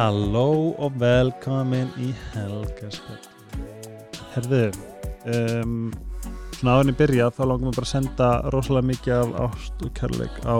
Halló 0.00 0.72
og 0.80 0.94
velkomin 0.96 1.90
í 2.00 2.06
helgaskall 2.32 3.18
Herðu 4.32 4.60
um, 5.28 5.90
Svona 6.54 6.78
áðurinn 6.78 6.94
í 6.94 6.96
byrja 6.96 7.26
þá 7.36 7.42
langum 7.50 7.68
við 7.68 7.76
bara 7.76 7.84
að 7.84 7.90
senda 7.90 8.28
rosalega 8.54 8.88
mikið 8.88 9.12
af 9.18 9.34
ást 9.44 9.84
og 9.84 9.92
kærleik 9.98 10.40
á 10.48 10.56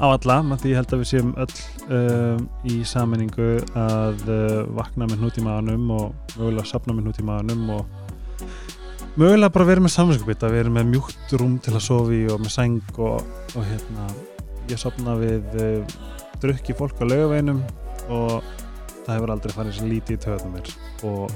á 0.00 0.06
alla, 0.06 0.38
með 0.48 0.62
því 0.64 0.72
ég 0.72 0.80
held 0.80 0.96
að 0.96 1.02
við 1.02 1.10
séum 1.12 1.36
öll 1.44 1.58
um, 1.98 2.48
í 2.64 2.80
sammenningu 2.88 3.52
að 3.76 4.24
uh, 4.24 4.64
vakna 4.80 5.10
með 5.10 5.20
hnút 5.20 5.36
í 5.36 5.44
maðanum 5.44 5.94
og 5.98 6.34
mögulega 6.38 6.68
sapna 6.72 6.96
með 6.96 7.10
hnút 7.10 7.20
í 7.20 7.28
maðanum 7.28 7.70
og 7.76 8.42
mögulega 9.20 9.52
bara 9.52 9.72
vera 9.74 9.84
með 9.84 9.98
samvinskupita, 9.98 10.54
vera 10.56 10.72
með 10.72 10.94
mjúkt 10.96 11.36
rúm 11.36 11.60
til 11.60 11.76
að 11.76 11.88
sofi 11.92 12.24
og 12.32 12.40
með 12.40 12.56
sæng 12.56 12.80
og, 12.96 13.20
og 13.52 13.64
hérna, 13.68 14.12
ég 14.72 14.80
sopna 14.80 15.20
við 15.20 15.60
uh, 15.60 15.98
drukki 16.42 16.76
fólk 16.78 17.00
á 17.00 17.04
laugaveinum 17.06 17.62
og 18.12 18.42
það 19.06 19.14
hefur 19.14 19.32
aldrei 19.36 19.56
farið 19.56 19.78
svo 19.78 19.90
lítið 19.90 20.18
í 20.18 20.22
töðum 20.26 20.54
mér. 20.56 20.74
Og 21.06 21.32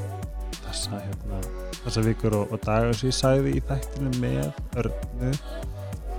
þessa, 0.71 1.01
hérna, 1.03 1.41
þessa 1.81 2.05
vikur 2.07 2.39
og, 2.39 2.55
og 2.55 2.63
dagar 2.65 2.97
sem 2.97 3.11
ég 3.11 3.19
sæði 3.19 3.57
í 3.59 3.65
þættinu 3.69 4.13
með 4.23 4.81
örnu 4.83 5.33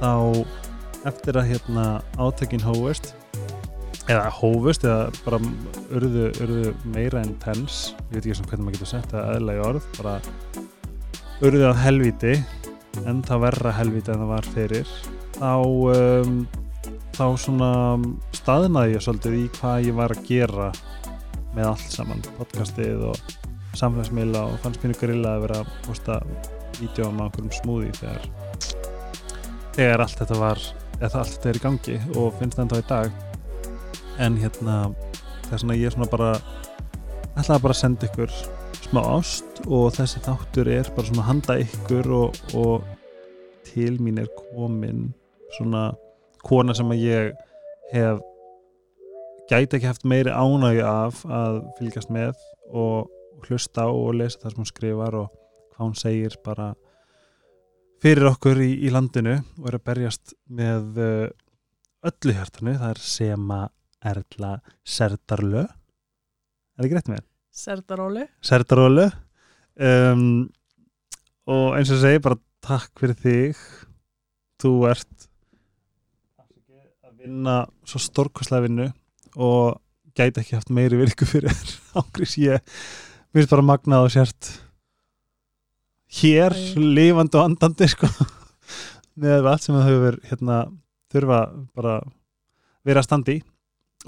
þá 0.02 0.14
eftir 1.10 1.40
að 1.40 1.52
hérna 1.54 1.86
átökin 2.20 2.64
hófust 2.66 3.14
eða 4.10 4.30
hófust 4.34 4.86
eða 4.86 5.10
bara 5.26 5.40
urðu, 5.94 6.30
urðu 6.44 6.74
meira 6.94 7.22
en 7.22 7.36
tens 7.42 7.92
ég 8.10 8.18
veit 8.18 8.26
ekki 8.26 8.40
sem 8.40 8.50
hvernig 8.50 8.68
maður 8.68 8.80
getur 8.80 8.92
sett 8.96 9.14
það 9.14 9.30
aðlega 9.36 9.62
í 9.62 9.66
orð 9.70 9.88
bara 10.00 10.16
urðu 11.42 11.68
að 11.70 11.82
helviti 11.86 12.34
en 13.08 13.22
það 13.26 13.46
verra 13.46 13.76
helviti 13.78 14.14
en 14.14 14.24
það 14.24 14.34
var 14.34 14.50
fyrir 14.56 14.96
þá 15.38 15.54
um, 15.96 16.42
þá 17.16 17.26
svona 17.46 17.72
staðnaði 18.42 18.96
ég 18.96 19.04
svolítið 19.06 19.38
í 19.38 19.42
hvað 19.60 19.84
ég 19.86 19.98
var 20.00 20.14
að 20.16 20.22
gera 20.26 20.68
með 21.54 21.68
allt 21.70 21.92
saman 21.94 22.24
podcastið 22.40 23.04
og 23.12 23.20
samfélagsmiðla 23.78 24.42
og 24.50 24.56
fannst 24.64 24.82
mér 24.82 24.98
grilla 24.98 25.36
að 25.36 25.44
vera 25.44 25.60
að 25.62 25.74
posta 25.86 26.16
vídeo 26.80 27.06
á 27.06 27.12
einhverjum 27.12 27.52
smúði 27.60 27.92
þegar 28.00 28.26
þegar 29.76 30.04
allt 30.06 30.24
þetta 30.24 30.40
var 30.42 30.64
eða 30.98 31.22
allt 31.22 31.36
þetta 31.36 31.52
er 31.52 31.60
í 31.60 31.64
gangi 31.68 32.00
og 32.16 32.40
finnst 32.40 32.58
það 32.58 32.64
enda 32.66 32.80
á 32.80 32.82
í 32.82 32.88
dag. 32.90 33.20
En 34.26 34.40
hérna 34.42 34.80
er 35.52 35.62
svona 35.62 35.78
ég 35.78 35.92
er 35.92 35.96
svona 35.96 36.10
bara 36.10 36.32
ætlaði 37.38 37.64
bara 37.68 37.76
að 37.76 37.82
senda 37.84 38.10
ykkur 38.10 38.36
smá 38.88 39.02
ást 39.04 39.62
og 39.68 39.94
þessi 40.00 40.24
þáttur 40.26 40.74
er 40.80 40.90
bara 40.96 41.12
svona 41.12 41.28
handa 41.30 41.60
ykkur 41.62 42.12
og, 42.18 42.42
og 42.58 42.90
til 43.70 44.02
mín 44.02 44.20
er 44.24 44.34
komin 44.50 45.12
svona 45.60 45.92
kona 46.42 46.74
sem 46.74 46.90
að 46.90 47.06
ég 47.06 47.48
hef 47.94 48.28
gæti 49.52 49.78
ekki 49.78 49.90
haft 49.90 50.06
meiri 50.08 50.32
ánægi 50.32 50.84
af 50.88 51.26
að 51.28 51.58
fylgjast 51.76 52.12
með 52.14 52.38
og 52.72 53.10
hlusta 53.48 53.88
og 53.92 54.14
lesa 54.16 54.40
það 54.40 54.54
sem 54.54 54.62
hún 54.62 54.70
skrifar 54.70 55.18
og 55.20 55.34
hvað 55.74 55.84
hún 55.84 55.98
segir 56.00 56.38
bara 56.46 56.70
fyrir 58.02 58.30
okkur 58.30 58.62
í, 58.64 58.70
í 58.88 58.92
landinu 58.94 59.34
og 59.60 59.68
er 59.68 59.78
að 59.78 59.84
berjast 59.90 60.36
með 60.48 61.02
uh, 61.04 61.26
öllu 62.08 62.36
hjartanu, 62.38 62.78
það 62.80 62.94
er 62.94 63.02
Sema 63.04 63.60
Erla 64.12 64.54
Serdarlö. 64.88 65.66
Er 65.68 66.86
það 66.86 66.94
greitt 66.96 67.12
með? 67.12 67.28
Serdaróli 67.52 68.24
Serdarólu 68.48 69.10
um, 69.76 70.24
og 71.52 71.76
eins 71.76 71.92
og 71.92 72.00
segi 72.06 72.24
bara 72.24 72.40
takk 72.64 73.04
fyrir 73.04 73.20
þig. 73.20 73.60
Þú 74.64 74.74
ert 74.88 75.28
að 76.40 77.20
vinna 77.26 77.60
svo 77.84 78.00
stórkoslega 78.00 78.70
vinnu 78.70 78.90
og 79.36 79.80
gæti 80.18 80.42
ekki 80.42 80.58
haft 80.58 80.74
meiri 80.74 81.00
virku 81.00 81.28
fyrir 81.28 81.56
ángriðs 81.98 82.38
ég 82.44 82.76
finnst 83.32 83.52
bara 83.52 83.66
magnað 83.66 84.08
og 84.08 84.14
sért 84.14 84.52
hér, 86.20 86.56
lifandi 86.76 87.40
og 87.40 87.46
andandi 87.48 87.88
sko. 87.88 88.10
Með 89.22 89.48
allt 89.48 89.64
sem 89.64 89.76
það 89.76 89.88
hefur 89.88 90.18
hérna, 90.28 90.58
þurfa 91.12 91.40
bara 91.78 91.96
vera 92.88 93.04
standi 93.06 93.40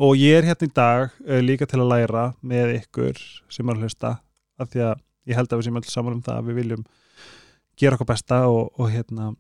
og 0.02 0.18
ég 0.18 0.40
er 0.40 0.48
hérna 0.48 0.68
í 0.68 0.74
dag 0.74 1.10
uh, 1.28 1.40
líka 1.44 1.68
til 1.70 1.82
að 1.84 1.92
læra 1.92 2.26
með 2.42 2.78
ykkur 2.80 3.20
sem 3.52 3.70
er 3.70 3.78
að 3.78 3.86
hlusta 3.86 4.14
af 4.60 4.72
því 4.74 4.86
að 4.88 5.02
ég 5.30 5.38
held 5.38 5.54
að 5.54 5.60
við 5.60 5.68
sem 5.68 5.80
öll 5.80 5.90
saman 5.92 6.18
um 6.18 6.24
það 6.26 6.40
að 6.40 6.48
við 6.50 6.60
viljum 6.62 6.86
gera 7.80 7.98
okkur 7.98 8.10
besta 8.10 8.40
og, 8.50 8.72
og 8.80 8.90
hérna 8.94 9.32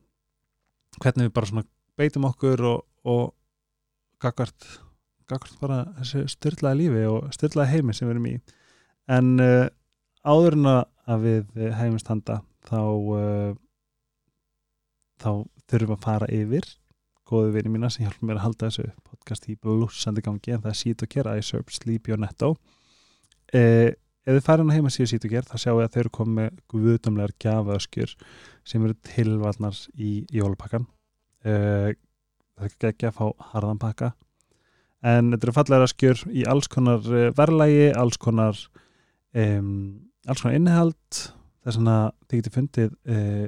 hvernig 1.01 1.29
við 1.29 1.33
bara 1.33 1.49
svona 1.49 1.65
beitum 1.97 2.27
okkur 2.29 2.65
og, 2.69 2.85
og 3.09 3.33
gagvart 4.21 4.67
gagvart 5.33 5.59
bara 5.61 5.79
þessu 5.99 6.23
styrlaða 6.31 6.79
lífi 6.79 7.03
og 7.09 7.33
styrlaða 7.35 7.71
heimi 7.73 7.97
sem 7.97 8.07
við 8.07 8.15
erum 8.15 8.29
í. 8.29 8.35
En 9.11 9.33
uh, 9.43 9.65
áður 10.23 10.59
en 10.59 10.71
að 10.73 11.25
við 11.27 11.67
heimist 11.75 12.07
handa 12.07 12.39
þá 12.69 12.79
uh, 12.79 13.51
þá 15.19 15.29
þurfum 15.69 15.91
við 15.91 15.97
að 15.97 16.05
fara 16.05 16.31
yfir 16.31 16.69
góðu 17.29 17.53
vini 17.55 17.71
mína 17.71 17.89
sem 17.91 18.05
hjálpum 18.05 18.29
mér 18.29 18.39
að 18.39 18.47
halda 18.47 18.69
þessu 18.69 18.87
podcast 19.07 19.47
í 19.49 19.57
blúsandi 19.59 20.23
gangi 20.23 20.53
en 20.53 20.63
það 20.63 20.71
er 20.73 20.79
Sít 20.79 21.03
og 21.05 21.11
Ger, 21.13 21.29
iSerp, 21.39 21.71
Sleepy 21.71 22.13
og 22.13 22.19
Netto. 22.21 22.49
Eh, 23.53 23.93
ef 24.23 24.37
þið 24.37 24.45
farin 24.45 24.71
að 24.71 24.79
heima 24.79 24.91
síðu 24.93 25.13
Sít 25.13 25.27
og 25.27 25.33
Ger 25.33 25.47
þá 25.47 25.55
sjáu 25.61 25.79
ég 25.79 25.87
að 25.87 25.93
þau 25.93 26.01
eru 26.03 26.13
komið 26.17 26.35
með 26.39 26.59
guðdumlegar 26.73 27.35
gjafaöskjur 27.45 28.15
sem 28.67 28.85
eru 28.85 28.97
tilvarnar 29.07 29.79
í 29.95 30.11
jólapakkan 30.33 30.87
eh, 31.47 31.95
það 32.57 32.67
er 32.69 32.91
ekki 32.91 33.09
að 33.09 33.17
fá 33.17 33.49
harðan 33.53 33.81
pakka 33.81 34.13
en 35.03 35.31
þetta 35.33 35.47
eru 35.49 35.55
fallegar 35.57 35.85
öskjur 35.87 36.21
í 36.31 36.45
alls 36.49 36.69
konar 36.71 37.03
eh, 37.11 37.29
verðlægi, 37.35 37.89
alls 37.99 38.17
konar 38.21 38.59
um, 39.35 39.71
alls 40.27 40.43
konar 40.43 40.55
innihald. 40.59 41.19
Það 41.63 41.71
er 41.71 41.77
svona, 41.77 41.97
þið 42.27 42.39
getið 42.41 42.55
fundið 42.57 42.93
eh, 43.07 43.45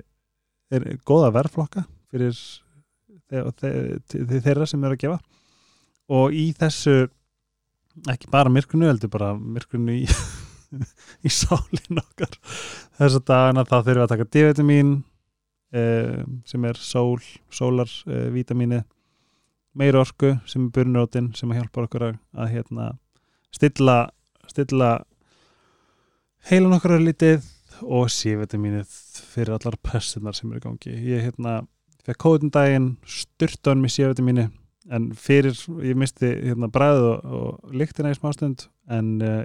er 0.76 0.86
góða 1.08 1.32
verðflokka 1.36 1.86
fyrir 2.12 2.36
þe- 2.36 3.46
þe- 3.60 4.00
þe- 4.12 4.42
þeirra 4.46 4.68
sem 4.72 4.84
eru 4.88 4.96
að 4.98 5.02
gefa. 5.06 5.20
Og 6.16 6.36
í 6.38 6.46
þessu 6.56 6.96
ekki 8.12 8.28
bara 8.32 8.52
myrkrunu, 8.52 8.88
heldur 8.90 9.12
bara 9.14 9.32
myrkrunu 9.40 9.96
í, 10.02 10.06
í 11.28 11.32
sálinn 11.32 12.02
okkar. 12.04 12.36
Þess 13.00 13.20
að 13.22 13.28
dagana 13.32 13.64
þá 13.68 13.76
þurfum 13.78 13.96
við 13.96 14.04
að 14.06 14.12
taka 14.14 14.28
D-vitamin 14.36 14.92
eh, 15.76 16.24
sem 16.48 16.68
er 16.70 16.80
sól, 16.80 17.20
sólar 17.52 17.92
eh, 18.08 18.28
vítamini 18.36 18.82
meir 19.76 19.98
orku 20.00 20.36
sem 20.50 20.68
er 20.68 20.74
burnurótin 20.76 21.34
sem 21.38 21.52
að 21.52 21.62
hjálpa 21.62 21.86
okkur 21.86 22.08
að, 22.10 22.20
að 22.36 22.52
hérna, 22.56 22.92
stilla 23.56 23.98
stilla 24.52 24.90
heilan 26.50 26.76
okkar 26.78 26.98
að 26.98 27.08
lítið 27.10 27.48
og 27.84 28.12
C-vitaminið 28.14 28.92
fyrir 29.34 29.56
allar 29.56 29.78
pressunar 29.84 30.36
sem 30.38 30.52
eru 30.52 30.62
í 30.62 30.64
gangi. 30.64 30.94
Ég 31.10 31.26
hérna 31.26 31.58
fekk 32.06 32.22
kóðun 32.22 32.54
daginn, 32.54 32.94
styrtaðan 33.10 33.82
með 33.84 33.96
C-vitamini 33.98 34.48
en 34.96 35.10
fyrir, 35.18 35.58
ég 35.84 35.98
misti 35.98 36.30
hérna 36.30 36.70
bræðið 36.72 37.08
og, 37.10 37.36
og 37.40 37.76
lyktina 37.76 38.14
í 38.14 38.18
smástund 38.18 38.68
en 38.94 39.16
uh, 39.26 39.42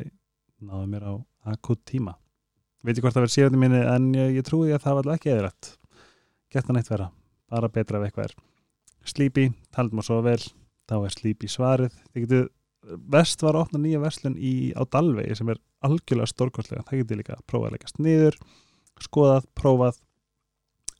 náðu 0.60 0.86
mér 0.92 1.08
á 1.08 1.12
akut 1.54 1.80
tíma. 1.88 2.14
Veit 2.84 2.96
ég 2.96 3.04
hvort 3.04 3.16
það 3.16 3.26
verið 3.26 3.36
C-vitamini 3.38 3.82
en 3.96 4.12
ég, 4.18 4.36
ég 4.38 4.46
trúi 4.46 4.70
að 4.76 4.84
það 4.84 5.00
var 5.00 5.14
ekki 5.16 5.34
eðrætt 5.34 5.74
gett 6.50 6.66
það 6.66 6.76
neitt 6.76 6.90
vera, 6.90 7.10
bara 7.50 7.70
betra 7.72 7.98
ef 8.00 8.08
eitthvað 8.08 8.28
er 8.28 8.38
Sleepy, 9.08 9.50
taldum 9.74 10.02
og 10.02 10.06
svo 10.06 10.20
vel 10.24 10.40
þá 10.90 10.96
er 11.00 11.14
Sleepy 11.14 11.48
svarið. 11.50 11.94
Þið 12.12 12.24
getur, 12.26 12.48
vest 13.12 13.42
var 13.44 13.56
að 13.56 13.66
opna 13.66 13.82
nýja 13.82 14.00
verslun 14.02 14.36
í, 14.36 14.72
á 14.76 14.82
Dalvegi 14.88 15.36
sem 15.38 15.52
er 15.52 15.60
algjörlega 15.86 16.32
stórkostlega, 16.32 16.84
það 16.88 17.02
getur 17.02 17.20
líka 17.20 17.36
að 17.36 17.46
prófa 17.48 17.70
að 17.70 17.76
leggast 17.76 18.00
niður 18.02 18.40
skoðað, 19.00 19.46
prófað 19.56 20.00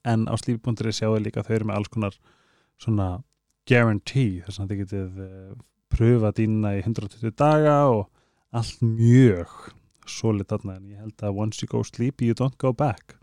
en 0.09 0.25
á 0.29 0.35
slífi.ri 0.41 0.95
sjáu 0.97 1.19
líka 1.21 1.43
að 1.43 1.51
þau 1.51 1.57
eru 1.57 1.69
með 1.69 1.81
alls 1.81 1.93
konar 1.93 2.17
svona 2.81 3.09
guarantee 3.69 4.41
þess 4.47 4.63
að 4.63 4.73
þið 4.73 4.81
getið 4.85 5.21
uh, 5.27 5.53
pröfa 5.93 6.33
dýna 6.37 6.75
í 6.79 6.83
120 6.85 7.37
daga 7.37 7.77
og 7.93 8.07
allt 8.57 8.81
mjög 8.83 9.53
solid 10.11 10.49
þarna 10.51 10.79
en 10.79 10.93
ég 10.95 11.03
held 11.03 11.25
að 11.27 11.41
once 11.45 11.61
you 11.63 11.71
go 11.71 11.83
sleepy 11.87 12.31
you 12.31 12.37
don't 12.37 12.57
go 12.59 12.73
back. 12.73 13.19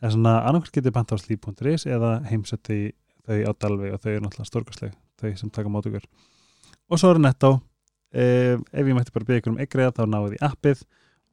Það 0.00 0.08
er 0.08 0.14
svona 0.16 0.34
annarkvært 0.48 0.76
getið 0.78 0.96
banta 0.96 1.16
á 1.16 1.22
slífi.is 1.22 1.86
eða 1.88 2.12
heimsetti 2.28 2.80
þau 3.26 3.40
á 3.46 3.52
Dalvi 3.60 3.90
og 3.94 4.00
þau 4.02 4.12
eru 4.12 4.24
náttúrulega 4.24 4.50
stórkostleg 4.50 4.94
þau 5.20 5.34
sem 5.36 5.52
taka 5.52 5.72
mót 5.72 5.88
okkur. 5.90 6.06
Og 6.90 7.00
svo 7.00 7.12
eru 7.14 7.22
nettó. 7.22 7.58
Eh, 8.10 8.56
ef 8.58 8.86
ég 8.86 8.96
mætti 8.96 9.14
bara 9.14 9.26
byggja 9.28 9.42
ykkur 9.44 9.52
um 9.54 9.60
ykkur 9.62 9.84
þá 9.94 10.02
náðu 10.10 10.32
því 10.32 10.40
appið 10.48 10.80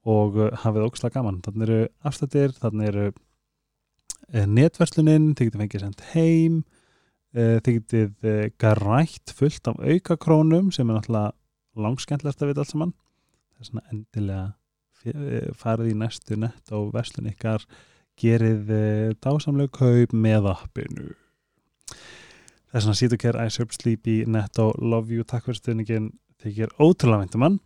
og 0.07 0.38
uh, 0.39 0.51
hafið 0.63 0.86
ógslag 0.88 1.16
gaman. 1.16 1.42
Þannig 1.45 1.68
eru 1.68 1.80
afstættir, 2.07 2.54
þannig 2.62 2.92
eru 2.92 3.07
uh, 3.10 4.45
netverslunin 4.45 5.34
þið 5.34 5.50
getið 5.50 5.63
fengið 5.63 5.84
sendt 5.84 6.06
heim 6.13 6.62
uh, 6.62 7.57
þið 7.66 7.80
getið 7.81 8.30
uh, 8.30 8.45
grætt 8.62 9.36
fullt 9.36 9.72
af 9.72 9.81
aukakrónum 9.81 10.72
sem 10.75 10.88
er 10.88 11.00
náttúrulega 11.00 11.36
langskendlast 11.88 12.42
að 12.42 12.54
vita 12.54 12.63
allt 12.63 12.74
saman. 12.74 12.95
Það 13.51 13.66
er 13.66 13.72
svona 13.72 13.86
endilega 13.92 14.48
uh, 14.48 15.54
farið 15.60 15.94
í 15.94 16.00
næstu 16.06 16.39
nett 16.39 16.75
og 16.78 16.92
verslun 16.95 17.31
ykkar 17.34 17.68
gerið 18.18 18.72
dásamlega 19.22 19.69
kaup 19.78 20.13
með 20.18 20.48
appinu 20.50 21.12
það 21.92 22.80
er 22.80 22.86
svona 22.86 23.00
Sítokær, 23.00 23.39
iSerp, 23.48 23.75
Sleepy, 23.75 24.22
Netto, 24.30 24.72
Love 24.81 25.13
You 25.16 25.25
takk 25.28 25.48
fyrir 25.48 25.60
stuðningin 25.62 26.10
þykir 26.44 26.74
ótrúlega 26.78 27.24
væntum 27.24 27.45
hann. 27.48 27.60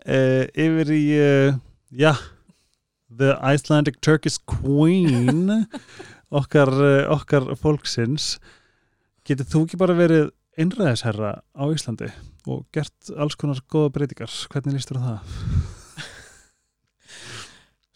Uh, 0.00 0.46
yfir 0.56 0.92
í 0.96 1.02
uh, 1.20 1.58
já 1.92 2.14
The 3.10 3.34
Icelandic 3.42 3.98
Turkish 4.00 4.40
Queen 4.48 5.66
okkar, 6.40 6.70
uh, 6.72 7.10
okkar 7.16 7.50
fólksins. 7.60 8.38
Getur 9.26 9.48
þú 9.50 9.66
ekki 9.66 9.80
bara 9.80 9.98
verið 9.98 10.30
einræðisherra 10.60 11.34
á 11.42 11.64
Íslandi 11.70 12.08
og 12.48 12.64
gert 12.74 13.12
alls 13.16 13.36
konar 13.38 13.60
góða 13.70 13.92
breytingar? 13.98 14.32
Hvernig 14.52 14.78
lístur 14.80 15.02
það? 15.02 15.79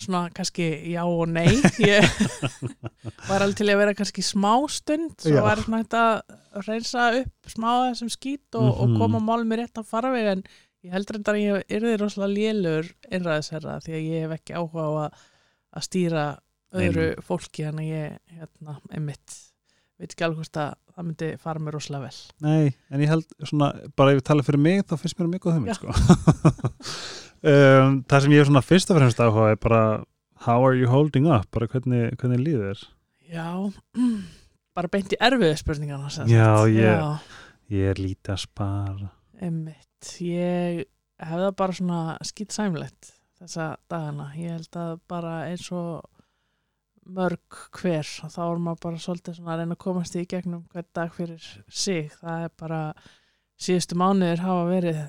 Svona 0.05 0.23
kannski 0.37 0.67
já 0.93 1.03
og 1.05 1.29
nei 1.33 1.49
ég 1.83 2.05
var 3.29 3.43
alveg 3.45 3.57
til 3.61 3.69
að 3.73 3.81
vera 3.83 3.95
kannski 3.99 4.25
smá 4.25 4.53
stund 4.71 5.17
svo 5.25 5.35
Já. 5.37 5.43
var 5.47 5.63
svona 5.65 5.81
hægt 5.83 5.97
að 5.99 6.67
reynsa 6.69 7.09
upp 7.23 7.51
smá 7.55 7.71
þessum 7.91 8.13
skít 8.15 8.59
og, 8.61 8.69
Mhm. 8.69 8.81
og 8.95 8.99
koma 9.01 9.21
mál 9.21 9.45
mér 9.49 9.65
rétt 9.65 9.81
að 9.83 9.89
farveg 9.91 10.31
en 10.37 10.45
ég 10.85 10.93
heldur 10.93 11.17
endar 11.21 11.35
að 11.39 11.45
ég 11.47 11.65
yrði 11.79 11.97
rosalega 12.01 12.37
lélur 12.39 12.91
einræðisherra 13.11 13.79
því 13.85 13.95
að 13.97 14.09
ég 14.13 14.27
hef 14.27 14.37
ekki 14.39 14.57
áhuga 14.61 14.85
á 14.85 14.93
að, 15.07 15.23
að 15.79 15.87
stýra 15.89 16.25
öðru 16.75 17.09
fólki 17.23 17.65
en 17.69 17.79
ég 17.85 18.19
hérna, 18.35 18.79
einmitt 18.93 19.41
veit 20.01 20.11
ekki 20.15 20.25
alveg 20.27 20.41
hvort 20.43 20.59
að 20.61 20.73
það 20.95 21.07
myndi 21.09 21.29
fara 21.43 21.63
mér 21.63 21.77
rosalega 21.79 22.09
vel. 22.09 22.19
Nei, 22.45 22.75
en 22.91 23.03
ég 23.05 23.11
held 23.13 23.27
svona, 23.47 23.69
bara 23.99 24.13
ef 24.15 24.21
ég 24.21 24.27
tala 24.27 24.45
fyrir 24.47 24.63
mig 24.63 24.83
þá 24.89 24.97
finnst 25.01 25.19
mér 25.21 25.31
mjög 25.33 25.45
góð 25.47 25.57
hugmynd 25.59 25.79
sko. 25.79 25.95
um, 27.51 28.01
það 28.09 28.25
sem 28.27 28.35
ég 28.35 28.43
er 28.45 28.49
svona 28.51 28.65
fyrst 28.65 28.91
og 28.93 28.99
fremst 29.01 29.23
áhuga 29.23 29.51
er 29.55 29.61
bara 29.63 29.83
how 30.47 30.61
are 30.67 30.77
you 30.79 30.89
holding 30.91 31.29
up, 31.31 31.47
bara 31.55 31.69
hvernig, 31.71 32.13
hvernig 32.21 32.43
líður 32.43 32.83
já, 33.31 33.47
bara 34.77 34.91
beint 34.93 35.15
í 35.15 35.21
erfiðu 35.23 35.57
spurningana 35.61 36.11
sem 36.13 36.29
Já, 36.31 36.49
ég- 36.71 37.29
ég 37.75 37.91
er 37.95 38.01
lítið 38.03 38.35
að 38.35 38.43
spara. 38.45 39.11
Einmitt, 39.43 40.11
ég 40.23 40.83
hef 41.25 41.39
það 41.47 41.55
bara 41.59 41.77
svona 41.79 42.01
skýt 42.27 42.53
sæmlegt 42.55 43.13
þessa 43.41 43.71
dagana, 43.91 44.29
ég 44.39 44.53
held 44.59 44.77
að 44.79 44.99
bara 45.11 45.33
eins 45.49 45.67
og 45.75 46.05
mörg 47.07 47.59
hver, 47.81 48.05
þá 48.33 48.41
er 48.51 48.59
maður 48.63 48.81
bara 48.83 49.03
svolítið 49.03 49.35
svona 49.39 49.53
að 49.55 49.59
reyna 49.63 49.77
að 49.77 49.83
komast 49.85 50.17
í 50.17 50.25
gegnum 50.31 50.65
hvern 50.73 50.89
dag 50.95 51.13
fyrir 51.13 51.45
sig, 51.69 52.11
það 52.21 52.45
er 52.47 52.55
bara 52.61 52.81
síðustu 53.61 53.99
mánuðir 54.01 54.41
hafa 54.45 54.65
verið 54.71 55.03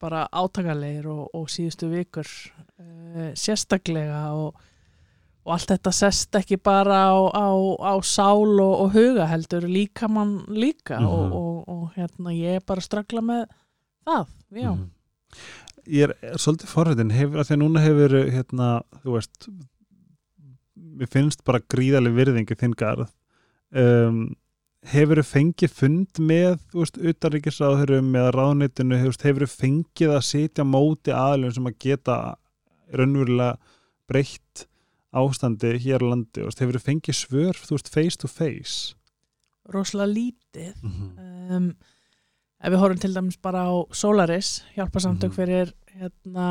bara 0.00 0.24
átakalegir 0.32 1.06
og, 1.10 1.28
og 1.34 1.48
síðustu 1.50 1.88
vikur 1.90 2.26
uh, 2.78 3.32
sérstaklega 3.34 4.20
og, 4.38 4.54
og 5.44 5.52
allt 5.56 5.72
þetta 5.72 5.92
sest 5.94 6.34
ekki 6.38 6.58
bara 6.62 7.00
á, 7.10 7.18
á, 7.34 7.48
á 7.82 7.94
sál 8.06 8.58
og, 8.60 8.74
og 8.84 8.92
huga 8.94 9.26
heldur 9.30 9.66
líka 9.68 10.08
mann 10.08 10.44
líka 10.48 11.00
Mhm. 11.00 11.06
og, 11.08 11.32
og, 11.32 11.68
og 11.68 11.90
hérna 11.96 12.30
ég 12.36 12.58
er 12.60 12.64
bara 12.66 12.80
að 12.80 12.88
ströggla 12.90 13.20
með 13.24 13.44
það, 14.06 14.26
já 14.54 14.70
Mhm. 14.72 14.86
Ég 15.88 16.02
er, 16.04 16.12
er 16.22 16.36
svolítið 16.36 16.68
forrættin 16.68 17.10
hefur, 17.16 17.38
að 17.40 17.46
því 17.48 17.54
að 17.54 17.60
núna 17.62 17.80
hefur 17.80 18.14
hérna, 18.34 18.66
þú 19.04 19.12
veist 19.14 19.46
mér 20.98 21.10
finnst 21.12 21.44
bara 21.46 21.62
gríðaleg 21.72 22.14
virðingi 22.16 22.56
þinn 22.58 22.76
garð. 22.78 23.08
Um, 23.70 24.36
hefur 24.88 25.20
fengið 25.26 25.72
fund 25.74 26.20
með 26.22 26.58
utanríkisráðurum 26.74 28.14
eða 28.16 28.34
ráðnitinu, 28.36 29.00
hefur 29.02 29.46
fengið 29.50 30.14
að 30.14 30.26
sitja 30.28 30.64
á 30.64 30.72
móti 30.72 31.14
aðlum 31.14 31.52
sem 31.54 31.68
að 31.68 31.78
geta 31.82 32.18
raunverulega 32.94 33.58
breytt 34.08 34.66
ástandi 35.18 35.74
hér 35.82 36.04
á 36.04 36.10
landi, 36.12 36.46
hefur 36.46 36.80
fengið 36.84 37.16
svör 37.16 37.58
veist, 37.68 37.88
face 37.92 38.16
to 38.20 38.28
face? 38.28 38.94
Rosalega 39.68 40.12
lítið. 40.12 40.74
Mm 40.82 40.92
-hmm. 40.92 41.56
um, 41.56 41.76
ef 42.60 42.72
við 42.72 42.78
horfum 42.78 42.98
til 42.98 43.14
dæmis 43.14 43.36
bara 43.36 43.68
á 43.68 43.74
Solaris, 43.92 44.64
hjálparsamtök 44.76 45.30
Mhm. 45.30 45.36
fyrir 45.36 45.72
hérna, 45.98 46.46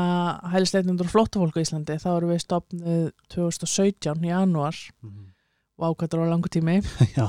hælisleitundur 0.52 1.08
og 1.08 1.12
flóttafólk 1.14 1.56
á 1.56 1.62
Íslandi, 1.64 1.96
þá 2.02 2.08
erum 2.16 2.32
við 2.34 2.42
stopnuð 2.44 3.04
2017 3.32 4.24
í 4.26 4.32
januar 4.32 4.76
og 5.78 5.92
ákvæmdur 5.92 6.24
á 6.26 6.32
langu 6.32 6.50
tími. 6.50 6.80
Já, 7.18 7.28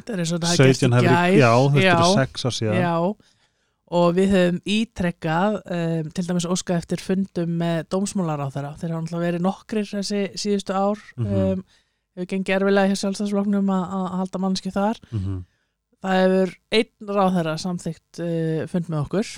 þetta 0.00 0.16
er 0.16 0.24
í 0.24 0.26
17 0.28 0.96
hefur, 0.98 1.06
gær. 1.08 1.36
já, 1.38 1.52
þetta 1.76 1.84
Já. 1.84 1.94
eru 1.94 2.10
sex 2.18 2.44
ár 2.48 2.56
síðan. 2.58 2.80
Já, 2.82 2.94
og 3.94 4.08
við 4.16 4.32
höfum 4.34 4.58
ítrekkað 4.74 5.56
um, 5.62 6.08
til 6.16 6.24
dæmis 6.26 6.46
óskað 6.50 6.80
eftir 6.82 7.02
fundum 7.04 7.52
með 7.60 7.84
dómsmólar 7.94 8.40
á 8.42 8.48
þeirra 8.50 8.72
þeir 8.80 8.94
hafa 8.94 9.02
náttúrulega 9.04 9.26
verið 9.28 9.44
nokkrir 9.44 9.86
þessi 9.92 10.22
síðustu 10.40 10.74
ár 10.74 11.02
Mhm. 11.20 11.34
um, 11.60 11.64
hefur 12.14 12.30
gengið 12.32 12.54
erfilega 12.56 12.90
hjá 12.90 12.98
sjálfstæðsfloknum 13.04 13.70
að, 13.74 13.84
að 13.98 14.04
halda 14.20 14.40
mannski 14.42 14.70
þar. 14.74 15.00
Mhm. 15.12 15.38
það 16.04 16.20
hefur 16.24 16.50
einn 16.78 17.12
ráðherra 17.16 17.54
samþygt 17.62 18.20
uh, 18.24 18.66
fund 18.72 18.90
með 18.92 19.00
okkur 19.06 19.30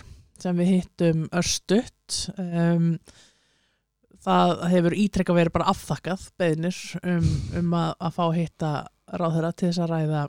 sem 0.44 0.56
við 0.60 0.70
hittum 0.74 1.24
örstutt. 1.36 2.16
Um, 2.36 2.96
það 4.26 4.54
hefur 4.72 4.96
ítrekka 4.98 5.36
verið 5.36 5.54
bara 5.54 5.68
afþakkað 5.72 6.24
beðnir 6.40 6.78
um, 7.02 7.28
um 7.60 7.76
að, 7.78 7.92
að 8.08 8.16
fá 8.16 8.24
hitta 8.34 8.72
ráðherra 9.14 9.52
til 9.54 9.68
þess 9.70 9.82
að 9.84 9.92
ræða 9.94 10.24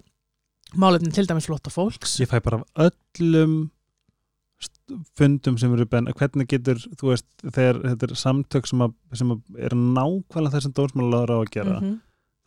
málefnin 0.77 1.15
til 1.15 1.25
dæmis 1.25 1.47
flotta 1.47 1.71
fólks 1.73 2.17
ég 2.21 2.29
fæ 2.29 2.37
bara 2.45 2.59
af 2.61 2.91
öllum 3.17 3.55
fundum 5.17 5.57
sem 5.61 5.73
eru 5.75 5.85
benn 5.89 6.09
hvernig 6.17 6.47
getur, 6.49 6.79
þú 6.97 7.11
veist, 7.11 7.27
þegar 7.45 7.79
þetta 7.83 8.07
er 8.07 8.13
samtök 8.21 8.69
sem, 8.69 8.81
að, 8.85 8.93
sem 9.19 9.33
að 9.35 9.59
er 9.67 9.75
nákvæmlega 9.77 10.55
þessum 10.55 10.75
dómsmálaður 10.77 11.33
á 11.33 11.37
að 11.37 11.51
gera 11.53 11.75
Mhm. 11.81 11.97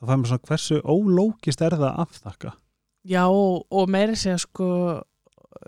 þá 0.00 0.06
fæ 0.08 0.14
mér 0.16 0.30
svona 0.30 0.46
hversu 0.48 0.80
ólókist 0.82 1.62
er 1.62 1.76
það 1.76 1.86
að 1.90 2.00
afþakka? 2.06 2.52
Já, 3.10 3.22
og, 3.26 3.66
og 3.70 3.88
meiri 3.88 4.16
segja 4.18 4.38
sko 4.42 4.68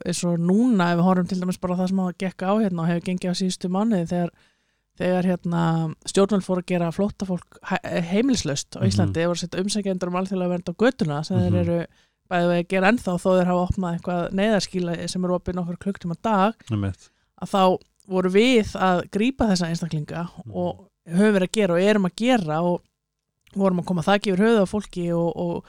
eins 0.06 0.22
og 0.24 0.38
núna 0.40 0.92
ef 0.92 0.98
við 1.00 1.04
horfum 1.08 1.28
til 1.28 1.40
dæmis 1.42 1.60
bara 1.60 1.74
á 1.76 1.80
það 1.82 1.88
sem 1.92 1.98
að 2.04 2.12
gekka 2.22 2.48
á 2.48 2.54
hérna 2.62 2.82
og 2.82 2.88
hefur 2.88 3.06
gengið 3.08 3.32
á 3.32 3.40
síðustu 3.40 3.68
mánuði 3.72 4.06
þegar, 4.12 4.30
þegar 4.98 5.28
hérna, 5.30 5.62
stjórnvöld 6.08 6.46
fóru 6.46 6.62
að 6.62 6.70
gera 6.72 6.92
flóttafólk 6.92 7.58
he- 7.70 8.00
heimilislaust 8.12 8.76
á 8.76 8.80
Mhm. 8.80 8.88
Íslandi 8.88 9.20
mm 9.20 9.28
voru 9.28 9.36
að 9.38 9.44
setja 9.44 9.60
umsækjendur 9.62 10.08
um 10.08 10.16
alþjóðlega 10.20 10.52
vernd 10.54 10.68
á 10.68 10.74
götuna 10.82 11.24
sem 11.24 11.36
Mhm. 11.36 11.52
þeir 11.52 11.60
eru 11.60 11.86
bæðið 12.30 12.48
við 12.52 12.58
að 12.64 12.68
gera 12.68 12.88
ennþá 12.92 13.12
þó 13.20 13.28
þeir 13.36 13.46
hafa 13.46 13.66
opnað 13.68 13.94
eitthvað 13.98 14.32
neyðarskíla 14.32 15.08
sem 15.08 15.24
eru 15.24 15.34
opið 15.38 15.54
nokkur 15.54 15.76
klukktum 15.78 16.12
að 16.12 16.22
dag 16.22 16.54
Einmitt. 16.70 17.10
að 17.42 17.48
þá 17.52 17.78
voru 18.08 18.30
við 18.30 18.72
að 18.76 19.10
grípa 19.10 19.48
þessa 19.50 19.68
einstaklinga 19.68 20.28
Mhm. 20.46 20.54
og 20.54 20.88
höfum 21.08 21.34
verið 21.36 21.48
að 21.48 21.52
gera 21.52 21.74
og 21.74 21.80
erum 21.80 22.04
að 22.06 22.16
gera 22.16 22.62
og 22.62 22.80
vorum 23.54 23.80
að 23.80 23.84
koma 23.84 24.02
þakki 24.02 24.32
yfir 24.32 24.44
höfuð 24.44 24.62
á 24.62 24.66
fólki 24.72 25.12
og, 25.12 25.36
og 25.36 25.64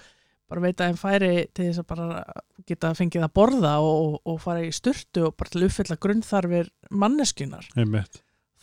bara 0.53 0.65
veita 0.67 0.89
þeim 0.89 0.99
færi 1.01 1.31
til 1.49 1.69
þess 1.69 1.81
að 1.81 1.87
bara 1.89 2.23
geta 2.69 2.93
fengið 2.97 3.25
að 3.25 3.33
borða 3.39 3.73
og, 3.81 3.93
og, 4.03 4.17
og 4.29 4.41
fara 4.43 4.65
í 4.65 4.73
sturtu 4.75 5.27
og 5.29 5.37
bara 5.39 5.53
til 5.53 5.65
uppfylla 5.67 5.97
grunnþarfir 6.05 6.69
manneskunar. 6.93 7.65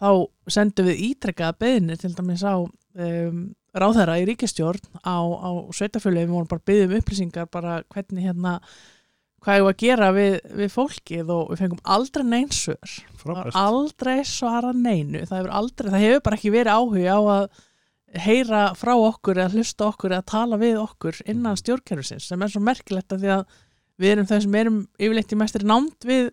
Þá 0.00 0.11
sendum 0.49 0.88
við 0.88 1.02
ítrekkaða 1.11 1.59
beðinir 1.61 1.99
til 2.00 2.14
dæmis 2.16 2.47
á 2.47 2.56
um, 2.62 3.42
ráðherra 3.76 4.16
í 4.20 4.25
ríkistjórn 4.30 5.02
á, 5.02 5.18
á 5.18 5.50
sveitafjölu 5.76 6.25
við 6.25 6.32
vorum 6.32 6.49
bara 6.50 6.62
að 6.62 6.70
beðið 6.70 6.87
um 6.87 6.97
upplýsingar 7.02 7.50
bara 7.52 7.82
hvernig 7.92 8.26
hérna 8.26 8.54
hvað 9.40 9.56
ég 9.56 9.64
var 9.64 9.75
að 9.75 9.82
gera 9.82 10.09
við, 10.12 10.35
við 10.61 10.73
fólkið 10.75 11.32
og 11.32 11.52
við 11.52 11.62
fengum 11.62 11.82
aldrei 11.97 12.25
neinsur 12.28 12.97
aldrei 13.56 14.16
svara 14.28 14.73
neinu. 14.76 15.25
Það 15.28 15.38
hefur, 15.38 15.52
aldrei, 15.61 15.90
það 15.90 16.06
hefur 16.06 16.25
bara 16.26 16.40
ekki 16.40 16.54
verið 16.54 16.76
áhuga 16.76 17.16
á 17.16 17.20
að 17.35 17.44
heyra 18.18 18.70
frá 18.78 18.92
okkur 18.96 19.38
eða 19.38 19.54
hlusta 19.54 19.86
okkur 19.90 20.14
eða 20.16 20.26
tala 20.26 20.58
við 20.60 20.80
okkur 20.80 21.20
innan 21.30 21.58
stjórnkerfisins 21.58 22.26
sem 22.30 22.42
er 22.42 22.50
svo 22.50 22.62
merkilegt 22.64 23.12
að 23.14 23.24
því 23.24 23.32
að 23.36 23.58
við 24.00 24.14
erum 24.14 24.30
þau 24.30 24.38
sem 24.42 24.56
erum 24.60 24.78
yfirleitt 24.98 25.34
í 25.34 25.38
mestri 25.38 25.68
námt 25.68 26.06
við 26.08 26.30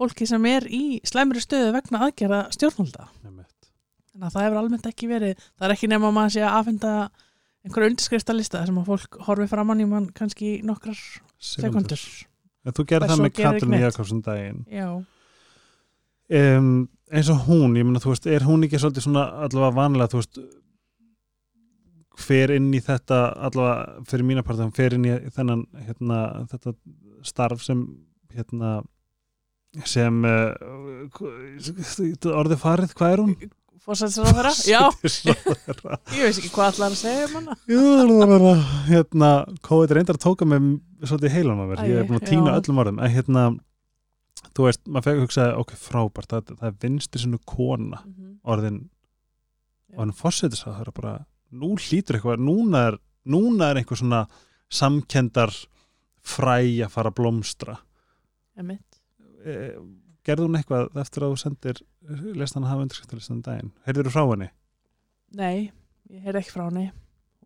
fólki 0.00 0.26
sem 0.26 0.46
er 0.50 0.66
í 0.66 0.98
slæmri 1.06 1.42
stöðu 1.42 1.74
vegna 1.76 2.00
aðgerða 2.08 2.40
stjórnvalda. 2.56 3.06
Þannig 3.22 4.26
að 4.26 4.34
það 4.34 4.46
hefur 4.46 4.60
almennt 4.62 4.88
ekki 4.90 5.08
verið 5.10 5.36
það 5.44 5.68
er 5.68 5.76
ekki 5.76 5.92
nema 5.92 6.08
að 6.08 6.16
maður 6.18 6.34
sé 6.34 6.42
að 6.42 6.56
afhenda 6.58 6.94
einhverja 7.62 7.92
undirskriftalista 7.92 8.64
sem 8.66 8.80
að 8.82 8.90
fólk 8.90 9.20
horfi 9.28 9.46
framann 9.52 9.82
í 9.84 9.86
mann 9.88 10.10
kannski 10.16 10.58
nokkrar 10.66 10.98
sekundur 11.38 12.02
En 12.62 12.74
þú 12.76 12.84
Hvers 12.86 13.10
það 13.10 13.22
með 13.24 13.70
neitt? 13.72 13.82
Jakobsson 13.82 14.20
daginn. 14.22 14.58
Já, 14.70 14.86
um, 16.30 16.68
eins 17.12 17.30
og 17.32 17.46
hún, 17.48 17.76
ég 17.76 17.86
meina 17.86 18.00
þú 18.02 18.12
veist 18.12 18.28
er 18.30 18.46
hún 18.46 18.66
ekki 18.66 18.80
svolítið 18.80 19.06
svona 19.06 19.24
allavega 19.44 19.76
vanlega 19.76 20.12
þú 20.12 20.20
veist 20.20 20.40
fer 22.20 22.52
inn 22.56 22.70
í 22.74 22.80
þetta 22.84 23.22
allavega 23.48 24.04
fyrir 24.08 24.26
mína 24.28 24.44
part 24.46 24.60
hann 24.60 24.74
fer 24.76 24.96
inn 24.96 25.06
í 25.08 25.14
þennan 25.32 25.66
hérna, 25.86 26.18
þetta 26.50 26.74
starf 27.26 27.64
sem 27.64 27.86
hérna 28.32 28.82
sem 29.88 30.24
uh, 30.28 30.52
orðið 32.28 32.58
farið, 32.60 32.94
hvað 32.98 33.14
er 33.14 33.22
hún? 33.24 33.34
fórsættisráðherra 33.82 34.52
já, 34.72 34.82
ég 36.16 36.26
veist 36.26 36.38
ekki 36.38 36.52
hvað 36.54 36.68
allar 36.68 36.94
að 36.94 37.00
segja 37.00 37.26
um 37.26 37.36
hana 37.40 37.56
hérna, 38.86 39.32
COVID 39.66 39.94
reyndar 39.96 40.18
að 40.18 40.26
tóka 40.26 40.46
með 40.48 40.68
svolítið 41.02 41.36
heilan 41.36 41.62
á 41.62 41.66
mér, 41.66 41.84
ég 41.88 42.02
er 42.02 42.08
búin 42.08 42.20
að 42.20 42.28
týna 42.30 42.56
öllum 42.60 42.82
orðum, 42.84 43.00
en 43.02 43.14
hérna 43.16 43.46
þú 44.52 44.68
veist, 44.68 44.84
maður 44.86 45.06
fekk 45.08 45.16
að 45.16 45.24
hugsa, 45.26 45.48
ok, 45.58 45.74
frábært 45.80 46.34
það, 46.34 46.54
það 46.60 46.68
er 46.68 46.78
vinstri 46.84 47.24
sinu 47.24 47.40
kona 47.48 48.02
orðin, 48.42 48.80
Já. 49.90 49.98
orðin 49.98 50.18
fórsetis 50.18 50.64
það 50.64 50.82
er 50.84 50.92
bara, 51.00 51.14
nú 51.52 51.74
hlýtur 51.76 52.16
eitthvað 52.18 52.40
núna 52.42 52.86
er, 52.90 52.98
núna 53.28 53.70
er 53.72 53.80
einhver 53.82 53.98
svona 54.00 54.24
samkendar 54.72 55.52
fræ 56.24 56.58
að 56.86 56.90
fara 56.94 57.10
að 57.12 57.18
blómstra 57.18 57.76
Einmitt. 58.58 59.00
e, 59.44 59.74
gerði 60.24 60.46
hún 60.46 60.58
eitthvað 60.60 61.00
eftir 61.02 61.24
að 61.26 61.32
þú 61.34 61.40
sendir 61.42 61.80
lestan 62.38 62.64
að 62.64 62.70
hafa 62.72 62.84
undirskiptalistan 62.86 63.42
daginn 63.44 63.72
heyrður 63.86 64.08
þú 64.08 64.14
frá 64.14 64.24
henni? 64.32 64.48
Nei, 65.38 65.72
ég 66.12 66.22
heyrði 66.26 66.42
ekki 66.42 66.54
frá 66.54 66.64
henni 66.68 66.86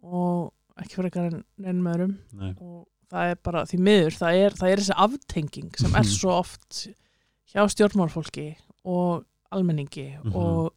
og 0.03 0.53
ekki 0.83 0.99
frá 0.99 1.09
eitthvað 1.09 1.39
öðrum 1.65 2.17
Nei. 2.37 2.53
og 2.61 2.85
það 3.11 3.31
er 3.33 3.41
bara 3.49 3.65
því 3.71 3.79
miður, 3.87 4.17
það 4.19 4.41
er, 4.45 4.57
það 4.59 4.73
er 4.75 4.83
þessi 4.83 4.97
aftenging 5.07 5.71
sem 5.81 5.95
er 5.97 6.09
svo 6.19 6.35
oft 6.37 6.81
hjá 7.53 7.63
stjórnmálfólki 7.73 8.49
og 8.87 9.25
almenningi 9.55 10.09
Mhm. 10.25 10.35
og, 10.35 10.73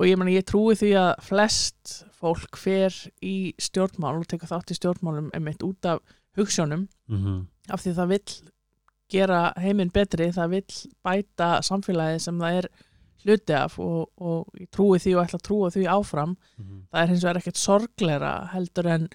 og 0.00 0.06
ég, 0.08 0.16
meni, 0.16 0.32
ég 0.38 0.46
trúi 0.48 0.74
því 0.80 0.94
að 0.96 1.10
flest 1.28 1.94
fólk 2.20 2.56
fer 2.56 2.94
í 3.24 3.52
stjórnmál 3.60 4.16
og 4.22 4.26
tekur 4.30 4.48
þátt 4.48 4.72
í 4.72 4.78
stjórnmálum 4.78 5.28
einmitt 5.36 5.62
út 5.66 5.84
af 5.84 6.00
hugssjónum 6.38 6.86
Mm 7.10 7.46
af 7.70 7.82
því 7.84 7.92
það 7.94 8.08
vill 8.08 8.50
gera 9.10 9.40
heiminn 9.60 9.90
betri, 9.94 10.30
það 10.32 10.48
vill 10.50 10.78
bæta 11.04 11.60
samfélagið 11.62 12.18
sem 12.24 12.38
það 12.40 12.56
er 12.60 12.68
hluti 13.24 13.54
af 13.54 13.76
og, 13.78 14.08
og 14.18 14.48
ég 14.58 14.70
trúi 14.74 14.98
því 14.98 15.12
og 15.16 15.24
ætla 15.26 15.38
að 15.38 15.46
trúa 15.48 15.70
því 15.70 15.84
áfram 15.86 16.36
-hmm. 16.36 16.80
það 16.90 17.02
er 17.02 17.08
hins 17.08 17.24
vegar 17.24 17.36
ekkert 17.36 17.56
sorgleira 17.56 18.32
heldur 18.54 18.86
en 18.86 19.08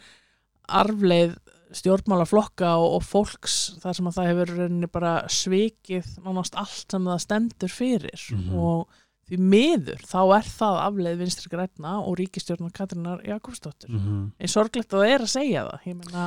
arfleið 0.69 1.35
stjórnmálaflokka 1.75 2.75
og, 2.79 2.93
og 2.99 3.03
fólks 3.03 3.55
þar 3.81 3.93
sem 3.97 4.07
að 4.07 4.17
það 4.17 4.29
hefur 4.31 4.87
bara 4.93 5.13
svikið 5.31 6.11
nánast 6.23 6.55
allt 6.55 6.91
sem 6.91 7.03
það 7.09 7.19
stendur 7.25 7.69
fyrir 7.73 8.21
Mhm. 8.31 8.55
og 8.55 8.87
því 9.29 9.39
miður 9.41 10.03
þá 10.05 10.19
er 10.37 10.49
það 10.49 10.81
afleið 10.85 11.17
vinstri 11.23 11.49
græna 11.49 11.95
og 12.05 12.17
ríkistjórnar 12.19 12.73
Katrínar 12.75 13.23
Jakobsdóttur. 13.25 13.89
Mm 13.89 14.31
eins 14.39 14.53
sorglegt 14.53 14.93
að 14.93 15.01
það 15.01 15.13
er 15.15 15.21
að 15.25 15.31
segja 15.33 15.63
það. 15.69 15.79
Ég 15.89 15.95
meina 16.01 16.25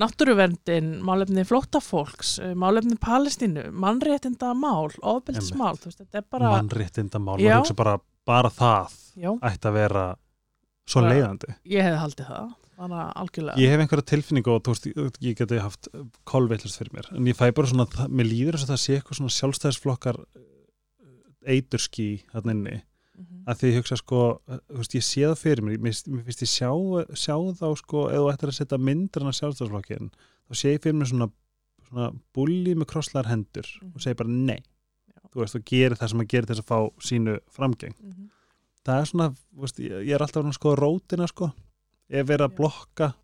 náttúruverndin, 0.00 0.88
málefni 1.04 1.44
flóttafólks, 1.44 2.38
eh, 2.40 2.54
málefni 2.54 2.96
Palestínu, 3.00 3.66
mannréttinda 3.72 4.54
mál, 4.56 4.88
ofbeldismál, 5.02 5.76
bara, 6.30 6.50
mannréttindamál, 6.62 7.38
Já. 7.38 7.58
maður 7.58 7.60
hugsa 7.64 7.76
bara, 7.76 7.98
bara 8.26 8.48
það 8.50 8.94
já, 9.16 9.30
ætti 9.50 9.68
að 9.68 9.72
vera 9.74 10.16
svo 10.86 11.02
Bara- 11.02 11.12
leiðandi. 11.14 11.54
Ég 11.66 11.82
hefði 11.84 12.00
haldið 12.04 12.26
það, 12.30 12.54
bara 12.78 13.12
algjörlega. 13.14 13.56
ég 13.58 13.68
hef 13.74 13.80
einhverja 13.80 14.06
tilfinningu 14.12 14.54
og 14.54 14.62
veist, 14.62 14.86
ég- 14.86 15.36
geti 15.36 15.58
haft 15.60 15.88
kolveitlust 16.24 16.78
fyrir 16.78 16.92
mér, 16.94 17.12
en 17.16 17.24
ég 17.26 17.36
fæ 17.36 17.52
bara 17.54 17.66
svona 17.66 17.86
það- 17.86 18.08
mér 18.08 18.30
líður 18.30 18.54
þess 18.56 18.64
að 18.64 18.72
það 18.72 18.84
sé 18.86 18.96
eitthvað 19.02 19.18
svona 19.18 19.36
sjálfstæðisflokkar 19.36 20.24
eiturski 21.46 22.24
þarna 22.32 22.52
inni, 22.56 22.82
Mhm. 23.20 23.44
að 23.46 23.58
því 23.60 23.68
ég 23.70 23.76
hugsa 23.80 23.96
sko, 23.96 24.40
þú 24.48 24.76
veist, 24.80 24.94
ég 24.96 25.04
sé 25.04 25.20
það 25.28 25.38
fyrir 25.42 25.60
mér 25.62 25.78
mér, 25.78 25.92
finnst 26.24 26.42
ég 26.42 26.48
sjá, 26.48 26.70
sjá 27.12 27.36
þá 27.58 27.76
sko, 27.76 28.08
ef 28.08 28.16
þú 28.16 28.32
ættir 28.32 28.48
að 28.48 28.56
setja 28.58 28.78
myndir 28.78 29.20
hann 29.20 29.30
að 29.32 29.38
sjálfstæðisflokkin 29.40 30.10
þá 30.48 30.52
sé 30.56 30.72
ég 30.74 30.80
fyrir 30.80 30.96
mér 30.96 31.06
svona, 31.10 31.30
svona 31.88 32.06
bulli 32.32 32.74
með 32.74 32.86
krosslar 32.86 33.26
hendur 33.26 33.66
Mhm. 33.82 33.92
og 33.94 34.00
segi 34.00 34.16
bara 34.16 34.28
nei 34.30 34.62
Já. 34.62 35.20
þú 35.34 35.40
veist, 35.42 35.54
og 35.54 35.64
gerir 35.64 35.96
það 35.98 36.08
sem 36.10 36.20
að 36.20 36.28
gerir 36.28 36.46
þess 36.46 36.60
að 36.60 36.70
fá 36.70 36.78
sínu 37.00 37.38
framgeng 37.50 37.94
Mhm. 38.00 38.30
það 38.86 39.00
er 39.00 39.04
svona, 39.04 39.28
þú 39.54 39.60
veist, 39.60 39.76
ég, 39.78 40.08
er 40.14 40.18
alltaf 40.18 40.44
að 40.44 40.56
skoða 40.56 40.78
rótina 40.80 41.28
sko, 41.28 41.52
ef 42.08 42.26
verið 42.26 42.46
að 42.48 42.50
Já. 42.50 42.56
blokka 42.56 43.14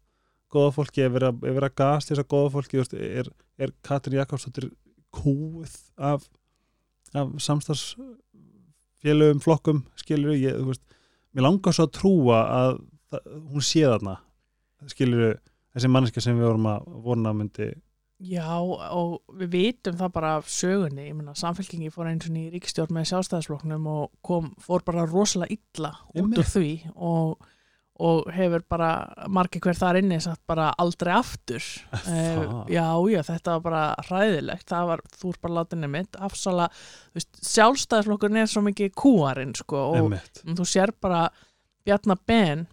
góða 0.53 0.75
fólki, 0.75 1.03
ef 1.07 1.13
að, 1.13 1.43
ef 1.43 1.55
verið 1.57 1.71
að 1.71 1.75
gas 1.75 2.05
þess 2.11 2.19
að 2.21 2.29
góða 2.29 2.53
fólki, 2.53 2.77
þú 2.77 2.83
veist, 2.85 2.95
er, 2.95 3.27
er 3.59 3.71
Katrin 3.83 4.19
Jakobsdóttir 4.21 4.71
kúið 5.13 5.91
af, 5.97 6.29
af 7.15 7.33
samstagsfélögum 7.47 9.41
flokkum, 9.45 9.85
skilur 10.01 10.35
ég, 10.35 10.57
þú 10.59 10.67
veist, 10.73 10.85
mér 11.37 11.43
langar 11.47 11.73
svo 11.77 11.85
að 11.87 11.97
trúa 11.99 12.39
að 12.51 12.71
það, 13.13 13.21
hún 13.53 13.65
sé 13.65 13.83
þarna 13.87 14.17
skilur 14.91 15.37
þessi 15.75 15.91
manneska 15.93 16.23
sem 16.25 16.39
við 16.39 16.49
vorum 16.51 16.71
að 16.71 16.81
vona 17.05 17.33
að 17.33 17.39
myndi 17.41 17.69
Já, 18.17 18.57
og 18.57 19.19
við 19.37 19.51
vitum 19.53 19.97
það 19.99 20.13
bara 20.15 20.29
af 20.39 20.47
sögunni, 20.49 21.11
ég 21.11 21.17
meina 21.19 21.35
samfélkingi 21.37 21.91
fór 21.93 22.09
eins 22.09 22.25
og 22.25 22.39
í 22.41 22.47
ríkistjórn 22.55 22.97
með 22.97 23.11
sjálfstæðisflokknum 23.11 23.91
og 23.93 24.07
kom, 24.25 24.55
fór 24.57 24.81
bara 24.87 25.05
rosalega 25.05 25.53
illa 25.53 25.91
út 26.17 26.39
úr 26.41 26.49
því 26.49 26.71
og, 26.95 27.51
og 27.99 28.27
hefur 28.37 28.63
bara 28.69 28.89
margir 29.33 29.61
hver 29.65 29.79
þar 29.79 29.99
inni 30.03 30.19
satt 30.21 30.41
bara 30.47 30.69
aldrei 30.79 31.15
aftur 31.17 31.65
Það? 32.05 32.69
já, 32.69 32.85
já, 33.15 33.21
þetta 33.31 33.55
var 33.57 33.63
bara 33.65 33.83
hræðilegt 34.09 34.69
það 34.69 34.87
var, 34.91 35.03
þú 35.17 35.31
er 35.33 35.39
bara 35.47 35.55
látinni 35.61 35.89
mitt 35.89 36.17
afsala, 36.21 36.69
þú 37.13 37.21
veist, 37.21 37.41
sjálfstæðisflokkurinn 37.55 38.43
er 38.43 38.51
svo 38.53 38.63
mikið 38.67 38.93
kúarinn, 39.01 39.55
sko 39.57 39.83
og 39.95 39.97
Einmitt. 40.03 40.43
þú 40.45 40.67
sér 40.69 40.93
bara 41.01 41.27
Bjarnar 41.87 42.19
Ben 42.27 42.67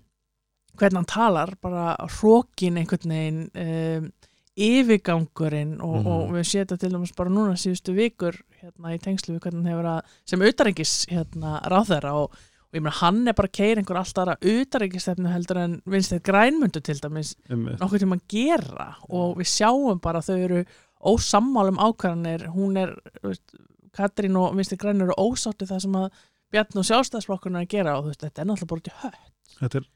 hvernig 0.76 0.98
hann 1.04 1.06
talar, 1.06 1.52
bara 1.62 1.96
hrókin 2.20 2.80
einhvern 2.82 3.12
veginn 3.14 3.42
um, 3.54 4.12
yfirgangurinn 4.58 5.76
og, 5.82 5.96
Mhm. 6.04 6.08
og 6.08 6.32
við 6.36 6.44
séum 6.50 6.66
þetta 6.66 6.78
til 6.80 6.90
dæmis 6.94 7.16
bara 7.16 7.30
núna 7.30 7.54
síðustu 7.58 7.94
vikur 7.96 8.36
hérna 8.62 8.94
í 8.96 9.00
tengslu 9.02 9.36
við 9.36 9.40
hvernig 9.46 9.64
hann 9.64 9.72
hefur 9.72 9.88
að 9.92 10.02
sem 10.26 10.42
autarengis 10.42 10.94
hérna 11.10 11.62
ráðherra 11.70 12.14
og, 12.24 12.36
og 12.74 12.80
ég 12.80 12.82
meina 12.82 12.96
hann 12.98 13.28
er 13.30 13.36
bara 13.38 13.50
að 13.52 13.58
keira 13.60 13.82
einhver 13.82 14.00
alltaf 14.00 14.24
aðra 14.24 14.34
autarengistefnu 14.42 15.30
heldur 15.30 15.60
en 15.62 15.74
vinst 15.94 16.10
þeir 16.10 16.24
grænmundu 16.26 16.82
til 16.82 16.96
dæmis 16.98 17.36
Einmitt. 17.46 17.78
nokkuð 17.78 18.02
tíma 18.02 18.18
að 18.18 18.24
gera. 18.34 18.88
Og 19.14 19.36
við 19.38 19.50
sjáum 19.52 20.00
bara 20.02 20.24
þau 20.26 20.38
eru 20.40 20.62
ósammálum 20.98 21.78
ákvarðanir. 21.78 22.48
Hún 22.56 22.80
er, 22.82 22.96
veist, 23.22 23.54
Katrín 23.94 24.40
og 24.42 24.56
Vinstri 24.58 24.80
Græn 24.82 25.06
eru 25.06 25.14
ósátti 25.22 25.70
það 25.70 25.84
sem 25.86 26.00
að 26.02 26.24
Bjarn 26.54 26.82
og 26.82 26.88
sjálfstæðsflokkurinn 26.90 27.60
er 27.62 27.68
að 27.68 27.76
gera. 27.76 27.94
Og 28.00 28.10
veist, 28.10 28.26
þetta 28.26 28.42
er 28.42 28.50
náttúrulega 28.50 28.74
bara 28.74 28.90
í 28.90 28.98
hött. 29.04 29.54
Þetta 29.60 29.80
er 29.80 29.88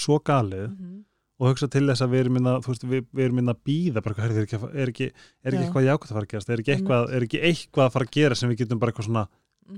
svo 0.00 0.18
galið 0.18 0.66
mm 0.66 0.76
-hmm. 0.76 1.00
og 1.38 1.48
hugsa 1.48 1.68
til 1.70 1.86
þess 1.86 2.02
að 2.02 2.10
við 2.10 2.20
erum 2.24 2.34
minna, 2.40 2.58
veist, 2.66 2.84
við, 2.84 3.06
við 3.14 3.24
erum 3.24 3.36
minna 3.38 3.54
að 3.54 3.62
býða 3.70 4.02
bara, 4.02 4.24
er 4.26 4.42
ekki, 4.42 4.58
er 4.74 4.88
ekki, 4.90 5.12
er 5.44 5.54
ekki 5.54 5.62
eitthvað 5.62 5.86
jákvæmt 5.86 6.10
að 6.10 6.16
fara 6.18 6.26
að 6.26 6.32
gerast? 6.34 6.50
Er 6.50 6.58
ekki, 6.58 6.74
eitthvað, 6.74 7.12
er 7.14 7.22
ekki 7.22 7.40
eitthvað 7.42 7.84
að 7.86 7.92
fara 7.92 8.04
að 8.04 8.14
gera 8.18 8.34
sem 8.34 8.50
við 8.50 8.58
getum 8.58 8.78
bara 8.78 8.90
eitthvað 8.90 9.06
svona 9.06 9.28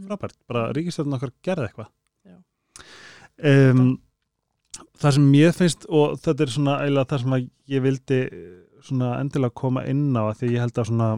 frábært, 0.06 0.38
bara 0.48 0.72
ríkistjórn 0.72 1.16
okkar 1.16 1.32
gerði 1.44 1.68
eitthvað. 1.68 1.90
Um, 3.38 3.84
það 5.00 5.16
sem 5.16 5.28
ég 5.38 5.56
finnst 5.56 5.86
og 5.90 6.16
þetta 6.22 6.44
er 6.44 6.54
svona 6.54 6.78
eiginlega 6.82 7.10
það 7.12 7.24
sem 7.24 7.36
ég 7.72 7.84
vildi 7.84 8.20
eh, 8.26 8.48
svona 8.82 9.12
endilega 9.20 9.58
koma 9.62 9.84
inn 9.88 10.10
á 10.18 10.22
að 10.24 10.36
því 10.40 10.50
ég 10.54 10.64
held 10.64 10.80
að 10.80 10.88
svona 10.90 11.10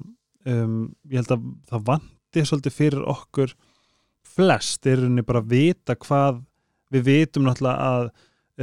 um, 0.51 0.81
ég 1.11 1.21
held 1.21 1.35
að 1.37 1.47
það 1.71 1.87
vandi 1.91 2.45
svolítið 2.45 2.77
fyrir 2.79 3.07
okkur 3.15 3.55
flest 4.35 4.89
er 4.91 5.05
henni 5.05 5.25
bara 5.27 5.43
að 5.45 5.53
vita 5.55 5.97
hvað 6.01 6.43
við 6.95 7.07
vitum 7.09 7.47
náttúrulega 7.49 7.91
að 7.91 8.11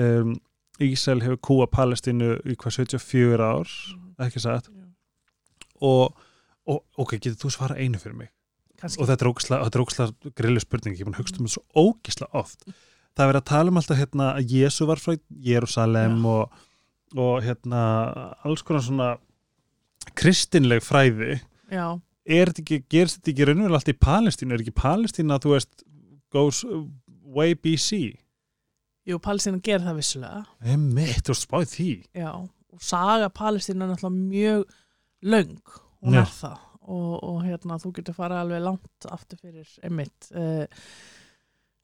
um, 0.02 0.36
Ísrael 0.82 1.22
hefur 1.22 1.42
kúa 1.46 1.68
Palestínu 1.70 2.36
í 2.50 2.56
hvað 2.58 2.80
74 2.80 3.50
ár 3.54 3.74
ekki 4.26 4.42
satt? 4.42 4.70
Og, 5.82 6.14
og 6.70 7.02
ok, 7.02 7.18
getur 7.18 7.38
þú 7.44 7.52
svara 7.54 7.78
einu 7.78 8.00
fyrir 8.02 8.18
mig? 8.18 8.32
Kannski. 8.82 9.02
Og 9.02 9.10
þetta 9.10 9.26
er 9.26 9.30
ógislega, 9.30 10.32
grillu 10.38 10.62
spurning, 10.62 10.98
ég 10.98 11.06
að 11.06 11.20
hugsta 11.22 11.42
um 11.42 11.46
þetta 11.46 11.60
svo 11.60 11.90
ógislega 11.90 12.42
oft 12.42 12.66
það 13.16 13.24
er 13.24 13.32
verið 13.32 13.42
að 13.42 13.50
tala 13.52 13.72
um 13.74 13.82
alltaf 13.82 14.00
hérna 14.00 14.30
að 14.38 14.56
Jésu 14.56 14.88
var 14.90 15.02
frá 15.02 15.16
Jérúsalem 15.48 16.18
Já. 16.22 16.32
og, 16.32 16.64
og 17.18 17.36
hérna 17.46 17.84
alls 18.48 18.66
konar 18.68 18.86
svona 18.86 19.12
kristinleg 20.18 20.84
fræði. 20.84 21.38
Já, 21.72 21.86
er 22.26 22.52
þetta 22.52 22.64
ekki, 22.66 22.82
gerist 22.92 23.20
þetta 23.20 23.32
ekki 23.34 23.48
raunverulega 23.48 23.80
allt 23.80 23.94
í 23.94 24.00
Palestínu, 24.08 24.56
er 24.56 24.64
ekki 24.66 24.76
Palestína 24.78 25.40
þú 25.42 25.56
veist, 25.56 25.86
goes 26.32 26.66
way 27.32 27.56
BC 27.56 28.02
jú, 29.08 29.20
Palestína 29.24 29.62
gerir 29.64 29.86
það 29.86 30.02
vissulega. 30.02 30.42
Einmitt, 30.62 31.24
þú 31.28 31.38
spáði 31.38 31.70
því. 31.72 31.94
Já, 32.22 32.32
og 32.38 32.84
saga 32.86 33.30
Palestína 33.34 33.86
er 33.86 33.94
náttúrulega 33.94 34.28
mjög 34.34 34.76
Já. 36.16 36.22
er 36.24 36.36
það. 36.36 36.68
Og, 36.92 37.12
og 37.24 37.42
hérna, 37.46 37.78
þú 37.82 37.94
getur 37.98 38.18
fara 38.18 38.42
alveg 38.42 38.64
langt 38.66 39.10
aftur 39.14 39.40
fyrir 39.40 39.68
einmitt 39.86 40.32
uh, 40.34 40.66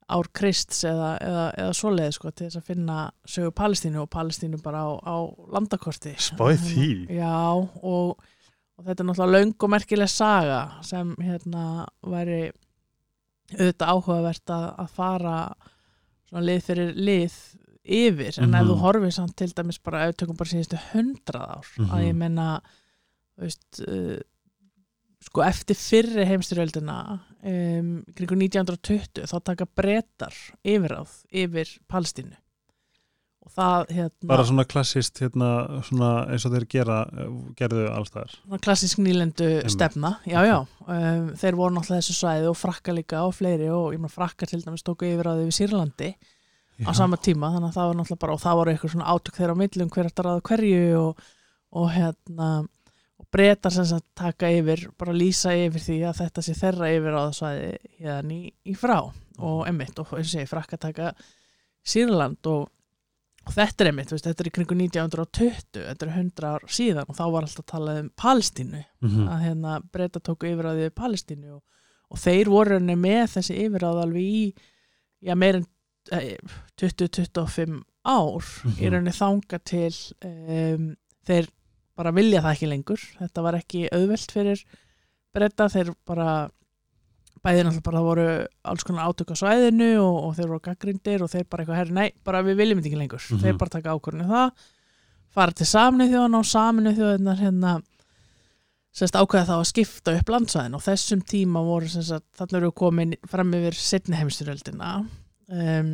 ár 0.09 0.27
Krists 0.33 0.83
eða, 0.87 1.17
eða, 1.19 1.45
eða 1.59 1.73
svoleið 1.75 2.13
sko 2.15 2.31
til 2.31 2.47
þess 2.47 2.59
að 2.61 2.67
finna 2.69 2.97
sögu 3.27 3.51
Palestínu 3.51 4.01
og 4.05 4.09
Palestínu 4.13 4.61
bara 4.63 4.85
á, 4.87 4.91
á 5.03 5.15
landakorti 5.51 6.13
Spáði 6.15 6.57
því? 6.63 6.87
Já, 7.17 7.33
og, 7.83 8.15
og 8.77 8.85
þetta 8.87 9.03
er 9.03 9.09
náttúrulega 9.09 9.35
löng 9.35 9.55
og 9.67 9.69
merkileg 9.73 10.09
saga 10.13 10.61
sem 10.87 11.11
hérna 11.19 11.65
væri 12.07 12.51
auðvitað 13.53 13.91
áhugavert 13.93 14.51
að, 14.51 14.65
að 14.83 14.89
fara 14.95 15.35
svona 16.27 16.45
lið 16.47 16.63
fyrir 16.67 16.89
lið 16.99 17.35
yfir, 17.87 18.39
en 18.43 18.55
ef 18.55 18.63
Mhm. 18.63 18.69
þú 18.71 18.79
horfir 18.81 19.13
samt 19.15 19.35
til 19.39 19.47
dæmis 19.55 19.77
bara, 19.83 20.07
ef 20.09 20.17
tökum 20.19 20.35
bara 20.39 20.49
síðustu 20.51 20.79
hundrað 20.91 21.51
ár, 21.55 21.67
Mhm. 21.79 21.91
að 21.95 22.03
ég 22.07 22.15
menna 22.15 22.47
veist 23.39 23.79
uh, 23.87 24.17
sko 25.23 25.43
eftir 25.45 25.77
fyrri 25.79 26.25
heimstyrjöldina 26.29 26.97
um, 27.17 27.93
kringu 28.17 28.37
1920 28.37 29.25
þá 29.29 29.37
taka 29.51 29.67
brettar 29.77 30.35
yfiráð 30.65 31.15
yfir 31.31 31.71
Palestínu. 31.89 32.37
Og 33.47 33.53
það 33.55 33.91
hérna 33.95 34.27
bara 34.27 34.45
svona 34.47 34.65
klassist 34.67 35.21
hérna, 35.23 35.49
svona 35.87 36.09
eins 36.33 36.43
og 36.45 36.51
þeir 36.51 36.65
gera 36.71 36.97
gerðu 37.57 37.85
allstaðar 37.93 38.33
svona 38.35 38.59
klassisk 38.63 38.99
nýlendu 38.99 39.47
Einmitt. 39.47 39.71
stefna 39.71 40.11
já, 40.27 40.41
já, 40.43 40.57
um, 40.83 41.29
þeir 41.39 41.59
voru 41.59 41.77
náttúrulega 41.77 42.03
þessu 42.03 42.17
svæði 42.17 42.49
og 42.51 42.57
frakka 42.59 42.95
líka 42.97 43.23
og 43.23 43.37
fleiri 43.37 43.69
og 43.71 43.93
ég 43.95 44.03
meina 44.03 44.11
frakka 44.11 44.49
til 44.51 44.59
dæmis 44.65 44.83
tóku 44.83 45.07
yfir 45.07 45.31
að 45.31 45.45
við 45.45 45.55
Sýrlandi 45.61 46.11
á 46.85 46.91
sama 46.93 47.17
tíma, 47.17 47.53
þannig 47.55 47.71
að 47.71 47.77
það 47.79 47.87
var 47.87 47.97
náttúrulega 47.97 48.23
bara 48.25 48.35
og 48.35 48.43
það 48.43 48.59
voru 48.59 48.73
eitthvað 48.73 48.93
svona 48.93 49.13
átök 49.15 49.39
þeirra 49.39 49.55
á 49.55 49.61
millum 49.63 49.93
hver 49.95 50.09
eftir 50.11 50.29
að 50.29 50.41
hverju 50.51 50.83
og, 50.99 51.23
og 51.81 51.87
hérna 51.95 52.49
og 53.19 53.25
breytar 53.33 53.71
sem 53.73 53.85
sagt 53.89 54.05
taka 54.15 54.49
yfir 54.53 54.87
bara 54.97 55.13
lýsa 55.13 55.53
yfir 55.57 55.81
því 55.81 55.97
að 56.09 56.19
þetta 56.21 56.41
sé 56.45 56.53
þeirra 56.59 56.89
yfir 56.93 57.15
á 57.17 57.21
það 57.25 57.35
svæði 57.39 57.69
hérna 58.03 58.33
í, 58.37 58.51
í 58.65 58.73
frá 58.77 58.97
og 59.37 59.67
emmitt 59.67 59.99
og 59.99 60.11
eins 60.17 60.27
og 60.29 60.33
segi 60.35 60.49
frakka 60.49 60.77
taka 60.77 61.13
Sýrland 61.87 62.45
og, 62.51 62.67
og 63.47 63.53
þetta 63.55 63.83
er 63.85 63.89
emmitt, 63.93 64.09
þetta 64.11 64.43
er 64.43 64.49
í 64.49 64.53
kringu 64.57 64.75
1920 64.75 65.81
þetta 65.87 66.05
er 66.07 66.13
100 66.13 66.49
ár 66.51 66.65
síðan 66.67 67.07
og 67.09 67.15
þá 67.17 67.23
var 67.31 67.47
alltaf 67.47 67.65
talað 67.71 67.99
um 68.03 68.09
Palestínu 68.19 68.83
Mhm. 69.01 69.27
að 69.29 69.43
hérna 69.45 69.75
breyta 69.93 70.19
tóku 70.19 70.49
yfir 70.49 70.67
á 70.67 70.73
því 70.75 70.89
Palestínu 70.97 71.53
og, 71.55 71.63
og 72.11 72.17
þeir 72.17 72.49
voru 72.49 72.77
henni 72.79 72.95
með 72.99 73.25
þessi 73.37 73.57
yfiráð 73.65 74.01
alveg 74.03 74.21
í 74.23 74.53
já, 75.23 75.35
meir 75.35 75.55
en 75.61 75.67
eh, 76.11 76.37
20-25 76.81 77.81
ár 78.05 78.43
Mhm. 78.63 78.77
í 78.81 78.89
rauninni 78.89 79.13
þanga 79.15 79.59
til 79.63 79.93
um, 80.25 80.95
þeir 81.27 81.47
bara 81.97 82.13
vilja 82.15 82.43
það 82.45 82.53
ekki 82.55 82.69
lengur. 82.71 83.07
Þetta 83.17 83.43
var 83.45 83.57
ekki 83.57 83.87
auðvelt 83.89 84.35
fyrir 84.35 84.63
breyta, 85.35 85.67
þeir 85.73 85.91
bara 86.07 86.29
bæði 87.43 87.65
náttúrulega 87.67 87.85
bara 87.85 88.05
voru 88.05 88.25
alls 88.67 88.85
konar 88.87 89.11
átök 89.11 89.33
á 89.33 89.35
svæðinu 89.39 89.91
og, 90.01 90.15
og 90.25 90.33
þeir 90.37 90.49
voru 90.51 90.63
gaggrindir 90.65 91.23
og 91.23 91.31
þeir 91.31 91.45
bara 91.45 91.63
eitthvað 91.63 91.79
herri, 91.81 91.95
nei, 91.95 92.09
bara 92.25 92.41
við 92.45 92.57
viljum 92.61 92.81
þetta 92.81 92.91
ekki 92.91 93.01
lengur. 93.03 93.27
Mhm. 93.27 93.43
þeir 93.43 93.59
bara 93.61 93.75
taka 93.77 93.93
ákvörðinu 93.93 94.31
það 94.31 94.65
fara 95.37 95.53
til 95.53 95.67
saminu 95.69 96.09
þjóðan 96.09 96.39
og 96.39 96.49
saminu 96.49 96.93
þjóðan 96.97 97.39
hérna 97.41 97.77
sérst 98.97 99.17
ákveða 99.19 99.45
þá 99.51 99.55
að 99.59 99.69
skipta 99.69 100.15
upp 100.17 100.31
landsvæðin. 100.33 100.77
Og 100.77 100.83
þessum 100.85 101.23
tíma 101.29 101.63
voru 101.65 101.89
sérst 101.91 102.15
að 102.15 102.25
þarna 102.39 102.61
eru 102.61 102.73
komin 102.81 103.15
fram 103.29 103.53
yfir 103.57 103.77
setni 103.77 104.17
heimstyröldina 104.17 104.93
um, 105.03 105.91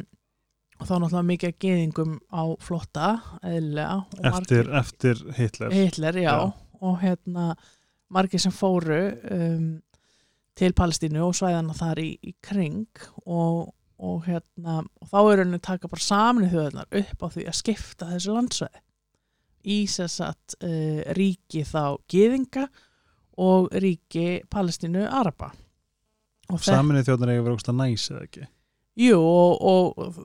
og 0.84 0.90
þá 0.90 0.98
náttúrulega 1.00 1.28
mikið 1.30 1.54
af 1.54 1.60
geðingum 1.64 2.16
á 2.28 2.44
flotta 2.64 3.08
eðlilega 3.40 3.96
og 4.04 4.28
eftir, 4.30 4.70
eftir 4.76 5.22
Hitler. 5.38 5.72
Hitler, 5.72 6.20
já, 6.20 6.34
Já. 6.34 6.42
og 6.84 6.98
hérna 7.00 7.54
margir 8.14 8.42
sem 8.44 8.54
fóru 8.54 9.00
um, 9.32 9.70
til 10.60 10.76
Palestínu 10.76 11.24
og 11.24 11.38
svæðana 11.38 11.76
þar 11.78 12.04
í, 12.04 12.10
í 12.20 12.36
kring. 12.44 12.90
Og, 13.24 13.72
og 14.04 14.28
hérna 14.28 14.82
og 14.84 15.10
þá 15.10 15.20
er 15.22 15.44
henni 15.46 15.62
taka 15.64 15.90
bara 15.90 16.04
saminu 16.04 16.52
þjóðarnar 16.52 17.00
upp 17.00 17.24
á 17.24 17.28
því 17.38 17.48
að 17.48 17.60
skipta 17.62 18.12
þessu 18.12 18.36
landsvæði. 18.36 18.84
Í 19.64 19.80
að 20.04 20.58
uh, 20.60 21.02
ríki 21.16 21.64
þá 21.64 21.96
geðinga 22.12 22.68
og 23.40 23.72
ríki 23.80 24.44
Palestínu 24.52 25.08
Araba. 25.08 25.54
Saminuð 26.60 27.08
þjóðnar 27.08 27.32
eiga 27.32 27.46
verið 27.46 27.56
ógst 27.56 27.72
að 27.72 27.80
næs 27.80 28.10
eða 28.12 28.26
ekki? 28.28 28.50
Jú 29.00 29.18
og, 29.24 29.64
og 29.64 30.18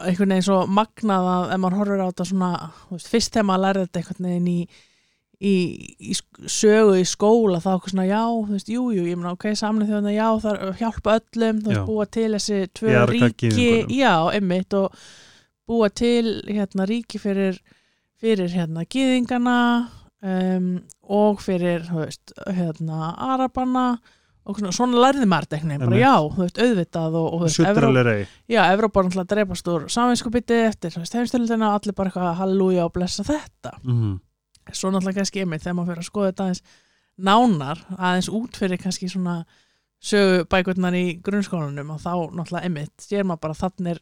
einhvern 0.00 0.34
veginn 0.34 0.46
svo 0.48 0.58
magnað 0.66 1.28
að 1.34 1.52
ef 1.54 1.60
maður 1.62 1.78
horfir 1.80 2.02
á 2.02 2.08
þetta 2.10 2.26
svona 2.30 2.50
veist, 2.90 3.08
fyrst 3.12 3.32
þegar 3.36 3.46
maður 3.50 3.64
lærði 3.66 3.84
þetta 3.86 4.00
einhvern 4.02 4.28
veginn 4.30 4.48
í, 4.54 4.58
í, 5.44 5.54
í 6.10 6.16
sögu 6.54 6.96
í 7.00 7.04
skóla 7.08 7.60
þá 7.64 7.68
okkur 7.76 7.94
svona 7.94 8.06
já, 8.08 8.22
þú 8.24 8.54
veist, 8.56 8.72
jú, 8.74 8.86
jú, 8.96 9.04
ég 9.10 9.20
meina 9.20 9.34
ok, 9.36 9.46
samlega 9.58 9.92
þjóðna, 9.92 10.14
já, 10.16 10.26
það 10.44 10.50
er 10.54 10.64
að 10.68 10.80
hjálpa 10.82 11.16
öllum 11.20 11.60
þú 11.62 11.70
veist, 11.70 11.80
Já. 11.80 11.86
búa 11.90 12.06
til 12.18 12.30
þessi 12.36 12.60
tvö 12.80 12.90
Bjarga 12.90 13.30
ríki. 13.30 13.50
já, 13.98 14.14
einmitt 14.38 14.78
og 14.80 14.98
búa 15.68 15.88
til 15.90 16.24
hérna 16.48 16.88
ríki 16.90 17.20
fyrir 17.22 17.60
fyrir 18.24 18.48
hérna 18.54 18.84
gyðingana 18.88 19.58
um, 20.24 20.68
og 21.12 21.40
fyrir, 21.44 21.82
þú 21.90 22.02
veist, 22.06 22.32
hérna 22.48 23.12
arabana 23.32 23.86
og 24.44 24.58
svona, 24.58 24.72
svona 24.76 25.00
lærði 25.00 25.26
maður 25.30 25.46
þetta 25.46 25.56
einhvern 25.56 25.72
veginn, 25.72 25.88
bara 25.88 26.00
já, 26.02 26.14
þú 26.34 26.42
veist, 26.42 26.60
auðvitað 26.64 27.18
og, 27.20 27.26
og 27.26 27.38
þú 27.38 27.46
veist, 27.46 27.58
Evrópa 28.74 29.00
er 29.00 29.08
náttúrulega 29.08 29.30
dreipast 29.32 29.70
úr 29.72 29.86
saminskupiti 29.94 30.58
eftir 30.66 30.96
heimstöldina 31.00 31.70
og 31.70 31.78
allir 31.78 31.96
bara 31.96 32.12
eitthvað 32.12 32.38
halleluja 32.42 32.86
og 32.88 32.94
blessa 32.96 33.26
þetta. 33.26 33.76
mm 33.82 34.14
Svo 34.72 34.88
náttúrulega 34.88 35.20
kannski 35.20 35.42
einmitt 35.44 35.60
þegar 35.60 35.74
maður 35.76 35.90
fyrir 35.92 36.00
að 36.00 36.06
skoða 36.08 36.28
þetta 36.30 36.44
aðeins 36.44 36.62
nánar, 37.28 37.80
aðeins 37.98 38.28
út 38.32 38.56
fyrir 38.56 38.80
kannski 38.80 39.10
svona 39.12 39.34
sögubækurnar 40.04 40.96
í 40.96 41.04
grunnskólanum 41.24 41.92
og 41.94 42.00
þá 42.00 42.12
náttúrulega 42.32 42.64
einmitt 42.64 43.04
sér 43.04 43.26
maður 43.28 43.42
bara 43.44 43.58
þannig 43.58 44.00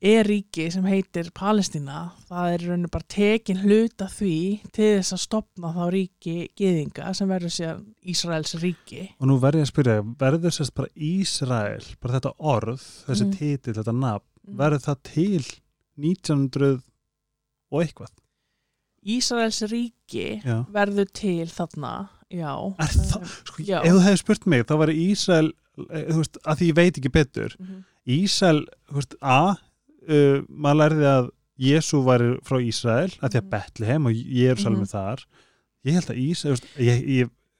er, 0.00 0.24
ríki 0.28 0.68
sem 0.70 0.84
heitir 0.86 1.30
Palestína, 1.34 2.12
það 2.28 2.52
er 2.54 2.64
rauninu 2.68 2.90
bara 2.94 3.04
tekin 3.10 3.58
hluta 3.64 4.06
því 4.06 4.34
til 4.72 4.90
þess 5.00 5.12
að 5.16 5.22
stopna 5.24 5.72
þá 5.74 5.84
ríki 5.94 6.36
geðinga 6.58 7.14
sem 7.18 7.28
verður 7.28 7.50
síðan 7.56 7.80
Ísraels 8.06 8.54
ríki. 8.62 9.08
og 9.20 9.26
nú 9.26 9.38
verð 9.42 9.58
ég 9.62 9.66
að 9.66 9.72
spyrja, 9.72 9.96
verður 10.20 10.54
sérst 10.54 10.74
bara 10.74 10.88
Ísrael, 10.94 11.84
bara 12.00 12.20
þetta 12.20 12.34
orð 12.38 12.84
þessi 13.08 13.26
Mhm. 13.26 13.36
titill, 13.38 13.74
þetta 13.74 13.94
nafn, 13.98 14.26
verður 14.48 14.84
það 14.86 15.02
til 15.02 15.44
1900 15.98 16.80
og 17.72 17.82
eitthvað 17.82 18.14
Ísraels 19.08 19.62
ríki 19.70 20.42
Já. 20.44 20.64
verður 20.74 21.06
til 21.14 21.46
þarna, 21.46 22.08
já. 22.30 22.54
Er 22.78 22.86
það- 22.86 23.28
sko, 23.46 23.62
Já. 23.64 23.78
ef 23.82 23.92
þú 23.92 24.00
hefði 24.04 24.18
spurt 24.18 24.46
mig, 24.46 24.66
þá 24.66 24.76
var 24.78 24.88
Ísrael 24.88 25.52
eh, 25.90 26.04
þú 26.10 26.16
veist, 26.18 26.38
að 26.44 26.56
því 26.58 26.68
ég 26.68 26.74
veit 26.74 26.98
ekki 26.98 27.12
betur 27.12 27.54
Mhm. 27.58 27.84
Ísrael, 28.08 28.64
þú 28.90 28.94
veist, 28.94 29.14
a 29.22 29.56
uh, 30.08 30.42
maður 30.48 30.80
lærði 30.82 31.08
að 31.12 31.30
Jésu 31.58 32.02
væri 32.06 32.28
frá 32.46 32.58
Ísrael, 32.62 33.10
að 33.18 33.30
því 33.32 33.38
að 33.38 33.46
Mhm. 33.46 33.50
Betlehem 33.50 34.06
og 34.06 34.12
Jérúsalem 34.14 34.78
Mhm. 34.78 34.82
er 34.82 34.92
þar 34.92 35.24
ég 35.84 35.92
held 35.98 36.10
að 36.12 36.20
Ísrael, 36.22 36.60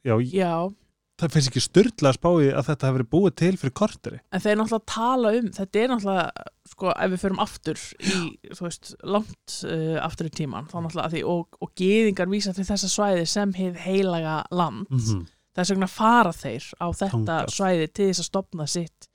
já, 0.05 0.15
Já, 0.33 0.71
það 1.19 1.33
finnst 1.35 1.49
ekki 1.51 1.63
styrla 1.65 2.13
að 2.13 2.19
spáði 2.19 2.53
að 2.55 2.67
þetta 2.69 2.93
verið 2.95 3.09
búið 3.11 3.35
til 3.41 3.57
fyrir 3.59 3.75
korteri 3.75 4.21
en 4.33 4.41
þeir 4.41 4.57
náttúrulega 4.61 4.87
tala 4.87 5.33
um, 5.35 5.49
þetta 5.51 5.81
er 5.83 5.89
náttúrulega, 5.89 6.31
sko, 6.71 6.93
ef 6.95 7.11
við 7.11 7.23
förum 7.25 7.41
aftur 7.43 7.75
í, 7.99 8.39
þú 8.55 8.61
veist, 8.69 8.95
langt 9.03 9.57
uh, 9.67 9.99
aftur 10.07 10.27
í 10.31 10.31
tíman, 10.31 10.69
þá 10.71 10.77
náttúrulega 10.85 11.07
að 11.09 11.17
því, 11.17 11.25
og, 11.35 11.59
og 11.61 11.75
geðingar 11.75 12.31
vísa 12.31 12.55
til 12.55 12.65
þessa 12.65 12.89
svæði 12.93 13.27
sem 13.27 13.53
hefð 13.59 13.77
heilaga 13.83 14.45
land, 14.55 14.87
-hmm. 14.95 15.27
þess 15.59 15.71
vegna 15.75 15.89
fara 15.91 16.31
þeir 16.33 16.65
á 16.79 16.87
þetta 16.95 17.11
Þangað. 17.27 17.51
svæði 17.51 17.93
til 17.93 18.07
þess 18.13 18.21
að 18.23 18.31
stopna 18.31 18.67
sitt 18.67 19.08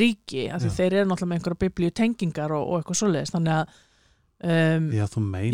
ríki, 0.00 0.46
af 0.52 0.62
því 0.62 0.70
Já. 0.70 0.76
þeir 0.78 0.92
eru 1.00 1.08
náttúrulega 1.10 1.30
með 1.32 1.38
einhverja 1.40 1.62
biblíu 1.66 1.90
tengingar 1.92 2.52
og, 2.56 2.68
og 2.68 2.78
eitthvað 2.80 3.00
svoleiðis, 3.02 3.32
þannig 3.34 3.56
að 3.56 3.74
um, 4.42 4.86
Já, 4.96 5.04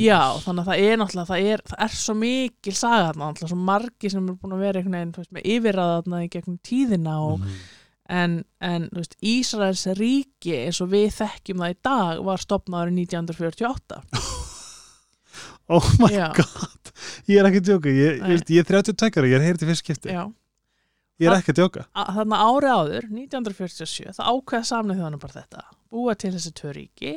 Já, 0.00 0.20
þannig 0.44 0.62
að 0.62 0.68
það 0.70 0.84
er 0.84 1.00
náttúrulega, 1.02 1.30
það 1.32 1.48
er, 1.54 1.64
það 1.72 1.82
er 1.88 1.96
svo 2.02 2.14
mikil 2.20 2.76
saga 2.78 3.08
náttúrulega 3.18 3.50
svo 3.52 3.58
margi 3.72 4.12
sem 4.14 4.28
er 4.32 4.38
búin 4.38 4.54
að 4.56 4.62
vera 4.66 4.82
einhvern 4.82 5.12
veginn, 5.12 5.50
yfirraðarna 5.56 6.22
í 6.24 6.30
gegnum 6.36 6.58
tíðina 6.64 7.16
og, 7.26 7.42
Mhm. 7.42 7.58
en, 8.08 8.38
en, 8.64 8.88
veist, 8.96 9.18
Ísraels 9.20 9.82
ríki 9.98 10.54
eins 10.64 10.78
og 10.80 10.88
við 10.94 11.10
þekkjum 11.18 11.60
það 11.60 11.74
í 11.74 11.78
dag 11.84 12.22
var 12.24 12.38
stopnaður 12.40 12.94
1948. 12.94 14.02
Oh 15.68 15.84
my 16.00 16.08
Já. 16.08 16.30
god, 16.32 16.90
ég 17.28 17.36
er 17.42 17.44
ekki 17.50 17.60
að 17.60 17.66
djóka 17.68 17.90
ég, 17.92 18.22
ég, 18.24 18.44
ég 18.56 18.62
er 18.62 18.68
32 18.70 19.20
ára, 19.20 19.28
ég 19.28 19.36
er 19.36 19.42
heyrði 19.44 19.66
fyrst 19.68 19.82
skipti 19.84 20.14
Já, 20.14 20.22
ég 21.18 21.28
er 21.30 21.36
ekki 21.38 21.52
að 21.54 21.58
djóka 21.60 21.84
A- 21.94 22.12
þarna 22.16 22.38
ári 22.48 22.70
áður, 22.72 23.08
1947, 23.10 24.12
það 24.18 24.30
ákveða 24.32 24.68
samnið 24.70 25.00
þjóðanum 25.00 25.22
bara 25.24 25.36
þetta, 25.40 25.64
búa 25.90 26.14
til 26.14 26.32
þessi 26.36 26.52
tvö 26.60 26.72
ríki 26.76 27.12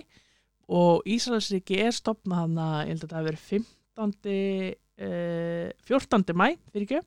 og 0.72 1.02
Ísraels 1.06 1.50
ríki 1.54 1.80
er 1.84 1.92
stopnað 1.96 2.44
þarna, 2.46 2.68
ég 2.88 2.94
held 2.96 3.04
að 3.08 3.16
það 3.16 3.28
verið 3.30 3.48
15. 3.98 4.78
Eh, 5.02 5.72
14. 5.90 6.34
mæ, 6.38 6.48
fyrir 6.72 6.86
ekki, 6.86 7.02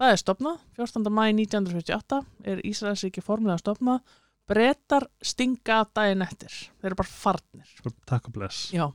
það 0.00 0.12
er 0.14 0.20
stopnað, 0.22 0.58
14. 0.78 1.10
mæ 1.12 1.22
1948 1.36 2.20
er 2.48 2.62
Ísraels 2.64 3.04
ríki 3.04 3.22
formulega 3.24 3.60
stopnað, 3.60 4.00
brettar 4.50 5.04
stinga 5.22 5.82
daginn 5.94 6.24
eftir, 6.24 6.50
þeir 6.80 6.90
eru 6.90 6.98
bara 6.98 7.12
farnir. 7.12 7.74
Takk 8.08 8.30
og 8.30 8.34
bless 8.34 8.70
Já, 8.74 8.88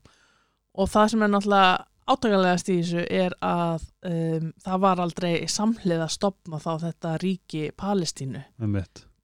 og 0.75 0.89
það 0.91 1.11
sem 1.13 1.23
er 1.23 1.31
náttúrulega 1.31 1.85
átakalegast 2.05 2.69
í 2.69 2.77
þessu 2.81 3.03
er 3.09 3.35
að 3.45 3.85
um, 4.05 4.51
það 4.65 4.81
var 4.85 5.01
aldrei 5.03 5.33
samhlið 5.49 6.05
að 6.05 6.13
stopna 6.15 6.61
þá 6.61 6.71
þetta 6.85 7.17
ríki 7.23 7.63
Palestínu 7.77 8.43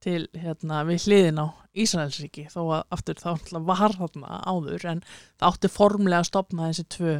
til 0.01 0.27
hérna 0.33 0.81
við 0.87 1.05
hliðin 1.05 1.43
á 1.45 1.47
Ísraelsríki 1.77 2.47
þó 2.51 2.61
að 2.79 2.81
aftur 2.97 3.19
þá 3.21 3.29
var 3.69 3.93
þarna 3.95 4.41
áður 4.49 4.87
en 4.95 5.03
það 5.37 5.47
átti 5.51 5.71
formlega 5.71 6.23
að 6.23 6.29
stopna 6.31 6.71
þessi 6.71 6.87
tvö 6.97 7.13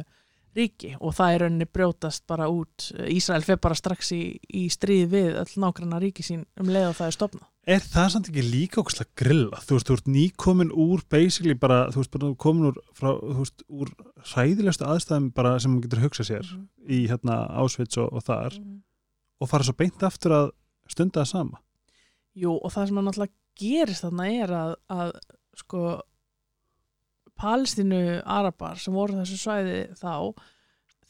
ríki 0.56 0.92
og 1.00 1.16
það 1.16 1.34
er 1.34 1.44
rauninni 1.46 1.68
brjótast 1.70 2.26
bara 2.30 2.50
út. 2.52 2.90
Ísrael 3.08 3.44
fer 3.46 3.60
bara 3.62 3.78
strax 3.78 4.12
í, 4.16 4.22
í 4.48 4.66
stríð 4.72 5.08
við 5.14 5.40
öll 5.42 5.64
nákvæmna 5.64 6.02
ríki 6.02 6.26
sín 6.26 6.44
um 6.60 6.70
leið 6.70 6.90
og 6.90 7.00
það 7.00 7.10
er 7.10 7.18
stopna 7.18 7.48
Er 7.62 7.78
það 7.78 8.08
samt 8.10 8.28
ekki 8.32 8.42
líka 8.42 8.80
okkur 8.82 9.06
grilla? 9.14 9.58
Þú 9.62 9.76
veist, 9.76 9.86
þú 9.86 9.94
ert 9.94 10.08
nýkomin 10.10 10.70
úr 10.74 11.04
basically 11.14 11.54
bara, 11.54 11.84
þú 11.94 12.00
veist, 12.00 12.10
bara 12.10 12.30
komin 12.42 12.70
úr 12.72 12.80
frá, 12.98 13.12
þú 13.14 13.36
veist, 13.36 13.62
úr 13.70 13.92
hræðilegustu 14.32 14.88
aðstæðum 14.90 15.28
bara 15.36 15.52
sem 15.62 15.70
maður 15.70 15.84
getur 15.86 16.02
hugsað 16.02 16.26
sér 16.26 16.50
í 16.90 17.04
hérna 17.06 17.36
Ásvits 17.62 18.00
og, 18.02 18.08
og 18.10 18.26
þar 18.26 18.56
og 19.38 19.50
fara 19.50 19.68
svo 19.68 19.76
beint 19.78 20.02
aftur 20.02 20.34
að 20.40 20.50
stunda 20.90 21.22
það 21.22 21.30
sama? 21.30 21.62
Jú, 22.34 22.56
og 22.56 22.74
það 22.74 22.90
sem 22.90 22.98
að 22.98 23.06
náttúrulega 23.06 23.62
gerist 23.62 24.06
þarna 24.08 24.28
er 24.42 24.54
að, 24.58 24.74
að 24.98 25.14
sko 25.62 25.86
Palestínu 27.42 28.00
Arabar 28.24 28.78
sem 28.78 28.94
voru 28.94 29.18
þessu 29.18 29.38
svæði 29.42 29.78
þá 29.98 30.12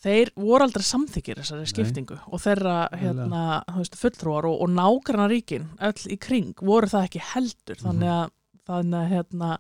þeir 0.02 0.32
voru 0.34 0.64
aldrei 0.66 0.82
samþykir 0.82 1.38
þessari 1.42 1.62
Nei. 1.66 1.70
skiptingu 1.70 2.16
og 2.26 2.40
þeirra 2.42 2.76
hérna, 2.98 3.42
veist, 3.76 3.94
fulltrúar 4.00 4.48
og, 4.48 4.56
og 4.64 4.72
nágranna 4.74 5.28
ríkin 5.30 5.68
öll 5.78 6.08
í 6.10 6.18
kring 6.18 6.54
voru 6.58 6.88
það 6.90 7.04
ekki 7.10 7.22
heldur 7.34 7.76
Mhm. 7.78 7.84
þannig 7.86 8.10
að, 8.16 8.32
þannig 8.66 8.98
að 9.02 9.12
hérna, 9.12 9.50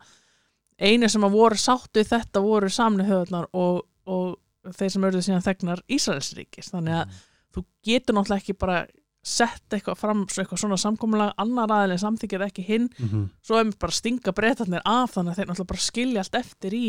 einu 0.82 1.08
sem 1.12 1.22
að 1.28 1.36
voru 1.36 1.60
sáttu 1.62 2.02
þetta 2.08 2.42
voru 2.42 2.70
samni 2.72 3.04
höfðnar 3.06 3.46
og, 3.54 3.84
og 4.06 4.72
þeir 4.74 4.90
sem 4.96 5.04
örðu 5.06 5.22
síðan 5.28 5.46
þegnar 5.46 5.84
Ísraelsríkis 5.90 6.72
þannig 6.74 6.98
að 7.02 7.20
þú 7.54 7.64
getur 7.86 8.14
náttúrulega 8.16 8.42
ekki 8.42 8.58
bara 8.58 8.80
sett 9.22 9.74
eitthvað 9.76 10.00
fram 10.00 10.24
svo 10.26 10.42
eitthvað 10.42 10.62
svona 10.64 10.78
samkomulega 10.80 11.36
annar 11.42 11.70
aðeins 11.70 12.02
samþykir 12.02 12.42
ekki 12.48 12.64
hinn 12.66 12.88
mhm, 12.98 13.28
svo 13.44 13.60
er 13.60 13.68
mér 13.68 13.78
bara 13.84 13.94
stinga 13.94 14.34
breytarnir 14.34 14.82
af 14.82 15.14
þannig 15.14 15.32
að 15.34 15.38
þeir 15.38 15.50
náttúrulega 15.50 15.72
bara 15.74 15.86
skilja 15.86 16.24
allt 16.24 16.38
eftir 16.40 16.74
í 16.74 16.88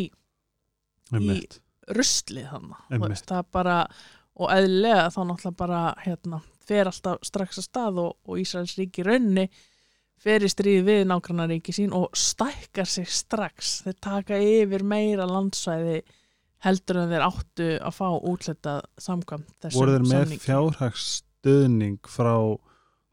einmitt. 1.14 1.60
ruslið 1.94 2.50
þannig 2.50 2.80
Einmitt. 2.90 3.14
veist, 3.14 3.28
það 3.30 3.44
er 3.44 3.52
bara 3.60 3.78
og 4.34 4.50
eðlilega 4.50 5.06
þá 5.14 5.20
náttúrulega 5.30 5.60
bara 5.60 5.84
hérna, 6.02 6.42
fer 6.66 6.90
alltaf 6.90 7.22
strax 7.28 7.62
að 7.62 7.68
stað 7.68 8.02
og, 8.02 8.18
og 8.26 8.42
Ísraels 8.42 8.74
ríki 8.80 9.06
raunni 9.06 9.46
fer 10.24 10.46
í 10.46 10.50
stríð 10.50 10.86
við 10.88 11.04
nágrannaríki 11.10 11.76
sín 11.76 11.94
og 11.96 12.14
stækkar 12.18 12.90
sig 12.90 13.10
strax 13.12 13.82
þeir 13.86 13.98
taka 14.02 14.40
yfir 14.40 14.86
meira 14.88 15.28
landsvæði 15.30 16.00
heldur 16.64 17.02
en 17.02 17.12
þeir 17.12 17.26
áttu 17.28 17.70
að 17.84 17.98
fá 17.98 18.08
útlitað 18.16 18.86
samkvæmt 19.04 19.68
voru 19.76 19.98
þeir 19.98 20.06
með 20.08 20.14
samningi. 20.16 20.46
Fjárhagsstuðning 21.44 22.00
frá 22.08 22.36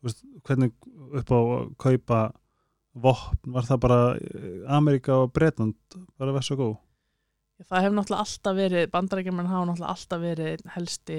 veist, 0.02 0.22
hvernig 0.46 0.72
upp 1.18 1.30
á 1.30 1.38
að 1.38 1.72
kaupa 1.82 2.20
vopn, 2.94 3.52
var 3.52 3.66
það 3.66 3.80
bara 3.80 3.98
eh, 4.16 4.62
Amerika 4.68 5.16
og 5.24 5.32
Bretland 5.32 5.76
bara 6.18 6.32
verð 6.34 6.46
svo 6.48 6.56
góð? 6.58 6.76
Það 7.68 7.82
hefur 7.84 7.96
náttúrulega 7.98 8.24
alltaf 8.24 8.56
verið 8.56 8.90
bandarækjumenn 8.90 9.50
hafa 9.50 9.66
náttúrulega 9.68 9.94
alltaf 9.94 10.20
verið 10.22 10.62
helsti 10.74 11.18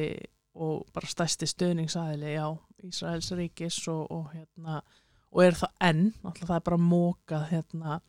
og 0.56 0.88
bara 0.94 1.08
stærsti 1.08 1.48
stöðningsæðili 1.48 2.34
á 2.42 2.50
Ísraels 2.84 3.30
ríkis 3.38 3.78
og, 3.88 4.08
og 4.12 4.32
hérna 4.34 4.82
og 5.32 5.44
er 5.46 5.56
það 5.56 5.76
enn, 5.88 6.02
náttúrulega 6.24 6.50
það 6.50 6.58
er 6.58 6.66
bara 6.66 6.82
mókað 6.82 7.46
hérna 7.52 8.00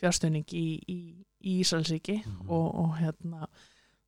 fjárstöðning 0.00 0.54
í, 0.56 0.66
í, 0.88 0.98
í 1.44 1.58
Ísraelsríki 1.60 2.22
Mhm. 2.24 2.48
og, 2.48 2.66
og 2.74 2.96
hérna 2.98 3.46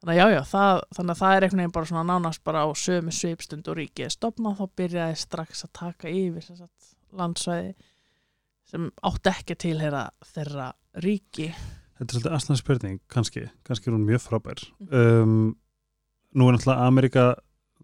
þannig 0.00 0.14
að 0.14 0.20
já, 0.20 0.26
já, 0.34 0.40
það, 0.50 0.82
þannig 0.96 1.14
að 1.14 1.20
það 1.20 1.34
er 1.36 1.46
einhvern 1.46 1.62
veginn 1.62 1.76
bara 1.76 1.90
svona 1.90 2.06
nánast 2.08 2.44
bara 2.44 2.64
á 2.64 2.68
sömu 2.72 3.14
sveipstund 3.14 3.68
og 3.68 3.78
ríkið 3.78 4.06
er 4.06 4.14
stopnað, 4.14 4.60
þá 4.60 4.76
byrjaði 4.80 5.18
strax 5.20 5.64
að 5.66 5.72
taka 5.80 6.12
yfir 6.12 6.46
þess 6.46 6.64
að 6.64 6.94
landsvæði 7.20 7.74
sem 8.70 8.86
átti 9.10 9.32
ekki 9.34 9.58
tilheyra 9.66 10.06
þeirra 10.32 10.72
ríki 11.04 11.50
Þetta 12.00 12.14
er 12.14 12.16
svolítið 12.16 12.34
aðslan 12.34 12.56
spurning, 12.56 13.00
kannski, 13.12 13.40
kannski 13.68 13.90
er 13.90 13.92
hún 13.92 14.06
mjög 14.08 14.22
frábær. 14.24 14.60
Mhm. 14.80 14.94
Um, 14.96 15.56
nú 16.32 16.46
er 16.48 16.54
náttúrulega 16.56 16.86
Amerika 16.86 17.24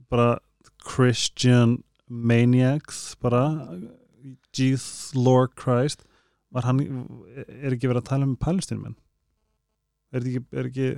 bara 0.09 0.39
Christian 0.87 1.83
maniacs, 2.09 3.15
bara 3.21 3.43
Jesus 4.57 5.13
Lord 5.15 5.55
Christ, 5.55 6.07
var 6.51 6.65
hann, 6.65 6.81
er 7.47 7.75
ekki 7.75 7.91
verið 7.91 8.01
að 8.01 8.09
tala 8.09 8.25
um 8.25 8.37
palestinumenn? 8.41 8.97
Er 10.15 10.23
þetta 10.23 10.31
ekki, 10.33 10.45
er 10.57 10.71
ekki, 10.71 10.89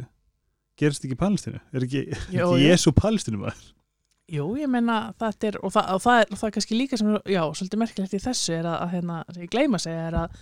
gerist 0.79 1.05
ekki 1.05 1.17
í 1.17 1.21
Palestínu? 1.25 1.61
Er 1.75 1.87
ekki, 1.88 2.05
ekki 2.19 2.38
jú. 2.38 2.53
Jésu 2.62 2.93
palestinumæður? 2.97 3.67
Jú, 4.29 4.45
ég 4.61 4.69
meina 4.69 4.99
þetta 5.17 5.47
er 5.49 5.57
og 5.64 5.73
það, 5.73 5.87
og 5.97 6.03
það, 6.05 6.19
er, 6.21 6.27
og 6.35 6.37
það 6.43 6.47
er 6.51 6.55
kannski 6.59 6.77
líka 6.77 6.99
sem 7.01 7.14
já, 7.33 7.41
svolítið 7.57 7.81
merkilegt 7.81 8.17
í 8.19 8.21
þessu 8.21 8.53
er 8.59 8.67
að, 8.69 8.77
að 8.85 8.91
hérna, 8.99 9.17
sem 9.33 9.47
ég 9.47 9.53
gleyma 9.55 9.79
að 9.81 9.85
segja 9.87 10.03
er 10.11 10.17
að, 10.21 10.35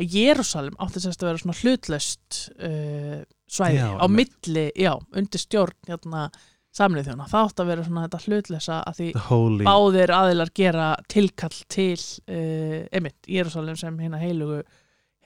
að 0.00 0.14
Jérúsalem 0.16 0.78
átti 0.80 1.02
sérst 1.04 1.22
að 1.24 1.28
vera 1.28 1.42
svona 1.42 1.56
hlutlaust 1.60 2.38
uh, 2.56 3.18
svæði 3.58 3.76
Já, 3.82 3.88
á 4.00 4.06
milli, 4.08 4.64
já, 4.80 4.92
undir 5.20 5.42
stjórn 5.44 5.90
hérna, 5.90 6.24
samlið 6.74 7.10
þjóna, 7.10 7.28
það 7.30 7.44
átti 7.50 7.62
að 7.66 7.68
vera 7.74 7.84
svona 7.86 8.06
þetta 8.08 8.22
hlutlösa 8.24 8.80
að 8.88 8.96
því 9.02 9.10
báðir 9.68 10.14
aðilar 10.16 10.54
gera 10.56 10.88
tilkall 11.12 11.54
til 11.76 12.00
uh, 12.00 12.80
emitt, 12.96 13.20
Jérúsalem 13.28 13.76
sem 13.78 14.00
hérna 14.00 14.24
heilugu, 14.24 14.62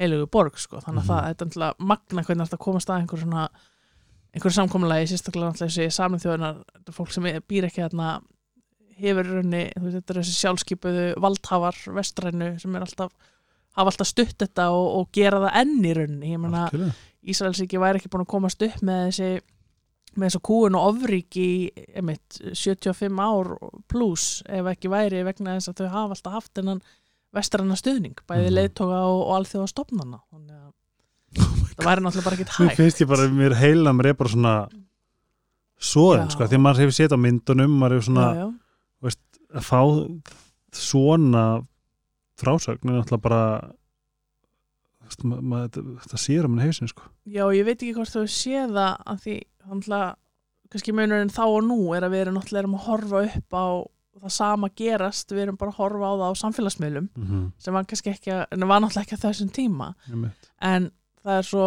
heilugu 0.03 0.27
borg 0.35 0.59
sko, 0.59 0.83
þannig 0.83 1.07
að 1.07 1.09
Mhm. 1.09 1.47
það 1.47 1.71
er 1.71 1.79
magna 1.95 2.27
hvernig 2.27 2.51
þetta 2.51 2.65
komast 2.67 2.91
að 2.91 3.05
einhver 3.05 3.23
svona 3.23 3.47
einhver 4.37 4.55
samkomulagi, 4.55 5.09
sérstaklega 5.13 5.53
náttúrulega 5.53 5.95
samlið 5.95 6.25
þjóðunar, 6.27 6.61
fólk 6.95 7.15
sem 7.15 7.29
býr 7.49 7.69
ekki 7.69 7.85
þarna 7.85 8.09
hefur 8.99 9.29
veist, 9.39 9.77
þetta 9.79 10.15
er 10.15 10.21
þessi 10.21 10.37
sjálfskipuðu 10.41 11.05
valdhafar 11.23 11.77
vestrænu 11.97 12.49
sem 12.61 12.75
er 12.77 12.87
alltaf 12.87 13.13
hafa 13.79 13.93
alltaf 13.93 14.09
stutt 14.11 14.35
þetta 14.43 14.71
og, 14.75 14.87
og 14.99 15.13
gera 15.15 15.39
það 15.45 15.61
enn 15.61 15.85
í 15.87 15.93
rauninni, 15.95 16.33
ég 16.35 16.43
meina 16.43 16.65
Algjörlega. 16.67 16.97
Ísraelsríki 17.29 17.79
væri 17.83 17.99
ekki 18.01 18.11
búin 18.13 18.25
að 18.25 18.31
komast 18.33 18.63
upp 18.65 18.83
með 18.87 19.05
þessi 19.09 19.31
með 20.19 20.25
þessu 20.33 20.41
kúun 20.49 20.75
og 20.79 20.87
ofríki 20.89 21.49
einmitt, 21.95 22.39
75 22.59 23.21
ár 23.23 23.51
pluss 23.91 24.41
ef 24.51 24.67
ekki 24.73 24.91
væri 24.91 25.21
vegna 25.27 25.55
þess 25.59 25.71
að 25.71 25.83
þau 25.83 25.91
hafa 25.95 26.17
alltaf 26.17 26.37
haft 26.39 26.59
hennan 26.59 26.81
vestræna 27.37 27.77
stuðning, 27.79 28.17
bæði 28.27 28.49
Mhm. 28.49 28.55
leiðtoga 28.57 29.01
og, 29.07 29.21
og 29.29 29.33
alþjóða 29.39 29.69
stofnana 29.71 30.21
þannig 30.33 30.57
að 30.59 30.68
það 31.79 31.89
væri 31.89 32.05
náttúrulega 32.05 32.29
bara 32.29 32.39
Mér 32.39 32.69
hægt 32.69 32.83
finnst 32.83 33.03
ég 33.03 33.11
bara, 33.11 33.31
mér 33.41 33.57
heila 33.59 33.95
mér 33.97 34.11
er 34.11 34.19
bara 34.19 34.35
svona 34.35 34.55
svoðin, 35.79 36.31
sko, 36.35 36.47
því 36.47 36.59
að 36.59 36.65
maður 36.65 36.85
hefur 36.85 36.97
séð 36.97 37.15
á 37.15 37.19
myndunum, 37.23 37.75
maður 37.79 37.99
hefur 37.99 38.09
svona 38.11 38.29
já, 38.35 38.47
já. 39.07 39.19
að 39.55 39.67
fá 39.69 39.81
svona 40.75 41.45
frásögn 42.39 42.91
er 42.91 42.99
náttúrulega 42.99 43.25
bara 43.25 43.43
veist, 45.09 45.23
þetta 45.23 46.21
sér 46.21 46.49
um 46.49 46.57
henni 46.57 46.69
hausin 46.69 46.91
sko. 46.91 47.07
já, 47.25 47.45
ég 47.55 47.67
veit 47.67 47.79
ekki 47.79 47.95
hvort 47.97 48.13
þú 48.13 48.25
sé 48.31 48.65
það 48.67 48.97
að 48.99 49.23
því 49.25 49.37
náttúrulega 49.69 50.11
kannski 50.69 50.95
munurinn 50.97 51.33
þá 51.33 51.45
og 51.47 51.63
nú 51.65 51.79
er 51.97 52.05
að 52.05 52.15
við 52.15 52.25
erum 52.27 52.37
náttúrulega 52.39 52.65
erum 52.65 52.77
að 52.77 52.85
horfa 52.89 53.23
upp 53.29 53.57
á 53.57 53.67
það 54.19 54.35
sama 54.35 54.69
gerast, 54.75 55.33
við 55.33 55.45
erum 55.47 55.59
bara 55.59 55.73
að 55.73 55.79
horfa 55.79 56.11
á 56.11 56.15
það 56.19 56.29
á 56.29 56.41
samfélagsmiðlum 56.43 57.09
mm 57.09 57.27
-hmm. 57.27 57.51
sem 57.59 57.75
var 57.75 57.85
kannski 57.87 58.11
ekki 58.11 58.33
að, 58.35 58.45
en 58.51 58.69
var 58.69 58.81
náttúrulega 58.83 59.07
ekki 59.07 59.15
að 59.15 59.27
þessum 59.27 59.53
tíma 59.55 59.95
en 60.61 60.91
það 61.29 61.41
er 61.41 61.49
svo 61.49 61.67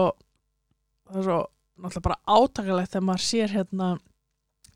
það 1.11 1.19
er 1.19 1.27
svo 1.27 1.39
náttúrulega 1.81 2.07
bara 2.07 2.39
átakalegt 2.39 2.93
þegar 2.93 3.07
maður 3.07 3.25
sér 3.27 3.53
hérna 3.55 3.91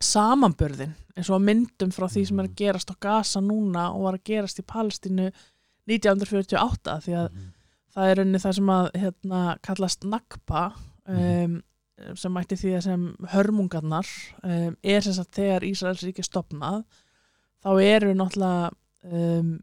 samanbörðin 0.02 0.94
eins 1.16 1.30
og 1.32 1.42
myndum 1.42 1.92
frá 1.94 2.06
því 2.12 2.24
sem 2.28 2.40
er 2.42 2.48
að 2.50 2.56
gerast 2.60 2.92
á 2.92 2.96
Gaza 3.00 3.40
núna 3.42 3.88
og 3.94 4.06
var 4.06 4.18
að 4.18 4.26
gerast 4.30 4.60
í 4.60 4.66
Palestínu 4.68 5.30
1948 5.86 6.98
því 7.06 7.16
að 7.22 7.38
það 7.96 8.10
er 8.10 8.20
unni 8.24 8.42
það 8.42 8.56
sem 8.58 8.72
að 8.74 8.88
hérna, 9.00 9.40
kallast 9.64 10.04
Nakba 10.04 10.64
um, 11.08 11.60
sem 12.20 12.34
mætti 12.34 12.58
því 12.60 12.74
að 12.76 12.84
sem 12.90 13.06
hörmungarnar 13.32 14.10
um, 14.44 14.74
er 14.82 15.06
sem 15.06 15.16
sagt 15.16 15.38
þegar 15.38 15.64
Ísraels 15.64 16.04
ríki 16.04 16.24
stopnað 16.26 16.82
þá 17.64 17.70
eru 17.80 18.12
náttúrulega 18.18 18.74
um, 19.08 19.54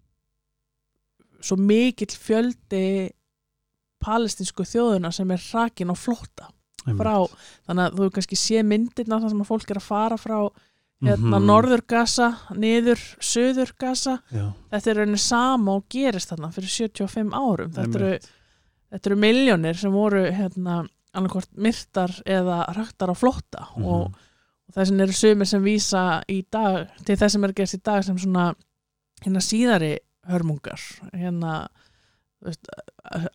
svo 1.44 1.60
mikill 1.60 2.16
fjöldi 2.18 3.12
palestinsku 4.04 4.64
þjóðuna 4.68 5.12
sem 5.16 5.32
er 5.32 5.42
hrakin 5.52 5.92
á 5.92 5.96
flótta 5.96 6.50
frá, 6.84 7.16
þannig 7.68 7.86
að 7.86 7.98
þú 8.00 8.10
kannski 8.18 8.36
sé 8.36 8.62
myndirna 8.68 9.22
þar 9.24 9.30
sem 9.32 9.42
að 9.44 9.48
fólk 9.54 9.70
er 9.72 9.78
að 9.80 9.86
fara 9.88 10.18
frá 10.20 10.38
hérna 11.04 11.38
Mhm. 11.40 11.46
norður 11.48 11.82
Gaza 11.88 12.28
niður 12.56 13.00
söður 13.20 13.72
Gaza. 13.80 14.18
Já, 14.32 14.54
þetta 14.72 14.88
er 14.92 14.96
rauninni 15.02 15.20
sama 15.20 15.72
og 15.76 15.86
gerist 15.90 16.30
þarna 16.32 16.52
fyrir 16.54 16.70
75 16.70 17.32
árum. 17.34 17.72
Þetta 17.74 17.96
eru, 18.00 18.20
þetta 18.92 19.06
eru 19.12 19.16
miljónir 19.20 19.76
sem 19.80 19.92
voru 19.92 20.26
hérna 20.32 20.88
annarkvort 21.14 21.50
myrtar 21.58 22.10
eða 22.26 22.66
raktar 22.76 23.12
á 23.12 23.16
flótta 23.16 23.68
Mhm. 23.78 23.86
og, 23.86 24.14
og 24.68 24.76
þessin 24.76 25.02
eru 25.02 25.12
sumir 25.14 25.46
sem 25.48 25.64
vísa 25.64 26.24
í 26.30 26.44
dag 26.52 26.88
til 27.06 27.16
þess 27.16 27.32
sem 27.32 27.44
er 27.44 27.54
gerst 27.54 27.76
í 27.76 27.84
dag 27.84 28.04
sem 28.04 28.18
svona 28.18 28.56
hérna 29.24 29.40
síðari 29.44 29.98
hörmungar 30.28 30.80
hérna 31.14 31.68
veist, 32.44 32.72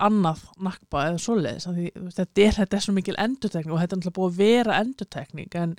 annað 0.02 0.42
nakba 0.64 1.06
eða 1.08 1.22
svoleiðis 1.22 1.68
því, 1.68 1.86
veist, 1.94 2.18
þetta, 2.18 2.44
er, 2.44 2.58
þetta 2.58 2.78
er 2.78 2.84
svo 2.84 2.94
mikil 2.96 3.16
endurtekning 3.20 3.74
og 3.74 3.80
þetta 3.82 3.96
er 3.96 4.00
náttúrulega 4.00 4.18
búið 4.18 4.30
að 4.34 4.42
vera 4.42 4.78
endurtekning 4.82 5.58
en, 5.62 5.74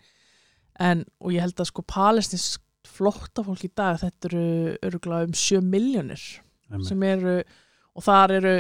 en 0.90 1.06
og 1.20 1.36
ég 1.36 1.46
held 1.46 1.62
að 1.62 1.72
sko 1.72 1.86
palestinsk 1.90 2.66
flóttafólk 2.90 3.66
í 3.68 3.72
dag 3.76 4.00
þetta 4.02 4.30
eru 4.32 4.44
örgulega 4.90 5.30
um 5.30 5.36
7 5.38 5.64
miljónir 5.66 6.26
sem 6.86 7.04
eru 7.06 7.40
og 7.40 8.06
þar 8.06 8.36
eru 8.40 8.54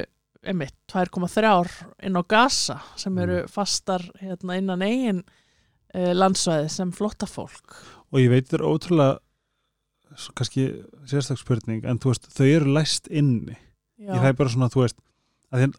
einmitt 0.49 0.75
2,3 0.91 1.85
inn 2.07 2.19
á 2.19 2.23
Gaza 2.23 2.79
sem 2.99 3.17
eru 3.19 3.41
fastar 3.51 4.05
hérna, 4.21 4.55
innan 4.59 4.83
eigin 4.85 5.23
uh, 5.23 6.11
landsvæði 6.15 6.69
sem 6.73 6.93
flottafólk 6.95 7.79
og 8.09 8.21
ég 8.21 8.31
veit 8.31 8.47
þetta 8.47 8.61
er 8.61 8.69
ótrúlega 8.69 10.29
kannski 10.37 10.69
sérstak 11.09 11.39
spurning 11.41 11.83
en 11.85 11.99
þú 12.01 12.13
veist, 12.13 12.29
þau 12.33 12.47
eru 12.47 12.77
læst 12.77 13.09
inni 13.11 13.57
Já, 13.99 14.13
ég 14.13 14.21
það 14.23 14.29
er 14.31 14.37
bara 14.39 14.53
svona, 14.53 14.71
þú 14.73 14.83
veist 14.85 14.99
að 15.49 15.63
þið, 15.63 15.73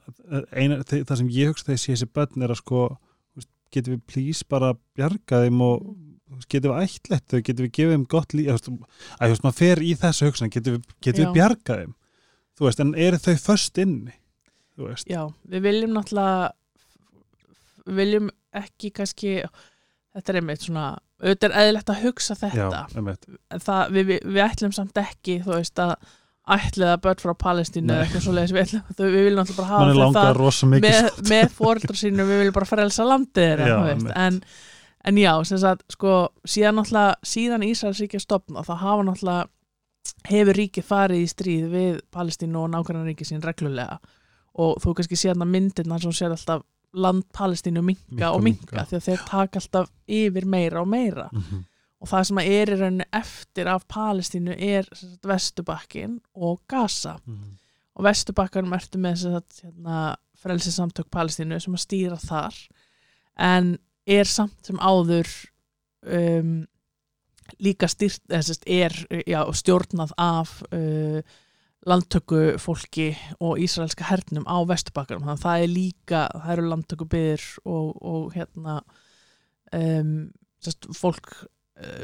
eina, 0.51 0.81
það 0.85 1.05
það 1.09 1.21
sem 1.21 1.33
ég 1.35 1.51
hugsa 1.51 1.67
þegar 1.67 1.79
ég 1.79 1.83
sé 1.83 1.95
þessi 1.95 2.11
börn 2.19 2.45
er 2.45 2.55
að 2.55 2.61
sko 2.61 2.85
getum 3.71 3.95
við 3.95 4.07
please 4.11 4.47
bara 4.51 4.73
bjarga 4.99 5.43
þeim 5.45 5.61
og 5.65 5.85
veist, 6.35 6.49
getum 6.51 6.75
við 6.75 6.89
ætlætt 6.89 7.27
þau, 7.31 7.41
getum 7.47 7.67
við 7.67 7.75
gefið 7.79 7.95
þeim 7.95 8.07
gott 8.11 8.37
líf 8.37 8.51
að 8.51 8.63
þú 8.67 8.77
veist, 9.31 9.45
maður 9.47 9.59
fer 9.61 9.83
í 9.83 9.93
þessu 10.03 10.31
hugsan 10.31 10.53
getum 10.53 10.77
við, 10.77 10.95
getum 11.07 11.23
við 11.23 11.29
Já. 11.29 11.35
bjarga 11.39 11.79
þeim 11.83 11.93
þú 12.59 12.67
veist, 12.67 12.83
en 12.85 12.95
eru 13.07 13.21
þau 13.25 13.37
först 13.45 13.83
inni 13.83 14.17
þú 14.75 14.89
veist, 14.89 15.11
já, 15.11 15.23
við 15.51 15.67
viljum 15.69 15.95
náttúrulega 15.97 16.51
við 17.87 18.01
viljum 18.03 18.33
ekki 18.61 18.91
kannski 18.95 19.37
þetta 20.11 20.33
er 20.33 20.41
einmitt 20.41 20.67
svona 20.67 20.87
auðvitað 21.21 21.51
er 21.51 21.57
eðlilegt 21.61 21.93
að 21.93 22.03
hugsa 22.05 22.35
já, 22.35 22.41
þetta. 22.49 22.83
einmitt. 22.97 23.27
En 23.53 23.63
það, 23.63 23.83
við, 23.95 24.07
við, 24.11 24.23
við 24.35 24.45
ætlum 24.47 24.75
samt 24.75 25.01
ekki 25.01 25.37
þú 25.45 25.53
veist 25.55 25.83
að 25.83 25.95
ætliða 26.51 26.97
börn 27.05 27.21
frá 27.21 27.35
Palestínu 27.45 27.93
eða 27.93 28.07
eitthvað 28.07 28.25
svoleiðis, 28.25 28.55
við, 28.57 28.75
við 28.99 29.17
viljum 29.27 29.39
náttúrulega 29.43 29.61
bara 29.61 29.69
hafa 29.69 30.11
þar 30.17 30.41
rosa 30.41 30.67
mikið 30.67 30.89
með, 30.89 31.23
með 31.29 31.55
fóreldra 31.55 31.97
sínum 32.01 32.31
við 32.31 32.41
viljum 32.43 32.57
bara 32.57 32.71
frelsa 32.71 33.07
landið 33.07 33.65
en, 34.17 34.41
en 35.05 35.21
já, 35.21 35.33
sem 35.45 35.61
sagt, 35.63 35.85
sko 35.93 36.17
síðan 36.49 36.83
síðan 37.23 37.67
Ísraels 37.69 38.01
ríkja 38.03 38.23
stopna 38.25 38.65
þá 38.67 38.75
hafa 38.81 39.07
náttúrulega 39.07 39.47
hefur 40.29 40.59
ríkið 40.59 40.87
farið 40.87 41.23
í 41.25 41.31
stríð 41.31 41.69
við 41.73 42.01
Palestínu 42.15 42.65
og 42.65 42.73
nákvæmna 42.75 43.07
ríkið 43.09 43.31
sín 43.31 43.45
reglulega. 43.45 43.99
Og 44.61 44.81
þú 44.83 44.95
kannski 44.99 45.19
séðan 45.19 45.47
að 45.47 45.53
myndirna 45.55 45.99
sem 46.03 46.15
sér 46.17 46.35
alltaf 46.35 46.65
land 46.91 47.27
Palestínu 47.37 47.83
Minnka 47.87 48.33
og 48.35 48.43
minnka. 48.45 48.85
því 48.91 48.99
að 48.99 49.07
þeir 49.07 49.27
taka 49.29 49.61
alltaf 49.63 49.91
yfir 50.11 50.47
meira 50.47 50.83
og 50.83 50.89
meira. 50.91 51.29
Mhm. 51.33 51.65
Og 52.01 52.09
það 52.09 52.27
sem 52.31 52.41
er 52.43 52.73
í 52.73 52.79
rauninu 52.81 53.07
eftir 53.21 53.69
af 53.69 53.85
Palestínu 53.93 54.57
er 54.57 54.89
sagt, 54.93 55.27
Vestubakkin 55.29 56.19
og 56.35 56.63
Gaza. 56.69 57.19
Mhm. 57.27 57.57
og 58.01 58.05
Vestubakkanum 58.07 58.73
ertu 58.73 58.99
með 59.03 59.17
sagt, 59.27 59.61
hérna, 59.65 60.17
frelsisamtök 60.41 61.11
Palestínu 61.13 61.59
sem 61.61 61.75
að 61.77 61.85
stýra 61.85 62.17
þar. 62.17 62.57
En 63.37 63.75
er 64.07 64.25
samt 64.25 64.67
sem 64.67 64.79
áður 64.81 65.29
um, 66.07 66.65
líka 67.61 67.89
stýrt 67.91 68.23
eða, 68.31 68.43
sest, 68.47 68.65
er 68.67 68.95
já, 69.29 69.43
stjórnað 69.53 70.15
af 70.17 70.55
uh, 70.73 71.21
landtöku 71.89 72.59
fólki 72.61 73.11
og 73.41 73.61
ísraelska 73.61 74.05
hernum 74.11 74.45
á 74.45 74.61
Vestubakkanum 74.69 75.25
þannig 75.25 75.39
að 75.39 75.47
það 75.47 75.63
er 75.63 75.73
líka, 75.73 76.25
það 76.35 76.53
eru 76.57 76.67
landtöku 76.69 77.09
byggir 77.09 77.47
og, 77.65 77.95
og 78.01 78.35
hérna 78.37 78.81
um, 79.77 80.15
sest, 80.61 80.91
fólk 80.97 81.33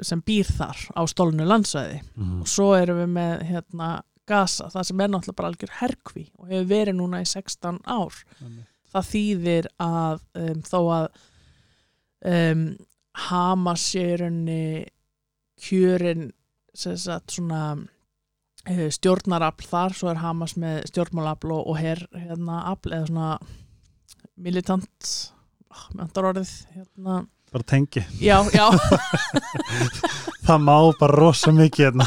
sem 0.07 0.23
býr 0.25 0.49
þar 0.49 0.83
á 0.97 1.03
stólnu 1.11 1.47
landsvæði. 1.47 2.03
Mhm. 2.17 2.41
og 2.41 2.49
svo 2.51 2.75
erum 2.77 3.03
við 3.05 3.11
með 3.17 3.47
hérna 3.51 3.91
Gaza, 4.27 4.67
það 4.73 4.87
sem 4.89 5.01
er 5.01 5.11
náttúrulega 5.13 5.39
bara 5.39 5.49
algjör 5.53 5.75
herkvi 5.79 6.25
og 6.35 6.49
hefur 6.51 6.71
verið 6.73 6.97
núna 6.99 7.21
í 7.23 7.27
16 7.31 7.79
ár. 7.87 8.17
Það 8.91 9.11
þýðir 9.13 9.69
að 9.83 10.25
um, 10.35 10.63
þó 10.67 10.81
að 10.97 11.07
um, 12.27 12.65
Hamas 13.27 13.85
sé 13.93 14.03
í 14.03 14.17
rauninni 14.21 14.87
kjörin 15.63 16.33
sagt 16.77 17.37
svona 17.37 17.63
uh, 17.77 18.89
stjórnarafl 18.93 19.69
þar, 19.71 19.97
svo 19.97 20.11
er 20.11 20.21
Hamas 20.21 20.57
með 20.61 20.83
stjórnmálafl 20.91 21.55
og, 21.55 21.63
og 21.71 21.79
her 21.81 22.03
hérna 22.13 22.65
afl 22.73 22.93
eða 22.93 23.09
svona 23.11 23.31
militant 24.37 25.13
oh, 25.71 25.87
með 25.95 26.05
andar 26.09 26.31
orðið 26.33 26.53
hérna, 26.75 27.21
bara 27.57 27.67
tengi. 27.73 28.05
Já, 28.23 28.39
já. 28.55 28.69
Það 30.47 30.63
má 30.63 30.77
bara 31.01 31.17
rosa 31.19 31.51
mikið 31.55 31.89
hérna. 31.89 32.07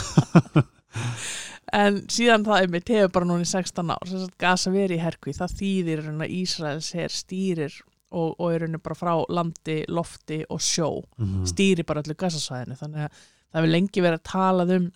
en 1.83 1.99
síðan 2.09 2.45
það 2.47 2.63
einmitt 2.63 2.89
hefur 2.93 3.11
bara 3.13 3.27
núna 3.29 3.45
í 3.45 3.49
16 3.49 3.91
ár 3.93 4.07
sem 4.09 4.21
sagt 4.23 4.37
Gaza 4.41 4.71
verið 4.73 4.95
í 4.97 5.03
herkvi 5.03 5.33
það 5.37 5.55
þýðir 5.59 6.05
að 6.15 6.31
Ísraels 6.39 6.87
her 6.97 7.13
stýrir 7.13 7.75
og, 8.09 8.31
og 8.41 8.53
er 8.55 8.63
bara 8.81 8.97
frá 8.97 9.11
landi, 9.29 9.83
lofti 9.91 10.39
og 10.49 10.63
sjó 10.65 10.87
Mhm. 11.19 11.43
stýri 11.51 11.85
bara 11.85 12.01
öllu 12.01 12.15
gasasvæðinu. 12.17 12.77
Þannig 12.79 13.03
að 13.05 13.11
það 13.51 13.59
hefur 13.59 13.73
lengi 13.75 14.01
verið 14.05 14.19
að 14.21 14.31
talað 14.31 14.75
um 14.77 14.87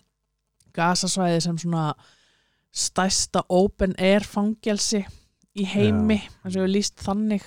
gasasvæði 0.74 1.42
sem 1.44 1.58
svona 1.62 1.84
stærsta 2.74 3.44
open 3.54 3.94
air 4.02 4.24
fangelsi 4.26 5.04
í 5.54 5.64
heimi 5.70 6.16
þess 6.42 6.56
að 6.56 6.64
við 6.64 6.72
líst 6.74 6.96
þannig 7.04 7.44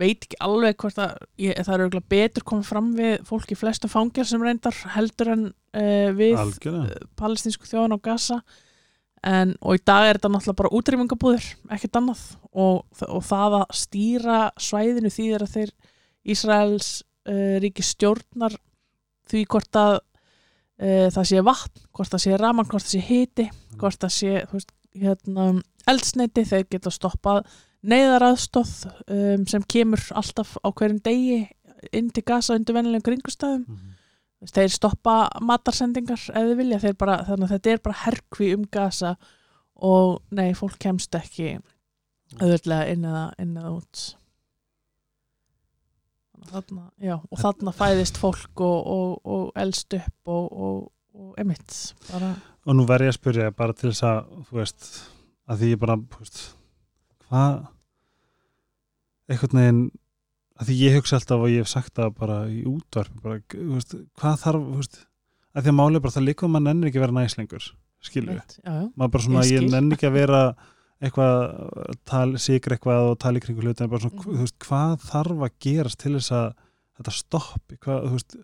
veit 0.00 0.26
ekki 0.26 0.38
alveg 0.42 0.76
hvort 0.82 0.98
að 0.98 1.14
ég, 1.38 1.58
það 1.66 1.86
eru 1.86 2.02
betur 2.10 2.44
komið 2.46 2.68
fram 2.70 2.90
við 2.98 3.16
fólk 3.28 3.54
í 3.54 3.58
flestum 3.58 3.92
fangelsum 3.92 4.42
reyndar 4.42 4.76
heldur 4.96 5.32
en 5.34 5.44
uh, 5.52 6.10
við 6.16 6.38
algjörlega. 6.40 7.02
palestinsku 7.20 7.68
þjóðan 7.70 7.96
á 7.96 8.04
Gaza. 8.08 8.40
En, 9.24 9.54
og 9.64 9.78
í 9.78 9.80
dag 9.80 10.04
er 10.04 10.18
þetta 10.18 10.28
náttúrulega 10.34 10.58
bara 10.58 10.70
útrýmingabúður, 10.76 11.44
ekkert 11.72 11.96
annað. 11.96 12.24
Og, 12.52 12.82
og 13.08 13.22
það 13.24 13.54
að 13.62 13.78
stýra 13.80 14.40
svæðinu 14.60 15.12
þýðir 15.14 15.44
að 15.46 15.54
þeir 15.54 15.72
Ísraels 16.34 16.90
uh, 17.28 17.56
ríki 17.62 17.84
stjórnar 17.84 18.56
því 19.30 19.44
hvort 19.54 19.80
að 19.80 19.94
uh, 19.98 21.08
það 21.14 21.28
sé 21.30 21.44
vatn, 21.46 21.84
hvort 21.94 22.14
það 22.14 22.24
sé 22.26 22.40
raman 22.40 22.68
hvort 22.68 22.84
það 22.84 22.96
sé 22.96 23.04
hiti, 23.08 23.46
hvort 23.80 24.00
það 24.02 24.14
sé 24.18 24.34
veist, 24.52 24.74
hérna, 24.94 25.46
eldsneiti 25.90 26.44
þeir 26.48 26.66
geta 26.70 26.92
stoppað 26.92 27.44
neyðaraðstóð 27.84 28.72
um, 29.08 29.44
sem 29.50 29.64
kemur 29.68 30.02
alltaf 30.16 30.56
á 30.64 30.68
hverjum 30.72 31.02
degi 31.04 31.42
inn 31.92 32.08
til 32.14 32.24
Gaza 32.26 32.56
undir 32.56 32.76
vennilegum 32.76 33.08
kringustæðum 33.10 33.66
Mhm. 33.68 33.90
Þú 34.44 34.44
veist, 34.44 34.56
þeir 34.58 34.72
stoppa 34.74 35.12
matarsendingar 35.40 36.20
ef 36.20 36.34
þið 36.34 36.58
vilja, 36.58 36.92
bara, 37.00 37.14
þannig 37.24 37.46
að 37.46 37.52
þetta 37.54 37.70
er 37.72 37.78
bara 37.86 38.00
herkvi 38.02 38.48
um 38.52 38.64
gasa 38.68 39.14
og 39.80 40.18
nei, 40.30 40.52
fólk 40.52 40.76
kemst 40.78 41.16
ekki 41.16 41.54
auðvitað 42.40 42.90
inn 42.92 43.06
eða, 43.08 43.22
inn 43.40 43.56
eða 43.56 43.70
út. 43.78 44.02
Þarna, 46.50 46.90
já, 47.00 47.14
og 47.16 47.40
þarna 47.40 47.72
fæðist 47.72 48.20
fólk 48.20 48.60
og, 48.60 48.90
og, 48.92 49.14
og 49.24 49.44
elst 49.56 49.96
upp 49.96 50.28
og, 50.34 50.52
og, 50.52 50.82
og 51.16 51.38
emitt 51.40 51.94
bara, 52.10 52.34
og 52.66 52.76
nú 52.76 52.84
verð 52.84 53.08
ég 53.08 53.14
að 53.14 53.16
spyrja 53.16 53.54
bara 53.56 53.72
til 53.72 53.94
þess 53.94 54.04
að 54.10 54.18
þú 54.50 54.58
veist, 54.58 54.90
að 55.48 55.62
því 55.62 55.70
ég 55.72 55.80
bara 55.80 55.96
þú 55.96 56.20
veist, 56.20 56.42
hvað 57.30 57.56
einhvern 59.30 59.60
veginn 59.60 59.82
að 60.60 60.68
því 60.68 60.76
ég 60.80 60.98
hugsa 60.98 61.18
alltaf 61.18 61.42
og 61.42 61.50
ég 61.50 61.64
hef 61.64 61.70
sagt 61.70 61.96
það 61.98 62.12
bara 62.20 62.36
í 62.50 62.60
útvarp 62.68 63.16
bara, 63.24 63.40
veist, 63.54 63.96
hvað 64.20 64.36
þarf 64.44 64.68
veist, 64.76 65.00
að 65.54 65.66
því 65.66 65.72
að 65.72 65.78
málið 65.80 65.98
er 65.98 66.04
bara 66.04 66.16
það 66.16 66.28
líka 66.28 66.50
maður 66.50 66.66
nennir 66.68 66.90
ekki 66.90 67.00
að 67.00 67.06
vera 67.06 67.16
næslingur 67.18 67.66
já, 68.60 68.76
maður 68.94 69.12
bara 69.16 69.26
svona 69.26 69.44
Ég 69.48 69.56
ég, 69.56 69.68
nenni 69.72 69.96
ekki 69.96 70.08
að 70.10 70.18
vera 70.18 70.42
eitthvað 71.04 71.38
tal, 72.06 72.26
sigur 72.40 72.76
eitthvað 72.76 73.10
og 73.10 73.18
tala 73.24 73.40
í 73.40 73.44
kringu 73.44 73.64
hlutin 73.64 73.90
bara 73.90 74.04
svona, 74.04 74.24
þú 74.24 74.40
veist, 74.44 74.58
hvað 74.62 74.94
þarf 75.08 75.46
að 75.48 75.56
gerast 75.66 76.00
til 76.04 76.14
þess 76.14 76.34
að 76.38 76.46
þetta 76.94 77.14
stoppi? 77.18 77.78
Hvað, 77.82 78.04
þú 78.04 78.18
veist, 78.18 78.36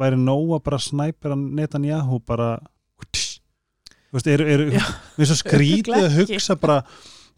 væri 0.00 0.20
nóg 0.20 0.54
að 0.56 0.64
bara 0.70 0.80
snæpir 0.82 1.34
að 1.34 1.44
Netanyahu 1.60 2.20
bara 2.24 2.50
þú 2.96 4.16
veist, 4.16 4.30
eru 4.32 4.70
Já. 4.72 4.84
við 5.18 5.30
svo 5.30 5.38
skrítið 5.42 5.98
að 5.98 6.18
hugsa 6.20 6.56
bara 6.60 6.80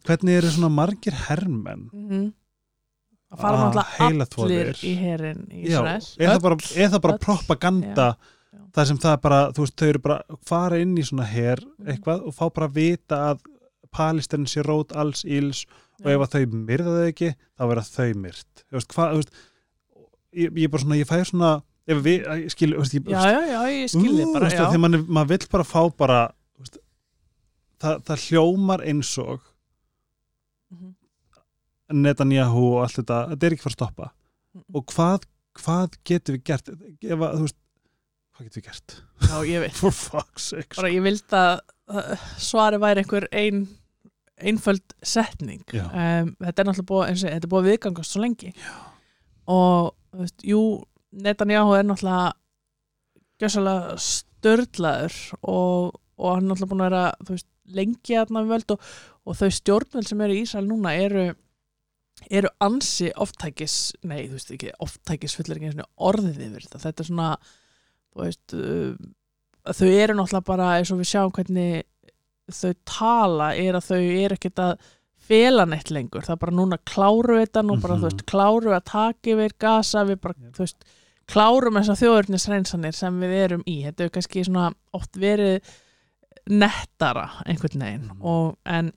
hvernig 0.06 0.38
eru 0.38 0.52
svona 0.54 0.70
margir 0.72 1.16
hermenn 1.26 1.88
mm 1.90 2.28
að 3.28 3.42
fara 3.42 3.58
Ah, 3.58 4.10
náttúrulega 4.14 4.70
allir 4.72 4.82
í 4.88 4.94
herin 4.96 5.40
í 5.52 5.64
Já, 5.68 5.80
Ísrael. 5.82 6.06
er 6.24 6.30
það 6.34 6.42
bara, 6.46 6.56
er 6.84 6.88
það 6.94 7.02
bara 7.06 7.18
propaganda 7.18 8.06
Já, 8.08 8.16
já. 8.52 8.62
þar 8.78 8.86
sem 8.90 8.98
það 9.04 9.12
er 9.12 9.20
bara, 9.26 9.40
þú 9.52 9.64
veist, 9.66 9.76
þau 9.76 9.88
eru 9.92 10.02
bara 10.06 10.38
fara 10.48 10.78
inn 10.80 10.94
í 10.96 11.04
svona 11.04 11.26
her 11.28 11.60
eitthvað 11.84 12.24
og 12.26 12.34
fá 12.38 12.44
bara 12.54 12.68
að 12.70 12.78
vita 12.80 13.20
að 13.34 13.42
Palestin 13.92 14.46
sé 14.46 14.62
rót 14.64 14.92
alls 14.96 15.24
íls 15.24 15.64
og 16.04 16.10
ef 16.12 16.20
að 16.24 16.34
þau 16.34 16.56
myrða 16.68 16.96
þau 16.98 17.06
ekki 17.12 17.30
þá 17.34 17.62
verða 17.70 17.84
þau 17.88 18.08
myrt. 18.24 18.64
Þú 18.68 18.76
veist, 18.78 18.92
hvað, 18.94 19.12
þú 19.12 19.20
veist 19.22 19.32
ég, 20.38 20.58
ég 20.64 20.70
bara 20.70 20.82
svona, 20.84 20.98
ég 21.00 21.08
fæ 21.08 21.16
svona 21.30 21.52
ef 21.88 22.02
við, 22.04 22.26
skil, 22.52 22.72
þú 22.76 22.82
veist, 22.84 22.94
ég, 22.98 23.08
já, 23.08 23.22
já, 23.32 23.40
já, 23.48 23.60
ég 23.72 23.92
skilði 23.94 24.26
bara, 24.34 24.50
já. 24.52 24.64
þegar 24.68 24.82
maður, 24.84 25.06
maður 25.08 25.30
vill 25.34 25.48
bara 25.56 25.64
fá 25.64 25.80
bara 25.96 26.18
það, 27.80 28.02
það 28.08 28.24
hljómar 28.28 28.84
eins 28.88 29.12
og 29.22 29.40
Mhm. 30.68 30.94
Netanyahu 31.94 32.64
og 32.74 32.82
allt 32.84 33.00
þetta 33.00 33.18
þetta 33.32 33.46
er 33.48 33.56
ekki 33.56 33.64
fara 33.66 33.74
að 33.74 33.78
stoppa. 33.78 34.10
Mhm. 34.56 34.64
og 34.74 34.92
hvað, 34.92 35.26
hvað 35.58 35.98
getum 36.08 36.38
við 36.38 36.44
gert? 36.50 36.68
Ef 36.68 37.18
að, 37.18 37.34
þú 37.34 37.46
veist, 37.46 37.58
hvað 38.36 38.46
getum 38.48 38.60
við 38.60 38.68
gert? 38.68 38.96
Já, 39.28 39.36
ég 39.48 39.64
veit. 39.64 39.76
For 39.82 39.94
fuck's 39.94 40.48
sake 40.52 40.68
sko. 40.70 40.80
bara 40.82 40.94
ég 40.94 41.04
vildi 41.04 41.42
að 41.42 41.60
svari 42.42 42.80
væri 42.82 43.04
einhver 43.04 43.28
ein, 43.32 43.62
einföld 44.38 44.94
setning. 45.02 45.64
Um, 45.72 46.34
þetta 46.44 46.62
er 46.62 46.68
náttúrulega 46.68 46.90
búið, 46.90 47.22
þetta 47.24 47.48
er 47.48 47.52
búið 47.54 47.70
viðgangast 47.72 48.14
svo 48.14 48.22
lengi. 48.24 48.52
Já. 48.52 48.74
og 49.48 49.94
þú 50.12 50.24
veist, 50.24 50.44
jú, 50.44 50.62
Netanyahu 51.24 51.72
er 51.78 51.86
náttúrulega 51.88 52.34
gjössalega 53.40 53.96
störlaður 54.02 55.16
og, 55.40 55.96
og 56.18 56.34
hann 56.34 56.44
er 56.44 56.50
náttúrulega 56.50 56.72
búin 56.72 56.82
að 56.84 56.90
vera 56.90 57.04
veist, 57.30 57.48
lengi 57.68 58.16
aðna 58.18 58.42
við 58.44 58.54
völd 58.54 58.74
og, 58.74 58.88
og 59.28 59.38
þau 59.38 59.50
stjórnvöld 59.58 60.08
sem 60.08 60.24
eru 60.24 60.36
í 60.36 60.42
Ísrael 60.44 60.68
núna 60.68 60.94
eru 60.98 61.26
eru 62.30 62.48
ansi 62.60 63.12
oftækis 63.16 63.76
nei, 64.02 64.26
þú 64.28 64.32
veist 64.38 64.50
ekki, 64.56 64.72
oftækis 64.84 65.36
fullir 65.38 65.60
ekki 65.62 65.86
orðið 66.10 66.40
yfir 66.48 66.66
þetta, 66.66 66.78
þetta 66.86 67.02
er 67.04 67.08
svona 67.10 67.28
þú 67.38 68.24
veist 68.24 68.54
uh, 68.58 68.92
að 69.68 69.78
þau 69.80 69.88
eru 70.02 70.14
náttúrulega 70.18 70.44
bara 70.48 70.68
eins 70.78 70.90
og 70.94 70.98
við 70.98 71.10
sjáum 71.12 71.32
hvernig 71.36 71.82
þau 72.48 72.72
tala 72.88 73.50
er 73.56 73.74
að 73.78 73.88
þau 73.90 73.98
eru 74.00 74.34
ekkert 74.38 74.58
að 74.64 74.78
fela 75.28 75.66
neitt 75.68 75.90
lengur, 75.92 76.22
það 76.24 76.32
er 76.36 76.40
bara 76.46 76.56
núna 76.56 76.78
kláru 76.88 77.34
þetta 77.42 77.62
nú 77.66 77.74
bara, 77.82 77.94
Mhm. 77.94 78.00
þú 78.00 78.08
veist, 78.08 78.22
kláru 78.26 78.70
að 78.72 78.84
taka 78.88 79.30
yfir 79.34 79.52
gasa, 79.60 80.04
við 80.08 80.20
bara, 80.20 80.34
Yep. 80.40 80.52
þú 80.56 80.58
veist 80.64 80.84
klárum 81.28 81.76
þessar 81.76 81.98
þjóðurnisreinsanir 82.00 82.94
sem 82.94 83.20
við 83.20 83.34
erum 83.44 83.62
í, 83.68 83.84
þetta 83.84 84.04
er 84.06 84.08
kannski 84.14 84.44
svona 84.46 84.72
oft 84.96 85.12
verið 85.20 85.60
nettara 86.48 87.26
einhvern 87.46 87.82
veginn 87.82 88.06
Mhm. 88.08 88.22
og, 88.24 88.56
en, 88.64 88.92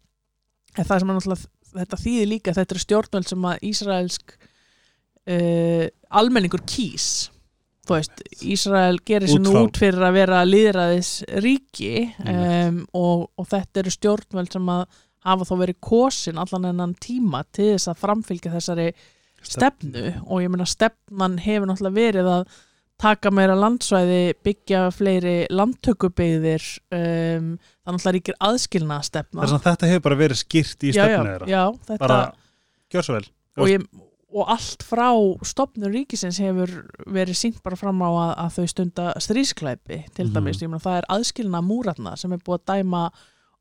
en 0.78 0.86
það 0.86 1.00
sem 1.00 1.10
er 1.10 1.16
náttúrulega 1.16 1.48
þetta 1.76 2.00
þýðir 2.00 2.32
líka, 2.32 2.56
þetta 2.56 2.76
eru 2.76 2.84
stjórnvöld 2.86 3.30
sem 3.32 3.46
að 3.52 3.68
Ísraelsk 3.72 4.34
uh, 4.38 5.86
almenningur 6.22 6.66
kýs. 6.70 7.12
Þú 7.88 7.96
veist, 7.98 8.26
Ísrael 8.46 9.00
gerir 9.06 9.32
sér 9.32 9.42
nú 9.42 9.56
út 9.64 9.80
fyrir 9.82 10.04
að 10.06 10.18
vera 10.20 10.44
líðræðis 10.46 11.14
ríki 11.42 12.12
um, 12.22 12.84
og, 12.94 13.32
og 13.42 13.48
þetta 13.50 13.82
eru 13.82 13.94
stjórnvöld 13.96 14.54
sem 14.54 14.70
að 14.70 14.84
hafa 15.26 15.48
þó 15.50 15.56
verið 15.64 15.80
kosin 15.86 16.42
allan 16.42 16.70
ennan 16.72 16.94
tíma 17.02 17.44
til 17.54 17.72
þess 17.74 17.90
að 17.92 18.04
framfylgja 18.04 18.54
þessari 18.54 18.88
stefnu. 19.42 20.06
Og 20.28 20.44
ég 20.44 20.54
meina 20.54 20.68
stefnan 20.70 21.40
hefur 21.42 21.70
náttúrulega 21.70 21.98
verið 21.98 22.30
að 22.36 22.60
taka 23.02 23.32
meira 23.34 23.56
landsvæði, 23.58 24.20
byggja 24.46 24.84
fleiri 24.94 25.36
landtökubyggðir 25.50 26.66
um, 26.94 27.48
það 27.82 27.96
náttúrulega 27.96 28.16
ríkir 28.18 28.38
aðskilna 28.48 29.00
stefna 29.08 29.42
Þess 29.46 29.56
að 29.58 29.66
þetta 29.70 29.90
hefur 29.92 30.06
bara 30.10 30.20
verið 30.22 30.40
skýrt 30.44 30.86
í 30.86 30.94
stefnu 30.94 31.32
þeirra. 31.34 31.50
já, 31.50 31.64
þetta 31.90 32.00
bara, 32.06 32.20
gjör 32.94 33.08
svo 33.08 33.18
vel. 33.18 33.26
Og, 33.58 33.68
ég, 33.72 33.86
og 34.32 34.52
allt 34.54 34.86
frá 34.88 35.08
stopnur 35.50 35.92
ríkisins 35.92 36.38
hefur 36.40 36.72
verið 37.12 37.40
sínt 37.42 37.58
bara 37.66 37.76
fram 37.80 38.00
á 38.06 38.10
að, 38.12 38.32
að 38.46 38.54
þau 38.60 38.68
stunda 38.76 39.08
strísklæpi 39.20 39.98
til 40.16 40.28
Mhm. 40.30 40.34
dæmis, 40.38 40.62
ég 40.62 40.70
meina 40.72 40.84
það 40.86 41.00
er 41.02 41.10
aðskilna 41.18 41.62
múratna 41.66 42.14
sem 42.18 42.32
er 42.32 42.38
búið 42.46 42.62
að 42.62 42.66
dæma 42.76 43.04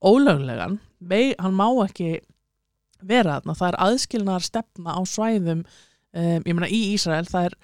ólöglegan, 0.05 0.79
Vei, 1.01 1.35
hann 1.41 1.55
má 1.57 1.65
ekki 1.87 2.21
vera 3.03 3.39
þarna, 3.41 3.55
það 3.57 3.69
er 3.73 3.79
aðskilnaðar 3.87 4.45
stefna 4.45 4.93
á 4.93 5.01
svæðum 5.09 5.65
um, 5.65 6.43
ég 6.45 6.53
meina 6.55 6.69
í 6.69 6.81
Ísrael, 6.95 7.25
það 7.25 7.47
er 7.49 7.55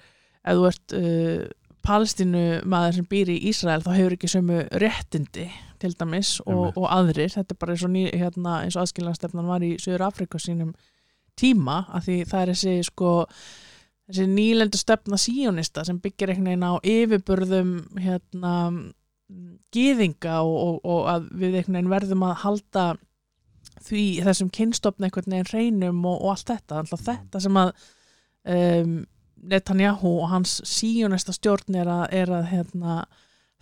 ef 0.47 0.57
þú 0.57 0.67
ert 0.71 0.95
uh, 0.97 1.47
palestínu 1.87 2.43
maður 2.69 2.99
sem 2.99 3.09
býr 3.11 3.31
í 3.33 3.39
Ísrael 3.51 3.85
þá 3.85 3.93
hefur 3.95 4.17
ekki 4.17 4.31
sömu 4.31 4.59
réttindi 4.83 5.47
til 5.81 5.93
dæmis 5.99 6.37
og, 6.49 6.73
og 6.75 6.87
aðrir, 6.89 7.31
þetta 7.35 7.55
er 7.55 7.61
bara 7.61 7.75
eins 7.75 7.85
og, 7.87 7.93
ný, 7.93 8.05
hérna, 8.17 8.61
eins 8.65 8.77
og 8.77 8.85
aðskilnaðarstefnan 8.85 9.51
var 9.51 9.65
í 9.67 9.75
Suður 9.83 10.07
Afrika 10.09 10.41
sínum 10.41 10.73
tíma 11.37 11.83
að 11.95 12.09
því 12.09 12.19
það 12.31 12.43
er 12.43 12.53
þessi 12.53 12.77
sko 12.89 13.11
þessi 14.07 14.29
nýlendu 14.31 14.81
stefna 14.81 15.19
síjónista 15.21 15.85
sem 15.87 15.99
byggir 16.03 16.33
einhvern 16.33 16.49
veginn 16.51 16.69
á 16.69 16.73
yfirburðum 16.81 17.75
hérna 18.01 18.55
gýðinga 19.75 20.39
og, 20.47 20.57
og, 20.57 20.79
og 20.87 21.11
að 21.11 21.29
við 21.35 21.59
einhvern 21.61 21.79
veginn 21.79 21.93
verðum 21.93 22.25
að 22.29 22.41
halda 22.45 22.87
því 23.87 24.05
þessum 24.27 24.51
kynstofn 24.55 25.07
einhvern 25.07 25.35
veginn 25.35 25.51
hreinum 25.51 26.05
og, 26.07 26.23
og 26.23 26.33
allt 26.35 26.53
þetta. 26.53 26.81
Alltaf 26.81 27.05
þetta 27.07 27.43
sem 27.43 27.61
að 27.61 27.73
um, 28.55 28.97
Netanyahu 29.47 30.11
og 30.23 30.29
hans 30.33 30.61
síjónista 30.67 31.33
stjórn 31.37 31.75
er 31.79 31.87
að, 31.87 32.05
er 32.13 32.33
að 32.41 32.47
hérna, 32.51 32.97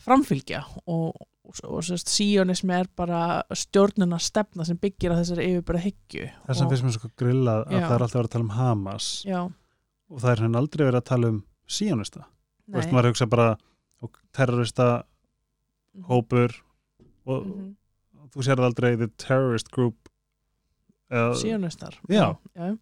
framfylgja 0.05 0.62
og, 0.87 1.14
og, 1.44 1.59
og 1.64 1.83
síjónismi 1.85 2.75
er 2.77 2.88
bara 2.97 3.42
stjórnuna 3.55 4.18
stefna 4.20 4.64
sem 4.66 4.79
byggir 4.81 5.12
á 5.14 5.18
þessari 5.20 5.47
yfirbara 5.53 5.83
hyggju 5.85 6.27
þess 6.47 6.61
að 6.61 6.64
Og- 6.66 6.73
finnst 6.75 6.85
mér 6.88 6.97
svo 6.97 7.11
grillað 7.20 7.61
að 7.68 7.77
Já. 7.79 7.85
það 7.88 7.94
er 7.99 8.05
alltaf 8.07 8.18
verið 8.18 8.29
að 8.29 8.35
tala 8.35 8.44
um 8.49 8.55
Hamas 8.59 9.09
Já, 9.29 9.40
og 10.11 10.20
það 10.25 10.31
er 10.35 10.42
henni 10.44 10.59
aldrei 10.61 10.85
verið 10.88 11.01
að 11.01 11.09
tala 11.12 11.29
um 11.35 11.38
síjónista 11.68 12.25
þú 12.25 12.75
veist, 12.79 12.88
nei 12.90 12.97
maður 12.97 13.11
hugsa 13.12 13.27
bara 13.31 13.49
og 14.05 14.18
terrorista 14.37 14.88
Mhm. 15.94 16.05
hópur 16.11 16.51
og 17.27 17.47
Mhm. 17.47 17.77
þú 18.35 18.42
sér 18.42 18.59
aldrei 18.64 18.97
the 18.99 19.07
terrorist 19.16 19.70
group 19.70 20.09
eða, 21.11 21.35
síjónistar 21.38 21.94
Já. 22.09 22.37
já, 22.57 22.79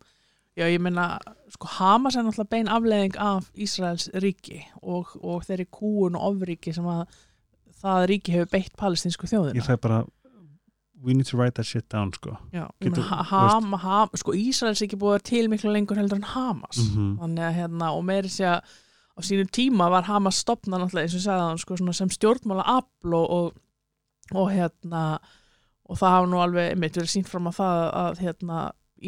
já, 0.59 0.67
ég 0.69 0.81
meina 0.85 1.19
sko 1.53 1.69
Hamas 1.79 2.17
er 2.17 2.25
náttúrulega 2.27 2.51
bein 2.55 2.69
afleðing 2.73 3.17
af 3.21 3.51
Ísraels 3.57 4.09
ríki 4.23 4.63
og, 4.83 5.15
og 5.23 5.45
þeirri 5.49 5.67
kúun 5.73 6.17
og 6.19 6.27
ofríki 6.33 6.75
sem 6.77 6.87
að 6.89 7.07
það 7.83 8.09
ríki 8.13 8.35
hefur 8.37 8.51
beitt 8.53 8.77
palestinsku 8.79 9.27
þjóðina. 9.31 9.57
Ég 9.59 9.67
fæ 9.67 9.77
bara 9.81 10.03
we 11.03 11.15
need 11.15 11.27
to 11.27 11.37
write 11.37 11.57
that 11.59 11.67
shit 11.67 11.89
down 11.91 12.13
sko. 12.15 12.37
Já, 12.55 12.69
Getur- 12.81 13.03
meina, 13.03 13.23
ha, 13.27 13.43
ham, 13.83 14.13
sko 14.15 14.37
Ísraels 14.39 14.83
ríki 14.85 14.95
búið 14.99 15.09
að 15.11 15.19
vera 15.19 15.29
til 15.33 15.49
miklu 15.51 15.73
lengur 15.75 15.99
heldur 15.99 16.21
en 16.21 16.31
Hamas. 16.35 16.79
Mhm. 16.79 17.19
þannig 17.19 17.45
að 17.49 17.57
hérna 17.59 17.93
og 17.97 18.05
meiri 18.05 18.31
sé 18.31 18.45
að 18.47 18.61
á 19.13 19.21
sínum 19.21 19.51
tíma 19.51 19.91
var 19.91 20.07
Hamas 20.09 20.39
stopnað 20.45 20.85
náttúrulega 20.85 21.09
eins 21.09 21.27
og 21.27 21.41
hann 21.49 21.59
sko, 21.59 21.77
sem 21.93 22.09
stjórnmála 22.09 22.65
afl 22.65 23.15
og, 23.15 23.31
og, 23.31 23.53
og 24.35 24.51
hérna 24.53 25.19
og 25.85 25.99
það 25.99 26.15
hafa 26.15 26.27
nú 26.31 26.39
alveg 26.41 26.71
einmitt 26.73 26.97
verið 26.97 27.11
sínt 27.13 27.29
fram 27.29 27.51
að 27.51 27.59
það 27.59 27.83
að 28.03 28.23
hérna 28.23 28.61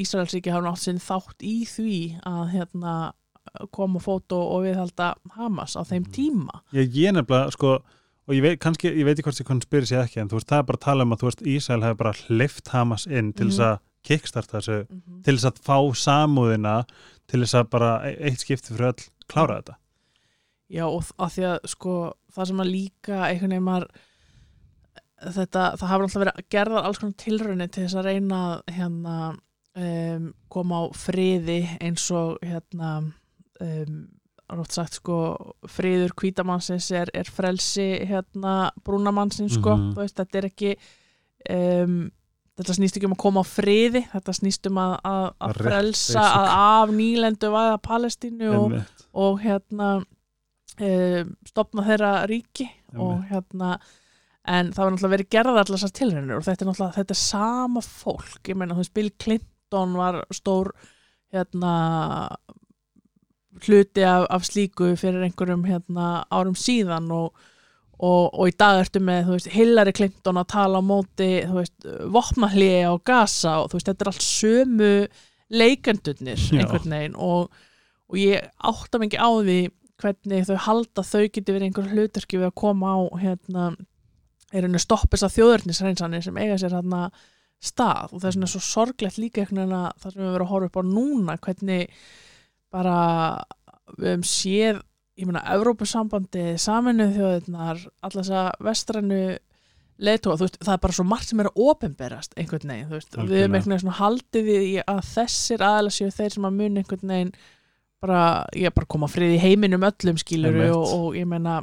Ísraelsríki 0.02 0.50
hafa 0.52 0.64
nátt 0.68 0.78
sinn 0.82 0.98
þátt 1.02 1.42
í 1.42 1.64
því 1.68 2.20
að 2.26 2.50
hérna 2.54 2.94
koma 3.70 4.00
fótó 4.00 4.38
og 4.54 4.64
viðhalda 4.64 5.14
Hamas 5.36 5.76
á 5.76 5.82
þeim 5.84 6.04
Mhm. 6.06 6.12
tíma 6.16 6.60
ég, 6.72 6.90
ég 6.94 7.12
nefnilega 7.14 7.52
sko 7.52 7.74
og 8.26 8.32
ég 8.34 8.40
veit, 8.42 8.58
kannski, 8.60 8.88
ég 8.88 9.04
veit 9.04 9.18
ekki 9.18 9.26
hvort 9.28 9.40
ég 9.40 9.46
konn 9.46 9.60
spyrir 9.60 9.86
sér 9.86 10.04
ekki 10.06 10.20
en 10.20 10.28
þú 10.28 10.38
veist, 10.40 10.48
það 10.48 10.58
er 10.58 10.62
bara 10.70 10.78
að 10.78 10.86
tala 10.86 11.02
um 11.04 11.12
að 11.12 11.24
veist, 11.28 11.42
Ísrael 11.46 11.82
hefur 11.84 11.96
bara 11.96 12.12
hlift 12.28 12.68
Hamas 12.72 13.06
inn 13.06 13.32
til 13.32 13.46
þess 13.48 13.58
Mhm. 13.60 13.68
að 13.68 13.78
kickstarta 14.04 14.58
þessu, 14.58 14.86
mm 14.90 15.02
-hmm. 15.08 15.22
til 15.24 15.34
þess 15.36 15.44
að 15.44 15.60
fá 15.64 15.78
samúðina 15.94 16.84
til 17.28 17.40
þess 17.40 17.54
að 17.54 17.70
bara 17.70 18.00
e- 18.08 18.16
eitt 18.30 18.38
skipti 18.40 18.72
fyrir 18.74 18.92
öll 18.92 19.08
klára 19.28 19.62
þetta 19.62 19.76
Já 20.70 20.84
og 20.88 21.02
að 21.18 21.30
því 21.34 21.42
að 21.44 21.58
sko 21.68 22.12
það 22.34 22.46
sem 22.46 22.56
að 22.60 22.70
líka 22.72 23.16
einhvern 23.28 23.50
veginn 23.50 23.62
maður 23.68 23.88
þetta, 25.24 25.76
það 25.78 25.88
hafa 25.88 26.02
alltaf 26.04 26.22
verið 26.24 26.44
gerðar 26.50 26.84
alls 26.84 26.98
konar 26.98 27.14
tilraunir 27.20 27.70
til 27.70 27.84
þess 27.84 27.94
að 28.00 28.04
reyna 28.08 28.40
hérna 28.68 29.36
um, 29.76 30.32
koma 30.48 30.82
á 30.82 30.84
friði 30.94 31.60
eins 31.80 32.04
og 32.14 32.38
hérna 32.44 32.90
um, 33.60 33.96
rátt 34.54 34.74
sagt 34.76 34.98
sko 35.00 35.16
friður 35.72 36.12
kvítamannsins 36.20 36.90
er, 36.94 37.08
er 37.16 37.24
frelsi 37.32 37.86
hérna 38.06 38.70
brúnamannsins 38.84 39.56
sko 39.58 39.76
Mhm. 39.76 39.94
þú 39.96 40.02
veist, 40.04 40.16
þetta 40.20 40.38
er 40.42 40.48
ekki 40.50 40.74
um, 41.50 41.96
þetta 42.58 42.76
snýst 42.76 42.96
ekki 43.00 43.08
um 43.08 43.16
að 43.16 43.22
koma 43.24 43.42
á 43.42 43.46
friði 43.48 44.04
þetta 44.12 44.34
snýst 44.36 44.68
um 44.70 44.78
að, 44.78 44.92
að, 45.10 45.24
að 45.48 45.54
frelsa 45.58 46.20
basic. 46.20 46.38
að 46.38 46.52
af 46.60 46.92
nýlendu 46.94 47.50
væða 47.56 47.78
Palestínu 47.88 48.52
og, 48.60 48.76
og 49.24 49.40
hérna 49.42 49.88
um, 50.80 51.34
stopna 51.48 51.84
þeirra 51.88 52.12
ríki 52.30 52.68
og 52.94 53.16
Einmitt. 53.16 53.30
hérna 53.32 53.72
en 54.44 54.70
það 54.76 54.84
var 54.84 54.92
náttúrulega 54.92 55.14
verið 55.16 55.30
gerða 55.32 55.52
allar 55.56 55.72
þessar 55.72 55.92
tilraunir 55.98 56.36
og 56.36 56.44
þetta 56.44 56.62
er 56.64 56.68
náttúrulega 56.70 56.96
þetta 57.00 57.14
er 57.16 57.20
sama 57.24 57.80
fólk 57.80 58.50
ég 58.52 58.58
meina 58.60 58.74
þú 58.76 58.82
veist 58.84 58.94
Bill 59.00 59.10
Clinton 59.18 59.50
var 59.74 60.22
stór 60.34 60.72
hérna 61.34 61.74
hluti 63.64 64.04
af, 64.06 64.26
af 64.30 64.46
slíku 64.46 64.94
fyrir 64.98 65.24
einhverjum 65.26 65.64
hérna 65.66 66.24
árum 66.32 66.56
síðan 66.58 67.10
og, 67.14 67.34
og, 67.98 68.24
og 68.34 68.50
í 68.50 68.56
dag 68.58 68.82
ertu 68.82 69.02
með 69.04 69.30
veist, 69.34 69.50
Hillary 69.54 69.94
Clinton 69.96 70.40
að 70.40 70.50
tala 70.54 70.82
á 70.82 70.84
móti 70.84 71.30
vopnahliði 72.14 72.82
á 72.90 72.94
Gaza 73.06 73.60
og 73.62 73.74
veist, 73.74 73.88
þetta 73.90 74.06
er 74.06 74.12
allt 74.12 74.26
sömu 74.26 74.92
leikendurnir 75.54 76.40
Já. 76.40 76.60
einhvern 76.60 76.96
veginn 76.96 77.16
og, 77.20 77.50
og 78.10 78.20
ég 78.20 78.50
átta 78.58 79.00
mikið 79.02 79.22
á 79.22 79.30
því 79.30 79.58
hvernig 80.02 80.48
þau 80.48 80.56
halda 80.66 81.04
þau 81.06 81.26
geti 81.28 81.52
verið 81.52 81.68
einhver 81.68 81.92
hluturki 81.92 82.40
við 82.40 82.48
að 82.50 82.56
koma 82.58 82.96
á 82.96 83.00
hérna, 83.20 83.68
er 84.52 84.66
henni 84.66 84.82
stoppis 84.82 85.22
að 85.24 85.38
þjóðurnisreinsanir 85.38 86.24
sem 86.26 86.40
eiga 86.42 86.58
sér 86.60 86.74
hérna 86.74 87.06
stað 87.62 88.12
og 88.12 88.20
það 88.20 88.28
er 88.28 88.36
svona 88.38 88.50
svo 88.52 88.62
sorglegt 88.64 89.20
líka 89.20 89.42
einhvern 89.42 89.62
veginn 89.62 89.78
að 89.78 90.02
það 90.02 90.14
sem 90.14 90.22
við 90.22 90.32
verðum 90.34 90.46
að 90.46 90.52
horfa 90.54 90.70
upp 90.70 90.80
á 90.80 90.84
núna 90.90 91.38
hvernig 91.46 91.94
bara 92.74 92.98
við 93.94 94.10
höfum 94.10 94.28
séð 94.28 94.82
ég 95.14 95.28
meina 95.28 95.44
Evrópusambandi, 95.54 96.44
saminuð 96.58 97.18
þjóðirnar 97.18 97.82
allar 98.02 98.16
þessa 98.18 98.44
vestrænu 98.66 99.20
leiðtóa, 100.02 100.38
þú 100.40 100.46
veist, 100.48 100.56
það 100.58 100.74
er 100.74 100.80
bara 100.82 100.96
svo 100.96 101.04
margt 101.06 101.30
sem 101.30 101.40
er 101.42 101.48
að 101.50 101.60
ofinberast 101.68 102.32
einhvern 102.34 102.72
veginn, 102.72 102.88
þú 102.88 102.96
veist, 102.96 103.10
við 103.12 103.20
höfum 103.20 103.28
Algjörlega. 103.28 103.44
einhvern 103.44 103.74
veginn 103.74 103.84
svona 103.84 103.98
haldið 104.00 104.48
við 104.48 104.64
í 104.66 104.72
að 104.82 105.02
þessir 105.12 105.64
aðalega 105.68 105.96
séu 105.98 106.14
þeir 106.16 106.34
sem 106.34 106.48
að 106.48 106.56
mun 106.58 106.80
einhvern 106.80 107.12
veginn 107.14 107.32
bara, 108.02 108.22
ég 108.58 108.74
bara 108.74 108.90
koma 108.96 109.08
frið 109.10 109.36
í 109.36 109.42
heiminum 109.44 109.86
öllum 109.86 110.18
skilur 110.20 110.58
og, 110.66 110.82
og 110.82 111.18
ég 111.18 111.28
meina 111.30 111.60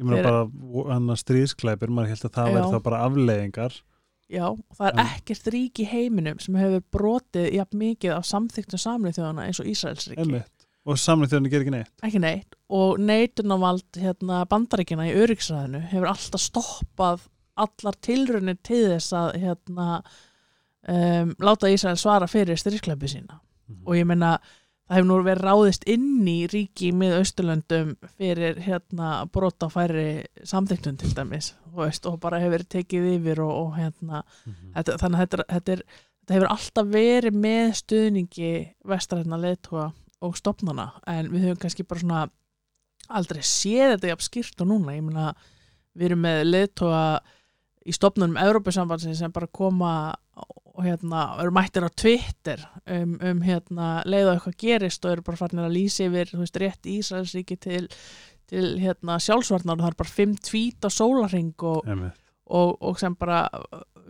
ég 0.00 0.08
meina 0.08 0.22
bara 0.24 0.94
hann 0.94 1.12
að 1.12 1.20
stríðsklæpir, 1.20 1.92
maður 1.92 2.14
held 2.14 2.24
að 2.30 2.38
það 2.38 2.56
væri 2.56 2.72
þá 2.72 2.80
bara 2.88 3.02
afleiðingar 3.04 3.76
já, 4.30 4.46
og 4.48 4.78
það 4.78 4.90
er 4.90 5.00
ekkert 5.04 5.48
rík 5.54 5.80
í 5.82 5.86
heiminum 5.88 6.40
sem 6.42 6.56
hefur 6.58 6.84
brotið 6.94 7.48
jafn 7.58 7.80
mikið 7.80 8.16
af 8.16 8.26
samþyktum 8.28 8.82
samlið 8.82 9.18
þjóðana 9.18 9.46
eins 9.48 9.60
og 9.62 9.70
Ísraelsríki. 9.70 10.20
Einmitt. 10.24 10.66
og 10.84 11.00
samlið 11.00 11.32
þjóðinni 11.32 11.52
gerir 11.52 11.64
ekki 11.64 11.74
neitt. 11.76 11.94
Ekki 12.04 12.20
neitt. 12.24 12.58
Og 12.74 12.98
neitunavald 13.00 14.00
hérna, 14.00 14.42
bandaríkina 14.50 15.08
í 15.08 15.14
öryggsræðinu 15.16 15.80
hefur 15.92 16.10
alltaf 16.10 16.44
stoppað 16.44 17.24
allar 17.54 17.96
tilrunir 18.02 18.58
til 18.66 18.82
þess 18.90 19.14
að 19.14 19.30
hérna, 19.44 19.88
um, 20.90 21.34
láta 21.40 21.70
Ísrael 21.70 21.96
svara 22.00 22.28
fyrir 22.28 22.58
styrkleipi 22.60 23.08
sína. 23.08 23.40
Mhm. 23.64 23.86
og 23.86 23.94
ég 23.96 24.04
meina 24.04 24.38
það 24.88 24.96
hefur 24.98 25.08
nú 25.08 25.18
verið 25.24 25.44
ráðist 25.48 25.84
inn 25.88 26.26
í 26.28 26.38
ríki 26.52 26.90
með 26.92 27.14
Austurlöndum 27.20 27.94
fyrir 28.18 28.58
hérna 28.66 29.12
brota 29.32 29.68
færi 29.72 30.24
samþyktun 30.44 30.98
til 31.00 31.12
dæmis 31.16 31.52
veist, 31.74 32.06
og 32.06 32.20
bara 32.22 32.38
hefur 32.42 32.62
tekið 32.70 33.06
yfir 33.16 33.40
og, 33.42 33.52
og 33.66 33.76
hérna 33.78 34.22
Mhm. 34.46 34.72
þetta, 34.76 34.98
þannig 35.00 35.18
að 35.18 35.24
þetta, 35.24 35.46
þetta, 35.54 35.72
er, 35.72 35.82
þetta 36.20 36.34
hefur 36.36 36.52
alltaf 36.54 36.86
verið 36.92 37.34
með 37.46 37.72
stuðningi 37.80 38.52
vestarætna 38.84 39.38
leiðtóa 39.40 39.92
og 40.24 40.36
stopnana 40.36 40.90
en 41.06 41.28
við 41.32 41.48
höfum 41.48 41.58
kannski 41.64 41.82
bara 41.88 42.00
svona 42.00 42.22
aldrei 43.08 43.40
séð 43.42 43.96
þetta 43.96 44.12
jafn 44.12 44.28
skýrt 44.28 44.60
og 44.64 44.68
núna 44.70 44.94
ég 44.96 45.02
meina 45.04 45.34
við 45.96 46.06
erum 46.10 46.22
með 46.24 46.44
leiðtóa 46.52 47.02
í 47.84 47.92
stopnunum 47.92 48.36
Evrópusambansin 48.40 49.16
sem 49.16 49.32
bara 49.32 49.46
koma 49.52 50.14
og 50.34 50.82
hérna 50.82 51.24
eru 51.42 51.54
mættir 51.54 51.86
á 51.86 51.90
Twitter 51.94 52.62
um, 52.90 53.16
um 53.22 53.42
hérna 53.46 53.88
leið 54.08 54.30
og 54.30 54.34
eitthvað 54.34 54.60
gerist 54.64 55.04
og 55.06 55.14
eru 55.14 55.26
bara 55.26 55.40
farnir 55.40 55.68
að 55.68 55.76
lýsa 55.76 56.08
yfir 56.08 56.32
þú 56.32 56.40
veist 56.42 56.60
rétt 56.62 56.88
Ísraelsríki 56.90 57.58
til, 57.62 57.86
til 58.50 58.74
hérna 58.82 59.20
sjálfsvarnar 59.22 59.78
og 59.78 59.84
það 59.84 59.92
er 59.92 60.00
bara 60.02 60.16
fimm 60.16 60.34
tvít 60.36 60.88
á 60.88 60.90
sólarring 60.90 61.54
og, 61.62 61.86
og, 62.46 62.74
og 62.82 62.98
sem 63.02 63.14
bara 63.18 63.44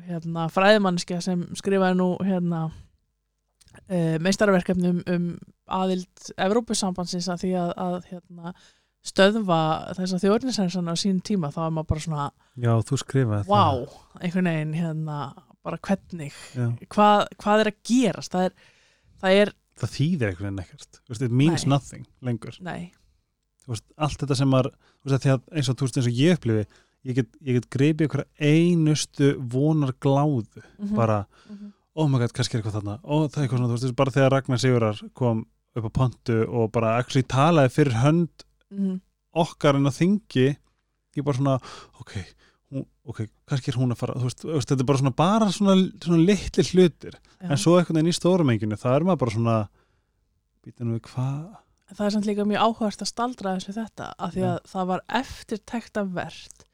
hérna, 0.08 0.48
fræðimannskja 0.52 1.20
sem 1.24 1.44
skrifaði 1.58 1.98
nú 2.00 2.08
hérna, 2.24 2.64
uh, 3.88 4.16
meistarverkefnum 4.24 5.02
um 5.10 5.28
aðild 5.74 6.32
Evrópusambansins 6.40 7.28
að 7.32 7.44
því 7.44 7.52
að, 7.60 7.74
að 7.84 7.98
hérna, 8.12 8.54
stöðva 9.04 9.58
þessa 9.98 10.20
þjóðurnisensana 10.22 10.94
á 10.96 10.96
sínum 10.96 11.20
tíma 11.24 11.50
þá 11.52 11.66
er 11.66 11.74
maður 11.76 11.90
bara 11.92 12.04
svona, 12.06 12.28
Já, 12.56 12.72
þú 12.88 13.00
skrifaði 13.02 13.50
wow 13.52 13.82
einhvern 14.20 14.48
veginn, 14.48 14.78
hérna, 14.78 15.18
bara 15.64 15.78
hvernig 15.80 16.32
hvað, 16.92 17.24
hvað 17.40 17.62
er 17.64 17.70
að 17.72 17.78
gerast? 17.90 18.32
Það 18.34 18.48
er, 18.50 18.56
það 19.22 19.38
er, 19.42 19.54
Það 19.74 19.90
þýðir 19.96 20.28
einhvern 20.28 20.44
veginn 20.46 20.62
ekkert. 20.62 20.98
Veist, 21.10 21.22
It 21.26 21.32
means 21.34 21.64
Nei. 21.64 21.70
nothing 21.74 22.04
lengur. 22.22 22.58
Veist, 23.66 23.84
Allt 23.98 24.20
þetta 24.22 24.36
sem 24.38 24.52
veist, 24.54 25.24
að 25.26 25.40
eins 25.56 25.70
og, 25.72 25.80
eins 25.82 26.06
og 26.06 26.12
ég 26.20 26.36
upplifi 26.38 26.66
ég 27.04 27.16
get, 27.18 27.32
ég 27.44 27.58
get 27.58 27.66
greipið 27.74 28.06
ykkur 28.06 28.22
einustu 28.40 29.32
vonar 29.52 29.92
gláðu. 30.00 30.62
Mhm, 30.78 30.94
bara, 30.96 31.24
mhm. 31.50 31.72
oh 31.96 32.06
my 32.08 32.18
god, 32.22 32.32
kannski 32.36 32.56
er 32.56 32.62
eitthvað 32.62 32.78
þarna. 32.78 32.94
Og 33.04 33.26
það 33.30 33.40
er 33.40 33.46
eitthvað 33.48 33.58
svona, 33.60 33.72
þú 33.72 33.80
veist, 33.80 33.96
bara 33.98 34.14
þegar 34.14 34.32
Ragnar 34.36 34.62
Sigurar 34.62 35.02
kom 35.14 35.42
upp 35.74 35.88
á 35.90 35.96
pontu 35.98 36.38
og 36.48 36.70
bara 36.72 36.94
actually 37.00 37.26
talaði 37.26 37.74
fyrir 37.74 37.98
hönd 38.04 38.44
Mhm. 38.70 39.00
okkar 39.34 39.76
en 39.76 39.84
að 39.90 39.98
þingi 39.98 40.56
ég 41.16 41.24
bara 41.24 41.36
svona, 41.36 41.60
ok, 42.00 42.12
hún, 42.14 42.24
ok 42.82 43.24
kannski 43.48 43.72
er 43.72 43.78
hún 43.78 43.94
að 43.94 44.00
fara, 44.00 44.16
veist, 44.22 44.44
þetta 44.44 44.80
er 44.80 44.88
bara 44.88 45.00
svona 45.00 45.14
bara 45.16 45.48
svona, 45.54 45.76
svona 46.02 46.20
litli 46.22 46.64
hlutir. 46.72 47.18
Já. 47.38 47.50
en 47.50 47.60
svo 47.60 47.76
einhvern 47.78 48.00
veginn 48.00 48.12
í 48.12 48.16
stórumenginu, 48.16 48.78
það 48.80 48.96
er 48.98 49.06
maður 49.08 49.22
bara 49.22 49.34
svona 49.36 49.56
býta 50.64 50.86
nú 50.86 50.96
við 50.96 51.04
hvað? 51.10 51.42
Það 51.94 52.06
er 52.06 52.14
samt 52.14 52.28
líka 52.28 52.46
mjög 52.48 52.64
áhugast 52.64 53.04
að 53.04 53.10
staldra 53.10 53.56
þessu 53.58 53.74
þetta 53.76 54.06
af 54.16 54.32
því 54.34 54.46
að 54.48 54.56
það 54.72 54.86
var 54.90 55.04
eftirtekta 55.20 56.06
verð 56.16 56.64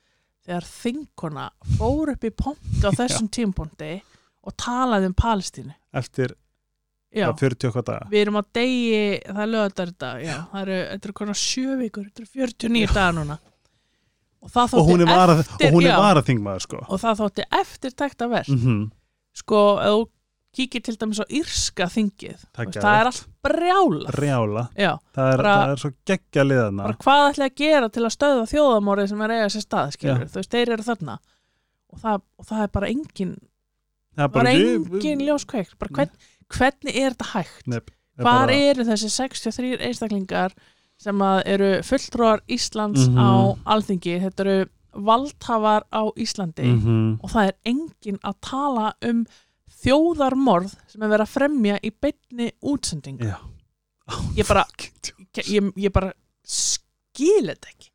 þegar 0.46 0.68
þinguna 0.70 1.48
fór 1.76 2.14
upp 2.14 2.24
í 2.24 2.30
pontu 2.44 2.86
á 2.86 2.90
þessum 3.00 3.28
tímponti 3.28 3.90
og 4.40 4.56
talaði 4.56 5.10
um 5.10 5.16
Palestínu. 5.18 5.74
Eftir 5.92 6.32
já, 7.12 7.26
hvað, 7.26 7.42
40 7.42 7.70
okkar 7.72 7.86
daga. 7.90 8.08
Við 8.14 8.22
erum 8.22 8.40
á 8.40 8.44
degi 8.56 9.02
það 9.26 9.42
er 9.44 9.52
lögadar 9.52 9.94
dag, 10.06 10.24
já, 10.24 10.36
það 10.54 10.62
eru 10.62 10.80
þetta 10.94 11.10
eru 11.10 11.18
konar 11.20 11.40
sjö 11.42 11.76
vikur, 11.82 12.08
þetta 12.08 12.22
eru 12.24 12.32
49 12.46 12.94
dagar 12.94 13.16
núna 13.18 13.40
og 14.40 14.56
og 14.80 14.86
hún 14.88 15.02
er 15.04 15.10
vara, 15.10 15.34
eftir, 15.42 15.66
og 15.68 15.74
hún 15.76 15.84
er 15.84 15.92
já, 15.92 15.98
vara 16.00 16.22
þingmaður 16.24 16.64
sko. 16.64 16.80
Og 16.88 17.00
það 17.02 17.20
þótti 17.20 17.44
eftirtekta 17.60 18.28
verð 18.30 18.56
mm 18.56 18.80
sko, 19.40 19.58
ef 19.78 19.92
þú 19.94 20.08
kíkir 20.58 20.82
til 20.82 20.96
dæmis 20.98 21.20
á 21.22 21.26
írska 21.30 21.86
þingið 21.86 22.40
Það 22.50 22.64
veist, 22.66 22.78
það 22.82 22.96
er 23.00 23.10
allt 23.10 23.26
brjála 23.46 24.14
rjála, 24.16 24.64
já, 24.74 24.90
það 25.14 25.28
er, 25.34 25.42
það 25.46 25.74
er 25.74 25.82
svo 25.84 25.90
geggja 26.10 26.44
liðana 26.48 26.86
bara 26.88 26.96
hvað 27.04 27.26
ætla 27.28 27.46
að 27.46 27.54
gera 27.60 27.90
til 27.94 28.02
að 28.02 28.14
stöða 28.16 28.48
þjóðamórið 28.50 29.12
sem 29.12 29.22
er 29.22 29.34
eiga 29.36 29.52
sér 29.54 29.64
stað 29.66 29.94
þú 30.00 30.40
veist, 30.40 30.50
þeir 30.56 30.72
eru 30.74 30.86
þarna. 30.88 31.14
Og 31.90 32.02
það, 32.02 32.20
og 32.42 32.48
það 32.50 32.64
er 32.64 32.72
bara 32.74 32.90
engin 32.90 33.32
það 34.18 34.24
er 34.26 34.34
bara 34.34 34.52
engin 34.58 35.24
ljóskveikt 35.28 35.78
hvern, 35.78 36.12
hvernig 36.58 36.98
er 36.98 37.14
þetta 37.14 37.30
hægt? 37.36 37.62
Nei, 37.70 37.78
er 37.78 38.24
hvar 38.26 38.46
bara- 38.50 38.58
eru 38.74 38.88
þessi 38.90 39.12
63 39.14 39.78
einstaklingar 39.86 40.58
sem 41.00 41.22
eru 41.48 41.70
fulltrúar 41.86 42.42
Íslands 42.52 43.06
Mhm. 43.08 43.16
á 43.16 43.30
alþingi. 43.74 44.18
Þetta 44.26 44.44
eru 44.46 44.58
valdhafar 45.06 45.84
á 45.94 46.02
Íslandi. 46.18 46.66
Mhm. 46.66 47.20
og 47.22 47.30
það 47.30 47.48
er 47.48 47.54
engin 47.64 48.18
að 48.24 48.34
tala 48.42 48.92
um 49.06 49.24
þjóðarmorð 49.80 50.74
sem 50.90 51.02
er 51.02 51.08
verið 51.12 51.24
að 51.26 51.34
fremja 51.34 51.78
í 51.86 51.90
beinni 52.04 52.50
útsendingu. 52.62 53.30
Já. 53.30 53.38
Ég 54.36 54.48
bara, 54.48 54.64
ég, 55.46 55.72
ég 55.78 55.92
bara 55.94 56.12
skil 56.44 57.46
þetta 57.52 57.70
ekki. 57.70 57.90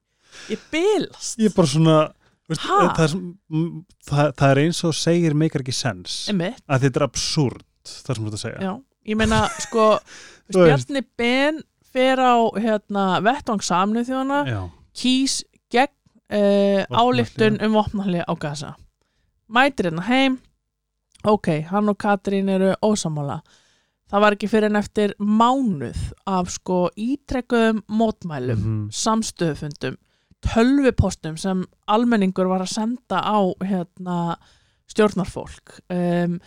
Ég 0.51 0.59
bilast 0.71 1.39
ég 1.39 1.53
bara 1.55 1.67
svona 1.67 1.97
veist, 2.49 2.61
það, 2.61 3.21
það, 4.05 4.33
það 4.35 4.49
er 4.51 4.61
eins 4.63 4.81
og 4.87 4.93
segir 4.97 5.33
meikar 5.37 5.63
ekki 5.63 5.73
sens 5.75 6.17
að 6.31 6.83
þetta 6.85 6.99
er 7.01 7.05
absúrt 7.07 7.63
það 7.85 8.15
sem 8.15 8.25
þú 8.25 8.27
ert 8.31 8.37
að 8.39 8.43
segja. 8.45 8.59
Já, 8.65 8.73
ég 9.11 9.17
meina 9.19 9.43
sko. 9.63 9.85
Bjarni 10.55 11.01
Ben 11.17 11.61
fer 11.95 12.19
á 12.19 12.35
hérna, 12.59 13.05
vettvang 13.23 13.63
samnu 13.63 14.03
þjóðana 14.07 14.41
kýs 14.95 15.39
gegn 15.71 15.93
uh, 16.29 16.83
Vopnahlé. 16.83 17.01
ályktun 17.01 17.61
um 17.65 17.73
vopnahli 17.79 18.21
á 18.27 18.33
Gaza. 18.39 18.73
Mætir 19.47 19.87
hérna 19.91 20.03
heim. 20.09 20.39
Ok, 21.25 21.47
hann 21.71 21.89
og 21.89 21.97
Katrín 21.97 22.49
eru 22.53 22.73
ósamála 22.85 23.39
það 24.11 24.21
var 24.21 24.35
ekki 24.35 24.47
fyrir 24.51 24.69
en 24.69 24.77
eftir 24.77 25.13
mánuð 25.17 25.97
af 26.29 26.51
sko 26.53 26.89
ítrekkuðum 26.95 27.79
mótmælum 27.89 28.59
Mhm. 28.59 28.89
samstöðufundum 28.93 29.95
tölvupostum 30.45 31.37
sem 31.41 31.63
almenningur 31.89 32.45
var 32.47 32.61
að 32.61 32.69
senda 32.75 33.17
á 33.25 33.39
hérna, 33.65 34.35
stjórnarfólk. 34.91 35.79
Um, 35.89 36.39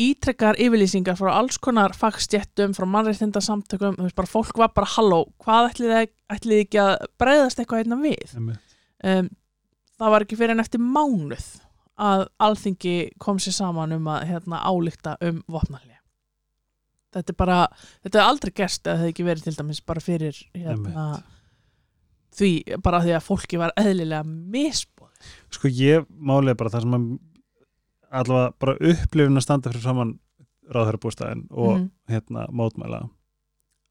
ítrekkar 0.00 0.58
yfirlýsingar 0.60 1.18
frá 1.18 1.32
alls 1.34 1.58
konar 1.62 1.94
fagstjettum, 1.96 2.74
frá 2.76 2.86
mannreitindasamtökum 2.88 3.98
þú 3.98 4.06
veist 4.06 4.18
bara 4.18 4.30
fólk 4.30 4.60
var 4.60 4.72
bara 4.76 4.88
halló, 4.96 5.22
hvað 5.44 5.70
ætlið 5.72 5.94
þið 5.94 6.12
ætlið 6.36 6.56
þið 6.56 6.64
ekki 6.64 6.82
að 6.84 6.92
breyðast 7.20 7.62
eitthvað 7.62 7.84
einna 7.84 8.00
við? 8.00 8.36
Einmitt. 8.38 8.76
um, 9.12 9.30
það 10.00 10.14
var 10.14 10.26
ekki 10.26 10.40
fyrir 10.40 10.56
en 10.56 10.64
eftir 10.64 10.84
mánuð 10.84 11.48
að 12.00 12.26
alþingi 12.40 12.96
kom 13.20 13.40
sér 13.42 13.56
saman 13.58 13.96
um 13.98 14.08
að 14.08 14.28
hérna, 14.30 14.62
álíkta 14.64 15.16
um 15.26 15.42
vopnalli 15.50 15.98
þetta 17.14 17.32
er 17.32 17.38
bara 17.38 17.58
þetta 18.04 18.20
er 18.20 18.28
aldrei 18.28 18.52
gerst 18.54 18.86
að 18.86 18.92
það 18.92 19.02
hefði 19.02 19.14
ekki 19.14 19.26
verið 19.26 19.46
til 19.46 19.56
dæmis 19.58 19.82
bara 19.86 20.04
fyrir 20.04 20.38
hérna, 20.54 21.06
því 22.38 22.52
bara 22.84 23.02
því 23.04 23.16
að 23.16 23.26
fólki 23.26 23.60
var 23.60 23.74
eðlilega 23.80 24.22
misbóð 24.26 25.34
sko 25.52 25.72
ég 25.74 26.06
málega 26.08 26.58
bara 26.60 26.72
það 26.72 26.86
sem 26.86 26.96
að 26.96 27.08
allavega 28.10 28.52
bara 28.58 28.74
upplifin 28.80 29.36
að 29.38 29.42
standa 29.46 29.70
fyrir 29.72 29.82
saman 29.84 30.18
ráðherrabústæðin 30.70 31.46
og 31.50 31.72
Mhm. 31.78 31.90
hérna 32.08 32.46
mótmæla. 32.50 33.08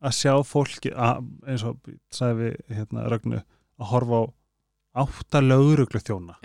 Að 0.02 0.14
sjá 0.16 0.34
fólki 0.48 0.94
að, 0.96 1.26
eins 1.48 1.64
og 1.68 1.78
sagði 2.12 2.54
við 2.70 2.78
hérna 2.78 3.10
Rögnu 3.12 3.42
að 3.80 3.90
horfa 3.92 4.22
á 4.22 5.04
átta 5.04 5.42
lögruglu 5.44 6.00
þjóna. 6.00 6.36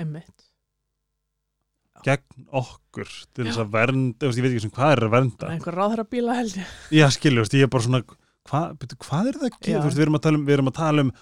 Gegn 2.05 2.45
okkur 2.53 3.09
til 3.33 3.47
þess 3.47 3.61
að 3.63 3.71
vernda, 3.73 4.27
ég 4.29 4.43
veit 4.45 4.51
ekki 4.53 4.61
sem 4.67 4.73
hvað 4.75 4.93
er 4.97 5.03
að 5.07 5.13
vernda. 5.15 5.49
Einhver 5.55 5.77
ráðherra 5.79 6.05
bíla 6.11 6.35
held 6.37 6.57
ég. 6.59 6.67
Já 6.93 7.07
skilju, 7.15 7.45
ég 7.55 7.63
er 7.65 7.71
bara 7.73 7.83
svona 7.87 8.01
hvað, 8.45 8.75
byrju, 8.83 8.99
hvað 9.07 9.29
er 9.31 9.39
það 9.39 9.47
að 9.49 9.61
gera, 9.69 9.91
við 9.95 10.03
erum 10.05 10.19
að 10.19 10.25
tala 10.27 10.37
um, 10.37 10.69
að 10.69 10.75
tala 10.81 11.05
um 11.07 11.13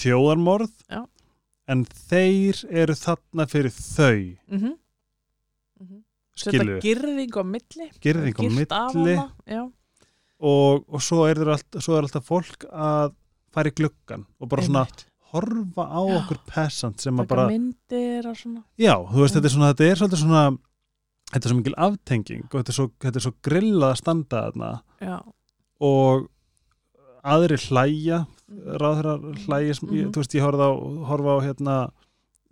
þjóðarmorð 0.00 0.70
Já. 0.88 1.00
en 1.74 1.84
þeir 1.84 2.62
eru 2.70 2.96
þarna 3.02 3.46
fyrir 3.50 3.74
þau. 3.74 4.38
Mm 4.48 4.58
-hmm. 4.60 4.70
Mm 4.70 4.78
þetta 6.44 6.80
girðing 6.84 7.36
á 7.36 7.42
milli 7.44 7.90
Girðing 8.00 8.34
á 8.36 8.42
milli. 8.94 9.16
og, 10.40 10.84
og 10.88 11.02
svo 11.04 11.26
er, 11.28 11.40
þeir 11.40 11.52
allt, 11.56 11.78
svo 11.84 11.96
er 11.98 12.06
alltaf 12.06 12.26
fólk 12.28 12.64
að 12.70 13.14
fara 13.52 13.70
í 13.72 13.74
gluggan 13.76 14.26
og 14.40 14.48
bara 14.48 14.62
svona 14.64 14.84
einmitt. 14.86 15.06
horfa 15.32 15.84
á 15.90 16.00
Já. 16.06 16.16
okkur 16.22 16.38
pesant 16.48 17.00
sem 17.00 17.18
að 17.20 17.28
bara, 17.28 17.46
myndir 17.50 18.26
og 18.30 18.36
svona 18.38 18.62
já, 18.78 18.94
þú 18.96 19.20
veist, 19.24 19.34
Mm. 19.34 19.40
þetta 19.40 19.46
er 19.50 19.54
svona 19.56 19.70
þetta 19.74 19.90
er 19.90 19.96
svolítið 20.00 20.22
svona 20.24 20.58
þetta 21.30 21.44
er 21.44 21.50
svo 21.50 21.58
mikil 21.60 21.74
aftenging 21.78 22.44
og 22.50 22.56
þetta 22.60 22.68
er 22.72 22.78
svo, 22.78 22.86
þetta 23.00 23.16
er 23.16 23.26
svo 23.26 23.34
grillað 23.42 23.90
að 23.92 24.00
standa 24.00 24.42
þarna 24.50 24.70
já, 25.00 25.18
og 25.80 26.28
aðri 27.24 27.56
hlæja 27.68 28.26
Mhm. 28.50 28.78
ráðherrar 28.82 29.20
hlæja 29.46 29.68
ég, 29.70 29.82
Mhm. 29.82 30.10
þú 30.10 30.16
veist, 30.18 30.34
ég 30.34 30.42
horfði 30.42 30.64
á, 30.66 30.70
horfa 31.06 31.30
á 31.30 31.38
hérna 31.46 31.76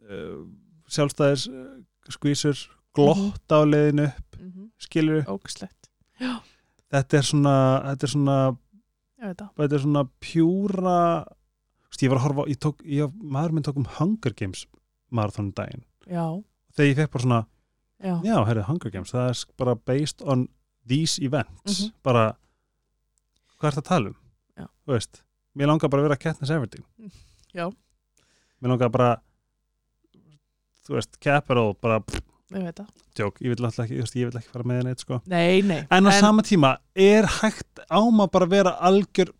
uh, 0.08 0.46
sjálfstæðis 0.88 1.48
uh, 1.50 1.82
skvísur 2.08 2.56
glotta 2.96 3.60
á 3.60 3.62
leiðinu 3.64 4.06
upp, 4.08 4.38
mm 4.38 4.50
-hmm. 4.52 4.70
skilur 4.78 5.24
ógislegt 5.28 5.90
þetta 6.88 7.18
er 7.18 7.22
svona, 7.22 7.56
þetta 7.90 8.06
er 8.06 8.12
svona 8.14 8.38
ég 9.18 9.26
veit 9.26 9.38
það. 9.38 9.50
þetta 9.56 9.74
er 9.74 9.84
svona 9.84 10.04
pjúra 10.20 11.00
þú 11.26 11.90
veist, 11.90 12.02
ég 12.02 12.10
var 12.10 12.18
að 12.18 12.26
horfa, 12.26 12.48
ég 12.48 12.58
tók 12.58 12.82
ég, 12.84 13.14
maður 13.22 13.52
minn 13.52 13.66
tók 13.66 13.76
um 13.76 13.88
Hunger 13.98 14.34
Games 14.34 14.66
marathónum 15.10 15.54
daginn, 15.56 15.84
já, 16.06 16.42
þegar 16.76 16.90
ég 16.90 16.96
fekk 16.96 17.12
bara 17.12 17.22
svona 17.22 17.46
já, 17.98 18.14
já, 18.24 18.36
herrið, 18.46 18.68
Hunger 18.68 18.90
Games, 18.90 19.12
það 19.12 19.30
er 19.32 19.44
bara 19.56 19.74
based 19.74 20.22
on 20.22 20.48
these 20.88 21.20
events. 21.22 21.82
Mhm. 21.82 21.92
bara, 22.02 22.36
hvað 23.58 23.70
er 23.70 23.76
það 23.76 23.82
að 23.82 23.88
tala 23.88 24.08
um? 24.08 24.18
Já. 24.56 24.66
þú 24.86 24.94
veist, 24.94 25.22
mér 25.54 25.70
langar 25.70 25.90
bara 25.90 26.02
að 26.02 26.08
vera 26.08 26.22
Katniss 26.22 26.50
Everdeen. 26.50 26.84
Já. 27.54 27.68
mér 28.60 28.72
langar 28.72 28.90
bara 28.90 29.20
þú 30.86 30.96
veist, 30.96 31.20
Capital 31.20 31.74
bara, 31.74 32.00
pff, 32.00 32.22
ég 32.54 32.64
veit 32.64 32.80
það 32.80 32.88
tjók, 33.18 33.40
ég 33.44 33.52
vil 33.52 33.66
alltaf 33.66 33.84
ekki, 33.84 33.98
ég 34.20 34.30
vil 34.30 34.40
ekki 34.40 34.52
fara 34.54 34.68
með 34.68 34.80
henni 34.82 35.02
sko. 35.02 35.20
nei, 35.28 35.60
nei, 35.66 35.80
en 35.92 36.08
á 36.08 36.12
sama 36.16 36.44
tíma 36.46 36.76
er 36.94 37.28
hægt 37.40 37.82
á 37.90 38.00
maður 38.08 38.32
bara 38.36 38.48
að 38.48 38.54
vera 38.56 38.72
algjör 38.88 39.34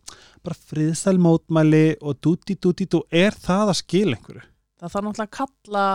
bara 0.45 0.59
friðsæl 0.71 1.17
mótmæli 1.23 1.87
og 2.01 2.21
dúti 2.25 2.59
dúti 2.61 2.87
dú, 2.91 3.03
er 3.11 3.37
það 3.37 3.73
að 3.73 3.81
skila 3.83 4.19
einhverju? 4.19 4.45
það 4.79 4.95
þarf 4.95 5.09
náttúrulega 5.09 5.29
að 5.29 5.35
kalla 5.41 5.87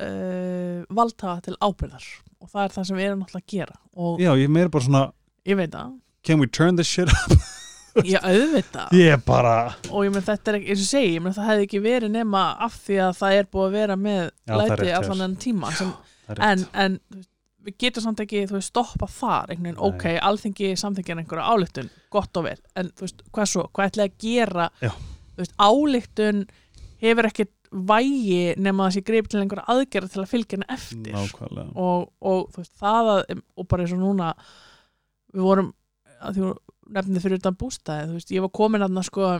uh, 0.00 0.84
valdhafa 0.90 1.40
til 1.46 1.56
ábyrðar 1.62 2.06
og 2.42 2.50
það 2.50 2.64
er 2.66 2.76
það 2.76 2.86
sem 2.88 2.98
við 3.00 3.08
erum 3.08 3.24
náttúrulega 3.24 3.46
að 3.46 3.56
gera 3.56 3.80
og 3.92 4.22
Já, 4.22 4.30
ég 4.42 4.52
meira 4.52 4.72
bara 4.72 4.86
svona 4.88 5.02
ég 5.48 5.58
veit 5.58 5.74
það, 5.74 5.98
can 6.26 6.42
we 6.42 6.48
turn 6.50 6.78
this 6.78 6.90
shit 6.90 7.10
up? 7.12 7.34
ég 8.08 8.24
auðvita 8.24 8.86
Ég 8.96 9.12
er 9.16 9.20
bara 9.24 9.56
og 9.90 10.06
ég 10.06 10.14
menn 10.14 10.24
þetta 10.24 10.52
er 10.52 10.60
ekki, 10.60 10.72
eins 10.72 10.84
og 10.84 10.90
segi, 10.92 11.10
ég 11.16 11.24
menn 11.24 11.36
það 11.36 11.50
hefði 11.50 11.66
ekki 11.68 11.82
verið 11.84 12.14
nema 12.14 12.44
af 12.66 12.78
því 12.86 12.98
að 13.06 13.18
það 13.20 13.38
er 13.40 13.50
búið 13.52 13.66
að 13.68 13.76
vera 13.78 13.98
með 14.00 14.22
Já, 14.22 14.30
það 14.46 14.54
er 14.54 14.62
læti 14.62 14.78
rétt 14.80 14.88
hjá 14.88 14.98
allan 15.02 15.18
þér. 15.20 15.26
enn 15.28 15.36
tíma 15.46 15.72
sem, 15.76 15.92
en, 16.28 16.66
en 16.72 16.98
við 17.62 17.78
getum 17.84 18.04
samt 18.04 18.22
ekki, 18.24 18.44
þú 18.50 18.58
veist, 18.58 18.72
stoppa 18.72 19.08
þar 19.10 19.52
einhvern 19.52 19.68
veginn, 19.70 19.80
ok, 19.88 20.06
alþingi 20.28 20.72
samþingir 20.80 21.22
einhverja 21.22 21.48
ályktun, 21.54 21.90
gott 22.12 22.40
og 22.40 22.46
vel. 22.48 22.58
En 22.78 22.90
þú 22.96 23.06
veist, 23.06 23.24
hvað 23.34 23.50
svo, 23.52 23.66
hvað 23.74 23.92
ætlaði 23.92 24.12
að 24.12 24.24
gera? 24.26 24.68
Já. 24.82 24.92
þú 25.32 25.44
veist, 25.44 25.54
ályktun 25.68 26.42
hefur 27.02 27.28
ekkert 27.30 27.54
vægi 27.72 28.40
nema 28.60 28.88
það 28.88 28.96
sé 28.96 29.04
greip 29.08 29.30
til 29.32 29.40
einhverja 29.40 29.64
aðgerða 29.72 30.12
til 30.12 30.20
að 30.22 30.32
fylgja 30.32 30.58
henni 30.58 30.68
eftir. 30.74 31.14
Og, 31.72 32.10
og 32.20 32.50
þú 32.52 32.64
veist, 32.64 32.74
það 32.82 33.12
að 33.14 33.22
og 33.40 33.70
bara 33.70 33.86
eins 33.86 33.94
og 33.96 34.02
núna 34.02 34.34
við 35.32 35.46
vorum, 35.46 35.72
að 36.20 36.36
því 36.36 36.52
nefnir 36.92 37.24
fyrir 37.24 37.40
utan 37.40 37.56
bústæði, 37.58 38.10
þú 38.10 38.18
veist, 38.18 38.34
ég 38.34 38.44
var 38.44 38.52
komin 38.58 38.84
að 38.84 39.00
sko 39.08 39.30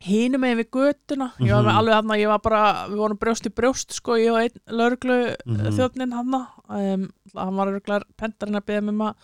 hinum 0.00 0.40
megin 0.40 0.58
við 0.62 0.70
götuna. 0.72 1.32
Ég 1.40 1.50
var 1.52 1.64
með 1.64 1.70
Mhm. 1.72 1.78
alveg 1.80 1.94
hann 1.94 2.18
ég 2.18 2.28
var 2.28 2.38
bara, 2.40 2.88
við 2.88 2.96
vorum 2.96 3.18
brjóst 3.18 3.46
í 3.46 3.52
brjóst 3.52 3.92
sko, 3.92 4.12
ég 4.16 4.32
og 4.32 4.38
einn 4.40 4.60
lögreglu 4.78 5.36
Mhm. 5.46 5.76
þjóðnin 5.76 6.12
hann 6.14 6.34
um, 6.34 7.10
hann 7.36 7.56
var 7.56 7.66
örglar 7.68 8.02
pentarinn 8.16 8.56
að 8.56 8.64
beða 8.66 8.82
mig 8.82 8.94
um 8.94 9.00
að 9.00 9.14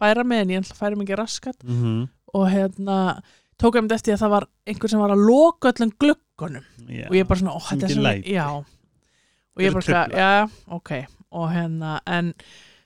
færa 0.00 0.24
mig 0.24 0.40
en 0.40 0.48
ég 0.48 0.60
ætla 0.60 0.74
að 0.74 0.82
færa 0.82 0.96
mig 0.96 1.08
ekki 1.08 1.16
raskat. 1.22 1.64
Mm 1.64 2.08
og 2.34 2.48
hérna 2.50 3.22
tók 3.62 3.74
ég 3.76 3.78
um 3.78 3.88
eftir 3.88 4.14
að 4.14 4.22
það 4.26 4.30
var 4.30 4.46
einhver 4.66 4.90
sem 4.90 4.98
var 4.98 5.10
að 5.10 5.26
loka 5.26 5.70
öllum 5.72 5.92
gluggunum. 5.98 6.64
Yeah. 6.88 7.06
og 7.08 7.14
ég 7.14 7.28
bara 7.28 7.38
svona, 7.38 7.54
ó, 7.54 7.60
þetta 7.62 7.84
er 7.84 7.94
svona 7.94 8.24
já, 8.26 8.46
og 8.50 8.64
Þetta 9.56 9.68
ég 9.68 9.72
bara, 9.72 9.82
svona, 9.82 10.08
já, 10.10 10.50
ok. 10.68 11.06
Og 11.30 11.50
hérna, 11.50 12.00
en 12.06 12.34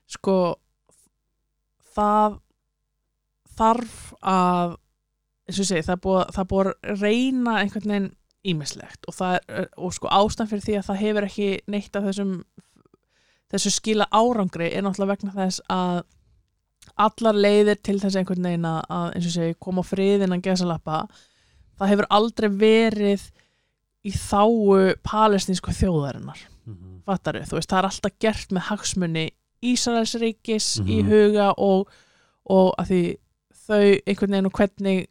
sko 0.06 0.56
það 1.96 2.38
þarf 3.58 3.96
að 4.22 4.76
eins 5.48 5.58
og 5.62 5.68
segi, 5.68 5.82
það 5.86 6.02
búið, 6.04 6.72
að 6.84 7.00
reyna 7.02 7.56
einhvern 7.62 7.88
veginn 7.92 8.10
ímislegt 8.48 9.08
og, 9.08 9.16
er, 9.26 9.68
og 9.76 9.92
sko 9.96 10.08
ástæðan 10.14 10.48
fyrir 10.52 10.64
því 10.66 10.76
að 10.78 10.86
það 10.88 11.00
hefur 11.02 11.26
ekki 11.26 11.48
neitt 11.74 11.96
af 11.98 12.04
þessum 12.06 12.34
þessu 13.52 13.72
skila 13.72 14.06
árangri 14.12 14.68
er 14.76 14.84
náttúrulega 14.84 15.14
vegna 15.16 15.32
þess 15.34 15.60
að 15.72 16.02
allar 16.98 17.34
leiðir 17.38 17.80
til 17.84 17.98
þess 18.00 18.16
einhvern 18.20 18.44
veginn 18.46 18.68
að, 18.68 19.12
eins 19.16 19.26
og 19.28 19.32
segi, 19.34 19.56
koma 19.60 19.82
á 19.84 19.90
friðin 19.90 20.34
að 20.36 20.44
gesalappa 20.46 21.00
það 21.78 21.92
hefur 21.92 22.08
aldrei 22.18 22.48
verið 22.60 23.26
í 24.06 24.12
þáu 24.14 24.94
palestinsku 25.06 25.72
þjóðarinnar 25.74 26.44
Mhm. 26.68 27.00
fattaru, 27.08 27.40
þú 27.48 27.56
veist, 27.56 27.70
það 27.70 27.78
er 27.78 27.86
alltaf 27.88 28.12
gert 28.20 28.50
með 28.52 28.66
hagsmunni 28.68 29.26
Ísraelsríkis 29.64 30.66
í 30.84 30.98
Mhm. 31.02 31.08
huga 31.08 31.54
og, 31.56 31.88
og 32.44 32.74
að 32.78 32.86
því 32.90 33.02
þau 33.66 34.00
einhvern 34.06 34.30
veginn 34.34 34.46
og 34.46 34.52
hvernig 34.52 35.06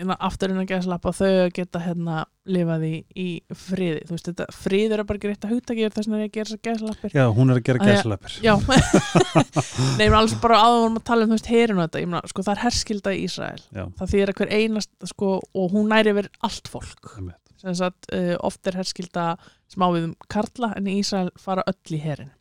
innan, 0.00 0.18
aftur 0.20 0.52
innan 0.52 0.68
geðslappa 0.68 1.12
þau 1.14 1.28
að 1.28 1.52
geta 1.56 1.82
hérna 1.84 2.24
lifað 2.50 2.84
í, 2.88 2.94
í 3.14 3.26
friði. 3.54 4.00
Þú 4.08 4.16
veist, 4.16 4.30
þetta 4.30 4.46
friður 4.56 5.02
er 5.02 5.06
bara 5.08 5.20
ekki 5.20 5.30
rétt 5.30 5.46
að 5.46 5.52
hugtaki 5.54 5.90
þess 5.94 6.08
er 6.10 6.22
ég 6.22 6.30
að 6.30 6.36
gera 6.36 6.48
þess 6.48 6.56
að 6.56 6.64
geðslappir. 6.68 7.14
Já, 7.14 7.24
hún 7.36 7.52
er 7.52 7.60
að 7.60 7.66
gera 7.68 7.80
Að 7.80 7.90
gæslappir 7.90 8.36
Já, 8.44 8.54
nei, 9.98 10.04
ég 10.04 10.10
meina 10.10 10.20
alls 10.22 10.34
bara 10.42 10.60
áður 10.62 10.80
vorum 10.84 10.98
að 11.00 11.06
tala 11.10 11.26
um, 11.26 11.30
þú 11.30 11.36
veist, 11.38 11.50
herin 11.52 11.78
og 11.78 11.86
þetta, 11.86 12.02
ég 12.02 12.10
meina, 12.10 12.32
sko, 12.32 12.44
það 12.46 12.54
er 12.54 12.62
herskilda 12.64 13.14
í 13.14 13.22
Ísrael, 13.26 13.62
já, 13.76 13.84
það 14.00 14.12
þýðir 14.14 14.32
að 14.32 14.40
hver 14.40 14.52
einast, 14.58 14.92
sko, 15.12 15.30
og 15.40 15.74
hún 15.74 15.90
næri 15.92 16.14
yfir 16.14 16.30
allt 16.48 16.70
fólk, 16.72 17.14
sem 17.60 17.76
sagt, 17.78 18.10
uh, 18.16 18.34
oft 18.46 18.70
er 18.70 18.78
herskilda 18.80 19.26
smá 19.70 19.88
við 19.94 20.10
um 20.10 20.14
karla, 20.32 20.72
en 20.78 20.90
í 20.90 20.98
Ísrael 21.00 21.30
fara 21.40 21.66
öll 21.70 21.96
í 21.96 22.02
herin, 22.02 22.32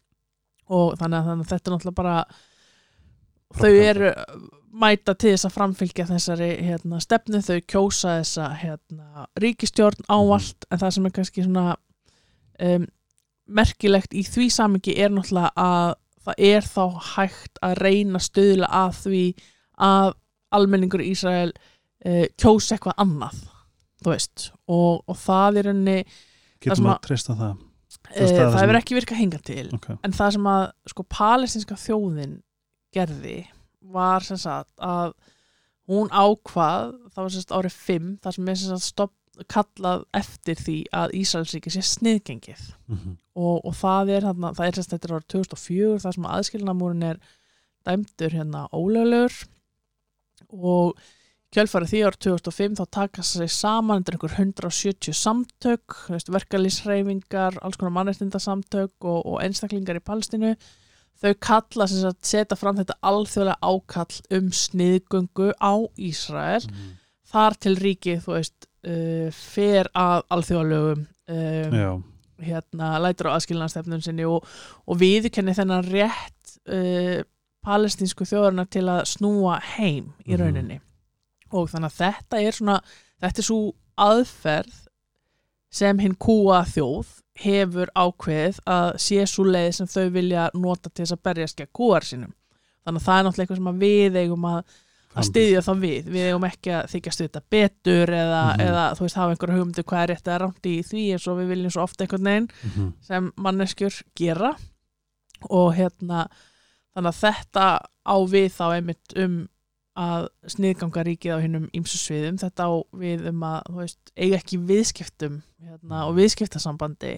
og 0.70 0.96
þannig 1.00 1.22
að, 1.22 1.32
þannig 1.32 1.48
að 1.48 1.54
þetta 1.54 1.72
er 1.72 1.76
náttúrulega 1.78 2.00
bara, 2.02 2.18
þau 3.58 3.72
eru 3.74 4.14
mæta 4.80 5.16
til 5.18 5.34
þess 5.34 5.48
að 5.48 5.56
framfylgja 5.56 6.06
þessari 6.10 6.50
hérna, 6.68 7.00
stefnu, 7.04 7.42
þau 7.44 7.58
kjósa 7.70 8.20
þessa 8.20 8.50
hérna, 8.62 9.26
ríkistjórn 9.42 10.06
ávallt, 10.12 10.68
en 10.70 10.82
það 10.82 10.96
sem 10.96 11.10
er 11.10 11.16
kannski 11.16 11.46
svona 11.46 11.66
um, 12.64 12.86
merkilegt 13.50 14.14
í 14.14 14.24
því 14.28 14.50
samingi 14.54 14.96
er 15.02 15.14
náttúrulega 15.14 15.52
að 15.58 15.96
það 16.30 16.44
er 16.50 16.68
þá 16.68 16.84
hægt 17.16 17.62
að 17.66 17.78
reyna 17.80 18.22
stöðla 18.22 18.70
að 18.84 18.92
því 19.04 19.24
að 19.90 20.12
almenningur 20.54 21.02
í 21.02 21.14
Ísrael 21.14 21.50
uh, 21.50 22.26
kjósa 22.38 22.76
eitthvað 22.76 23.02
annað 23.02 23.40
þú 24.04 24.14
veist, 24.14 24.52
og, 24.70 25.02
og 25.10 25.18
það 25.20 25.62
er 25.62 25.72
henni 25.74 25.98
getum 26.62 26.84
sem 26.84 26.92
að 26.92 27.02
treysta 27.08 27.36
það? 27.40 27.56
uh, 27.56 28.14
það 28.14 28.38
það 28.38 28.62
hefur 28.62 28.80
ekki 28.80 29.00
virkað 29.00 29.22
hinga 29.24 29.42
til. 29.50 29.66
Ok, 29.76 29.90
en 29.98 30.16
það 30.16 30.36
sem 30.38 30.52
að 30.54 30.64
sko 30.94 31.06
palestinska 31.18 31.80
þjóðin 31.80 32.38
gerði 32.96 33.38
var 33.82 34.26
sem 34.26 34.38
sagt 34.38 34.74
að 34.84 35.14
hún 35.90 36.10
ákvað, 36.14 36.92
það 37.14 37.24
var 37.24 37.32
sem 37.34 37.42
sagt 37.44 37.56
árið 37.58 37.78
5 37.86 38.10
það 38.24 38.36
sem 38.36 38.50
er 38.54 38.60
sem 38.62 38.76
sagt 38.78 38.88
stopp, 38.92 39.14
kallað 39.50 40.02
eftir 40.20 40.58
því 40.60 40.78
að 41.00 41.14
Ísraelsríki 41.22 41.72
sé 41.72 41.82
sniðgengið 41.88 42.66
Mhm. 42.90 43.14
og, 43.40 43.62
og 43.66 43.74
það 43.80 44.10
er 44.18 44.26
þarna, 44.28 44.50
það 44.58 44.66
er 44.68 44.74
sem 44.76 44.84
sagt 44.84 44.94
þetta 44.98 45.08
er 45.10 45.16
árið 45.16 45.30
2004 45.36 46.02
það 46.04 46.16
sem 46.18 46.28
aðskilnamúrin 46.34 47.06
er 47.14 47.22
dæmdur 47.88 48.36
hérna 48.36 48.66
ólöglegur 48.76 49.38
og 50.52 51.00
kjölfarið 51.56 51.90
því 51.94 52.02
árið 52.06 52.20
2005 52.28 52.76
þá 52.78 52.84
taka 52.92 53.24
sig 53.26 53.50
saman 53.54 54.04
er 54.06 54.18
einhver 54.18 54.36
170 54.36 55.16
samtök 55.18 55.96
verkalýsreifingar, 56.30 57.58
alls 57.64 57.78
konar 57.80 57.96
mannreitindasamtök 57.96 58.94
og, 59.08 59.24
og 59.26 59.40
einstaklingar 59.42 59.98
í 59.98 60.04
Palestínu 60.06 60.52
þau 61.20 61.34
kalla 61.44 61.88
sem 61.92 62.02
sagt 62.04 62.26
setja 62.30 62.56
fram 62.60 62.78
þetta 62.80 62.96
alþjóðlega 63.04 63.58
ákall 63.62 64.22
um 64.38 64.52
sniðgöngu 64.56 65.50
á 65.60 65.74
Ísrael 66.00 66.64
Mhm. 66.70 66.96
þar 67.30 67.54
til 67.62 67.76
ríkið, 67.78 68.22
þú 68.26 68.34
veist 68.38 68.68
uh, 68.88 69.28
fer 69.36 69.90
að 69.94 70.24
alþjóðalögum 70.34 71.02
um, 71.30 71.74
hérna, 72.42 72.94
lætur 73.04 73.28
á 73.30 73.36
aðskilnaðstefnun 73.38 74.02
sinni 74.02 74.26
og, 74.26 74.46
og 74.88 74.98
viðkenni 74.98 75.54
þennan 75.54 75.84
rétt 75.92 76.56
uh, 76.72 77.20
palestinsku 77.62 78.24
þjóðarna 78.26 78.64
til 78.72 78.86
að 78.88 79.04
snúa 79.12 79.60
heim 79.76 80.14
í 80.26 80.34
Mhm. 80.34 80.40
rauninni 80.40 80.80
og 81.52 81.68
þannig 81.70 81.92
að 81.92 82.00
þetta 82.00 82.42
er 82.48 82.52
svona 82.56 82.80
þetta 83.22 83.40
er 83.40 83.44
svo 83.50 83.74
aðferð 84.00 84.76
sem 85.72 86.00
hinn 86.00 86.16
kúa 86.16 86.64
þjóð 86.66 87.08
hefur 87.44 87.90
ákveðið 87.96 88.60
að 88.68 88.90
sé 89.06 89.24
svo 89.30 89.44
leið 89.48 89.72
sem 89.80 89.88
þau 89.88 90.10
vilja 90.12 90.50
nota 90.54 90.90
til 90.90 91.06
þess 91.06 91.16
að 91.18 91.24
berjast 91.30 91.58
gegn 91.58 91.72
kúar 91.74 92.04
sínum 92.08 92.34
þannig 92.86 93.02
að 93.02 93.06
það 93.08 93.20
er 93.20 93.26
náttúrulega 93.28 93.44
eitthvað 93.48 93.60
sem 93.64 93.80
við 93.80 94.20
eigum 94.24 94.46
að 94.50 94.78
að 95.20 95.26
styðja 95.26 95.62
þá 95.66 95.72
við, 95.82 96.10
við 96.14 96.26
eigum 96.30 96.44
ekki 96.46 96.72
að 96.78 96.90
þykjast 96.92 97.22
þetta 97.24 97.42
betur 97.50 98.12
eða, 98.14 98.42
Mhm. 98.54 98.62
eða 98.68 98.84
þú 98.96 99.02
veist 99.06 99.16
hafa 99.18 99.32
einhverja 99.34 99.56
hugmyndu 99.58 99.84
hvað 99.90 100.04
er 100.04 100.08
rétt 100.14 100.28
eða 100.30 100.40
rámt 100.44 100.68
í 100.70 100.74
því 100.86 101.04
eins 101.16 101.28
og 101.28 101.38
við 101.40 101.48
viljum 101.50 101.72
svo 101.74 101.82
ofta 101.84 102.04
einhvern 102.06 102.28
veginn 102.30 102.50
Mhm. 102.70 102.94
sem 103.02 103.32
manneskjur 103.38 104.02
gera 104.16 104.52
og 105.50 105.74
hérna 105.76 106.28
þannig 106.96 107.10
að 107.14 107.22
þetta 107.24 107.66
á 108.06 108.16
við 108.30 108.50
þá 108.54 108.64
einmitt 108.78 109.16
um 109.24 109.36
að 110.00 110.30
sniðganga 110.54 111.04
ríkið 111.08 111.36
á 111.36 111.44
hinnum 111.44 111.68
ýmsu 111.76 112.00
sviðum. 112.00 112.40
Þetta 112.40 112.68
á 112.68 112.72
við 113.02 113.28
um 113.32 113.44
að 113.48 113.70
veist, 113.82 114.00
eiga 114.16 114.40
ekki 114.40 114.62
viðskiptum 114.70 115.42
hérna, 115.66 116.06
og 116.08 116.16
viðskiptasambandi 116.20 117.14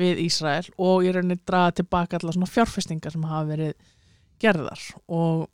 við 0.00 0.20
Ísrael 0.24 0.66
og 0.78 1.06
í 1.06 1.12
rauninni 1.14 1.38
draga 1.46 1.80
tilbaka 1.80 2.18
allar 2.18 2.36
svona 2.36 2.50
fjárfestingar 2.50 3.14
sem 3.14 3.26
hafa 3.26 3.48
verið 3.50 3.74
gerðar. 4.42 4.84
Og, 5.10 5.46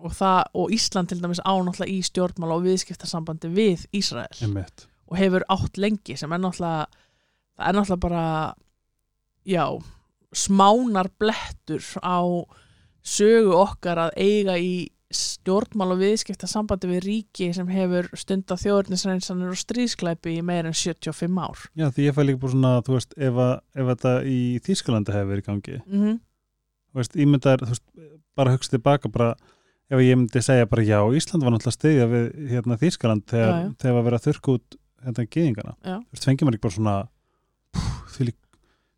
og, 0.00 0.14
það, 0.16 0.40
og 0.62 0.74
Ísland 0.74 1.10
til 1.10 1.20
dæmis 1.22 1.42
ánáttúrulega 1.44 1.92
í 1.92 2.00
stjórnmála 2.06 2.58
og 2.58 2.66
viðskiptasambandi 2.68 3.52
við 3.54 3.86
Ísrael 3.96 4.44
einmitt. 4.46 4.86
og 5.10 5.18
hefur 5.18 5.46
átt 5.50 5.80
lengi 5.80 6.16
sem 6.18 6.32
er 6.32 6.42
náttúrulega 6.42 6.88
það 7.60 7.68
er 7.68 7.76
náttúrulega 7.76 8.04
bara 8.06 8.26
já, 9.44 9.66
smánar 10.32 11.10
blettur 11.18 11.84
á 12.00 12.20
sögu 13.02 13.54
okkar 13.56 14.06
að 14.06 14.16
eiga 14.20 14.56
í 14.60 14.88
stjórnmál 15.10 15.90
og 15.94 16.00
viðskipta 16.00 16.46
sambandi 16.50 16.88
við 16.90 17.00
ríki 17.04 17.48
sem 17.54 17.68
hefur 17.72 18.06
stunda 18.18 18.54
þjóðurnisreinsanir 18.60 19.50
og 19.50 19.58
stríðsklæpi 19.58 20.36
í 20.38 20.42
meir 20.46 20.68
en 20.68 20.76
75 20.76 21.40
ár 21.42 21.64
já, 21.74 21.88
því 21.90 22.06
ég 22.06 22.14
fæ 22.14 22.22
líka 22.22 22.42
bara 22.44 22.54
svona, 22.54 22.72
þú 22.86 22.96
veist, 22.96 23.16
ef, 23.18 23.40
að, 23.42 23.54
ef 23.74 23.90
þetta 23.90 24.12
í 24.30 24.40
Þýskalandi 24.66 25.16
hefur 25.16 25.32
verið 25.32 25.42
í 25.42 25.48
gangi 25.48 25.78
mm 25.80 26.02
-hmm. 26.04 26.20
þú 26.92 27.02
veist, 27.02 27.16
ímyndar, 27.26 27.64
þú 27.64 27.74
veist, 27.74 27.86
bara 28.38 28.54
hugsa 28.54 28.76
tilbaka 28.76 29.10
bara, 29.10 29.34
ef 29.90 29.98
ég 29.98 30.16
myndi 30.16 30.42
segja 30.42 30.70
bara 30.70 30.82
já, 30.86 31.00
Ísland 31.16 31.44
var 31.44 31.52
náttúrulega 31.52 31.78
stiðja 31.78 32.06
við 32.06 32.26
hérna 32.54 32.78
Þýskaland 32.78 33.26
þegar, 33.26 33.50
Já, 33.50 33.62
já. 33.66 33.74
þegar 33.78 33.94
var 33.94 34.04
verið 34.06 34.18
að 34.20 34.26
þurrka 34.28 34.52
út 34.52 34.76
hérna 35.04 35.24
gýðingana, 35.26 35.74
Já. 35.82 35.96
þú 35.98 36.12
veist, 36.12 36.24
fengjum 36.24 36.46
maður 36.46 36.54
ekki 36.54 36.66
bara 36.68 36.78
svona 36.78 36.96
því 38.14 38.24
lík, 38.30 38.38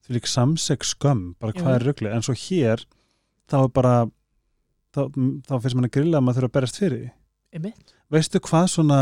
lík 0.09 0.27
samseg 0.27 0.85
skömm, 0.85 1.35
bara 1.41 1.53
hvað 1.53 1.75
er 1.75 1.87
ruggli 1.87 2.11
en 2.13 2.23
svo 2.23 2.35
hér, 2.35 2.85
þá 3.49 3.65
er 3.65 3.73
bara 3.73 3.95
þá, 4.95 5.03
þá 5.49 5.55
finnst 5.59 5.79
mann 5.79 5.89
að 5.89 5.95
grilla 5.97 6.21
að 6.21 6.27
maður 6.27 6.41
þurfa 6.41 6.51
að 6.51 6.57
berast 6.59 6.81
fyrir 6.81 7.07
Einmitt. 7.53 7.95
veistu 8.13 8.43
hvað 8.45 8.69
svona 8.75 9.01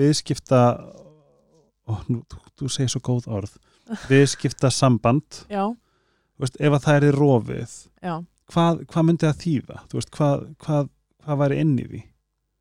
viðskipta 0.00 0.62
ó, 0.80 1.92
nú, 2.08 2.22
þú, 2.30 2.42
þú 2.60 2.72
segir 2.72 2.92
svo 2.94 3.02
góð 3.10 3.30
orð 3.40 3.56
viðskipta 4.10 4.70
samband 4.74 5.42
veist, 6.40 6.60
ef 6.60 6.76
að 6.76 6.84
það 6.86 7.00
er 7.00 7.08
í 7.08 7.14
rofið 7.16 7.76
hvað, 8.50 8.84
hvað 8.90 9.06
myndi 9.06 9.28
það 9.28 9.42
þýða? 9.44 9.82
Veist, 9.94 10.14
hvað, 10.16 10.46
hvað, 10.64 10.90
hvað 11.24 11.42
væri 11.44 11.60
inn 11.64 11.76
í 11.78 11.86
því? 11.90 12.02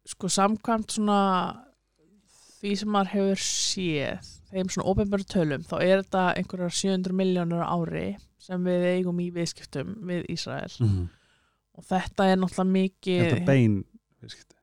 Sko 0.09 0.29
samkvæmt 0.33 0.95
svona 0.97 1.21
því 2.59 2.73
sem 2.81 2.91
maður 2.91 3.13
hefur 3.13 3.43
séð 3.43 4.31
þeim 4.49 4.71
svona 4.73 4.89
ofinbæru 4.91 5.27
tölum 5.29 5.63
þá 5.67 5.75
er 5.77 6.01
þetta 6.01 6.25
einhverjar 6.39 6.75
700 6.75 7.15
miljónur 7.15 7.63
ári 7.63 8.07
sem 8.41 8.65
við 8.65 8.87
eigum 8.95 9.19
í 9.21 9.29
viðskiptum 9.35 9.93
við 10.09 10.25
Ísrael. 10.33 10.71
Mm. 10.81 11.07
Og 11.79 11.85
þetta 11.87 12.27
er 12.33 12.39
náttúrulega 12.41 12.73
mikið 12.75 13.19
þetta 13.23 13.39
er 13.39 13.45
bein 13.47 13.75
viðskipti. 14.21 14.55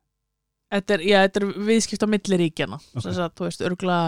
þetta 0.76 0.96
er, 0.98 1.04
já, 1.08 1.18
þetta 1.26 1.42
er 1.42 1.46
viðskipt 1.70 2.04
á 2.04 2.08
milli 2.12 2.38
ríkjana 2.44 2.78
Ok. 2.80 2.96
okay. 3.00 3.12
að, 3.16 3.30
þú 3.40 3.46
veist, 3.48 3.64
örgla 3.70 3.98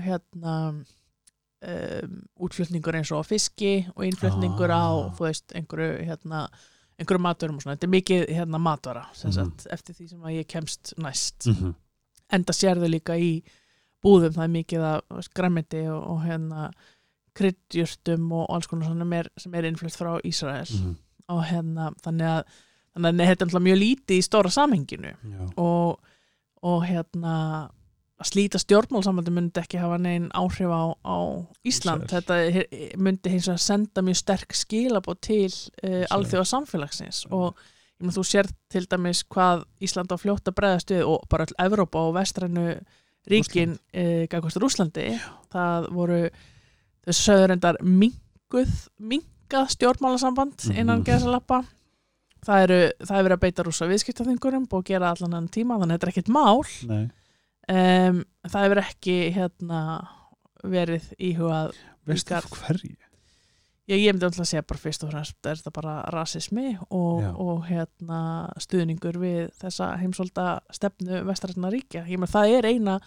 hérna 0.00 0.56
um, 0.70 2.12
útflutningur 2.40 2.96
eins 3.00 3.10
og 3.12 3.20
á 3.20 3.24
fiski 3.28 3.72
og 3.96 4.04
innflutningur 4.08 4.72
á, 4.72 4.84
Ah. 4.88 5.10
þú 5.16 5.26
veist, 5.28 5.52
einhverju 5.56 6.04
hérna, 6.08 6.46
einhverju 7.00 7.20
matverum 7.24 7.56
og 7.56 7.62
svona, 7.64 7.76
þetta 7.76 7.88
er 7.88 7.94
mikið 7.96 8.26
hérna 8.38 8.58
matvara, 8.60 9.06
sem 9.14 9.30
Mhm. 9.30 9.34
sagt, 9.34 9.66
eftir 9.72 9.94
því 9.94 10.08
sem 10.08 10.20
að 10.20 10.36
ég 10.40 10.46
kemst 10.48 10.94
næst, 10.98 11.46
Mm 11.46 11.54
-hmm. 11.54 11.74
enda 12.32 12.52
sérðu 12.52 12.88
líka 12.88 13.16
í 13.18 13.42
búðum, 14.04 14.32
það 14.32 14.44
er 14.44 14.48
mikið 14.48 14.80
að 14.80 15.28
grammiti 15.34 15.86
og, 15.88 16.02
og 16.10 16.22
hérna 16.24 16.70
kryddjurtum 17.34 18.32
og 18.32 18.46
alls 18.50 18.66
konar 18.66 18.86
svona 18.88 19.24
sem 19.38 19.54
er 19.54 19.62
innflutt 19.64 19.96
frá 19.96 20.20
Ísrael 20.24 20.66
Mhm. 20.70 20.96
Og 21.30 21.44
hérna, 21.48 21.90
þannig 22.04 22.28
að 22.34 22.58
þannig 22.90 23.22
að 23.22 23.30
þetta 23.30 23.46
er 23.46 23.66
mjög 23.66 23.78
lítið 23.80 24.16
í 24.18 24.24
stóra 24.26 24.50
samhenginu. 24.52 25.12
Og, 25.60 26.16
og 26.66 26.86
hérna 26.88 27.34
að 28.20 28.28
slíta 28.28 28.60
stjórnmálsambandi 28.60 29.32
myndi 29.32 29.62
ekki 29.62 29.80
hafa 29.80 29.96
negin 30.00 30.28
áhrif 30.36 30.68
á, 30.68 30.92
á 30.92 31.16
Ísland. 31.64 32.04
Ísrael. 32.04 32.10
þetta 32.12 33.00
myndi 33.00 33.32
hins 33.32 33.48
vegar 33.48 33.62
senda 33.64 34.04
mjög 34.04 34.18
sterk 34.20 34.56
skilabóð 34.56 35.20
til 35.24 35.46
uh, 35.48 36.04
alþjóða 36.12 36.48
samfélagsins 36.50 37.22
og 37.32 37.54
ég 37.56 38.04
meina 38.04 38.16
þú 38.18 38.26
sér 38.28 38.50
til 38.72 38.84
dæmis 38.90 39.22
hvað 39.24 39.64
Ísland 39.80 40.12
á 40.12 40.16
bregðast 40.20 40.92
við 40.92 41.06
og 41.08 41.24
bara 41.32 41.48
all 41.48 41.56
Evrópa 41.64 42.04
og 42.10 42.14
vestrænu 42.18 42.66
ríkin 43.30 43.78
uh, 43.78 44.26
gækvast 44.28 44.60
Rúslandi 44.60 45.14
það 45.52 45.88
voru 45.96 46.22
þau 47.06 47.16
sögur 47.16 47.56
endar 47.56 47.80
mingað 49.50 49.70
stjórnmálasamband 49.74 50.70
innan 50.76 51.00
Mhm. 51.00 51.04
geðsalappa. 51.06 51.64
Það 52.46 52.62
eru 52.64 52.92
það 53.04 53.16
er 53.18 53.24
verið 53.24 53.36
að 53.36 53.40
beita 53.44 53.62
rúsa 53.64 53.88
viðskiptaþingurum 53.88 54.66
og 54.72 54.84
gera 54.84 55.10
allan 55.10 55.34
enn 55.34 55.48
tíma 55.48 55.78
þannig 55.78 55.94
að 55.94 55.98
þetta 55.98 56.06
er 56.06 56.12
ekkert 56.12 56.28
mál. 56.28 57.10
Um, 57.68 58.24
það 58.48 58.64
hefur 58.64 58.80
ekki 58.82 59.32
hérna 59.34 60.08
verið 60.64 61.04
íhugað 61.20 61.74
Veistu 62.06 62.34
Ykkar- 62.34 62.48
hverju? 62.48 62.96
ég, 63.88 64.00
ég 64.00 64.12
myndi 64.12 64.24
alltaf 64.24 64.40
að 64.40 64.48
segja 64.48 64.66
bara 64.66 64.78
fyrst 64.80 65.04
og 65.04 65.10
fremst 65.10 65.46
er 65.46 65.54
þetta 65.56 65.72
bara 65.72 66.02
rasismi 66.10 66.78
og, 66.90 67.22
Já. 67.22 67.34
og 67.36 67.64
hérna 67.66 68.50
stuðningur 68.58 69.18
við 69.20 69.50
þessa 69.60 69.98
heimsólda 70.00 70.60
stefnu 70.72 71.22
vestrætna 71.24 71.70
ríkja? 71.70 72.06
Ég 72.08 72.18
meina 72.18 72.26
það 72.26 72.58
er 72.58 72.64
eina 72.66 73.00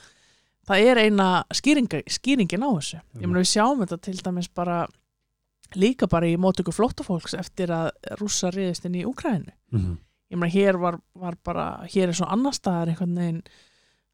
það 0.68 0.86
er 0.92 0.98
eina 0.98 1.44
skýringa, 1.52 2.04
skýringin 2.08 2.64
á 2.64 2.70
þessu. 2.78 3.02
Ég 3.20 3.26
meina 3.28 3.40
við 3.42 3.52
sjáum 3.52 3.80
þetta 3.84 4.02
til 4.02 4.14
dæmis 4.22 4.48
bara 4.54 4.88
líka 5.80 6.08
bara 6.12 6.30
í 6.30 6.38
mótöku 6.40 6.74
flóttafólks 6.76 7.36
eftir 7.38 7.74
að 7.74 7.92
rússa 8.20 8.52
riðist 8.54 8.86
inn 8.86 9.02
í 9.02 9.06
Úkrænu 9.10 9.54
Mm 9.74 9.80
-hmm. 9.80 9.98
ég 10.32 10.38
meina 10.38 10.54
hér 10.54 10.78
var, 10.78 11.00
var 11.14 11.36
bara 11.44 11.86
hér 11.90 12.10
er 12.10 12.14
svo 12.14 12.26
annar 12.26 12.54
staðar 12.54 12.90
einhvern 12.90 13.16
veginn. 13.16 13.44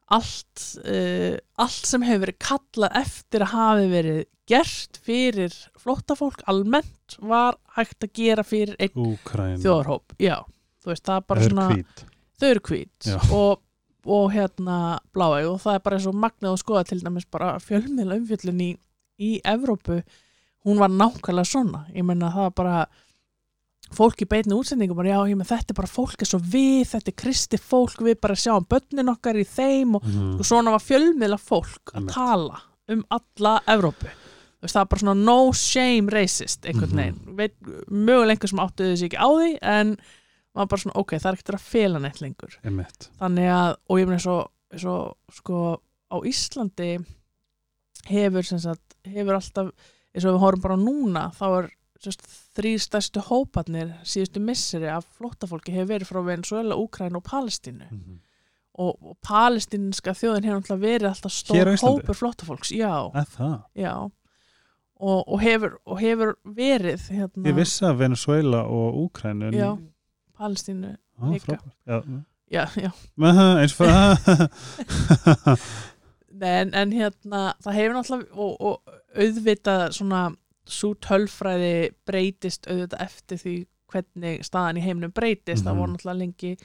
Allt, 0.10 0.80
uh, 0.86 1.38
allt 1.58 1.86
sem 1.86 2.02
hefur 2.02 2.26
verið 2.26 2.38
kallað 2.40 2.96
eftir 2.96 3.42
að 3.42 3.52
hafi 3.54 3.88
verið 3.92 4.26
gert 4.48 5.00
fyrir 5.06 5.54
flóttafólk 5.78 6.42
almennt 6.48 7.18
var 7.22 7.58
hægt 7.76 8.04
að 8.04 8.14
gera 8.14 8.44
fyrir 8.44 8.76
einn 8.80 8.96
Úkræn 8.96 9.60
þjóðarhóp. 9.62 10.16
Já, 10.18 10.46
þú 10.82 10.94
veist, 10.94 11.06
það 11.06 11.16
er 11.16 11.26
bara 11.28 11.44
svona 11.44 11.68
þau 12.40 12.48
eru 12.50 12.64
hvít 12.70 13.10
Já. 13.10 13.18
og, 13.36 13.62
og 14.06 14.32
hérna 14.34 14.78
bláæg 15.14 15.50
og 15.52 15.62
það 15.64 15.76
er 15.76 15.84
bara 15.86 16.00
eins 16.00 16.08
og 16.10 16.18
magnað 16.18 16.56
að 16.56 16.62
skoða 16.64 16.84
til 16.90 17.00
dæmis 17.04 17.28
bara 17.30 17.52
fjölmiðla 17.64 18.20
umfjöllun 18.22 18.64
í, 18.64 18.70
í 19.20 19.32
Evrópu 19.44 20.00
hún 20.66 20.80
var 20.80 20.90
nákvæmlega 20.90 21.46
svona 21.48 21.86
ég 21.96 22.04
menna 22.04 22.30
það 22.34 22.46
var 22.48 22.56
bara 22.60 22.88
fólk 23.96 24.22
í 24.22 24.28
beinni 24.30 24.54
útsendingum 24.54 24.96
bara 25.00 25.10
já, 25.16 25.20
ég 25.32 25.38
menn 25.40 25.48
þetta 25.50 25.72
er 25.74 25.78
bara 25.80 25.88
fólk 25.90 26.20
eins 26.22 26.34
og 26.38 26.42
við, 26.52 26.84
þetta 26.92 27.10
er 27.10 27.16
kristi 27.18 27.58
fólk 27.58 28.02
við 28.06 28.20
bara 28.22 28.36
sjáum 28.38 28.68
börnin 28.70 29.10
okkar 29.10 29.40
í 29.40 29.46
þeim 29.48 29.96
og, 29.98 30.04
Mhm. 30.06 30.36
og 30.40 30.46
svona 30.46 30.72
var 30.76 30.80
fjölmiðla 30.84 31.40
fólk 31.42 31.94
að 31.96 32.10
tala 32.14 32.60
um 32.90 33.04
alla 33.10 33.60
Evrópu 33.68 34.10
veist, 34.62 34.76
það 34.76 34.82
er 34.82 34.86
bara 34.92 35.00
svona 35.00 35.24
no 35.26 35.52
shame 35.54 36.10
racist 36.12 36.66
einhvern 36.66 36.92
Mhm. 36.92 36.98
veginn, 36.98 37.36
veit, 37.36 37.56
mögulega 37.90 38.36
einhver 38.36 38.50
sem 38.50 38.60
áttuði 38.60 38.94
þessi 38.94 39.10
ekki 39.10 39.18
á 39.18 39.30
því 39.30 39.58
en 39.62 39.98
maður 40.56 40.70
bara 40.70 40.82
svona 40.82 40.96
ok, 41.00 41.12
það 41.16 41.26
er 41.26 41.34
ekkert 41.38 41.56
að 41.56 41.60
fela 41.62 42.00
neitt 42.00 42.22
lengur 42.22 42.58
Einmitt. 42.66 43.10
þannig 43.20 43.50
að, 43.50 43.76
og 43.90 43.98
ég 43.98 44.08
meina 44.08 44.20
svo, 44.20 44.48
svo 44.76 45.14
sko 45.32 45.82
á 46.12 46.18
Íslandi 46.26 47.06
hefur 48.10 48.44
sem 48.46 48.60
sagt, 48.60 48.96
hefur 49.06 49.34
alltaf 49.38 49.72
eins 50.20 50.28
og 50.30 50.36
við 50.38 50.44
horfum 50.44 50.66
bara 50.68 50.80
núna 50.84 51.26
þá 51.40 51.46
er 51.64 51.70
þrý 52.56 52.74
stærstu 52.80 53.20
hóparnir 53.28 53.90
síðustu 54.08 54.40
misseri 54.44 54.88
af 54.92 55.08
flóttafólki 55.18 55.74
hefur 55.76 55.90
verið 55.96 56.08
frá 56.12 56.22
Venezuela, 56.28 56.78
Úkræn 56.80 57.18
og 57.20 57.24
Palestínu 57.28 57.88
Mhm. 57.92 58.20
og, 58.80 58.96
og 59.04 59.18
palestinska 59.26 60.14
þjóðin 60.16 60.46
hefur 60.48 60.62
alltaf 60.62 60.80
verið 60.80 61.10
alltaf 61.10 61.34
stór 61.36 61.74
hópur 61.82 62.16
flóttafólks 62.16 62.72
já, 62.72 62.94
það? 63.36 63.58
já 63.76 63.94
og, 65.00 65.28
og, 65.28 65.40
hefur, 65.44 65.78
og 65.86 66.00
hefur 66.00 66.34
verið 66.46 67.10
hérna, 67.12 67.44
Ég 67.50 67.56
vissi 67.60 67.84
að 67.88 67.98
Venezuela 68.06 68.64
og 68.64 68.96
Úkræn 69.04 69.44
en... 69.50 69.54
já, 69.54 69.78
Palestínu 70.40 70.96
ah. 71.20 71.34
Já. 71.36 72.04
já, 72.52 72.66
já 72.76 72.92
eins 73.60 73.76
fyrir 73.76 73.92
Nei, 73.92 75.56
en, 76.48 76.74
en 76.74 76.92
hérna, 76.92 77.54
það 77.64 77.74
hefur 77.74 77.96
náttúrulega 77.98 78.36
og, 78.36 78.56
og 78.62 78.94
auðvitað 79.16 79.92
svona 79.92 80.22
svo 80.70 80.94
tölfræði 81.02 81.90
breytist 82.06 82.68
auðvitað 82.70 83.02
eftir 83.02 83.38
því 83.38 83.56
hvernig 83.90 84.44
staðan 84.46 84.78
í 84.78 84.84
heiminum 84.86 85.12
breytist, 85.12 85.66
það 85.66 85.74
Mhm. 85.74 85.80
voru 85.80 85.94
náttúrulega 85.94 86.20
lengi 86.20 86.58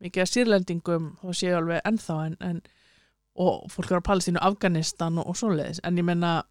mikið 0.00 0.22
að 0.22 0.30
sýrlendingum 0.32 1.10
þá 1.20 1.28
séu 1.36 1.56
alveg 1.56 1.80
ennþá 1.84 2.26
en, 2.26 2.36
en 2.40 2.62
og 3.40 3.68
fólk 3.70 3.90
er 3.90 4.00
á 4.00 4.08
Palestínu, 4.08 4.38
Afganistan 4.40 5.18
og, 5.18 5.28
og 5.28 5.36
svoleiðis, 5.36 5.80
en 5.84 5.96
ég 5.98 6.04
menna 6.04 6.42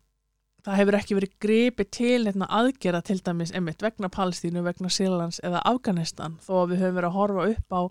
það 0.66 0.76
hefur 0.76 0.96
ekki 1.00 1.16
verið 1.18 1.34
gripið 1.42 1.90
til 1.92 2.26
hérna, 2.26 2.48
aðgera 2.50 3.02
til 3.02 3.20
dæmis 3.26 3.52
einmitt 3.56 3.82
vegna 3.82 4.10
Palestínu, 4.10 4.62
vegna 4.64 4.88
Sýrlands 4.88 5.40
eða 5.44 5.62
Afganistan 5.66 6.38
þó 6.46 6.64
að 6.64 6.70
við 6.74 6.82
höfum 6.84 6.96
verið 7.00 7.10
að 7.10 7.18
horfa 7.18 7.48
upp 7.50 7.74
á 7.74 7.82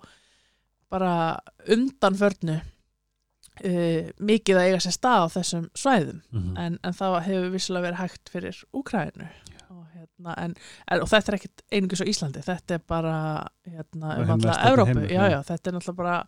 bara 0.88 1.12
undanförnu 1.68 2.60
uh, 3.64 4.10
mikið 4.20 4.56
að 4.60 4.66
eiga 4.68 4.80
sér 4.84 4.96
stað 4.96 5.24
á 5.24 5.28
þessum 5.36 5.68
svæðum 5.74 6.20
Mhm. 6.32 6.56
en, 6.56 6.78
en 6.84 6.92
það 6.92 7.20
hefur 7.28 7.50
vissulega 7.54 7.86
verið 7.88 8.02
hægt 8.02 8.28
fyrir 8.32 8.64
Úkrænu 8.72 9.28
og, 9.70 9.84
hérna, 9.94 10.34
en, 10.38 10.54
en, 10.90 11.00
og 11.02 11.08
þetta 11.08 11.32
er 11.32 11.38
ekkit 11.38 11.62
einungis 11.72 12.00
á 12.02 12.10
Íslandi 12.10 12.42
þetta 12.44 12.74
er 12.74 12.82
bara 12.88 13.14
hérna, 13.66 14.18
um 14.22 14.40
vestrænni 14.40 14.72
Evrópu 14.72 15.08
já, 15.12 15.22
já. 15.30 15.40
þetta 15.42 15.70
er 15.70 15.74
náttúrulega 15.78 15.96
bara 15.96 16.26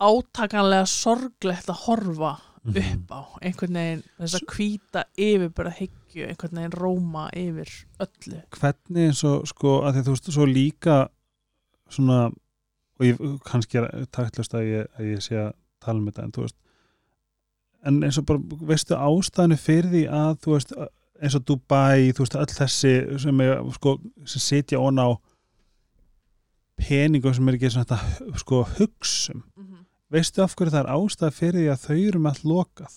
átakanlega 0.00 0.86
sorglegt 0.86 1.70
að 1.72 1.82
horfa 1.86 2.34
Mhm. 2.66 2.76
upp 2.82 3.10
á 3.14 3.20
einhvern 3.46 3.76
veginn 3.78 4.02
þess 4.18 4.34
að 4.40 4.46
hvíta 4.56 5.04
yfirbyrða 5.16 5.72
hyggju, 5.78 6.24
einhvern 6.26 6.56
veginn 6.58 6.72
róma 6.74 7.28
yfir 7.32 7.70
öllu 8.02 8.40
hvernig 8.50 9.06
eins 9.06 9.22
og 9.24 9.46
sko 9.46 9.76
að 9.86 9.94
því 9.94 10.02
þú 10.02 10.14
veist 10.16 10.30
svo 10.34 10.46
líka 10.50 10.96
svona 11.88 12.24
og 12.98 13.06
ég 13.06 13.20
kannski 13.46 13.78
er 13.78 14.06
taktlust 14.10 14.54
að 14.58 14.64
ég, 14.66 14.86
að 14.98 15.04
ég 15.14 15.22
sé 15.22 15.36
að 15.44 15.52
tala 15.86 16.02
um 16.02 16.10
þetta 16.10 16.26
en 16.26 16.34
þú 16.36 16.46
veist 16.46 16.58
en 17.86 18.02
eins 18.02 18.18
og 18.18 18.26
bara 18.28 18.60
veistu 18.70 18.98
ástæðinu 18.98 19.58
fyrir 19.62 19.90
því 19.92 20.04
að 20.20 20.38
þú 20.44 20.54
veist 20.56 20.76
eins 21.16 21.36
og 21.38 21.46
Dubai, 21.48 22.12
þú 22.12 22.24
veist 22.24 22.36
öll 22.36 22.52
þessi 22.52 22.92
sem, 23.22 23.40
er, 23.40 23.62
sko, 23.76 23.96
sem 24.28 24.42
sitja 24.44 24.80
ón 24.82 25.00
á 25.00 25.08
peningum 26.76 27.34
sem 27.34 27.48
er 27.48 27.56
ekki 27.56 27.72
svona 27.72 27.86
þetta 27.88 28.40
sko 28.42 28.62
hugsum 28.76 29.42
mm 29.42 29.64
-hmm. 29.64 29.84
veistu 30.12 30.42
af 30.42 30.56
hverju 30.56 30.74
það 30.74 30.82
er 30.84 30.92
ástæð 30.96 31.38
fyrir 31.38 31.60
því 31.60 31.70
að 31.72 31.84
þau 31.86 31.96
eru 32.08 32.18
með 32.18 32.30
allt 32.30 32.44
lokað? 32.44 32.94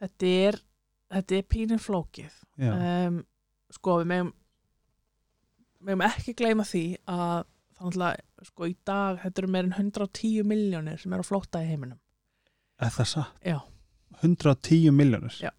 Þetta 0.00 0.26
er 0.26 0.60
þetta 1.14 1.36
er 1.36 1.42
pínur 1.42 1.78
flókið. 1.78 2.32
Um, 2.58 3.24
sko 3.70 3.98
við 4.00 4.06
megum 4.06 4.32
megum 5.84 6.00
ekki 6.06 6.34
gleyma 6.34 6.64
því 6.64 6.84
að 7.06 7.44
að 7.84 8.48
sko 8.48 8.68
í 8.70 8.74
dag 8.86 9.20
þetta 9.22 9.42
eru 9.42 9.52
meirinn 9.54 9.76
110 9.76 10.48
miljónir 10.48 10.98
sem 11.00 11.12
eru 11.12 11.24
að 11.24 11.30
flóta 11.30 11.62
í 11.62 11.68
heiminum 11.68 12.00
er 12.82 12.90
það 12.94 13.10
satt? 13.10 13.36
Já. 13.44 13.60
110 14.22 14.90
miljónir? 14.94 15.36
Já. 15.42 15.52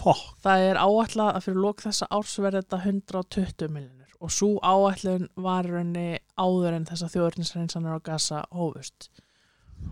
Fokk, 0.00 0.36
það 0.40 0.66
er 0.70 0.78
áætlað 0.80 1.34
að 1.34 1.42
fyrir 1.44 1.60
lók 1.60 1.82
þessa 1.84 2.06
árs 2.16 2.36
verði 2.40 2.62
þetta 2.62 2.78
120 2.88 3.72
miljónir 3.74 4.14
og 4.20 4.32
svo 4.32 4.54
áætlun 4.64 5.26
var 5.40 5.68
í 5.68 5.74
rauninni 5.74 6.20
áður 6.40 6.76
en 6.76 6.86
þessa 6.88 7.10
þjóðurnisreinsanir 7.12 7.96
á 7.96 8.00
gasa 8.04 8.44
hófust 8.52 9.10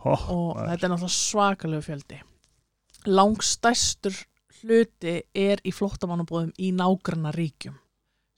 fokk 0.02 0.30
og 0.32 0.56
maður. 0.56 0.70
þetta 0.70 0.88
er 0.88 0.92
náttúrulega 0.92 1.16
svakalegu 1.16 1.86
fjöldi 1.86 2.20
langstærstur 3.08 4.16
hluti 4.58 5.14
er 5.36 5.62
í 5.64 5.72
flóttamannabóðum 5.72 6.54
í 6.56 6.72
nágranna 6.76 7.32
ríkjum 7.36 7.76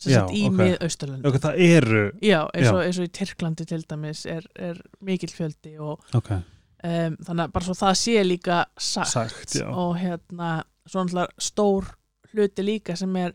sem 0.01 0.13
sagt 0.15 0.33
í 0.37 0.47
ok. 0.49 0.57
mið-austurlönd 0.59 1.27
Ok, 1.29 1.37
það 1.43 1.61
eru 1.67 2.05
Já, 2.25 2.41
eins 2.55 2.71
og, 2.73 2.81
eins 2.87 2.99
og 3.03 3.05
í 3.09 3.13
Tyrklandi 3.21 3.67
til 3.69 3.83
dæmis 3.91 4.25
er, 4.27 4.47
er 4.57 4.81
mikill 5.05 5.33
fjöldi 5.35 5.75
og 5.79 6.01
Ok, 6.17 6.31
um, 6.33 7.17
þannig 7.21 7.45
að 7.47 7.53
bara 7.59 7.65
svo 7.69 7.77
það 7.83 7.99
sé 8.01 8.17
líka 8.25 8.63
sagt, 8.79 9.13
sagt, 9.13 9.57
og 9.69 9.97
hérna 10.01 10.53
svo 10.87 11.05
náttúrulega 11.05 11.45
stór 11.51 11.91
hluti 12.33 12.63
líka 12.65 12.97
sem 12.97 13.17
er 13.21 13.35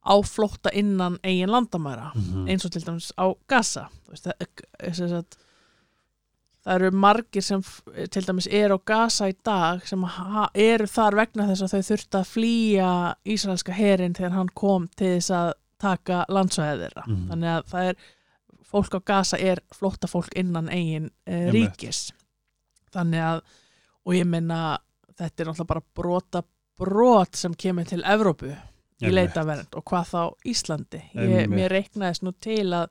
á 0.00 0.16
flótta 0.24 0.70
innan 0.74 1.18
eigin 1.22 1.50
landamæra 1.52 2.10
Mhm. 2.16 2.48
eins 2.48 2.64
og 2.64 2.72
til 2.72 2.82
dæmis 2.82 3.12
á 3.20 3.26
Gaza. 3.46 3.88
Veist, 4.08 4.24
það, 4.26 4.94
sem 4.96 5.08
sagt, 5.12 5.36
það 6.64 6.74
eru 6.74 6.90
margir 6.96 7.42
sem 7.44 7.62
til 8.10 8.22
dæmis 8.26 8.48
er 8.50 8.72
á 8.72 8.78
Gaza 8.84 9.28
í 9.30 9.34
dag 9.44 9.84
sem 9.88 10.02
eru 10.54 10.86
þar 10.86 11.16
vegna 11.20 11.46
þess 11.48 11.62
að 11.66 11.74
þau 11.74 11.88
þurftu 11.90 12.18
að 12.20 12.30
flýja 12.34 12.90
Ísraelska 13.24 13.72
herin 13.76 14.14
þegar 14.16 14.34
hann 14.36 14.48
kom 14.54 14.88
til 14.96 15.14
þess 15.18 15.30
að 15.36 15.52
taka 15.80 16.24
landsvæðið 16.28 16.80
þeirra. 16.84 17.04
Mhm. 17.06 17.26
þannig 17.32 17.50
að 17.56 17.62
það 17.72 17.84
er 17.90 17.96
fólk 18.70 18.92
á 18.94 19.00
Gaza 19.10 19.36
er 19.40 19.58
flóttafólk 19.74 20.30
innan 20.38 20.68
eigin 20.68 21.10
Einmitt. 21.26 21.54
ríkis. 21.54 22.00
Þannig 22.94 23.20
að 23.26 23.38
og 24.06 24.12
ég 24.14 24.26
minna 24.26 24.78
þetta 25.18 25.40
er 25.40 25.46
náttúrulega 25.50 25.66
bara 25.66 25.82
brota 25.94 26.42
brot 26.80 27.34
sem 27.36 27.54
kemur 27.54 27.84
til 27.84 28.02
Evrópu 28.08 28.56
í 29.00 29.10
leitavernd 29.12 29.74
og 29.76 29.84
hvað 29.84 30.04
þá 30.12 30.22
Íslandi. 30.48 31.02
Ég, 31.14 31.48
mér 31.48 31.68
reiknaðist 31.72 32.22
nú 32.24 32.32
til 32.40 32.72
að 32.76 32.88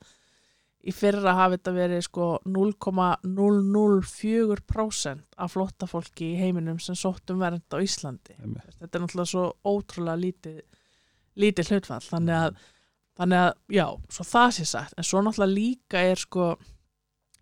í 0.86 0.92
fyrra 0.96 1.34
hafi 1.36 1.58
þetta 1.58 1.74
verið 1.76 2.02
sko 2.06 2.40
0,004% 2.46 5.22
af 5.38 5.52
flottafólki 5.54 6.26
í 6.34 6.38
heiminum 6.40 6.80
sem 6.82 6.96
sóttum 6.98 7.40
vernd 7.42 7.74
á 7.74 7.78
Íslandi. 7.82 8.34
Einmitt. 8.40 8.76
þetta 8.80 8.98
er 8.98 9.02
náttúrulega 9.04 9.32
svo 9.34 9.46
ótrúlega 9.66 10.18
lítið 10.24 10.62
lítið 11.40 11.66
hlutfall. 11.72 12.04
Þannig 12.04 12.36
að, 12.36 12.54
þannig 13.20 13.44
að 13.44 13.52
já, 13.76 13.86
svo 14.16 14.26
það 14.28 14.56
sé 14.56 14.68
sagt 14.70 14.98
en 14.98 15.08
svo 15.08 15.24
náttúrulega 15.24 15.56
líka 15.56 16.04
er 16.12 16.22
sko 16.22 16.54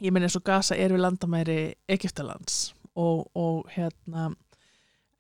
ég 0.02 0.14
minn 0.14 0.26
eins 0.26 0.38
og 0.38 0.46
Gaza 0.46 0.78
er 0.78 0.94
við 0.94 1.04
landamæri 1.06 1.62
Egyptalands 1.90 2.74
og, 2.98 3.28
og 3.38 3.70
hérna 3.74 4.32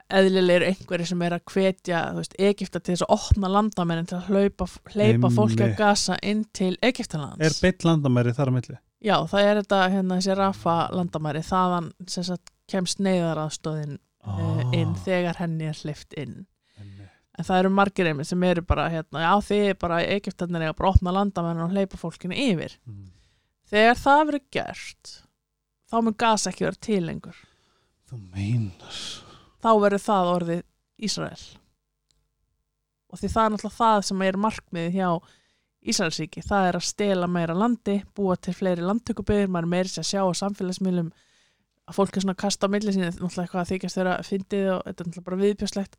eðlilega 0.07 0.61
eru 0.61 0.67
einhverjir 0.71 1.09
sem 1.09 1.23
er 1.25 1.35
að 1.35 1.45
hvetja 1.51 2.01
veist, 2.15 2.35
Egypta 2.39 2.79
til 2.79 2.95
þess 2.95 3.05
að 3.05 3.15
opna 3.17 3.51
landamærin 3.51 4.07
til 4.07 4.17
að 4.19 4.29
hlaupa, 4.31 4.67
hleypa 4.93 5.31
fólki 5.35 5.63
Einmitt. 5.65 5.79
Gaza 5.79 6.17
inn 6.23 6.45
til 6.55 6.75
Egyptalands 6.85 7.43
Er 7.43 7.57
beitt 7.61 7.83
landamæri 7.87 8.33
þar 8.37 8.53
á 8.53 8.55
milli? 8.55 8.77
Já, 9.03 9.17
það 9.29 9.47
er 9.47 9.59
þetta 9.61 9.81
hérna 9.93 10.19
þessi 10.19 10.37
Rafa 10.39 10.77
landamæri 10.95 11.43
þaðan 11.45 11.89
sem 12.09 12.25
sagt 12.25 12.53
kemst 12.71 13.01
neyðaraðstóðin 13.03 13.99
ah. 14.25 14.63
inn 14.75 14.95
þegar 15.05 15.41
henni 15.41 15.69
er 15.69 15.81
hlift 15.83 16.15
inn. 16.17 16.45
En 17.37 17.45
það 17.45 17.61
eru 17.61 17.73
margir 17.77 18.09
einmitt 18.09 18.29
sem 18.29 18.43
eru 18.47 18.63
bara 18.65 18.87
hérna, 18.91 19.21
já 19.21 19.45
þið 19.49 19.67
er 19.67 19.77
bara 19.81 20.01
Egyptarnir 20.15 20.65
eiga 20.65 20.77
bara 20.77 20.89
að 20.89 20.97
opna 20.97 21.13
landamærin 21.13 21.65
og 21.67 21.75
hleypa 21.75 21.99
fólkinu 22.01 22.37
yfir. 22.47 22.77
Mm. 22.89 23.05
þegar 23.67 24.01
það 24.01 24.25
verður 24.25 24.45
gert 24.57 25.13
þá 25.87 25.97
mun 26.01 26.17
gas 26.17 26.47
ekki 26.49 26.67
vera 26.67 26.81
til 26.87 27.01
lengur. 27.05 27.39
Þú 28.07 28.19
meinar. 28.33 28.99
Þá 29.63 29.71
verður 29.83 30.03
það 30.03 30.33
orðið 30.33 30.61
Ísrael. 31.07 31.43
Og 33.07 33.19
því 33.19 33.29
það 33.33 33.43
er 33.43 33.53
náttúrulega 33.53 33.77
það 33.77 33.99
sem 34.07 34.23
er 34.27 34.39
markmiðið 34.43 34.97
hjá 34.97 35.09
Ísraelsíki, 35.87 36.41
það 36.43 36.65
er 36.67 36.77
að 36.79 36.87
stela 36.87 37.27
meira 37.31 37.53
landi, 37.55 38.01
búa 38.17 38.35
til 38.35 38.51
fleiri 38.57 38.83
landtökubyggir, 38.83 39.47
maður 39.47 39.67
er 39.67 39.71
meiri 39.71 39.91
sér 39.91 40.03
að 40.03 40.09
sjá 40.09 40.21
á 40.25 40.39
samfélagsmiðlum 40.41 41.11
að 41.87 41.95
fólk 41.95 42.17
er 42.17 42.25
svona 42.25 42.35
að 42.35 42.41
kasta 42.41 42.67
á 42.67 42.73
milli 42.73 42.91
sín, 42.91 43.05
náttúrulega 43.05 43.45
eitthvað 43.45 43.61
að 43.61 43.69
þykjast 43.71 43.99
þeirra 43.99 44.15
fyndið 44.27 44.65
og 44.73 44.81
þetta 44.83 45.03
er 45.03 45.07
náttúrulega 45.07 45.27
bara 45.29 45.39
viðbjöslegt 45.43 45.95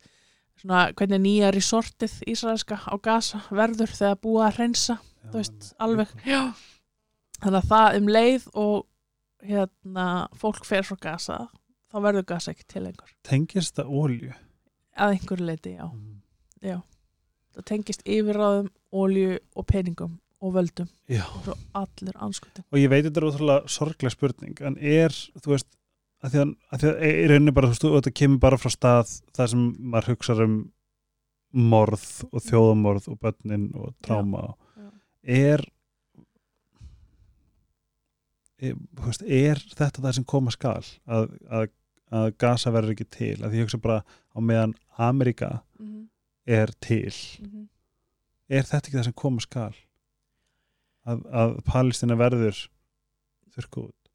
svona 0.59 0.81
hvernig 0.93 1.21
nýja 1.23 1.51
resortið 1.55 2.17
Ísraelska 2.33 2.79
á 2.87 2.93
Gaza 3.01 3.41
verður 3.49 3.93
þegar 3.95 4.19
búa 4.23 4.47
að 4.49 4.57
hreinsa 4.59 4.97
þú 5.29 5.37
veist, 5.39 5.71
alveg. 5.79 6.11
já. 6.25 6.41
þannig 7.39 7.61
að 7.63 7.69
það 7.71 7.97
um 8.01 8.07
leið 8.15 8.47
og 8.59 8.85
hérna, 9.47 10.05
fólk 10.35 10.65
fer 10.67 10.83
frá 10.83 10.97
Gaza 10.99 11.37
þá 11.89 11.97
verður 12.03 12.25
Gaza 12.27 12.51
ekki 12.51 12.65
til 12.67 12.83
lengur. 12.85 13.11
Tengist 13.23 13.75
það 13.79 13.93
ólju? 14.03 14.33
að 14.99 15.13
einhverju 15.15 15.45
leiti, 15.47 15.71
já, 15.77 15.85
Mm. 15.87 16.21
já. 16.61 16.81
Það 17.55 17.65
tengist 17.65 18.01
yfirráðum, 18.05 18.67
ólju 18.91 19.37
og 19.55 19.65
peningum 19.65 20.17
og 20.41 20.53
völdum 20.53 20.89
og 21.47 21.57
allir 21.75 22.15
anskutin 22.19 22.63
og 22.71 22.77
ég 22.79 22.89
veit 22.91 23.05
þetta 23.05 23.17
er 23.21 23.27
ótrúlega 23.29 23.67
sorgleg 23.71 24.11
spurning 24.11 24.59
en 24.61 24.77
er, 24.77 25.09
þú 25.39 25.51
veist 25.55 25.67
að 26.19 26.33
því 26.33 26.41
að, 26.43 26.53
að, 26.69 26.81
því 26.81 26.89
að 26.89 27.01
í 27.09 27.27
rauninni 27.31 27.55
bara, 27.55 27.69
þú 27.69 27.73
veist, 27.73 27.87
þetta 27.95 28.17
kemur 28.21 28.43
bara 28.43 28.59
frá 28.59 28.73
stað 28.73 29.15
þar 29.37 29.51
sem 29.53 29.65
maður 29.79 30.13
hugsa 30.13 30.37
um 30.45 30.59
morð 31.49 32.07
og 32.29 32.45
þjóðamorð 32.45 33.09
og 33.09 33.19
börnin 33.23 33.69
og 33.73 33.93
tráma 34.05 34.43
já. 34.51 34.89
er 35.23 35.63
er, 38.59 38.77
þú 38.97 39.07
veist, 39.07 39.25
er 39.25 39.61
þetta 39.73 40.03
það 40.03 40.15
sem 40.17 40.27
koma 40.29 40.53
skal? 40.53 40.81
Að, 41.09 41.27
að, 41.47 41.67
að 42.19 42.29
gasa 42.41 42.73
verður 42.75 42.95
ekki 42.95 43.07
til? 43.15 43.35
Að 43.39 43.53
því 43.53 43.61
ég 43.61 43.67
hugsa 43.67 43.81
bara 43.83 43.99
á 44.03 44.39
meðan 44.43 44.75
Amerika 44.99 45.51
mm 45.79 45.87
-hmm. 45.87 46.03
er 46.45 46.73
til. 46.79 47.15
Er 48.49 48.63
þetta 48.63 48.87
ekki 48.87 48.97
það 48.97 49.07
sem 49.09 49.19
koma 49.23 49.45
skal? 49.45 49.73
Að, 51.05 51.25
að 51.31 51.57
Palestina 51.65 52.15
verður 52.15 52.67
þurrku 53.55 53.87
út. 53.87 54.11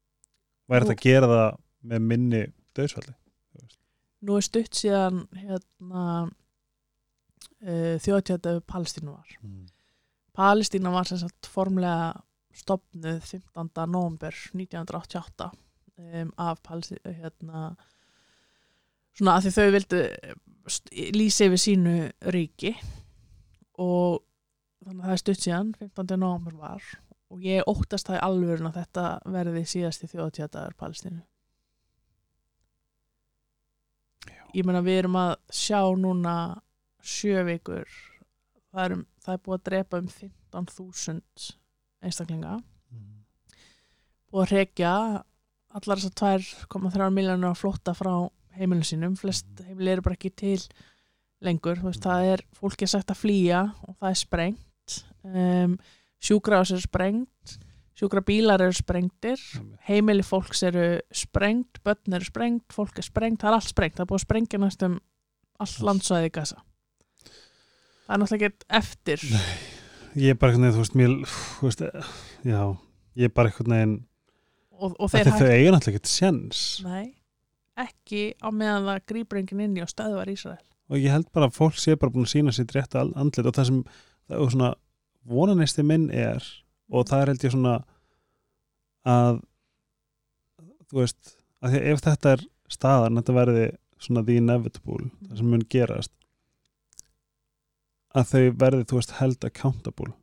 Væri 0.69 0.85
þetta 0.85 0.95
að 0.95 1.05
gera 1.05 1.27
það 1.27 1.57
með 1.91 2.05
minni 2.11 2.41
döðsvalli 2.77 3.13
nú 4.25 4.37
er 4.39 4.45
stutt 4.47 4.73
síðan 4.79 5.23
hérna 5.37 6.03
uh, 6.25 7.95
þjóðtjáta 8.01 8.57
Palestínu 8.69 9.13
var 9.15 9.35
Palestína 10.35 10.91
var 10.91 11.07
sem 11.07 11.21
sagt 11.21 11.47
formlega 11.47 12.13
stopnuð 12.55 13.21
15. 13.23 13.69
november 13.91 14.35
1988 14.55 15.49
um, 15.99 16.31
af 16.39 16.61
Palestínu 16.65 17.13
hérna 17.21 17.65
svona 19.15 19.37
að 19.37 19.45
því 19.47 19.53
þau 19.55 19.69
vildu 19.77 20.01
st- 20.67 21.15
lýsa 21.15 21.47
yfir 21.49 21.61
sínu 21.61 21.95
ríki 22.35 22.73
og 23.79 24.23
þannig 24.85 25.01
að 25.03 25.07
það 25.07 25.15
er 25.17 25.21
stutt 25.23 25.45
síðan 25.45 25.71
15. 25.79 26.19
november 26.19 26.57
var 26.59 26.89
og 27.33 27.41
ég 27.43 27.67
óttast 27.67 28.07
það 28.09 28.19
í 28.19 28.25
alvörun 28.27 28.69
að 28.69 28.77
þetta 28.81 29.05
verði 29.37 29.63
síðasti 29.67 30.09
þjóðtjátaður 30.11 30.75
Palestínu 30.79 31.23
ég 34.55 34.67
meina 34.67 34.83
við 34.85 35.01
erum 35.03 35.17
að 35.19 35.33
sjá 35.53 35.81
núna 35.99 36.35
sjö 37.05 37.43
vikur. 37.47 37.89
Það 38.71 38.85
er, 38.85 38.95
um, 38.95 39.03
það 39.23 39.35
er 39.35 39.43
búið 39.45 39.57
að 39.57 39.67
drepa 39.69 40.01
um 40.01 40.09
15.000 40.11 41.51
einstaklinga. 42.05 42.55
Búið 44.31 44.45
að 44.45 44.53
rekja 44.55 44.93
allar 45.75 46.01
þessar 46.01 46.47
2,3 46.71 47.11
miljónur 47.13 47.51
að 47.51 47.61
flotta 47.61 47.95
frá 47.97 48.13
heimilinu 48.55 48.87
sínum. 48.87 49.17
Flest 49.19 49.63
heimili 49.67 49.93
eru 49.93 50.05
bara 50.05 50.17
ekki 50.17 50.31
til 50.31 50.59
lengur. 51.43 51.81
Veist, 51.83 52.03
það 52.03 52.31
er, 52.33 52.45
fólki 52.55 52.87
er 52.87 52.93
sagt 52.95 53.11
að 53.11 53.21
flýja 53.21 53.61
og 53.85 53.97
það 53.99 54.11
er 54.11 54.21
sprengt. 54.21 54.99
Um, 55.25 55.77
sjúkrahús 56.23 56.71
eru 56.75 56.85
sprengt 56.85 57.55
sjúkrabílar 57.95 58.63
eru 58.65 58.75
sprengtir 58.75 59.41
heimili 59.87 60.25
fólks 60.25 60.63
eru 60.67 60.87
sprengt 61.15 61.81
börn 61.85 62.17
eru 62.17 62.27
sprengt, 62.27 62.67
fólk 62.75 62.99
er 62.99 63.07
sprengt 63.07 63.43
það 63.43 63.51
er 63.51 63.59
allt 63.59 63.71
sprengt, 63.71 63.97
það 63.97 64.05
er 64.05 64.09
búið 64.11 64.21
að 64.21 64.25
sprengja 64.27 64.61
næstum 64.61 64.97
allt 65.63 65.85
landsvæði 65.89 66.31
í 66.31 66.33
gasa 66.35 66.59
það 68.05 68.15
er 68.15 68.21
náttúrulega 68.21 68.49
ekki 68.51 68.67
eftir. 68.79 69.23
Ég 70.15 70.31
er 70.31 70.37
bara 70.39 70.53
einhvern 70.53 70.69
veginn, 70.69 70.75
þú 70.75 70.83
veist, 70.83 70.97
mér 70.99 71.13
þú 71.27 71.69
veist, 71.69 71.81
já, 72.47 72.59
ég 73.19 73.29
er 73.29 73.33
bara 73.35 73.51
einhvern 73.51 73.75
veginn 73.75 73.95
og, 74.75 74.95
og 74.99 75.11
þeir 75.11 75.31
þau 75.31 75.49
eiga 75.49 75.73
náttúrulega 75.73 75.95
ekkert 75.95 76.11
sjens 76.11 76.63
Nei, 76.85 77.05
ekki 77.79 78.23
á 78.39 78.47
meðan 78.51 78.89
það 78.89 79.05
grýpur 79.11 79.41
enginn 79.41 79.65
inn 79.67 79.77
í 79.79 79.83
og 79.83 79.91
stöðvar 79.91 80.31
Ísrael. 80.31 80.61
og 80.91 80.99
ég 81.01 81.15
held 81.15 81.31
bara 81.35 81.49
að 81.49 81.57
fólk 81.57 81.79
sé 81.81 81.95
bara 81.99 82.13
búin 82.13 82.27
að 82.27 82.33
sína 82.35 82.55
sitt 82.55 82.75
rétt 82.75 82.97
andlit 82.99 83.47
og 83.47 83.55
það 83.55 83.69
sem 83.71 83.81
það 84.27 84.37
er 84.37 84.53
svona 84.55 84.71
vonanisti 85.25 85.85
minn 85.87 86.09
er 86.13 86.45
og 86.91 87.07
það 87.09 87.21
er 87.21 87.31
held 87.31 87.45
ég 87.45 87.55
svona 87.55 87.75
að 89.05 89.39
þú 90.89 91.01
veist, 91.01 91.33
að 91.65 91.79
ef 91.81 92.03
þetta 92.05 92.35
er 92.35 92.45
staðan, 92.71 93.17
þetta 93.19 93.37
verði 93.39 93.65
svona 94.01 94.25
the 94.25 94.37
inevitable, 94.41 95.09
það 95.29 95.39
sem 95.39 95.49
mun 95.53 95.65
gerast 95.71 96.13
að 98.15 98.29
þau 98.31 98.43
verði, 98.61 98.85
þú 98.87 98.99
veist, 98.99 99.15
held 99.19 99.47
accountable. 99.47 100.13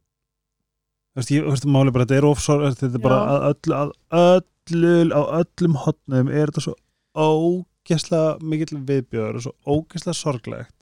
Þú 1.13 1.21
veist, 1.21 1.33
ég, 1.35 1.45
þú 1.45 1.53
veist, 1.53 1.67
máli 1.69 1.93
bara 1.93 2.07
þetta 2.07 2.19
er 2.19 2.29
ofsor, 2.29 2.63
þetta 2.71 2.89
er 2.89 3.05
bara 3.05 3.19
að 3.29 3.49
öllu, 3.51 3.75
að 3.77 4.39
öllu, 4.73 4.95
á 5.13 5.23
öllum 5.43 5.77
hotnum 5.83 6.31
er 6.33 6.53
þetta 6.53 6.65
svo 6.65 6.77
ógesla 7.13 8.23
mikill 8.41 8.81
viðbjör 8.89 9.37
og 9.37 9.45
svo 9.45 9.53
ógesla 9.67 10.15
sorglegt. 10.17 10.73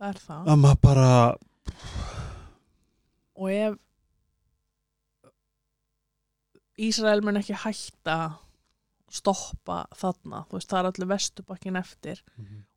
Það 0.00 0.08
er 0.08 0.18
það. 0.24 0.42
að 0.48 0.60
maður 0.64 0.82
bara 0.88 1.08
Og 3.40 3.52
ef 3.52 3.76
Ísrael 6.80 7.20
mun 7.24 7.40
ekki 7.40 7.58
hætta 7.64 8.18
stoppa 9.10 9.82
þarna, 9.98 10.44
þú 10.46 10.56
veist, 10.56 10.70
það 10.70 10.78
er 10.80 10.88
allir 10.90 11.10
vestubakkin 11.10 11.78
eftir. 11.80 12.22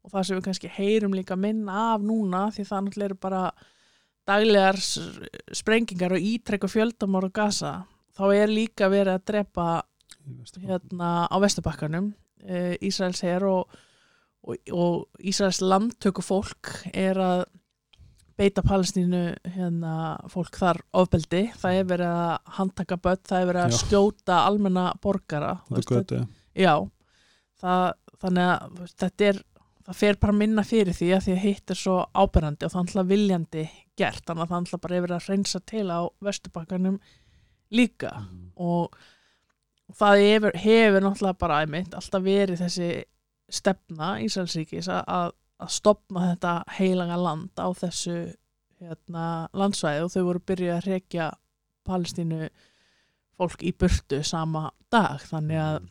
Og 0.04 0.12
það 0.12 0.26
sem 0.26 0.38
við 0.38 0.46
kannski 0.48 0.72
heyrum 0.74 1.14
líka 1.14 1.38
minna 1.38 1.94
af 1.94 2.02
núna 2.02 2.48
því 2.52 2.66
það 2.68 2.84
náttúrulega 2.88 3.10
eru 3.12 3.20
bara 3.22 3.44
daglegar 4.28 4.80
sprengingar 5.54 6.16
og 6.16 6.26
ítrekku 6.26 6.70
fjöldamár 6.72 7.28
og 7.28 7.34
gasa 7.36 7.74
þá 8.16 8.24
er 8.36 8.52
líka 8.52 8.90
verið 8.92 9.18
að 9.18 9.26
drepa 9.32 9.68
hérna 10.64 11.10
á 11.28 11.36
Vesturbakkanum 11.44 12.14
uh, 12.48 12.76
Ísraels 12.80 13.24
her 13.26 13.44
og, 13.50 13.74
og, 14.48 14.56
og 14.72 15.20
Ísraels 15.20 15.60
landtöku 15.64 16.24
fólk 16.24 16.72
er 16.94 17.20
að 17.20 17.46
beita 18.38 18.64
Palestínu 18.66 19.22
hérna, 19.56 19.94
fólk 20.34 20.56
þar 20.58 20.80
ofbeldi 20.98 21.44
það 21.62 21.80
er 21.80 21.88
verið 21.92 22.14
að 22.18 22.54
handtaka 22.58 22.98
börn 22.98 23.22
það 23.30 23.42
er 23.44 23.50
verið 23.52 23.64
að 23.68 23.74
Já. 23.76 23.80
skjóta 23.84 24.38
almenna 24.48 24.86
borgara 25.04 25.52
götu. 25.70 26.22
Já, 26.58 26.74
það, 27.62 27.86
þannig 28.24 28.50
að 28.50 28.80
veist, 28.80 28.98
þetta 29.04 29.28
er, 29.30 29.42
það 29.86 30.00
fer 30.02 30.20
bara 30.26 30.34
minna 30.40 30.64
fyrir 30.66 30.94
því 30.98 31.12
að 31.18 31.24
því 31.28 31.36
að 31.38 31.44
hitt 31.46 31.74
er 31.76 31.82
svo 31.84 31.98
áberandi 32.16 32.66
og 32.66 32.72
það 32.74 32.80
er 32.82 32.88
alltaf 32.88 33.10
viljandi 33.14 33.66
gert, 34.00 34.24
þannig 34.26 34.44
að 34.44 34.50
það 34.50 34.58
er 34.58 34.64
alltaf 34.66 34.82
bara 34.88 35.00
yfir 35.02 35.16
að 35.18 35.30
reynsa 35.30 35.60
til 35.70 35.86
á 35.94 36.00
vesturbakkanum 36.30 37.00
líka 37.74 38.12
Mhm. 38.24 38.52
og 38.58 38.98
það 39.94 40.22
hefur, 40.26 40.56
hefur 40.58 41.02
náttúrulega 41.06 41.38
bara 41.40 41.62
æmitt 41.66 41.94
alltaf 41.94 42.24
verið 42.24 42.62
þessi 42.64 43.04
stefna 43.54 44.16
Ísraelsríkis 44.24 44.88
að, 44.90 45.04
að, 45.08 45.32
að 45.64 45.72
stopna 45.78 46.28
þetta 46.34 46.54
heilaga 46.78 47.18
land 47.20 47.52
á 47.60 47.68
þessu 47.80 48.18
hérna, 48.84 49.26
landsvæði 49.56 50.04
og 50.04 50.12
þau 50.14 50.24
voru 50.28 50.40
byrjuð 50.52 50.76
að 50.78 50.88
rekja 50.92 51.32
Palestínu 51.88 52.50
fólk 53.40 53.64
í 53.64 53.72
burtu 53.76 54.22
sama 54.24 54.70
dag 54.94 55.24
þannig 55.30 55.60
að 55.64 55.90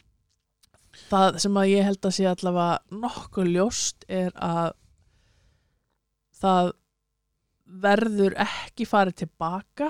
það 1.09 1.39
sem 1.43 1.57
að 1.57 1.71
ég 1.73 1.87
held 1.89 2.07
að 2.09 2.15
sé 2.19 2.27
allavega 2.29 3.01
nokkuð 3.03 3.51
ljóst 3.55 4.05
er 4.13 4.33
að 4.37 4.73
það 6.43 6.73
verður 7.83 8.37
ekki 8.45 8.87
farið 8.89 9.17
tilbaka 9.23 9.89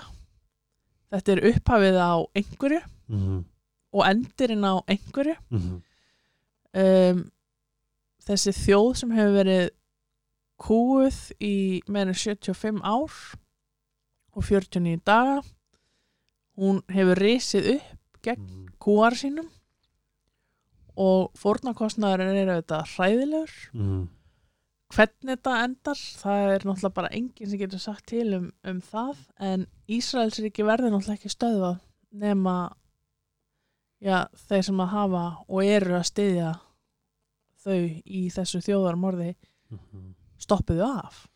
þetta 1.12 1.35
er 1.35 1.45
upphafið 1.53 1.99
á 1.99 2.12
einhverju 2.39 2.80
Mhm. 3.12 3.45
og 3.93 4.05
endirinn 4.09 4.64
á 4.64 4.74
einhverju 4.89 5.37
Mhm. 5.51 5.83
um, 6.74 7.24
þessi 8.27 8.53
þjóð 8.57 8.93
sem 9.01 9.11
hefur 9.16 9.37
verið 9.41 9.70
kúuð 10.62 11.16
í 11.43 11.55
meðan 11.91 12.14
75 12.14 12.81
ár 12.87 13.16
og 14.37 14.45
49 14.47 15.01
daga 15.05 15.41
hún 16.57 16.83
hefur 16.93 17.18
risið 17.18 17.75
upp 17.77 18.23
gegn 18.23 18.43
Mhm. 18.47 18.68
kúar 18.79 19.14
sínum 19.18 19.49
og 20.97 21.31
fórnarkostnaður 21.41 22.20
er 22.27 22.51
auðvitað 22.53 22.91
hræðilegur 22.95 23.55
Mhm. 23.73 24.09
hvernig 24.93 25.31
þetta 25.41 25.55
endar 25.64 25.95
það 26.23 26.55
er 26.55 26.64
náttúrulega 26.68 26.95
bara 26.95 27.09
enginn 27.16 27.49
sem 27.51 27.59
getur 27.59 27.81
sagt 27.81 28.07
til 28.07 28.35
um, 28.35 28.53
um 28.64 28.81
það 28.81 29.16
en 29.41 29.66
Ísraelsríki 29.89 30.62
verður 30.64 30.93
náttúrulega 30.93 31.18
ekki 31.18 31.33
stöðvað 31.33 31.81
nema 32.12 32.73
já, 34.03 34.27
þeir 34.49 34.62
sem 34.64 34.77
að 34.85 34.89
hafa 34.93 35.25
og 35.49 35.64
eru 35.64 35.95
að 35.97 36.05
styðja 36.11 36.51
þau 37.65 38.03
í 38.05 38.23
þessu 38.35 38.61
þjóðarmorði 38.67 39.35
Mhm. 39.73 40.15
stoppuðu 40.39 40.85
af. 40.87 41.29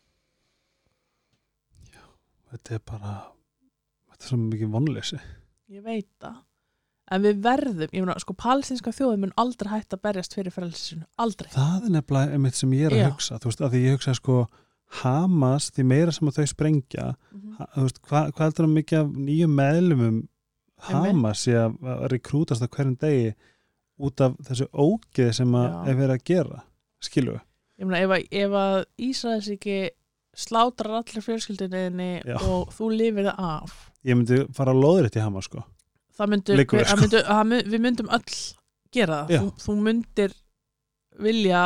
Þetta 2.51 2.77
er 2.77 2.83
bara 2.87 3.13
þetta 4.11 4.23
er 4.23 4.29
svo 4.31 4.37
mikið 4.41 4.69
vonleysi. 4.71 5.17
Ég 5.71 5.83
veit 5.83 6.07
það. 6.23 6.37
En 7.11 7.23
við 7.23 7.41
verðum, 7.43 7.91
ég 7.95 8.03
meina 8.03 8.15
sko 8.19 8.33
palestinska 8.35 8.91
þjóðum 8.95 9.19
mun 9.25 9.33
aldrei 9.39 9.69
hægt 9.71 9.93
að 9.95 10.01
berjast 10.03 10.33
fyrir 10.35 10.51
frelsinu 10.55 11.05
aldrei. 11.23 11.47
Það 11.53 11.85
er 11.87 11.93
nefnilega 11.95 12.33
einmitt 12.35 12.55
sem 12.59 12.71
ég 12.75 12.87
er 12.89 12.95
að 12.95 13.01
Já. 13.03 13.09
hugsa. 13.11 13.39
Þú 13.39 13.49
veist, 13.51 13.61
að 13.63 13.71
því 13.75 13.81
ég 13.85 13.95
hugsa 13.97 14.15
sko 14.19 14.37
Hamas, 15.01 15.69
því 15.75 15.83
meira 15.83 16.11
sem 16.15 16.27
að 16.29 16.37
þau 16.39 16.47
sprengja 16.53 17.05
Mhm. 17.33 17.55
ha, 17.57 17.65
þú 17.75 17.81
veist, 17.87 18.01
hvað, 18.01 18.31
hvað 18.31 18.45
heldur 18.47 18.65
að 18.67 18.75
mikið 18.77 18.99
af 19.01 19.07
nýjum 19.27 19.55
meðlumum 19.59 20.27
Hamas 20.79 21.45
að, 21.47 21.77
að 21.81 22.07
rekrútast 22.11 22.63
á 22.63 22.67
hverjum 22.67 22.97
degi 22.97 23.33
út 23.97 24.21
af 24.21 24.35
þessu 24.47 24.67
ógeð 24.73 25.31
sem 25.39 25.55
að 25.57 25.77
er 25.91 25.97
verið 26.01 26.15
að 26.17 26.25
gera 26.31 26.59
skilu 27.03 27.37
ég 27.77 27.85
meina 27.87 28.01
ef 28.05 28.13
að, 28.17 28.27
ef 28.43 28.57
að 28.61 28.77
Ísraelsríki 29.07 29.77
slátrar 30.37 30.99
allir 30.99 31.25
fjölskyldinni 31.25 32.11
og 32.37 32.73
þú 32.75 32.91
lifir 32.93 33.29
það 33.31 33.41
af 33.51 33.77
ég 34.05 34.17
myndi 34.19 34.43
fara 34.53 34.73
að 34.75 34.81
loður 34.83 35.07
þetta 35.07 35.21
í 35.21 35.25
Hamas 35.25 35.49
sko 35.49 35.63
það 36.17 36.31
myndu, 36.33 36.57
hver, 36.57 36.81
við, 36.81 36.89
sko. 36.89 36.99
myndu 37.01 37.23
mun- 37.51 37.71
við 37.73 37.83
myndum 37.87 38.11
öll 38.17 38.37
gera 38.93 39.23
það 39.29 39.41
þú, 39.43 39.51
þú 39.65 39.77
myndir 39.87 40.35
vilja 41.27 41.63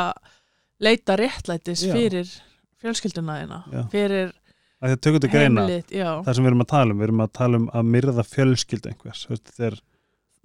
leita 0.82 1.16
réttlætis 1.20 1.84
Já. 1.86 1.92
fyrir 1.94 2.32
Já. 3.72 3.82
fyrir 3.92 4.32
að 4.82 4.90
það 4.94 5.00
tökum 5.06 5.20
til 5.22 5.30
greina 5.30 5.62
heimilið 5.62 5.92
já. 5.94 6.08
það 6.26 6.34
sem 6.34 6.44
við 6.44 6.50
erum 6.50 6.64
að 6.64 6.70
tala 6.72 6.90
um, 6.94 6.98
við 6.98 7.06
erum 7.08 7.22
að 7.22 7.32
tala 7.38 7.60
um 7.60 7.66
að 7.72 7.90
myrða 7.94 8.24
fjölskyldu 8.26 8.90
einhvers 8.90 9.20
veist, 9.30 9.52
þeir, 9.56 9.76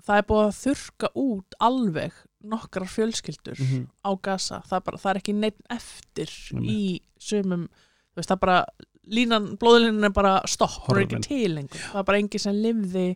það 0.07 0.17
er 0.21 0.27
búið 0.31 0.45
að 0.47 0.57
þurka 0.63 1.09
út 1.23 1.57
alveg 1.67 2.13
nokkrar 2.47 2.87
fjölskyldur 2.87 3.59
Mhm. 3.59 3.87
á 4.05 4.11
Gaza, 4.23 4.61
það 4.69 4.77
er, 4.77 4.83
bara, 4.85 4.97
það 4.97 5.09
er 5.11 5.19
ekki 5.21 5.33
neitt 5.35 5.61
eftir 5.69 6.29
Einmitt. 6.53 6.71
í 6.71 7.01
sumum 7.19 7.67
veist, 8.15 8.29
það 8.29 8.37
er 8.37 8.43
bara 8.45 8.65
línan, 9.07 9.57
blóðlínan 9.57 10.05
er 10.05 10.09
bara 10.15 10.41
stopp, 10.47 10.87
hún 10.87 10.97
er 10.97 11.05
ekki 11.05 11.21
til 11.23 11.53
lengur. 11.55 11.79
Það 11.91 11.99
er 11.99 12.03
bara 12.03 12.17
engin 12.19 12.39
sem 12.39 12.55
lifði 12.55 13.15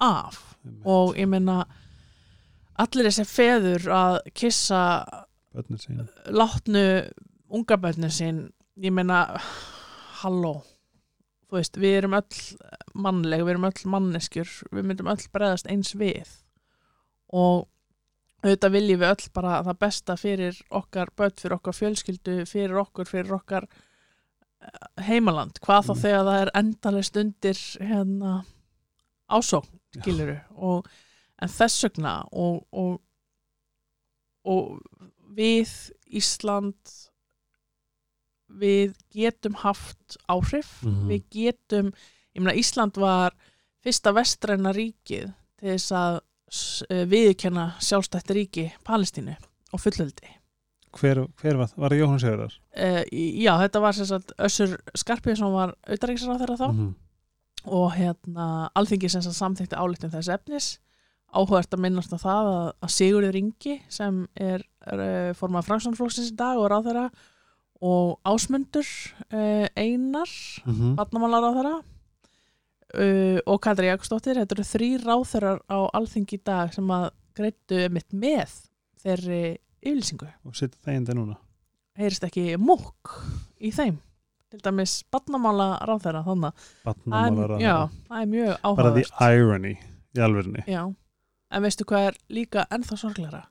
af. 0.00 0.56
Og 0.84 1.14
ég 1.16 1.26
meina 1.28 1.64
allir 2.78 3.08
þessi 3.08 3.24
feður 3.26 3.88
að 3.90 4.18
kissa 4.34 5.24
látnu 6.30 6.84
ungabönni 7.50 8.10
sín 8.12 8.50
ég 8.78 8.92
meina 8.92 9.22
halló 10.22 10.62
þú 11.48 11.58
veist, 11.58 11.80
við 11.80 11.96
erum 12.02 12.18
öll 12.18 12.38
mannleg, 12.94 13.42
við 13.44 13.54
erum 13.54 13.66
öll 13.70 13.90
manneskjur 13.94 14.52
við 14.74 14.86
myndum 14.90 15.10
öll 15.12 15.24
bregðast 15.32 15.68
eins 15.72 15.94
við. 15.96 16.30
Og 17.28 17.66
auðvitað 18.44 18.74
viljum 18.76 19.02
við 19.02 19.12
öll 19.14 19.32
bara 19.34 19.58
það 19.66 19.80
besta 19.82 20.16
fyrir 20.20 20.60
okkar 20.70 21.10
börn, 21.16 21.34
fyrir 21.40 21.56
okkar 21.58 21.76
fjölskyldu 21.76 22.38
fyrir 22.48 22.78
okkur, 22.84 23.08
fyrir 23.08 23.34
okkar 23.38 23.66
eh, 23.66 25.04
heimaland, 25.08 25.58
hvað 25.64 25.88
þá 25.88 25.92
Mm. 25.94 26.00
þegar 26.04 26.24
það 26.28 26.40
er 26.42 26.52
endalega 26.60 27.08
stundir 27.08 27.60
hérna 27.80 28.32
ásókn, 29.28 29.80
skiluru 29.98 30.38
og, 30.56 30.88
en 31.42 31.48
þess 31.48 31.84
vegna 31.84 32.14
og, 32.32 32.64
og, 32.72 33.00
og 34.44 34.78
við 35.36 35.68
Ísland 36.08 36.78
við 38.48 38.94
getum 39.14 39.54
haft 39.64 40.16
áhrif 40.28 40.82
Mhm. 40.82 41.08
við 41.10 41.22
getum, 41.30 41.92
ég 42.34 42.42
meina 42.42 42.56
Ísland 42.58 42.96
var 42.96 43.34
fyrsta 43.84 44.12
vestræna 44.14 44.72
ríkið 44.72 45.32
til 45.58 45.68
þess 45.74 45.92
að 45.92 46.20
eh, 46.90 47.04
viðurkenna 47.04 47.74
sjálfstætt 47.80 48.30
ríki 48.32 48.70
Palestínu 48.84 49.36
og 49.72 49.80
fullöldi 49.80 50.34
hver, 50.98 51.26
hver 51.42 51.56
var, 51.60 51.68
var 51.76 51.90
það 51.92 51.98
Jóhann 52.00 52.18
Sigurðar? 52.22 52.54
uh, 52.76 53.02
já, 53.12 53.52
þetta 53.60 53.80
var 53.84 53.92
sem 53.92 54.06
sagt 54.08 54.32
Össur 54.38 54.78
Skarpíðsson 54.96 55.52
var 55.52 55.74
auðaríksar 55.86 56.32
á 56.32 56.40
þeirra 56.40 56.56
þá 56.56 56.68
Mhm. 56.72 56.94
og 57.66 57.92
hérna 57.92 58.70
alþingi 58.74 59.10
sem 59.10 59.20
sagt 59.22 59.36
samþykti 59.36 59.76
álíktin 59.76 60.10
þess 60.10 60.28
efnis 60.32 60.78
áhugert 61.34 61.68
að 61.74 61.82
minnast 61.84 62.12
á 62.14 62.16
það 62.16 62.46
að, 62.48 62.72
að 62.82 62.88
Sigurður 62.96 63.36
Ingi 63.36 63.82
sem 63.92 64.26
er, 64.34 64.62
er 64.86 64.98
uh, 65.04 65.34
formað 65.36 65.66
Fransónflóksins 65.68 66.32
í 66.32 66.36
dag 66.36 66.56
og 66.56 66.70
ráðherra 66.72 67.10
og 67.80 68.18
Ásmundur 68.26 68.86
uh, 69.32 69.66
Einar 69.76 70.28
Mhm. 70.66 70.96
barnamálar 70.98 71.44
á 71.46 71.50
þeirra 71.56 71.74
uh, 72.98 73.38
og 73.46 73.60
Katri 73.62 73.86
Jakobsdóttir. 73.90 74.38
Þetta 74.40 74.56
eru 74.56 74.66
þrý 74.66 74.88
ráþeirar 75.04 75.60
á 75.70 75.78
alþingi 75.94 76.38
í 76.38 76.42
dag 76.44 76.72
sem 76.74 76.88
að 76.90 77.10
greittu 77.38 77.84
mitt 77.94 78.10
með 78.12 78.54
þeirri 79.04 79.42
yfirlýsingu. 79.82 80.28
Og 80.44 80.54
það 80.58 80.96
indi 80.96 81.14
núna. 81.14 81.36
Heyrist 81.98 82.24
ekki 82.26 82.56
múk 82.58 83.14
í 83.60 83.70
þeim? 83.74 83.98
Til 84.48 84.60
dæmis 84.64 85.02
barnamála 85.12 85.78
ráþeira 85.84 86.22
þannig 86.24 86.54
að 86.88 87.02
það 87.04 88.22
er- 88.22 88.26
mjög 88.32 88.52
bara 88.76 88.90
the 88.94 89.02
áhugavert. 89.04 89.12
irony 89.20 89.74
í 90.16 90.20
alvörinni 90.24 90.62
já, 90.66 90.94
en 91.52 91.62
veistu 91.62 91.84
hvað 91.84 92.06
er 92.08 92.14
líka 92.32 92.64
ennþá 92.72 92.96
sorgleira 92.96 93.42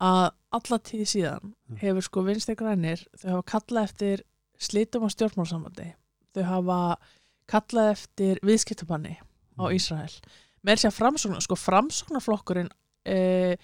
að 0.00 0.30
alla 0.52 0.78
tíð 0.78 1.06
síðan 1.06 1.54
Mm. 1.70 1.76
hefur 1.78 2.02
sko 2.02 2.22
vinstri 2.26 2.54
grænir 2.56 3.06
þau 3.18 3.30
hafa 3.36 3.42
kallað 3.52 3.84
eftir 3.84 4.22
slitum 4.58 5.04
á 5.04 5.08
stjórnmálsambandi 5.12 5.92
þau 6.34 6.44
hafa 6.44 6.96
kallað 7.48 7.90
eftir 7.92 8.38
viðskiptabanni 8.42 9.16
á 9.58 9.64
Mhm. 9.68 9.74
Ísrael 9.76 10.20
með 10.64 10.74
þess 10.76 10.88
að 10.88 10.98
framsóknar, 11.00 11.40
sko 11.42 11.54
framsóknarflokkurinn 11.56 12.70
e, 13.06 13.56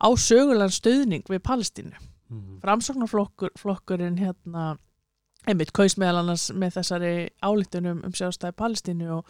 á 0.00 0.08
sögulegan 0.16 0.72
stöðning 0.72 1.22
við 1.28 1.38
Palestínu 1.40 1.94
Mhm. 2.30 2.60
framsóknarflokkurinn 2.60 4.18
hérna 4.18 4.78
einmitt 5.46 5.72
kaus 5.76 5.96
meðal 6.00 6.22
annars 6.22 6.50
með 6.50 6.78
þessari 6.78 7.14
álíktunum 7.42 8.04
um 8.04 8.12
sjálfstæði 8.12 8.52
Palestínu 8.56 9.10
og, 9.18 9.26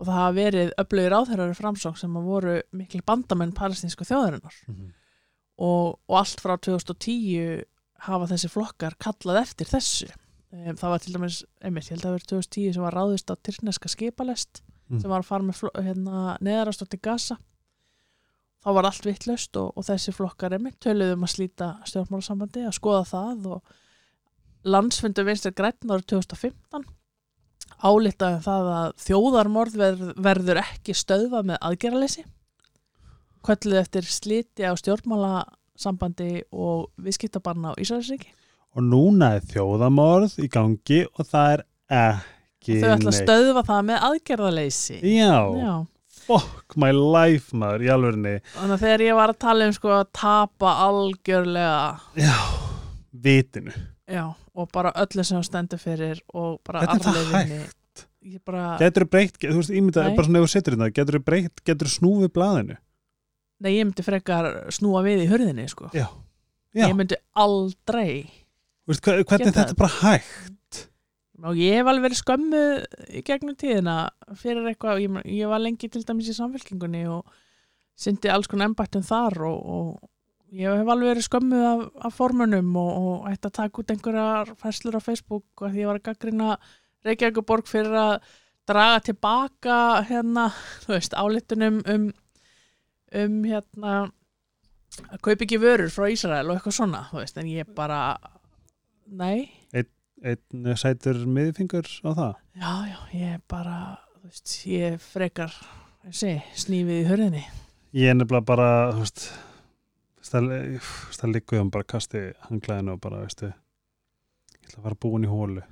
og 0.00 0.06
það 0.06 0.16
hafa 0.16 0.34
verið 0.38 0.70
öflugir 0.80 1.12
áþærari 1.18 1.56
framsókn 1.58 1.98
sem 2.00 2.14
að 2.16 2.24
voru 2.24 2.54
mikil 2.72 3.02
bandamenn 3.06 3.52
palestinsku 3.52 4.04
þjóðarinnar 4.08 4.54
Mhm. 4.68 4.92
Og, 5.60 5.98
og 6.08 6.16
allt 6.22 6.40
frá 6.40 6.56
2010 6.56 7.64
hafa 8.06 8.28
þessi 8.32 8.48
flokkar 8.50 8.96
kallað 9.02 9.42
eftir 9.44 9.68
þessu. 9.68 10.08
Um, 10.50 10.72
það 10.80 10.88
var 10.94 11.02
til 11.04 11.12
dæmis, 11.14 11.42
einmitt, 11.62 11.86
ég 11.90 11.94
held 11.94 12.00
að 12.02 12.08
það 12.08 12.16
verið 12.16 12.30
2010 12.32 12.72
sem 12.74 12.82
var 12.88 12.96
ráðist 12.98 13.30
á 13.30 13.34
tyrkneska 13.38 13.92
skipalest 13.92 14.62
Mhm. 14.90 15.00
sem 15.04 15.10
var 15.12 15.20
að 15.22 15.28
fara 15.28 15.44
með 15.46 15.60
hérna, 15.84 16.22
neðarast 16.42 16.82
til 16.90 16.98
Gaza. 16.98 17.36
Þá 18.64 18.68
var 18.74 18.84
allt 18.88 19.04
vittlust 19.06 19.56
og, 19.56 19.68
og 19.78 19.84
þessi 19.86 20.12
flokkar 20.12 20.52
einmitt 20.56 20.80
töluðum 20.82 21.22
að 21.24 21.30
slíta 21.36 21.68
stjórnmálasambandi 21.86 22.64
að 22.66 22.74
skoða 22.74 23.04
það 23.06 23.46
og 23.54 23.62
landsfundu 24.64 25.22
vinstir 25.24 25.54
græn 25.56 25.78
árið 25.86 26.08
2015 26.16 26.84
álitaði 27.80 28.42
það 28.44 28.68
að 28.74 28.90
þjóðarmorð 29.06 29.76
verð- 29.80 30.10
verður 30.26 30.60
ekki 30.64 30.92
stöðvað 30.98 31.46
með 31.52 31.62
aðgerraleysi 31.70 32.24
kölluð 33.46 33.78
eftir 33.80 34.06
sliti 34.08 34.66
á 34.66 34.72
stjórnmálasambandi 34.78 36.42
og 36.52 36.90
viðskiptabanna 37.00 37.72
á 37.72 37.80
Ísraelsríki. 37.80 38.32
Og 38.76 38.84
núna 38.86 39.32
er 39.38 39.46
þjóðamorð 39.50 40.36
í 40.44 40.48
gangi 40.52 41.00
og 41.18 41.26
það 41.26 41.54
er 41.56 41.62
ekki 42.00 42.76
þau 42.78 42.90
ætla 42.92 42.98
að 42.98 43.06
neitt. 43.08 43.22
stöðva 43.24 43.62
það 43.66 43.80
með 43.88 44.04
aðgerraleysi 44.10 44.98
Já, 45.02 45.32
Já. 45.58 45.72
fuck 46.28 46.76
my 46.78 46.92
life 46.94 47.56
maður 47.56 47.82
í 47.82 47.90
alvörinni 47.90 48.34
þannig 48.52 48.74
að 48.76 48.84
þegar 48.84 49.04
ég 49.08 49.16
var 49.18 49.32
að 49.32 49.38
tala 49.42 49.66
um 49.66 49.72
sko 49.74 49.90
að 49.96 50.04
tapa 50.20 50.74
algjörlega. 50.84 51.80
Já, 52.20 52.36
vitinu. 53.26 53.74
Já, 54.10 54.24
og 54.54 54.70
bara 54.74 54.92
öllu 55.02 55.24
sem 55.26 55.38
hún 55.40 55.46
stendur 55.46 55.78
fyrir 55.82 56.20
og 56.34 56.60
bara 56.66 56.84
Hvernig 56.86 57.10
er 57.10 57.28
það 57.34 57.50
ég 58.30 58.40
bara, 58.44 58.76
Getur 58.78 59.06
þú 59.06 59.10
breytt, 59.16 59.36
þú 59.40 59.56
veist, 59.56 59.70
ímynda, 59.72 60.02
Nei. 60.06 60.14
bara 60.18 60.26
svona 60.28 60.40
ef 60.42 60.46
þú 60.46 60.52
setur 60.52 60.74
þetta 60.76 60.94
Getur 61.00 61.16
þú 61.18 61.24
breytt, 61.24 61.62
getur 61.64 61.88
þú 61.88 61.92
snúfið 61.96 62.32
blaðinu 62.36 62.76
nei 63.60 63.74
ég 63.76 63.86
myndi 63.88 64.04
frekar 64.06 64.50
snúa 64.72 65.02
við 65.06 65.24
í 65.26 65.30
hurðinni 65.30 65.66
sko. 65.70 65.90
Já, 65.96 66.06
já, 66.76 66.86
ég 66.88 66.94
myndi 66.98 67.18
aldrei 67.36 68.24
þú 68.26 68.92
veist, 68.94 69.04
hva- 69.06 69.18
hvernig 69.24 69.52
þetta 69.54 69.66
er 69.74 69.78
bara 69.80 69.96
hægt? 70.00 70.86
Og 71.40 71.56
ég 71.56 71.78
hef 71.78 71.88
alveg 71.88 72.04
verið 72.10 72.18
skömmu 72.20 72.62
í 73.16 73.22
gegnum 73.24 73.56
tíðina 73.56 73.94
fyrir 74.36 74.66
eitthvað, 74.68 74.98
ég, 75.06 75.20
ég 75.40 75.48
var 75.48 75.62
lengi 75.64 75.88
til 75.88 76.02
dæmis 76.04 76.28
í 76.28 76.34
samfélkingunni 76.36 77.06
og 77.08 77.24
syndi 78.00 78.28
alls 78.32 78.48
konar 78.50 78.68
embættum 78.68 79.04
þar 79.04 79.38
og, 79.48 79.62
og 79.64 80.10
ég 80.52 80.68
hef 80.82 80.88
alveg 80.92 81.14
verið 81.14 81.26
skömmu 81.28 81.60
af, 81.70 81.86
af 82.10 82.16
formunum 82.18 82.76
og, 82.76 82.90
og 83.00 83.30
ætti 83.32 83.48
að 83.48 83.56
taka 83.56 83.80
út 83.82 83.94
einhverjar 83.94 84.52
fæslur 84.60 84.98
á 85.00 85.02
Facebook 85.04 85.64
og 85.64 85.72
því 85.72 85.80
ég 85.84 85.88
var 85.90 86.00
að 86.00 86.06
gaggrina 86.10 86.50
Reykjavíkuborg 87.08 87.68
fyrir 87.70 87.96
að 87.96 88.14
draga 88.68 89.00
tilbaka 89.08 89.76
hérna, 90.10 90.50
þú 90.84 90.92
veist, 90.92 91.16
álitunum 91.16 91.80
um, 91.88 92.10
um 93.16 93.40
hérna 93.44 93.94
að 95.10 95.22
kaupa 95.24 95.46
ekki 95.46 95.58
vörur 95.62 95.90
frá 95.92 96.08
Ísrael 96.10 96.46
og 96.50 96.56
eitthvað 96.58 96.76
svona, 96.76 97.04
þú 97.10 97.20
veist, 97.22 97.38
en 97.40 97.50
ég 97.50 97.72
bara 97.76 98.00
nei 99.06 99.50
Einn 100.20 100.74
sætur 100.76 101.22
miðfingur 101.24 101.86
á 102.04 102.10
það 102.12 102.32
Já, 102.60 102.72
já, 102.90 102.98
ég 103.16 103.44
bara, 103.48 103.76
þú 104.18 104.28
veist, 104.28 104.56
ég 104.68 104.98
frekar, 105.00 105.54
ég 106.04 106.16
sé, 106.18 106.32
snífið 106.60 106.98
í 106.98 107.06
hörðinni. 107.08 107.44
Ég 107.96 108.12
er 108.12 108.18
nefnilega 108.18 108.44
bara, 108.50 108.66
þú 108.92 109.04
veist 109.06 109.22
það, 110.28 110.50
það 111.16 111.32
liggur 111.34 111.62
um 111.64 111.70
bara 111.72 111.88
kasti 111.88 112.24
hanglaðinu 112.50 112.94
og 112.98 113.00
bara, 113.00 113.22
veistu 113.24 113.48
ég 113.48 114.66
ætla 114.66 114.82
að 114.82 114.86
fara 114.90 115.00
búin 115.06 115.24
í 115.24 115.30
hólu 115.30 115.64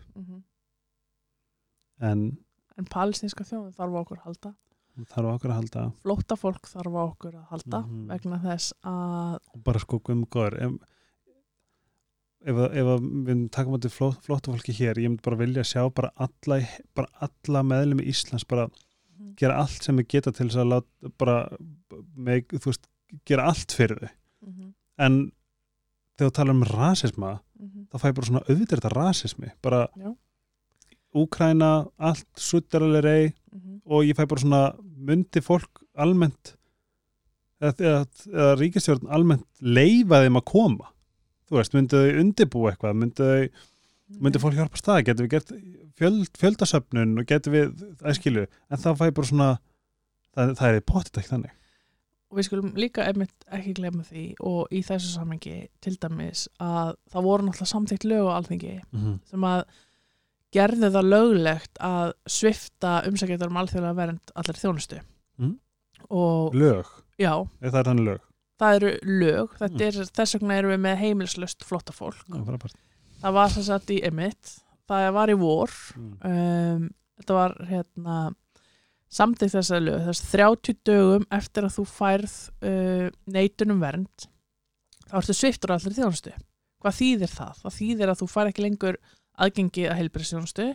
en 2.01 2.28
En 2.78 2.86
palestinska 2.86 3.43
þjóðin 3.43 3.74
þarf 3.74 3.95
okkur 4.05 4.20
halda. 4.22 4.53
Þarf 5.07 5.33
okkur 5.37 5.51
að 5.53 5.59
halda. 5.61 5.83
Flótta 6.03 6.37
fólk 6.37 6.69
þarf 6.73 6.97
okkur 7.05 7.35
að 7.39 7.47
halda 7.53 7.81
Mhm. 7.87 8.07
vegna 8.09 8.39
þess 8.43 8.73
að, 8.85 9.39
og 9.55 9.63
bara 9.65 9.79
sko 9.79 9.99
gumgóður 10.01 10.57
ef, 10.63 10.73
ef, 12.49 12.57
ef 12.73 12.91
við 13.29 13.49
takum 13.55 13.75
átti 13.79 13.91
fló, 13.93 14.11
flótta 14.25 14.53
fólki 14.55 14.75
hér 14.79 14.99
ég 15.03 15.09
myndi 15.11 15.23
bara 15.27 15.37
vilja 15.41 15.65
sjá 15.67 15.83
bara 15.95 16.11
alla, 16.17 16.61
bara 16.95 17.09
alla 17.21 17.63
meðlum 17.63 18.01
í 18.03 18.09
Íslands 18.13 18.47
bara 18.49 18.69
gera 19.39 19.57
allt 19.63 19.83
sem 19.83 19.97
við 19.99 20.09
geta 20.09 20.33
til 20.33 20.49
þess 20.49 20.61
að 20.63 20.71
láta 20.75 21.13
bara, 21.19 21.49
með, 22.17 22.47
þú 22.59 22.71
veist, 22.73 22.87
gera 23.27 23.47
allt 23.51 23.75
fyrir 23.75 23.99
þau. 23.99 24.11
Mhm, 24.49 24.73
en 24.99 25.19
þegar 26.19 26.31
þú 26.31 26.35
tala 26.35 26.51
um 26.57 26.63
rasisma 26.65 27.41
mhm, 27.61 27.87
þá 27.91 27.99
fæ 27.99 28.09
ég 28.11 28.15
bara 28.15 28.27
svona 28.27 28.45
auðvitað 28.49 28.81
þetta 28.81 28.95
rasismi. 28.97 29.53
Bara 29.63 29.89
Já. 29.97 30.15
Úkraina, 31.15 31.89
allt 31.99 32.27
suttaralegri 33.59 33.79
mhm, 33.79 33.81
og 33.87 34.05
ég 34.07 34.17
fæ 34.19 34.29
bara 34.29 34.41
svona 34.45 34.63
myndi 35.09 35.43
fólk 35.45 35.83
almennt 35.99 36.55
eða, 37.61 37.75
eða, 37.79 38.05
eða 38.33 38.55
ríkistjórn 38.61 39.11
almennt 39.11 39.47
leifa 39.61 40.23
þeim 40.25 40.39
að 40.41 40.49
koma? 40.53 40.93
Þú 41.49 41.59
veist, 41.59 41.75
myndi 41.75 41.97
þau 41.97 42.23
undibúa 42.23 42.73
eitthvað? 42.73 42.99
Myndi, 43.01 43.29
þau, 43.29 43.69
myndi 44.21 44.43
fólk 44.43 44.59
hjálpa 44.59 44.81
stað 44.81 45.05
getur 45.09 45.27
við 45.27 45.35
gert 45.37 45.53
fjöld, 45.99 46.29
fjöldasöfnun 46.39 47.17
og 47.19 47.29
getur 47.29 47.55
við 47.55 47.87
æskilu, 48.07 48.45
en 48.69 48.83
þá 48.83 48.91
fæ 48.99 49.07
ég 49.09 49.17
bara 49.17 49.31
svona 49.31 49.49
það, 50.37 50.53
það 50.61 50.69
er 50.69 50.85
potið 50.93 51.23
ekki 51.23 51.33
þannig. 51.33 51.55
Og 52.29 52.37
við 52.37 52.45
skulum 52.45 52.73
líka 52.77 53.07
einmitt 53.09 53.47
ekki 53.57 53.75
glemma 53.79 54.05
því 54.05 54.23
og 54.45 54.73
í 54.75 54.83
þessu 54.85 55.15
samhengi 55.15 55.63
til 55.85 55.95
dæmis 55.97 56.45
að 56.61 56.99
það 57.09 57.25
voru 57.25 57.47
náttúrulega 57.47 57.73
samþykkt 57.73 58.09
lög 58.11 58.29
á 58.29 58.33
alþingi 58.37 58.75
mm 58.75 58.99
-hmm. 58.99 59.15
sem 59.31 59.47
að 59.49 59.63
gerði 60.55 60.89
það 60.95 61.09
löglegt 61.13 61.81
að 61.85 62.13
svifta 62.31 62.93
umsækjættar 63.09 63.51
um 63.53 63.59
alþjóðlega 63.63 63.99
vernd 63.99 64.33
allir 64.41 64.61
þjónustu. 64.63 65.01
Og 66.15 66.55
lög, 66.57 66.89
já, 67.21 67.33
eða 67.61 67.73
það 67.75 67.81
er 67.83 67.89
þannig 67.91 68.07
lög 68.09 68.25
það 68.59 68.77
eru 68.79 68.89
lög, 69.21 69.53
þetta 69.61 69.85
er, 69.87 69.97
þess 70.19 70.35
vegna 70.35 70.55
erum 70.59 70.73
við 70.73 70.81
með 70.83 70.97
heimilslöst 71.03 71.63
flotta 71.67 71.93
fólk. 71.95 72.25
Frábært. 72.27 72.75
Það 73.21 73.35
var 73.37 73.53
sem 73.55 73.65
sagt 73.69 73.93
í 73.95 73.99
emitt, 74.07 74.55
það 74.91 75.11
var 75.15 75.31
í 75.31 75.37
vor, 75.39 75.75
Mm. 75.95 76.09
um, 76.27 76.89
þetta 77.21 77.37
var 77.37 77.55
hérna 77.69 78.17
samtíð 79.11 79.55
þessar 79.55 79.85
lög, 79.85 80.03
þess 80.09 80.25
30 80.33 80.79
dögum 80.87 81.27
eftir 81.39 81.67
að 81.69 81.77
þú 81.79 81.85
færð 81.93 82.35
uh, 82.67 83.07
neitunum 83.31 83.81
vernd, 83.83 84.27
þá 85.07 85.15
ertu 85.23 85.35
sviftur 85.39 85.75
allir 85.77 85.95
þjónustu. 85.99 86.35
Hvað 86.83 86.99
þýðir 86.99 87.33
það? 87.35 87.63
Það 87.63 87.79
þýðir 87.79 88.11
að 88.13 88.21
þú 88.23 88.29
fær 88.35 88.51
ekki 88.51 88.67
lengur 88.67 88.99
aðgengi 89.39 89.86
að 89.89 89.99
heilbærisþjónustu. 90.03 90.68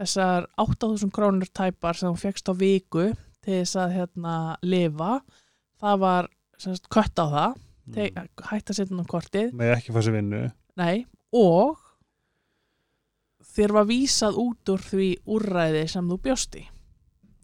Þessar 0.00 0.48
8000 0.58 1.12
krónur 1.14 1.50
tæpar 1.54 1.98
sem 1.98 2.10
þú 2.10 2.20
fegst 2.24 2.50
á 2.50 2.54
viku 2.58 3.12
til 3.44 3.60
þess 3.60 3.76
að 3.78 3.94
hérna 3.98 4.34
lifa, 4.64 5.20
það 5.82 6.00
var 6.02 6.30
sagt, 6.58 6.88
kött 6.90 7.20
á 7.20 7.26
það, 7.26 7.60
Mm. 7.84 8.28
hætt 8.48 8.70
að 8.72 8.76
setja 8.78 8.96
um 8.96 9.04
kortið 9.04 9.50
með 9.52 9.74
ekki 9.74 9.92
sér 9.92 10.14
vinnu 10.16 10.38
Nei, 10.80 11.04
og 11.36 11.76
þér 13.54 13.74
var 13.76 13.88
vísað 13.90 14.38
út 14.40 14.72
úr 14.72 14.80
því 14.80 15.08
úrræði 15.28 15.82
sem 15.92 16.08
þú 16.08 16.16
bjóst 16.24 16.56
í. 16.58 16.64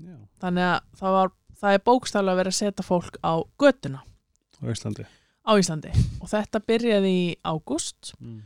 Já. 0.01 0.17
Þannig 0.41 0.65
að 0.65 0.79
það, 0.97 1.17
var, 1.19 1.33
það 1.61 1.77
er 1.77 1.85
bókstaflega 1.91 2.33
að 2.33 2.41
vera 2.41 2.55
að 2.55 2.59
setja 2.59 2.87
fólk 2.87 3.19
á 3.21 3.33
götuna 3.61 4.01
á 4.01 4.65
Íslandi 4.73 5.05
á 5.45 5.53
Íslandi. 5.61 5.93
Og 6.25 6.33
þetta 6.33 6.63
byrjaði 6.73 7.13
í 7.21 7.29
ágúst 7.45 8.15
mm. 8.17 8.41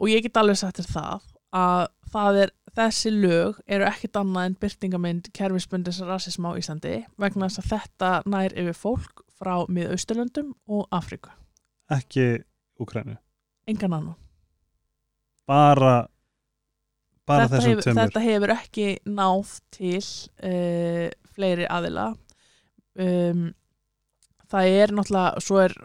Og 0.00 0.12
ég 0.12 0.26
get 0.26 0.40
alveg 0.40 0.60
sagt 0.60 0.80
þér 0.80 0.92
það 0.92 1.26
að 1.56 1.84
það 2.12 2.40
er, 2.42 2.52
þessi 2.76 3.12
lög 3.14 3.60
eru 3.66 3.86
ekkit 3.88 4.18
annað 4.20 4.48
en 4.48 4.58
byrtingamind 4.62 5.30
kerfisbundis 5.36 6.02
rasism 6.04 6.48
á 6.48 6.52
Íslandi 6.58 6.98
vegna 7.20 7.48
þess 7.48 7.62
að 7.62 7.70
þetta 7.72 8.10
nær 8.28 8.56
yfir 8.56 8.76
fólk 8.76 9.24
frá 9.36 9.54
miðausturlöndum 9.68 10.52
og 10.72 10.86
Afriku. 10.94 11.32
ekki 11.92 12.42
Úkrænu 12.80 13.16
Engan 13.66 13.92
annan. 13.92 14.16
bara 15.46 16.06
bara 17.26 17.48
þetta, 17.48 17.62
tveimur 17.62 18.00
þetta 18.00 18.22
hefur 18.22 18.54
ekki 18.54 18.88
náð 19.08 19.52
til 19.74 20.00
uh, 20.00 21.06
fleiri 21.34 21.66
aðila 21.66 22.10
um, 23.00 23.48
það 24.46 24.72
er 24.82 24.94
náttúrulega 24.94 25.44
svo 25.44 25.62
er 25.64 25.76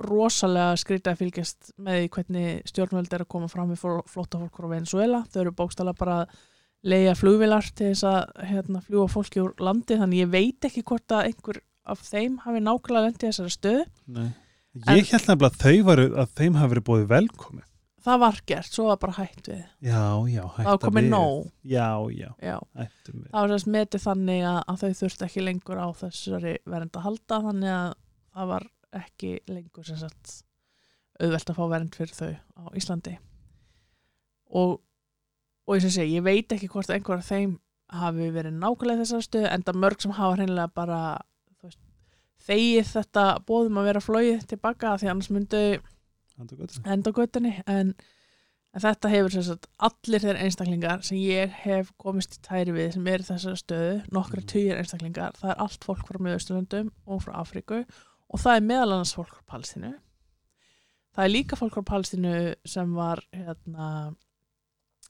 rosalega 0.00 0.76
skrítið 0.80 1.12
að 1.12 1.20
fylgjast 1.20 1.72
með 1.80 2.06
hvernig 2.14 2.62
stjórnvöld 2.70 3.12
er 3.12 3.24
að 3.24 3.32
koma 3.34 3.50
fram 3.52 3.72
við 3.72 3.82
flotta 4.08 4.40
fólk 4.40 4.56
frá 4.56 4.70
Venezuela 4.70 5.24
þau 5.28 5.40
eru 5.42 5.52
bókstala 5.56 5.96
bara 5.96 6.22
að 6.22 6.38
leiða 6.86 7.16
flugvilar 7.18 7.66
til 7.76 7.90
þess 7.92 8.06
að 8.08 8.44
hérna, 8.50 8.82
fljúa 8.84 9.08
fólki 9.12 9.42
úr 9.42 9.56
landi. 9.62 9.98
Þannig 10.00 10.22
ég 10.24 10.30
veit 10.32 10.68
ekki 10.68 10.84
hvort 10.86 11.16
að 11.16 11.30
einhver 11.30 11.60
af 11.90 12.04
þeim 12.06 12.38
hafi 12.44 12.62
nákvæmlega 12.64 13.08
lendið 13.08 13.26
þessari 13.26 13.56
stöðu. 13.56 13.82
Nei. 14.16 14.30
ég 14.94 15.10
held 15.10 15.26
nefnilega 15.26 15.50
að 15.50 15.58
þau 15.64 15.88
varu 15.90 16.06
að 16.22 16.38
þeim 16.38 16.56
hafi 16.60 16.72
verið 16.74 16.86
búið 16.88 17.10
velkomið. 17.10 17.66
Það 18.00 18.20
var 18.22 18.36
gert, 18.48 18.72
svo 18.72 18.84
var 18.86 18.98
bara 19.02 19.14
hætt 19.18 19.48
við. 19.50 19.64
Já, 19.84 20.04
já, 20.32 20.44
það 20.56 20.68
var 20.70 20.78
komið 20.86 21.02
við. 21.02 21.10
nóg. 21.12 21.48
Já, 21.68 21.88
já, 22.16 22.28
já. 22.40 22.54
hættum 22.80 23.16
við. 23.18 23.26
Það 23.26 23.42
var 23.42 23.52
þess 23.52 23.72
metið 23.74 24.04
þannig 24.06 24.44
að, 24.48 24.60
að 24.72 24.78
þau 24.80 25.00
þurfti 25.00 25.26
ekki 25.26 25.44
lengur 25.44 25.82
á 25.84 25.88
þessari 26.00 26.54
vernd 26.64 26.96
að 26.96 27.04
halda 27.04 27.40
þannig 27.48 27.74
að 27.74 27.90
það 28.38 28.48
var 28.54 28.66
ekki 28.92 29.38
lengur 29.48 29.84
sem 29.86 29.96
sagt 30.00 30.44
auðvelt 31.20 31.50
að 31.52 31.58
fá 31.60 31.64
vernd 31.70 31.94
fyrir 31.94 32.14
þau 32.16 32.30
á 32.58 32.62
Íslandi. 32.78 33.18
Og 34.50 34.80
og 35.70 35.76
ég 35.78 35.84
segi, 35.92 36.16
ég 36.18 36.24
veit 36.26 36.50
ekki 36.50 36.66
hvort 36.72 36.90
einhver 36.90 37.20
af 37.20 37.28
þeim 37.28 37.58
hafi 37.94 38.30
verið 38.34 38.56
nákvæmlega 38.58 39.04
þessar 39.04 39.22
stöðu 39.22 39.50
en 39.52 39.62
það 39.66 39.76
mörg 39.84 40.02
sem 40.02 40.14
hafa 40.16 40.36
hreinlega 40.38 40.72
bara 40.74 41.00
veist, 41.62 41.78
þegið 42.46 42.88
þetta 42.94 43.24
bóðum 43.46 43.78
að 43.78 43.86
vera 43.90 44.02
flóið 44.02 44.46
tilbaka 44.50 44.96
því 44.98 45.10
annars 45.12 45.30
myndu 45.30 45.60
enda 46.90 47.12
á 47.12 47.18
göttunni 47.20 47.52
en, 47.70 47.92
en 48.74 48.82
þetta 48.82 49.12
hefur 49.12 49.34
sem 49.36 49.46
sagt 49.46 49.68
allir 49.78 50.24
þeir 50.24 50.40
einstaklingar 50.42 51.02
sem 51.06 51.18
ég 51.22 51.54
hef 51.62 51.92
komist 52.00 52.38
í 52.38 52.42
tæri 52.48 52.74
við 52.74 52.94
sem 52.96 53.06
eru 53.12 53.22
í 53.26 53.30
þessari 53.30 53.62
stöðu 53.62 53.96
nokkra 54.10 54.40
Mhm. 54.40 54.48
tugir 54.54 54.78
einstaklingar, 54.80 55.32
það 55.38 55.50
er 55.54 55.60
allt 55.66 55.84
fólk 55.86 56.06
frá 56.08 56.18
Miðausturlöndum 56.18 56.90
og 57.06 57.22
frá 57.22 57.34
Afríku 57.44 57.84
og 57.84 57.86
það 58.38 58.56
er 58.56 58.66
meðal 58.66 58.92
annars 58.94 59.14
fólk 59.16 59.32
frá 59.34 59.42
Palestínu. 59.56 59.92
Það 61.16 61.24
er 61.24 61.32
líka 61.32 61.58
fólk 61.58 61.74
frá 61.74 61.86
Palestínu 61.88 62.34
sem 62.68 62.92
var 62.94 63.22
hérna 63.34 64.14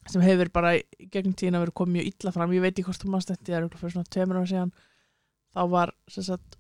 sem 0.09 0.23
hefur 0.25 0.49
bara 0.55 0.77
í 0.79 1.09
gegnum 1.13 1.35
tíðin 1.37 1.59
að 1.59 1.67
vera 1.67 1.77
komið 1.77 1.97
mjög 1.99 2.09
illa 2.09 2.33
fram. 2.33 2.55
Ég 2.57 2.65
veit 2.65 2.73
ekki 2.73 2.87
hvort 2.89 3.03
þú 3.03 3.11
mannst 3.13 3.29
þetta, 3.29 3.45
það 3.51 3.59
er 3.59 3.67
okkur 3.67 3.83
fyrir 3.83 3.95
svona 3.97 4.13
tveimur 4.15 4.39
ára 4.41 4.51
síðan. 4.53 4.73
Þá 5.51 5.63
var 5.75 5.93
sagt 6.09 6.57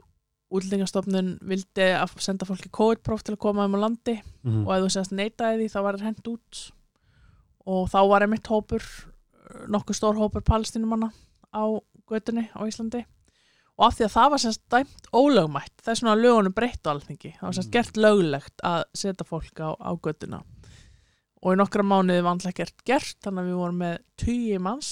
útlendingastofnun 0.50 1.30
vildi 1.46 1.86
að 1.94 2.16
senda 2.20 2.48
fólki 2.48 2.72
COVID-próf 2.74 3.22
til 3.24 3.36
að 3.36 3.42
koma 3.46 3.64
um 3.64 3.78
á 3.78 3.84
landi. 3.86 4.16
Mhm. 4.42 4.66
og 4.66 4.74
ef 4.74 4.82
þú 4.84 4.90
sérst 4.96 5.14
neitaði 5.16 5.62
því 5.62 5.68
þá 5.72 5.80
var 5.82 5.96
það 5.96 6.08
hent 6.10 6.28
út. 6.28 6.72
Og 7.70 7.88
þá 7.88 8.00
var 8.08 8.22
einmitt 8.22 8.50
hópur 8.50 8.82
nokkuð 9.68 9.96
stór 9.96 10.16
hópur 10.18 10.42
palestinumanna 10.42 11.12
á 11.54 11.64
götunni 12.10 12.48
á 12.52 12.60
Íslandi 12.66 13.04
og 13.80 13.86
af 13.88 13.96
því 13.96 14.04
að 14.06 14.14
það 14.14 14.30
var 14.34 14.42
sérst 14.42 14.62
dæmt 14.74 15.06
ólögmætt 15.16 15.84
svona 15.88 16.12
að 16.12 16.24
lögunum 16.26 16.54
breytt 16.54 16.84
á 16.84 16.92
alþingi. 16.92 17.30
Það 17.38 17.46
var 17.48 17.56
sérst 17.56 17.70
Mm. 17.70 17.76
gert 17.76 18.00
löglegt 18.04 18.64
að 18.68 18.82
setja 18.94 19.24
fólk 19.24 19.56
á, 19.64 19.68
á 19.80 19.90
götuna. 19.96 20.42
Og 21.40 21.54
í 21.54 21.56
nokkra 21.56 21.82
mánuði 21.82 22.22
var 22.22 22.34
alltaf 22.36 22.54
gert 22.54 22.84
gert 22.84 23.16
þannig 23.24 23.40
að 23.40 23.48
við 23.48 23.60
vorum 23.62 23.78
með 23.80 23.94
tugi 24.20 24.58
manns 24.60 24.90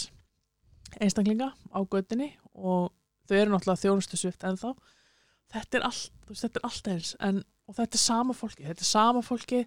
einstaklinga 1.00 1.52
á 1.52 1.78
götunni 1.84 2.30
og 2.54 2.92
þau 3.28 3.36
eru 3.36 3.52
náttúrulega 3.52 3.82
þjónustu 3.84 4.16
svift 4.16 4.44
en 4.48 4.56
þá 4.56 4.72
þetta 5.52 5.78
er 5.78 5.84
allt, 5.84 6.10
er 6.44 6.64
allt 6.64 6.88
eins 6.88 7.12
en, 7.20 7.42
og 7.68 7.76
þetta 7.76 7.94
er 7.94 8.02
sama 8.02 8.32
fólki, 8.32 8.64
þetta 8.64 8.80
er 8.84 8.88
sama 8.88 9.20
fólki 9.22 9.66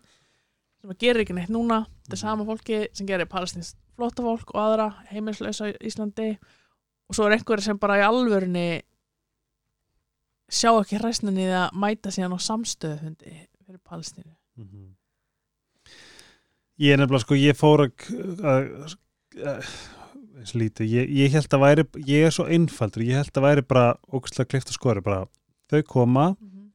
sem 0.81 0.95
gerir 0.97 1.21
ekki 1.21 1.35
neitt 1.37 1.51
núna. 1.53 1.83
Þetta 2.07 2.17
er 2.17 2.21
sama 2.23 2.45
fólki 2.47 2.77
sem 2.97 3.05
gerir 3.05 3.29
palestinsk 3.29 3.77
flótafólk 3.99 4.49
og 4.55 4.61
aðra 4.63 4.87
heimilslösa 5.11 5.69
í 5.69 5.75
Íslandi. 5.85 6.31
Og 7.05 7.13
svo 7.17 7.27
er 7.27 7.35
einhverja 7.35 7.67
sem 7.67 7.77
bara 7.77 7.99
í 7.99 8.05
alvörunni 8.07 8.81
sjá 10.51 10.71
ekki 10.73 10.99
hræsninni 10.99 11.47
í 11.47 11.53
að 11.55 11.79
mæta 11.79 12.11
síðan 12.13 12.35
á 12.35 12.39
samstöðufundi 12.47 13.35
fyrir 13.61 13.81
palestínu. 13.87 14.33
Mhm. 14.59 14.91
Ég 16.81 16.93
er 16.93 16.97
nefnilega 16.97 17.21
sko, 17.21 17.37
ég 17.37 17.57
fór 17.57 17.83
að, 17.85 17.91
að, 18.41 18.69
að 19.37 20.55
lítið, 20.57 20.87
ég, 20.89 21.11
ég 21.21 21.35
held 21.35 21.53
að 21.53 21.61
væri 21.61 21.85
ég 22.07 22.25
er 22.25 22.33
svo 22.33 22.47
einfaldur, 22.49 23.03
ég 23.05 23.19
held 23.21 23.37
að 23.37 23.45
væri 23.45 23.63
bara 23.67 23.85
ógustlega 24.09 24.49
klift 24.49 24.71
og 24.73 24.77
skori, 24.79 25.03
bara 25.05 25.27
þau 25.69 25.83
koma 25.87 26.25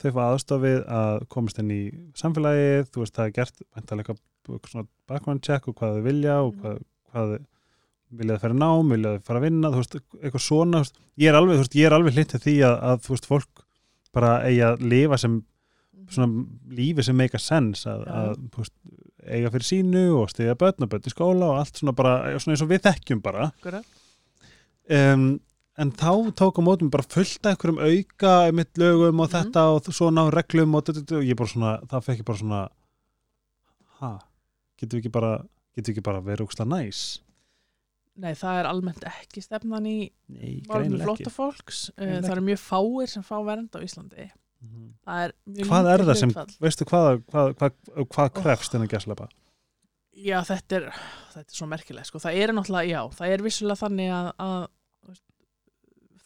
þau 0.00 0.12
fá 0.14 0.22
aðstofið 0.28 0.78
að 0.92 1.26
komast 1.32 1.60
inn 1.62 1.72
í 1.72 1.82
samfélagið, 2.18 2.88
þú 2.92 3.02
veist, 3.02 3.16
það 3.16 3.26
er 3.26 3.36
gert 3.36 3.62
svona 4.70 4.86
background 5.10 5.42
check 5.42 5.66
og 5.66 5.76
hvað 5.78 5.98
þau 5.98 6.06
vilja 6.06 6.38
og 6.44 6.56
hvað, 6.60 6.80
hvað 7.10 7.36
vilja 8.16 8.36
þau 8.36 8.44
fara 8.44 8.56
í 8.56 8.60
nám, 8.62 8.92
vilja 8.94 9.14
þau 9.16 9.28
fara 9.28 9.40
að 9.40 9.46
vinna 9.48 9.72
þú 9.72 9.82
veist, 9.82 9.96
eitthvað 10.20 10.44
svona, 10.46 10.82
þú 10.82 10.86
veist, 10.86 11.00
ég 11.24 11.30
er 11.30 11.38
alveg 11.40 11.56
þú 11.56 11.64
veist, 11.64 11.78
ég 11.80 11.88
er 11.88 11.96
alveg 11.96 12.16
hlýtt 12.16 12.34
til 12.34 12.42
því 12.44 12.56
að, 12.68 12.76
að 12.90 13.00
þú 13.06 13.14
veist, 13.16 13.30
fólk 13.32 13.65
bara 14.16 14.32
eigi 14.48 14.62
að 14.66 14.82
lifa 14.92 15.18
sem 15.20 15.36
svona 16.12 16.46
lífi 16.78 17.02
sem 17.06 17.16
make 17.18 17.34
a 17.36 17.42
sense 17.42 17.86
að, 17.90 18.04
Já. 18.06 18.16
að 18.20 18.60
veist, 18.60 18.74
eiga 19.26 19.50
fyrir 19.50 19.66
sínu 19.66 20.02
og 20.20 20.28
stiga 20.30 20.54
börn 20.60 20.84
og 20.86 20.90
börn 20.92 21.08
í 21.08 21.12
skóla 21.12 21.48
og 21.50 21.60
allt 21.62 21.80
svona 21.80 21.94
bara, 21.98 22.12
svona 22.38 22.54
eins 22.54 22.62
og 22.62 22.70
við 22.70 22.84
þekkjum 22.86 23.22
bara 23.24 23.48
um, 24.92 25.24
en 25.76 25.90
þá 25.98 26.10
tók 26.38 26.56
á 26.56 26.62
mótum 26.64 26.88
bara 26.94 27.04
fullt 27.10 27.42
af 27.44 27.56
einhverjum 27.56 27.80
auka 27.82 28.34
mitt 28.54 28.78
lögum 28.80 29.20
og 29.20 29.28
Mhm. 29.28 29.34
þetta 29.34 29.64
og 29.74 29.90
svona 29.92 30.28
reglum 30.32 30.74
og, 30.78 30.88
og, 30.88 31.02
og 31.18 31.26
ég 31.26 31.36
bara 31.36 31.50
svona, 31.52 31.72
það 31.90 32.06
fekk 32.06 32.22
ég 32.22 32.28
bara 32.30 32.38
svona 32.38 32.62
ha, 34.00 34.12
getum 34.78 34.96
við 34.98 35.02
ekki 35.04 35.12
bara 35.18 35.32
getum 35.76 35.90
við 35.90 35.96
ekki 35.96 36.06
bara 36.06 36.22
verið 36.24 36.46
úksla 36.46 36.66
næs 36.70 37.02
Nei, 38.16 38.32
það 38.32 38.58
er 38.62 38.66
almennt 38.70 39.04
ekki 39.04 39.42
stefnan 39.44 39.84
í 39.86 39.96
málum 40.66 40.86
greinilega 40.86 41.04
flotta 41.04 41.22
ekki 41.28 41.34
fólks 41.36 41.80
uh, 41.98 42.20
það 42.24 42.30
eru 42.36 42.44
mjög 42.46 42.60
fáir 42.64 43.08
sem 43.12 43.22
fá 43.22 43.36
vernd 43.44 43.70
á 43.76 43.80
Íslandi 43.84 44.30
Mhm. 44.66 44.86
það 45.04 45.18
er 45.26 45.32
Hvað 45.68 45.86
er 45.92 46.02
það 46.06 46.16
sem, 46.16 46.30
hlutfall. 46.30 46.54
veistu 46.64 46.84
hvað, 46.88 47.18
hvað, 47.30 47.50
hvað, 47.58 47.72
hvað 48.08 48.30
Oh. 48.30 48.42
krefst 48.42 48.72
þennan 48.72 48.88
gæslepa? 48.88 49.28
Já, 50.16 50.40
þetta 50.48 50.76
er, 50.78 50.86
þetta 51.34 51.52
er 51.52 51.58
svo 51.58 51.66
merkilegt 51.68 52.06
sko. 52.08 52.18
það 52.18 52.34
er 52.40 52.52
náttúrulega, 52.56 52.88
já, 52.88 53.02
það 53.18 53.28
er 53.34 53.42
vissulega 53.44 53.82
þannig 53.84 54.10
að, 54.16 54.32
að 54.40 54.68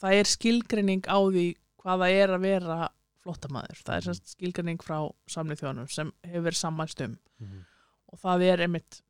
það 0.01 0.15
er 0.21 0.31
skilgreining 0.31 1.03
á 1.11 1.19
því 1.27 1.45
hvað 1.83 2.03
það 2.05 2.15
er 2.23 2.33
að 2.37 2.45
vera 2.47 2.79
flottamæður 3.25 3.83
það 3.85 3.95
er 3.97 4.01
Mhm. 4.01 4.07
semst 4.09 4.35
skilgreining 4.37 4.79
frá 4.81 4.99
samlið 5.29 5.61
þjónum 5.65 5.91
sem 5.91 6.13
hefur 6.25 6.47
verið 6.47 6.61
sammælst 6.63 7.01
um 7.05 7.19
Mhm. 7.41 7.65
og 8.13 8.19
það 8.21 8.43
er 8.53 8.59
einmitt 8.67 9.03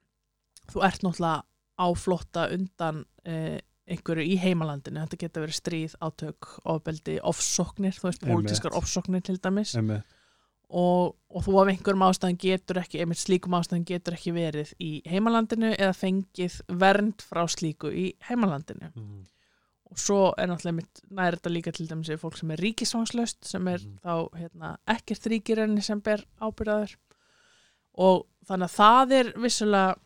þú 0.73 0.83
ert 0.85 1.01
náttúrulega 1.03 1.43
á 1.81 1.87
flotta 1.97 2.49
undan 2.53 3.05
eh, 3.25 3.59
einhverju 3.91 4.23
í 4.23 4.37
heimalandinu. 4.39 5.01
Þetta 5.03 5.17
geta 5.25 5.41
verið 5.43 5.57
stríð, 5.57 5.95
átök, 6.05 6.51
ofbeldi 6.69 7.17
ofsóknir, 7.27 7.97
þú 7.97 8.07
veist, 8.11 8.21
pólitískar 8.29 8.77
ofsóknir 8.79 9.23
til 9.27 9.39
dæmis. 9.43 9.73
Og, 10.71 11.17
og 11.35 11.43
þú 11.43 11.57
af 11.65 11.69
einhverjum 11.73 12.05
ástæðan 12.07 12.37
getur 12.39 12.79
ekki, 12.79 13.01
einmitt 13.03 13.19
slíkum 13.19 13.57
ástæðan 13.59 13.89
getur 13.89 14.15
ekki 14.15 14.31
verið 14.37 14.71
í 14.79 14.91
heimalandinu 15.11 15.73
eða 15.75 15.97
fengið 15.99 16.61
vernd 16.79 17.25
frá 17.27 17.43
slíku 17.51 17.91
í 17.91 18.13
heimalandinu. 18.29 18.93
Mhm. 18.95 19.27
og 19.91 19.99
svo 19.99 20.19
er 20.39 20.47
náttúrulega 20.47 20.71
einmitt 20.71 21.01
nær 21.11 21.35
þetta 21.35 21.51
líka 21.51 21.73
til 21.75 21.89
dæmis 21.91 22.09
ef 22.15 22.21
fólk 22.23 22.37
sem 22.39 22.51
er 22.55 22.61
ríkisvangslaust 22.63 23.45
sem 23.45 23.67
er 23.67 23.79
Mhm. 23.81 23.97
þá 24.05 24.31
hérna, 24.39 24.69
ekkert 24.87 25.27
ríkirenni 25.27 25.83
sem 25.83 25.99
ber 26.01 26.23
ábyrðaður 26.41 26.95
og 27.99 28.27
þannig 28.47 28.69
að 28.71 28.77
það 28.77 29.13
er 29.19 29.33
vissulega 29.43 29.97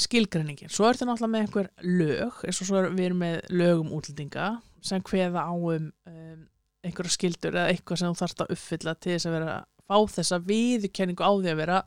skilgreiningin. 0.00 0.70
Svo 0.72 0.86
er 0.88 0.96
þetta 0.96 1.08
náttúrulega 1.10 1.32
með 1.32 1.42
einhver 1.46 1.68
lög, 1.84 2.38
eins 2.48 2.60
og 2.62 2.68
svo 2.68 2.78
er 2.80 2.90
við 2.96 3.04
erum 3.10 3.18
með 3.22 3.40
lög 3.52 3.82
um 3.84 3.90
útlendinga 3.98 4.46
sem 4.82 5.02
kveða 5.04 5.44
á 5.46 5.52
um, 5.52 5.90
um 6.08 6.46
einhverja 6.82 7.12
skildur 7.14 7.54
eða 7.54 7.68
eitthvað 7.70 8.00
sem 8.00 8.08
þú 8.14 8.18
þarft 8.22 8.40
að 8.42 8.54
uppfylla 8.56 8.94
til 8.98 9.12
þess 9.14 9.26
að 9.28 9.36
vera 9.36 9.58
fá 9.86 9.96
þessa 10.16 10.38
viðurkenningu 10.48 11.22
á 11.22 11.30
því 11.36 11.50
að 11.52 11.60
vera 11.60 11.82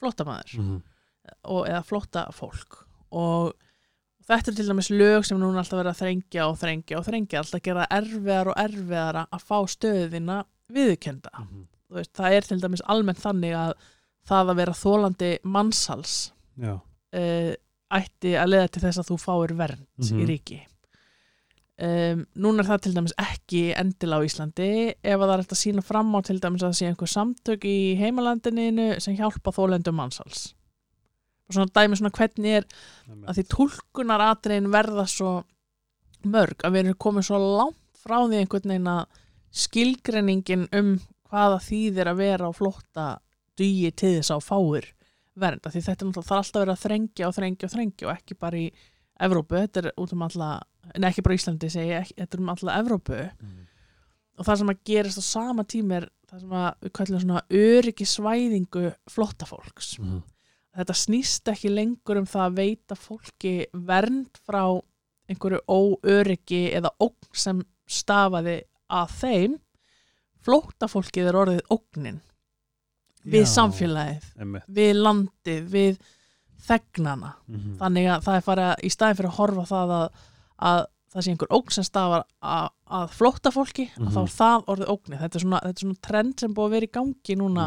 flottamæður 0.00 0.56
Mhm. 0.58 0.82
og, 1.44 1.62
eða 1.68 1.84
flotta 1.86 2.26
fólk 2.34 2.82
og 3.12 3.54
þetta 4.26 4.50
er 4.50 4.56
til 4.58 4.66
dæmis 4.68 4.90
lög 4.90 5.24
sem 5.24 5.38
núna 5.38 5.62
alltaf 5.62 5.78
verið 5.80 5.92
að 5.94 6.00
þrengja 6.02 6.48
og 6.50 6.58
þrengja 6.60 6.98
og 6.98 7.06
þrengja 7.06 7.38
alltaf 7.40 7.62
gera 7.62 7.86
erfiðar 7.90 8.50
og 8.52 8.58
erfiðara 8.60 9.26
að 9.32 9.46
fá 9.46 9.58
stöðina 9.70 10.42
viðurkenda 10.72 11.30
Mhm. 11.38 11.64
Þú 11.86 11.94
veist, 12.00 12.12
það 12.18 12.32
er 12.34 12.40
til 12.42 12.60
dæmis 12.60 12.82
almennt 12.90 13.20
þannig 13.22 13.54
að 13.54 13.72
það 14.26 14.48
að 14.50 14.56
vera 14.56 14.72
þólandi 14.74 15.38
mannsals 15.44 16.32
Já. 16.58 16.80
Uh, 17.16 17.52
ætti 17.96 18.32
að 18.38 18.50
leiða 18.52 18.70
til 18.74 18.82
þess 18.86 19.00
að 19.02 19.08
þú 19.12 19.16
fáir 19.22 19.52
vernd 19.58 19.86
Mhm. 20.02 20.20
í 20.20 20.26
ríki 20.30 20.58
um, 21.78 22.24
núna 22.40 22.62
er 22.64 22.68
það 22.70 22.82
til 22.86 22.94
dæmis 22.96 23.14
ekki 23.20 23.62
endilega 23.78 24.22
á 24.22 24.26
Íslandi 24.26 24.68
ef 24.96 25.16
að 25.16 25.24
það 25.26 25.34
er 25.36 25.42
hægt 25.44 25.54
að 25.56 25.60
sína 25.62 25.84
fram 25.84 26.14
á 26.16 26.20
til 26.26 26.38
dæmis 26.40 26.62
að 26.64 26.70
það 26.72 26.78
sé 26.80 26.88
einhver 26.90 27.12
samtök 27.12 27.66
í 27.68 27.76
heimalandinu 28.00 28.86
sem 29.00 29.16
hjálpa 29.18 29.52
þólendum 29.54 29.98
mannsals 30.00 30.46
og 31.46 31.54
svona 31.54 31.70
dæmi 31.78 31.98
svona 32.00 32.10
hvernig 32.16 32.56
er 32.60 32.64
Einmitt. 33.06 33.28
að 33.30 33.36
því 33.38 33.44
tólkunaratriðin 33.54 34.70
verða 34.72 35.04
svo 35.06 35.34
mörg 36.26 36.64
að 36.66 36.72
við 36.74 36.80
erum 36.86 36.98
komið 37.06 37.28
svo 37.28 37.38
langt 37.38 38.00
frá 38.02 38.18
því 38.26 38.40
einhvern 38.40 38.72
veginn 38.72 38.90
að 38.90 39.04
skilgreiningin 39.56 40.66
um 40.74 40.90
hvaða 41.30 41.60
þýðir 41.62 42.10
að 42.10 42.18
vera 42.22 42.48
á 42.50 42.52
flótta 42.56 43.06
dugi 43.58 43.90
til 43.94 44.16
þess 44.18 44.32
að 44.34 44.44
fáir 44.48 44.88
vernd 45.36 45.66
af 45.66 45.72
því 45.74 45.82
þetta 45.86 46.04
er 46.06 46.10
alltaf 46.16 46.52
verið 46.56 46.74
að 46.74 46.84
þrengja 46.84 47.28
og 47.28 47.34
þrengja 47.36 47.68
og 47.68 47.72
þrengja 47.74 48.06
og 48.08 48.14
ekki 48.16 48.38
bara 48.40 48.56
í 48.56 48.68
Evrópu, 49.16 49.56
þetta 49.56 49.80
er 49.80 49.92
út 49.96 50.12
um 50.12 50.22
alla 50.26 50.48
en 50.94 51.04
ekki 51.08 51.22
bara 51.24 51.34
Íslandi 51.38 51.70
ekki, 51.72 52.14
þetta 52.18 52.36
er 52.36 52.40
um 52.42 52.48
alla 52.52 52.74
Evrópu 52.82 53.20
Mhm. 53.42 53.66
og 54.38 54.44
það 54.46 54.56
sem 54.58 54.68
að 54.68 54.82
gerist 54.84 55.18
á 55.18 55.24
sama 55.24 55.64
tíma 55.64 55.96
er 55.96 56.08
það 56.28 56.40
sem 56.40 56.50
að 56.50 56.74
við 56.82 56.92
kallum 56.92 57.20
svona 57.20 57.42
öryggisvæðingu 57.50 58.94
flottafólks 59.08 59.98
Mhm. 59.98 60.22
þetta 60.76 60.94
snýst 60.94 61.48
ekki 61.52 61.70
lengur 61.72 62.18
um 62.18 62.26
það 62.26 62.44
að 62.50 62.56
veita 62.56 62.94
fólki 62.94 63.66
vernd 63.72 64.30
frá 64.46 64.82
einhverju 65.28 65.60
óöryggi 65.68 66.72
eða 66.74 66.90
ógn 67.00 67.32
sem 67.32 67.62
stafaði 67.88 68.62
að 68.90 69.08
þeim 69.20 69.58
flóttafólkið 70.44 71.28
er 71.30 71.38
orðið 71.40 71.60
ógnin 71.70 72.20
við 73.32 73.46
samfélagið, 73.52 74.24
Einmitt. 74.40 74.62
við 74.70 74.92
landið, 75.02 75.64
við 75.72 75.98
þegnana. 76.66 77.32
Mhm. 77.48 77.76
Þannig 77.80 78.06
að 78.10 78.22
það 78.26 78.36
er 78.40 78.44
farið 78.46 78.68
að, 78.70 78.84
í 78.84 78.90
staðin 78.90 79.16
fyrir 79.20 79.30
að 79.30 79.36
horfa 79.40 79.64
það 79.70 79.92
að, 79.96 80.08
að 80.70 80.86
það 81.16 81.22
sé 81.26 81.30
einhver 81.32 81.52
ógn 81.56 81.70
sem 81.76 81.84
stafar 81.84 82.24
að, 82.42 82.70
að 83.00 83.10
flóttafólki, 83.16 83.86
að 83.96 84.10
þá 84.12 84.20
Mhm. 84.20 84.26
er 84.26 84.34
það 84.36 84.64
orðið 84.72 84.90
ógnið. 84.94 85.20
Þetta 85.20 85.36
er 85.36 85.44
svona, 85.46 85.60
þetta 85.60 85.76
er 85.76 85.84
svona 85.86 86.02
trend 86.02 86.40
sem 86.40 86.54
búið 86.54 86.66
að 86.66 86.70
vera 86.76 86.86
í 86.86 86.92
gangi 86.96 87.36
núna 87.36 87.66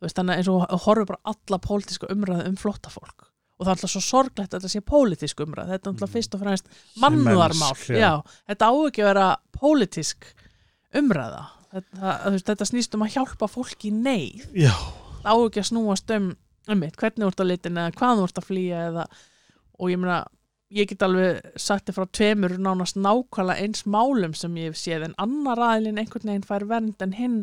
veist, 0.00 0.14
þannig 0.16 0.36
eins 0.38 0.48
og 0.48 0.68
horfum 0.84 1.06
bara 1.06 1.18
alla 1.24 1.58
pólitíska 1.58 2.06
umræðu 2.14 2.46
um 2.46 2.56
flottafólk 2.56 3.24
og 3.58 3.66
það 3.66 3.66
er 3.66 3.74
alltaf 3.74 3.90
svo 3.90 4.00
sorglegt 4.00 4.52
að 4.54 4.60
þetta 4.60 4.70
sé 4.70 4.80
pólitísk 4.86 5.40
umræð 5.42 5.66
þetta 5.72 5.86
er 5.88 5.92
alltaf 5.92 6.08
Mhm. 6.08 6.14
fyrst 6.14 6.34
og 6.34 6.40
fremst 6.40 6.66
já. 7.98 8.22
þetta 8.46 8.68
á 8.70 8.72
ekki 8.86 9.02
að 9.02 9.08
vera 9.10 9.36
pólitísk 9.58 10.22
umræða 10.94 11.46
þetta, 11.74 12.14
veist, 12.32 12.48
þetta 12.48 12.68
snýst 12.70 12.96
um 12.96 13.04
að 13.06 13.14
hjálpa 13.16 13.48
fólki 13.50 13.92
neyð. 13.94 14.48
Á 15.24 15.32
ekki 15.34 15.62
að 15.62 15.70
snúast 15.70 16.10
um, 16.16 16.32
um 16.68 16.82
mitt, 16.82 16.98
hvernig 17.00 17.24
þú 17.24 17.30
ert 17.32 17.44
að 17.44 17.50
litin 17.52 17.80
eða 17.80 17.94
hvað 17.98 18.20
þú 18.20 18.26
ert 18.28 18.42
að 18.42 18.48
flýja 18.48 18.82
eða, 18.90 19.06
og 19.78 19.92
ég 19.92 20.02
meina 20.02 20.18
ég 20.74 20.88
get 20.90 21.04
alveg 21.04 21.40
sagt 21.56 21.88
þér 21.88 21.96
frá 21.96 22.06
tveimur 22.18 22.54
nánast 22.60 22.98
nákvæmlega 23.00 23.64
eins 23.64 23.86
málum 23.88 24.34
sem 24.36 24.56
ég 24.60 24.68
hef 24.68 24.76
séð 24.80 25.06
en 25.06 25.16
annar 25.22 25.62
aðilinn 25.64 26.00
einhvern 26.02 26.28
veginn 26.28 26.44
fær 26.44 26.66
vernd 26.68 27.04
en 27.04 27.14
hinn 27.16 27.38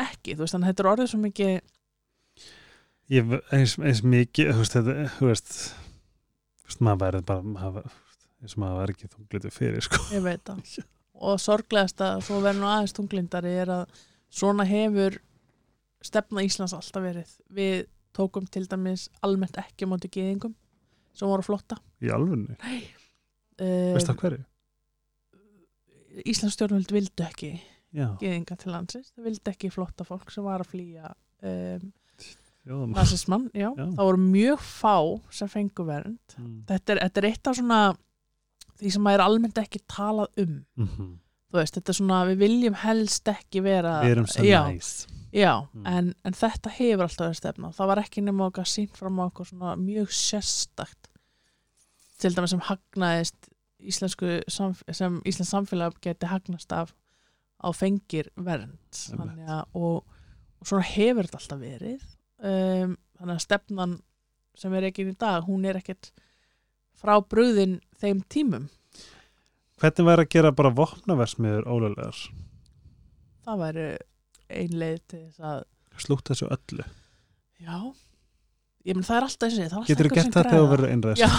ekki, 0.00 0.36
þú 0.36 0.44
veist, 0.46 0.56
þannig 0.56 0.70
að 0.70 0.72
þetta 0.72 0.84
er 0.84 0.90
orðið 0.94 1.12
svo 1.12 1.22
mikið 1.26 1.60
Ég, 3.12 3.34
eins, 3.52 3.74
eins 3.76 4.00
mikið, 4.06 4.54
þú 4.54 4.62
veist, 4.62 4.76
þetta, 4.78 4.94
þú 5.18 5.28
veist 5.28 5.52
Þú 6.62 6.70
veist, 6.70 6.82
maður 6.86 7.02
verður 7.02 7.24
bara 7.28 7.44
maður, 7.44 7.96
eins 8.40 8.56
og 8.56 8.62
maður 8.62 8.78
verður 8.80 8.94
ekki 8.94 9.10
þunglitur 9.12 9.54
fyrir 9.58 9.84
sko. 9.84 10.02
ég 10.14 10.24
veit 10.24 10.48
það 10.48 10.78
og 11.22 11.40
sorglegast 11.40 12.02
að 12.04 12.24
svo 12.26 12.40
verður 12.42 12.64
nú 12.64 12.70
aðeins 12.70 12.96
tunglindari 12.96 13.52
er 13.62 13.72
að 13.80 14.00
svona 14.32 14.66
hefur 14.68 15.18
stefna 16.02 16.44
Íslands 16.46 16.74
alltaf 16.76 17.04
verið 17.04 17.34
við 17.54 17.84
tókum 18.16 18.46
til 18.50 18.64
dæmis 18.68 19.08
almennt 19.24 19.58
ekki 19.60 19.88
móti 19.88 20.10
geðingum 20.12 20.54
sem 21.16 21.28
voru 21.28 21.44
flotta 21.46 21.78
í 22.02 22.10
alfunni, 22.12 22.56
uh, 22.58 23.92
veist 23.94 24.10
það 24.10 24.22
hverju? 24.24 24.44
Íslands 26.28 26.56
stjórnvöld 26.58 26.92
vildu 26.92 27.24
ekki 27.24 27.54
Já, 27.92 28.06
geðinga 28.20 28.56
til 28.56 28.72
landsins, 28.72 29.10
það 29.12 29.26
vildi 29.28 29.52
ekki 29.52 29.68
flotta 29.72 30.04
fólk 30.08 30.30
sem 30.32 30.44
var 30.46 30.64
að 30.64 30.70
flýja 30.72 31.10
um, 31.44 31.90
jóðum 32.68 32.94
nazismann, 32.96 33.50
já. 33.52 33.68
Já. 33.68 33.84
það 33.84 34.08
voru 34.08 34.22
mjög 34.22 34.64
fá 34.64 34.96
sem 35.34 35.50
fengu 35.52 35.84
vernd 35.88 36.36
mm. 36.38 36.54
þetta 36.70 36.94
er, 36.94 37.02
þetta 37.06 37.22
er 37.22 37.28
eitt 37.28 37.50
af 37.50 37.58
svona 37.58 37.80
því 38.82 38.92
sem 38.96 39.02
maður 39.06 39.20
er 39.20 39.24
almennt 39.26 39.58
ekki 39.62 39.82
talað 39.90 40.44
um. 40.44 40.56
Mm 40.80 41.18
þú 41.52 41.58
veist, 41.60 41.74
þetta 41.76 41.92
er 41.92 41.96
svona, 41.98 42.18
við 42.30 42.38
viljum 42.40 42.76
helst 42.80 43.28
ekki 43.28 43.60
vera 43.60 43.98
Við 44.00 44.10
erum 44.14 44.26
svo 44.32 44.44
já, 44.48 44.60
næs 44.72 44.86
já, 45.36 45.50
Mm. 45.74 45.86
en, 45.86 46.06
en 46.24 46.32
þetta 46.36 46.70
hefur 46.78 47.02
alltaf 47.04 47.26
verið 47.26 47.36
stefna. 47.42 47.70
Það 47.76 47.90
var 47.90 48.00
ekki 48.00 48.22
nema 48.24 48.46
okkar 48.48 48.68
sínt 48.68 48.96
fram 48.96 49.20
á 49.20 49.24
okkur 49.28 49.48
svona 49.50 49.74
mjög 49.76 50.08
sérstakt 50.16 51.10
til 52.22 52.32
dæmis 52.32 52.54
sem 52.54 52.62
hagnaðist 52.70 53.48
íslensku 53.82 54.32
sem 54.48 55.20
íslensk 55.28 55.50
samfélag 55.52 55.96
geti 56.04 56.28
hagnast 56.30 56.72
af 56.72 56.94
á 57.60 57.68
fengir 57.76 58.28
vernd 58.36 59.02
að 59.12 59.64
og, 59.74 60.04
og 60.60 60.66
svona 60.68 60.84
hefur 60.88 61.28
þetta 61.28 61.40
alltaf 61.42 61.60
verið. 61.62 62.04
Um, 62.42 62.96
þannig 63.20 63.36
að 63.36 63.44
stefnan 63.44 63.96
sem 64.56 64.72
er 64.74 64.88
ekki 64.88 65.04
í 65.08 65.16
dag, 65.20 65.44
hún 65.44 65.64
er 65.68 65.78
ekkert 65.80 66.12
frá 67.02 67.16
brúðin 67.26 67.76
þeim 68.02 68.22
tímum? 68.32 68.68
Hvernig 69.82 70.06
væri 70.06 70.24
að 70.26 70.32
gera 70.36 70.54
bara 70.54 70.70
vopnaversmiður 70.78 71.66
ólulegar? 71.66 72.22
það 73.42 73.62
væri 73.64 73.86
ein 74.52 74.74
leið 74.78 74.98
til 75.10 75.20
þess 75.26 75.46
að 75.52 75.62
Slútt 76.02 76.30
þessu 76.30 76.46
öllu. 76.48 76.84
Já, 77.60 77.76
ég 78.88 78.96
menn 78.96 79.04
það 79.04 79.16
er 79.18 79.26
alltaf 79.26 79.50
þessi 79.50 79.58
það 79.60 79.66
er 79.66 79.76
alltaf 79.76 79.90
Getur 79.90 80.08
einhver 80.08 80.16
gert 80.22 80.28
þetta 80.32 80.42
þegar 80.48 80.62
þú 80.62 80.70
verður 80.70 80.92
einræðis? 80.94 81.22
já, 81.22 81.30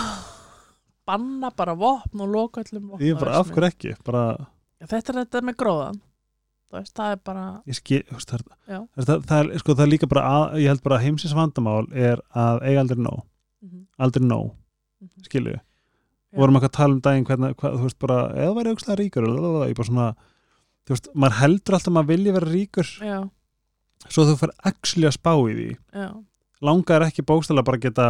banna 1.09 1.51
bara 1.57 1.75
vopn 1.79 2.23
og 2.23 2.33
loka 2.35 2.63
öllum 2.63 2.91
Ég 3.01 3.15
er 3.15 3.21
bara 3.23 3.37
af 3.39 3.49
hverju 3.51 3.69
ekki? 3.71 3.93
Bara, 4.05 4.23
Já, 4.83 4.85
þetta 4.91 5.13
er 5.13 5.19
þetta 5.23 5.41
með 5.47 5.57
gróðan 5.63 6.01
það, 6.73 6.91
það 6.97 7.13
er 7.15 7.21
bara 7.29 7.45
skil, 7.79 8.01
það, 8.09 8.33
er, 8.37 8.83
það, 9.05 9.25
það, 9.29 9.37
er, 9.39 9.51
sko, 9.61 9.75
það 9.77 9.85
er 9.85 9.91
líka 9.91 10.09
bara 10.11 10.23
að, 10.29 10.57
ég 10.63 10.71
held 10.73 10.83
bara 10.85 10.99
að 10.99 11.05
heimsins 11.07 11.35
vandamál 11.37 11.85
er 11.91 12.21
að 12.33 12.63
eiga 12.67 12.83
aldrei 12.83 13.01
nóg. 13.03 13.23
Mhm, 13.63 13.83
aldrei 14.05 14.25
nóg, 14.27 14.49
mhm. 15.03 15.27
skilju 15.27 15.53
Já. 15.53 15.61
vorum 16.39 16.57
eitthvað 16.57 16.71
að 16.71 16.77
tala 16.79 16.95
um 16.97 17.01
daginn 17.05 17.25
hvernig, 17.29 17.55
hvað, 17.61 17.77
þú 17.77 17.87
veist 17.87 17.99
bara, 18.01 18.19
eða 18.33 18.57
væri 18.57 18.73
aukslega 18.73 18.99
ríkur 18.99 19.27
lalalala, 19.27 19.69
ég 19.69 19.77
bara 19.77 19.89
svona, 19.89 20.09
þú 20.83 20.95
veist, 20.95 21.09
maður 21.13 21.39
heldur 21.43 21.77
alltaf 21.77 21.91
að 21.91 21.97
maður 21.97 22.11
vilji 22.13 22.33
vera 22.33 22.49
ríkur. 22.49 22.91
Já, 23.03 23.17
svo 24.09 24.25
þú 24.27 24.37
fyrir 24.41 24.55
actually 24.71 25.09
að 25.09 25.17
spá 25.19 25.33
í 25.37 25.53
því. 25.59 25.69
Já, 25.93 26.09
langar 26.63 27.05
ekki 27.05 27.25
bókstælega 27.29 27.67
bara 27.69 27.77
að 27.77 27.85
geta 27.85 28.07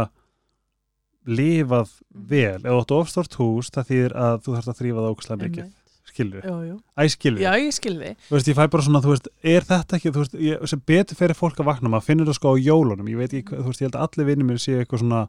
lifað 1.26 1.88
Mhm. 1.92 2.28
vel. 2.28 2.60
Ef 2.60 2.70
þú 2.70 2.80
áttu 2.80 2.98
ofstort 3.00 3.34
hús, 3.40 3.70
það 3.70 3.88
þýðir 3.90 4.12
að 4.24 4.34
þú 4.44 4.56
þarfst 4.56 4.72
að 4.72 4.78
þrýfa 4.80 5.00
það 5.04 5.12
ókslega 5.14 5.42
mikið, 5.44 5.70
skilju 6.14 6.42
jú, 6.44 6.56
jú. 6.68 6.76
æ, 6.96 7.02
skilju, 7.10 7.40
já, 7.42 7.52
ég 7.58 7.72
skil 7.74 7.96
þið 7.98 8.16
þú 8.28 8.36
veist, 8.36 8.48
ég 8.48 8.56
fæ 8.58 8.70
bara 8.70 8.82
svona, 8.82 9.00
þú 9.02 9.10
veist, 9.14 9.28
er 9.42 9.62
þetta 9.62 9.96
ekki, 9.98 10.12
þú 10.12 10.20
veist, 10.22 10.34
ég, 10.38 10.68
sem 10.70 10.82
betur 10.86 11.16
fyrir 11.18 11.34
fólk 11.34 11.58
að 11.58 11.68
vakna, 11.70 11.90
maður 11.90 12.06
finnur 12.08 12.28
það 12.28 12.38
sko 12.38 12.52
á 12.52 12.56
jólunum, 12.60 13.08
ég 13.08 13.16
veit 13.18 13.32
ekki, 13.34 13.56
þú 13.56 13.66
veist, 13.68 13.82
ég 13.82 13.88
held 13.88 13.98
að 13.98 14.04
allir 14.06 14.28
vinnir 14.28 14.46
mér 14.46 14.60
séu 14.62 14.78
eitthvað 14.78 15.02
svona, 15.02 15.28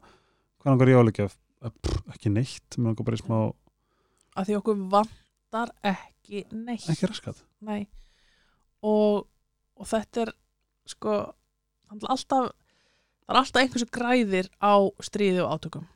hvað 0.62 1.30
Pff, 1.74 2.02
ekki 2.14 2.32
neitt, 2.32 2.76
mér 2.76 2.92
langar 2.92 3.08
bara 3.08 3.18
í 3.18 3.22
smá 3.22 3.38
að 4.36 4.50
því 4.50 4.58
okkur 4.60 4.84
vantar 4.92 5.72
ekki 5.86 6.44
neitt. 6.52 6.86
Ekki 6.92 7.10
raskat, 7.10 7.42
Nei. 7.64 7.86
Og, 8.86 9.24
og 9.80 9.88
þetta 9.88 10.26
er 10.26 10.32
sko 10.86 11.16
alltaf 11.86 12.52
það 13.26 13.32
er 13.32 13.40
alltaf 13.40 13.62
einhversu 13.62 13.88
græðir 13.90 14.48
á 14.62 14.74
stríði 15.02 15.42
og 15.42 15.54
átökum. 15.56 15.86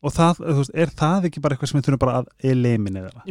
Og 0.00 0.14
það, 0.16 0.38
veist, 0.56 0.72
er 0.72 0.92
það 0.96 1.26
ekki 1.28 1.42
bara 1.44 1.56
eitthvað 1.56 1.70
sem 1.72 1.76
við 1.76 1.88
þurfum 1.88 2.00
bara 2.00 2.20
að 2.22 2.28
eliminera? 2.48 3.24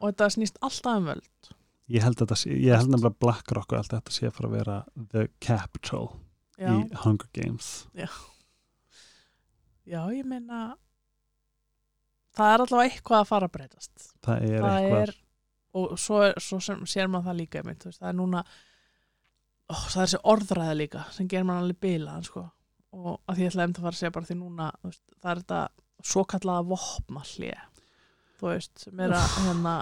Og 0.00 0.08
þetta 0.08 0.30
snýst 0.34 0.56
alltaf 0.66 0.96
um 0.98 1.04
völd. 1.12 1.50
Ég 1.94 2.02
held 2.04 2.18
að 2.18 2.24
þetta 2.24 2.38
sé, 2.40 2.56
ég 2.58 2.74
held 2.74 2.90
nefnilega 2.90 3.20
BlackRock 3.22 3.70
og 3.72 3.78
allt 3.78 3.92
þetta 3.94 4.14
sé 4.16 4.26
að 4.26 4.34
fara 4.36 4.48
að 4.48 4.56
vera 4.58 4.78
the 5.12 5.28
capital 5.44 6.08
já, 6.58 6.72
í 6.72 6.80
Hunger 7.04 7.30
Games. 7.38 7.68
Já, 9.88 10.02
ég 10.12 10.26
meina 10.28 10.74
það 12.38 12.52
er 12.54 12.64
allavega 12.64 12.92
eitthvað 12.92 13.22
að 13.22 13.30
fara 13.32 13.48
að 13.48 13.56
breytast. 13.56 14.08
Það 14.24 14.46
er 14.48 14.62
það 14.62 14.78
eitthvað. 14.78 15.02
er 15.02 15.14
og 15.78 15.98
svo, 16.00 16.22
er- 16.24 16.40
svo 16.42 16.60
sem, 16.64 16.80
sér 16.88 17.10
maður 17.10 17.28
það 17.30 17.40
líka 17.42 17.62
þú 17.62 17.90
veist, 17.90 18.00
það 18.00 18.08
er 18.10 18.16
núna 18.18 18.44
ó, 19.68 19.74
það 19.74 19.98
er 20.00 20.06
þessi 20.06 20.20
orðræða 20.32 20.78
líka 20.78 21.04
sem 21.14 21.28
gerir 21.28 21.48
mann 21.48 21.62
alveg 21.62 21.80
bilaðan 21.84 22.24
sko. 22.28 22.46
og 22.96 23.20
að 23.28 23.36
því 23.36 23.44
ég 23.44 23.52
ætla 23.52 23.66
að 23.68 23.80
fara 23.82 23.92
að 23.92 24.00
segja 24.00 24.14
bara 24.14 24.28
því 24.30 24.38
núna 24.38 24.70
veist, 24.82 25.02
það 25.20 25.30
er 25.30 25.42
þetta 25.42 25.60
svo 26.08 26.24
kallaða 26.24 26.64
vopmalli 26.70 27.52
þú 28.38 28.48
veist, 28.48 28.74
sem 28.84 29.00
er 29.04 29.14
að 29.18 29.26
hérna, 29.44 29.74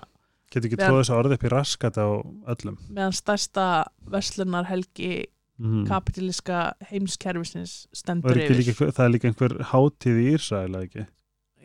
getur 0.51 0.69
ekki 0.69 0.81
Meðan- 0.81 0.91
tróð 0.91 1.01
þessu 1.03 1.17
orðið 1.21 1.37
upp 1.37 1.47
í 1.47 1.53
raskat 1.55 2.01
á 2.03 2.09
öllum? 2.57 2.79
meðan 2.89 3.17
stærsta 3.21 3.67
verslunar 4.11 4.67
helgi 4.67 5.13
mm. 5.59 5.85
kapitalíska 5.87 6.63
heimskerfisins 6.91 7.87
stendur 7.95 8.37
yfir. 8.43 8.91
það 8.91 9.05
er 9.07 9.15
líka 9.15 9.31
einhver 9.31 9.57
hátíð 9.71 10.23
í 10.25 10.27
Ísrael 10.35 10.73
eða 10.75 10.89
ekki 10.89 11.07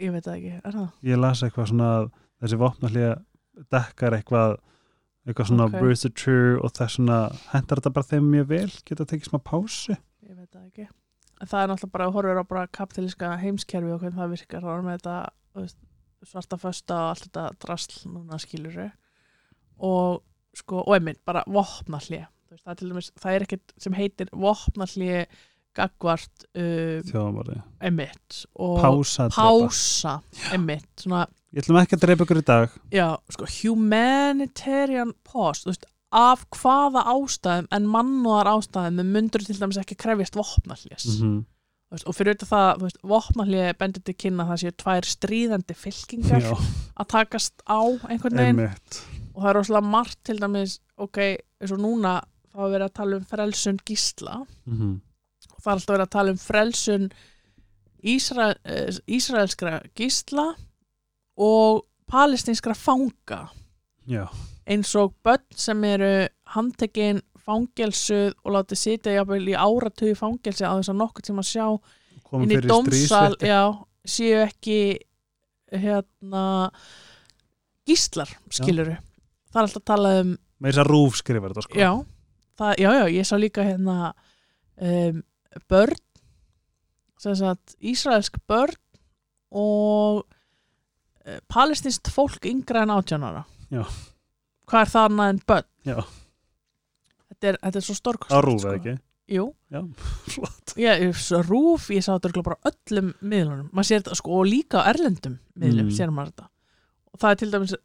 ég 0.02 0.15
veit 0.15 0.26
það 0.28 0.38
ekki, 0.38 0.53
er 0.61 0.78
það? 0.78 0.90
ég 1.11 1.22
las 1.22 1.44
eitthvað 1.45 1.72
svona 1.72 1.90
að 1.98 2.10
þessi 2.41 2.61
vopnallíða 2.61 3.14
dekkar 3.76 4.18
eitthvað 4.18 4.56
eitthvað 5.28 5.52
svona 5.52 5.68
Ok. 5.69 5.78
okay. 5.78 6.15
True 6.18 6.56
og 6.61 6.73
það 6.78 6.95
svona 6.95 7.19
hendar 7.52 7.82
þetta 7.82 7.94
bara 7.98 8.10
þeim 8.10 8.32
mjög 8.32 8.49
vel 8.49 8.72
geta 8.88 9.06
tekið 9.06 9.30
smá 9.30 9.40
pásu 9.45 9.94
ég 9.94 10.34
veit 10.34 10.49
það 10.49 10.65
ekki 10.65 10.88
en 11.41 11.49
það 11.49 11.64
er 11.64 11.72
náttúrulega 11.72 11.95
bara 11.95 12.07
að 12.07 12.18
horfa 12.18 12.41
á 12.41 12.52
bara 12.52 12.68
kapitalíska 12.80 13.30
heimskerfi 13.41 13.94
og 13.94 14.02
hvernig 14.02 14.19
það 14.19 14.34
virkar 14.36 14.65
þá 14.65 14.72
er 14.73 14.84
með 14.86 14.99
þetta 14.99 15.15
svarta 16.28 16.57
fösta 16.61 16.98
og 16.98 17.14
allt 17.14 17.26
þetta 17.28 17.45
drasl 17.64 18.11
núna 18.11 18.38
skilur 18.41 18.78
og 19.82 20.22
sko, 20.57 20.84
og 20.84 20.95
einmitt 20.98 21.22
bara 21.26 21.44
vopnalli 21.49 22.22
veist, 22.52 22.65
það, 22.65 23.10
það 23.22 23.36
er 23.36 23.45
ekkert 23.48 23.73
sem 23.82 23.95
heitir 23.98 24.32
vopnalli 24.34 25.26
gagvart 25.77 26.45
uh, 26.57 26.99
þjóðamorði, 27.07 27.61
einmitt 27.81 28.41
og 28.60 28.81
pása 28.81 29.30
pása 29.31 30.18
einmitt, 30.52 30.91
svona 30.99 31.26
ég 31.52 31.64
ætlum 31.64 31.81
ekki 31.81 31.98
að 31.98 32.03
drepa 32.06 32.27
ykkur 32.27 32.41
í 32.41 32.48
dag. 32.48 32.76
Já, 32.93 33.07
sko, 33.31 33.48
humanitarian 33.61 35.15
pause, 35.27 35.68
veist 35.69 35.88
af 36.11 36.43
hvaða 36.52 37.06
ástæðum 37.07 37.69
en 37.72 37.88
mannúðar 37.88 38.52
ástæðum 38.52 38.99
myndur 39.14 39.43
til 39.48 39.56
dæmis 39.56 39.80
ekki 39.80 39.95
krefjast 39.99 40.35
vopnallés 40.35 41.07
mm 41.07 41.22
-hmm. 41.22 41.41
Veist, 41.91 42.07
og 42.07 42.15
fyrir 42.15 42.31
auðvitað 42.31 42.52
það, 42.52 42.99
vopnallið 43.03 43.65
bendur 43.80 44.03
til 44.07 44.14
kynna 44.15 44.43
að 44.45 44.52
það 44.52 44.61
séu 44.61 44.76
tvær 44.80 45.07
stríðandi 45.11 45.76
fylkingar 45.76 46.45
já, 46.45 46.53
að 46.95 47.07
takast 47.11 47.64
á 47.68 47.81
einhvern 48.07 48.38
veginn. 48.39 48.61
Einmitt. 48.61 49.02
Og 49.35 49.43
það 49.43 49.49
er 49.49 49.57
rosalega 49.57 49.89
margt 49.91 50.19
til 50.23 50.39
dæmis, 50.39 50.77
ok, 50.95 51.18
eins 51.60 51.73
og 51.76 51.81
núna 51.84 52.14
þá 52.48 52.60
er 52.64 52.72
verið 52.72 52.85
að 52.85 52.93
tala 52.93 53.18
um 53.18 53.26
frelsun 53.27 53.80
gísla. 53.84 54.38
Mm 54.65 54.77
-hmm. 54.77 54.93
og 54.95 55.10
það 55.61 55.71
er 55.71 55.77
alltaf 55.77 55.93
verið 55.93 56.07
að 56.07 56.15
tala 56.17 56.33
um 56.35 56.41
frelsun 56.41 57.11
Ísra, 58.01 58.47
eh, 58.65 58.89
ísraelskra 59.13 59.75
gísla 59.93 60.55
og 61.38 61.83
palestinskra 62.09 62.73
fanga. 62.73 63.43
Já, 64.09 64.25
eins 64.65 64.95
og 64.97 65.13
börn 65.21 65.45
sem 65.53 65.83
eru 65.85 66.27
handtekinn 66.55 67.21
fangelsuð 67.41 68.33
og 68.45 68.55
látið 68.55 68.79
sitja 68.79 69.13
í 69.13 69.53
áratugi 69.53 70.17
fangelsi 70.17 70.65
á 70.65 70.73
þess 70.77 70.91
að 70.93 70.99
nokkuð 71.01 71.27
tíma 71.27 71.45
sjá 71.45 71.65
komum 72.27 72.45
inn 72.45 72.53
í 72.53 72.59
stríðsvetti 72.61 73.49
já, 73.49 73.61
séu 74.05 74.41
ekki 74.45 74.81
hérna 75.71 76.43
gíslar, 77.88 78.29
skiluru 78.53 78.97
það 79.51 79.57
er 79.57 79.65
alltaf 79.65 79.81
að 79.81 79.89
tala 79.89 80.13
um, 80.21 80.35
með 80.61 80.71
þess 80.73 80.83
að 80.83 80.91
rúf 80.91 81.17
skrifar 81.19 81.53
þetta 81.53 81.65
sko. 81.65 81.79
Já, 81.79 81.91
það, 82.59 82.73
já, 82.83 82.89
já 82.99 83.05
ég 83.17 83.27
sá 83.27 83.35
líka 83.41 83.65
hérna 83.65 83.97
um, 84.77 85.21
börn 85.72 85.98
sagt, 87.22 87.76
Ísraelsk 87.82 88.40
börn 88.49 88.78
og 89.52 90.23
uh, 90.26 91.38
palestinst 91.52 92.10
fólk 92.14 92.45
yngra 92.49 92.86
en 92.86 92.94
átjánara 92.95 93.44
Já. 93.72 93.84
hvað 94.69 94.82
er 94.86 94.91
það 94.95 95.07
annað 95.10 95.30
en 95.34 95.41
börn? 95.52 95.69
Þetta 97.32 97.48
er, 97.52 97.57
þetta 97.64 97.80
er 97.82 97.86
svo 97.88 97.95
stórkost 97.98 98.34
á 98.36 98.40
rúf 98.44 98.65
eða 98.65 98.80
ekki? 98.80 98.95
Jú, 99.32 99.45
já, 99.72 99.80
ég, 100.84 101.19
rúf, 101.48 101.86
ég 101.94 102.03
sá 102.03 102.18
þetta 102.18 102.41
bara 102.44 102.57
öllum 102.68 103.14
miðlunum, 103.23 103.69
þetta 103.80 104.15
sko 104.18 104.41
og 104.41 104.49
líka 104.49 104.82
erlendum 104.90 105.38
miðlum, 105.56 105.88
Mm. 105.88 105.95
sér 105.95 106.11
maður 106.11 106.34
þetta. 106.34 106.48
Og 107.14 107.22
það 107.22 107.32
er 107.32 107.40
til 107.40 107.52
dæmis 107.53 107.76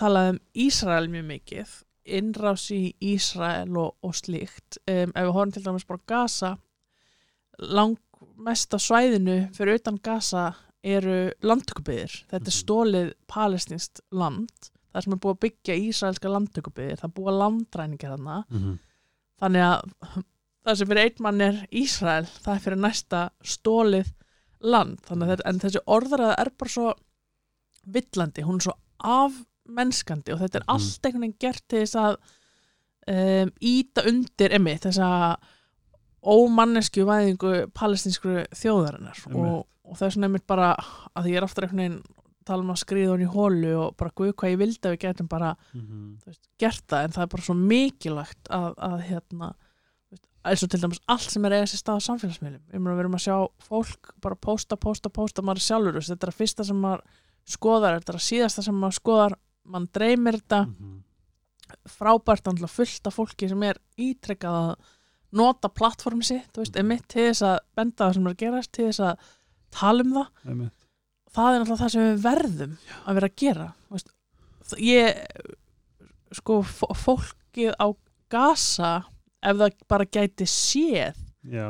talað 0.00 0.30
um 0.32 0.40
Ísrael 0.64 1.06
mjög 1.12 1.26
mikið 1.28 1.76
innrás 2.10 2.64
í 2.74 2.80
Ísrael 3.12 3.76
og, 3.78 3.92
og 4.02 4.16
slíkt. 4.18 4.80
Um, 4.88 5.12
ef 5.14 5.28
við 5.28 5.32
horfum 5.36 5.52
til 5.54 5.62
dæmis 5.68 5.86
bara 5.86 6.02
Gaza 6.10 6.50
langmest 7.60 8.74
á 8.74 8.78
svæðinu 8.80 9.38
fyrir 9.56 9.78
utan 9.80 9.98
Gaza 10.02 10.54
eru 10.82 11.30
landtökubyðir 11.44 12.14
þetta 12.30 12.46
er 12.46 12.50
Mhm. 12.50 12.60
stólið 12.62 13.12
palestinst 13.28 14.00
land. 14.12 14.48
Það 14.94 15.02
sem 15.04 15.12
er 15.12 15.18
búið 15.18 15.34
að 15.36 15.40
byggja 15.44 15.74
ísraelska 15.88 16.28
landtökubyðir 16.32 16.96
það 16.98 17.04
er 17.04 17.14
búið 17.18 17.28
að 17.32 17.40
landræningja 17.44 18.10
þarna. 18.16 18.44
Mhm. 18.50 18.78
þannig 19.40 19.62
að 19.64 20.24
það 20.66 20.76
sem 20.76 20.88
fyrir 20.88 21.04
einn 21.04 21.22
mann 21.24 21.40
er 21.40 21.66
Ísrael 21.72 22.26
það 22.26 22.54
er 22.54 22.60
fyrir 22.60 22.76
næsta 22.78 23.30
stólið 23.42 24.12
land. 24.60 24.98
Þannig 25.08 25.22
að 25.24 25.30
þetta, 25.36 25.48
en 25.48 25.58
þessi 25.60 25.80
orðræða 25.86 26.34
er 26.38 26.50
bara 26.58 26.68
svo 26.68 26.94
villandi, 27.86 28.42
hún 28.44 28.56
er 28.60 28.66
svo 28.66 28.74
afmennskandi 29.00 30.32
og 30.34 30.40
þetta 30.40 30.56
er 30.60 30.64
Mhm. 30.66 30.68
allt 30.68 31.02
einhvern 31.02 31.20
veginn 31.20 31.38
gert 31.40 31.62
til 31.68 31.80
þess 31.80 31.96
að 31.96 32.16
um, 33.08 33.50
íta 33.62 34.04
undir 34.06 34.50
emmi 34.52 34.74
þess 34.78 34.98
að 34.98 35.36
ómannesku 36.22 37.04
væðingu 37.08 37.52
palestinskru 37.74 38.42
þjóðarinnar 38.54 39.20
og, 39.34 39.66
og 39.84 39.96
það 39.96 40.06
er 40.06 40.10
svona 40.16 40.26
einmitt 40.28 40.46
bara 40.46 40.74
að 41.16 41.22
því 41.24 41.30
ég 41.32 41.36
er 41.40 41.46
aftur 41.46 41.64
einhvern 41.64 41.80
veginn 41.84 42.02
tala 42.44 42.62
um 42.64 42.70
að 42.72 42.80
skriða 42.82 43.12
hún 43.14 43.22
í 43.24 43.30
hólu 43.30 43.72
og 43.78 43.96
bara 44.00 44.10
guð 44.16 44.32
hvað 44.34 44.50
ég 44.54 44.58
vildi 44.58 44.88
að 44.88 44.94
við 44.96 45.00
getum 45.04 45.28
bara 45.28 45.56
Mhm. 45.74 46.18
þú 46.22 46.26
veist, 46.26 46.48
gert 46.58 46.86
það. 46.88 47.04
En 47.04 47.10
það 47.10 47.22
er 47.22 47.26
bara 47.34 47.42
svo 47.42 47.54
mikilvægt 47.54 48.48
að, 48.50 48.74
að 48.78 49.00
hérna 49.08 49.54
eins 50.44 50.62
og 50.64 50.70
til 50.70 50.80
dæmis 50.80 51.00
allt 51.06 51.30
sem 51.30 51.44
er 51.44 51.52
eiga 51.52 51.66
sér 51.68 51.80
stað 51.82 52.00
á 52.00 52.06
samfélagsmiðlum. 52.08 52.62
Við 52.72 53.00
erum 53.04 53.14
að 53.14 53.24
sjá 53.26 53.36
fólk 53.60 54.12
bara 54.24 54.34
posta, 54.40 54.76
posta, 54.76 55.08
posta 55.12 55.42
maður 55.42 55.60
sjálfur, 55.60 55.92
veist, 56.00 56.08
þetta 56.10 56.26
er 56.26 56.32
að 56.32 56.38
fyrsta 56.40 56.64
sem 56.64 56.80
maður 56.80 57.02
skoðar, 57.46 58.00
þetta 58.00 58.12
er 58.14 58.18
að 58.18 58.28
síðasta 58.30 58.62
sem 58.64 58.74
maður 58.80 58.98
skoðar 59.00 59.34
mann 59.64 59.88
dreymir 59.92 60.40
þetta. 60.40 60.66
Mhm. 60.66 61.02
frábært 61.86 62.48
andla 62.50 62.66
fullt 62.66 63.06
af 63.06 63.14
fólki 63.14 63.48
sem 63.48 63.62
er 63.62 63.78
ítrekkað 63.96 64.56
að 64.58 64.88
nota 65.32 65.68
plattform 65.70 66.22
sitt, 66.26 66.48
þú 66.54 66.64
veist, 66.64 66.76
emitt 66.80 67.06
til 67.12 67.28
þess 67.28 67.42
að 67.46 67.58
benda 67.78 68.04
það 68.08 68.14
sem 68.16 68.26
er 68.26 68.32
að 68.34 68.40
gerast, 68.44 68.72
til 68.74 68.86
þess 68.88 69.02
að 69.06 69.28
tala 69.70 70.02
um 70.06 70.12
það. 70.16 70.30
Einmitt. 70.50 70.86
það 71.30 71.54
er 71.54 71.60
náttúrulega 71.60 71.82
það 71.84 71.92
sem 71.94 72.06
við 72.08 72.22
verðum 72.24 72.72
að 73.06 73.14
vera 73.20 73.28
að 73.30 73.36
gera 73.44 73.66
veist, 73.94 74.12
ég 74.82 75.20
sko 76.40 76.60
fó- 76.66 76.94
fólkið 76.98 77.74
á 77.78 77.86
Gaza 78.30 78.92
ef 79.42 79.56
það 79.58 79.76
bara 79.90 80.06
gæti 80.06 80.46
séð 80.46 81.16
Já, 81.40 81.66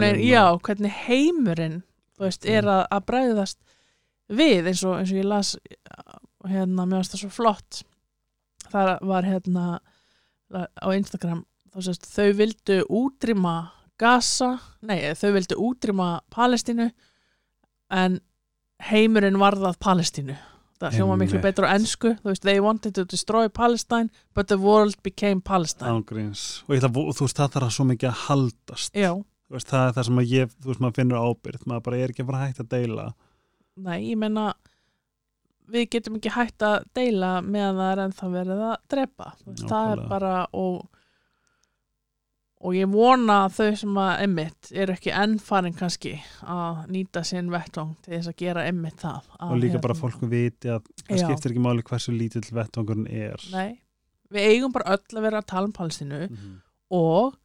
veginn, 0.00 0.22
já, 0.30 0.44
hvernig 0.64 0.94
heimurinn 1.04 1.82
þú 2.16 2.24
veist, 2.24 2.46
er 2.48 2.64
að, 2.70 2.86
að 2.96 3.04
bregðast 3.10 3.58
við 4.30 4.70
eins 4.70 4.82
og, 4.86 4.94
eins 5.02 5.10
og 5.12 5.18
ég 5.20 5.28
las 5.28 5.50
hérna, 6.48 6.86
mér 6.86 7.00
varst 7.02 7.12
það 7.12 7.20
svo 7.26 7.30
flott. 7.34 7.80
Það 8.70 8.90
var 9.10 9.26
hérna 9.28 9.64
á 10.80 10.88
Instagram 10.96 11.42
sést, 11.86 12.08
þau 12.10 12.32
vildu 12.38 12.80
útrýma 12.88 13.54
Gaza, 14.00 14.54
nei, 14.86 15.12
þau 15.18 15.34
vildu 15.36 15.58
útrýma 15.60 16.08
Palestínu 16.32 16.88
en 17.92 18.20
heimurinn 18.88 19.38
varðað 19.40 19.76
Palestínu. 19.84 20.38
Það 20.80 20.94
hljóma 20.96 21.16
miklu 21.20 21.42
betur 21.44 21.66
á 21.68 21.76
ensku 21.76 22.14
þú 22.22 22.30
veist, 22.30 22.44
they 22.46 22.60
wanted 22.64 22.94
to 22.96 23.04
destroy 23.04 23.50
Palestine 23.52 24.08
but 24.32 24.48
the 24.48 24.56
world 24.56 24.96
became 25.04 25.42
Palestine. 25.44 25.90
Ángríns. 25.92 26.62
Og 26.64 26.78
ætla, 26.78 26.88
þú 26.88 27.26
veist, 27.26 27.36
það 27.36 27.58
þarf 27.58 27.74
svo 27.76 27.84
mikið 27.90 28.08
að 28.08 28.22
haldast. 28.24 28.96
Veist, 29.50 29.68
það 29.68 29.84
er 29.84 29.94
það 29.98 30.08
sem 30.08 30.22
að 30.22 30.32
ég, 30.32 30.56
veist, 30.64 30.80
maður 30.80 30.96
finnur 30.96 31.28
ábyrgð. 31.28 31.66
Maður 31.68 31.84
bara 31.90 32.00
er 32.00 32.14
ekki 32.14 32.24
að 32.24 32.30
fara 32.30 32.42
hægt 32.46 32.62
að 32.64 32.70
deila. 32.72 33.06
Nei, 33.80 33.98
ég 34.08 34.20
menna 34.20 34.46
við 35.70 35.86
getum 35.94 36.16
ekki 36.18 36.32
hægt 36.34 36.64
að 36.66 36.86
deila 36.96 37.34
meðan 37.44 37.78
það 37.78 37.92
er 37.92 38.02
ennþá 38.06 38.30
verið 38.32 38.64
að 38.70 38.74
drepa. 38.94 39.28
Það 39.60 39.92
er 39.92 40.02
bara 40.10 40.32
og, 40.56 40.80
og 42.60 42.74
ég 42.76 42.88
vona 42.92 43.36
að 43.46 43.54
þau 43.56 43.76
sem 43.80 43.94
að 44.02 44.22
emmitt 44.26 44.70
eru 44.76 44.92
ekki 44.92 45.12
enn 45.16 45.38
farin 45.40 45.72
kannski 45.78 46.14
að 46.44 46.82
nýta 46.92 47.22
sinn 47.24 47.48
vettvang 47.52 47.94
til 48.04 48.12
þess 48.18 48.28
að 48.32 48.36
gera 48.42 48.64
emmitt 48.68 48.98
það 49.00 49.22
að, 49.38 49.46
og 49.54 49.60
líka 49.62 49.80
bara 49.80 49.94
hérna, 49.94 50.02
fólku 50.02 50.28
viti 50.28 50.68
að 50.74 50.82
það 51.08 51.22
skiptir 51.24 51.54
ekki 51.54 51.62
máli 51.64 51.82
hversu 51.88 52.12
lítill 52.12 52.44
vettvangurinn 52.52 53.06
er 53.08 53.46
Nei, 53.54 53.80
við 54.30 54.50
eigum 54.52 54.72
bara 54.76 54.92
öll 54.98 55.16
að 55.16 55.24
vera 55.28 55.40
að 55.40 55.48
tala 55.54 55.70
um 55.70 55.72
Palestínu 55.80 56.20
Mhm. 56.28 56.58
og 56.90 57.38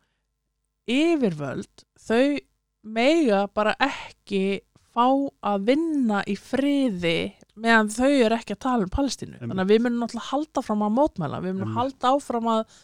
yfirvöld 0.90 1.86
þau 2.06 2.38
mega 2.86 3.46
bara 3.56 3.74
ekki 3.82 4.62
fá 4.96 5.08
að 5.44 5.64
vinna 5.72 6.22
í 6.30 6.36
friði 6.40 7.34
meðan 7.60 7.90
þau 7.92 8.10
eru 8.12 8.36
ekki 8.38 8.56
að 8.56 8.62
tala 8.68 8.84
um 8.86 8.92
Einmitt. 8.92 9.40
þannig 9.50 9.64
að 9.66 9.72
við 9.74 9.82
munum 9.86 10.04
náttúrulega 10.04 10.30
halda 10.32 10.62
fram 10.64 10.84
að 10.86 10.94
mótmæla 11.00 11.40
við 11.44 11.54
munum 11.56 11.72
Einmitt. 11.72 11.80
halda 11.80 12.12
áfram 12.16 12.52
að 12.52 12.78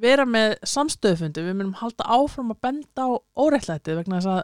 vera 0.00 0.24
með 0.28 0.56
samstöðufundi 0.62 1.42
við 1.42 1.54
munum 1.58 1.74
halda 1.80 2.04
áfram 2.04 2.52
að 2.54 2.60
benda 2.62 3.06
á 3.06 3.10
óreittlæti 3.42 3.96
vegna 3.98 4.20
þess 4.20 4.30
að 4.32 4.42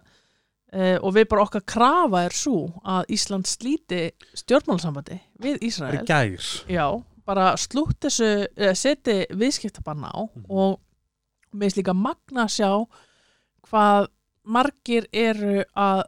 uh, 0.74 0.98
og 1.06 1.14
við 1.14 1.28
bara 1.30 1.42
okkar 1.46 1.64
krafa 1.74 2.22
er 2.26 2.34
svo 2.34 2.56
að 2.84 3.12
Ísland 3.14 3.46
slíti 3.46 4.00
stjórnmálasambandi 4.34 5.20
við 5.44 5.62
Ísrael 5.68 5.94
er 6.00 6.04
Já, 6.68 6.86
bara 7.24 7.52
slútt 7.56 8.00
þessu, 8.04 8.46
eða 8.56 8.74
seti 8.76 9.18
viðskiptabanna 9.30 10.10
á 10.10 10.20
Mhm. 10.26 10.44
og 10.50 10.80
mér 11.54 11.70
finnst 11.70 11.78
líka 11.78 11.94
magna 11.94 12.44
að 12.48 12.54
sjá 12.58 12.70
hvað 13.70 14.08
margir 14.44 15.06
eru 15.12 15.62
að 15.76 16.02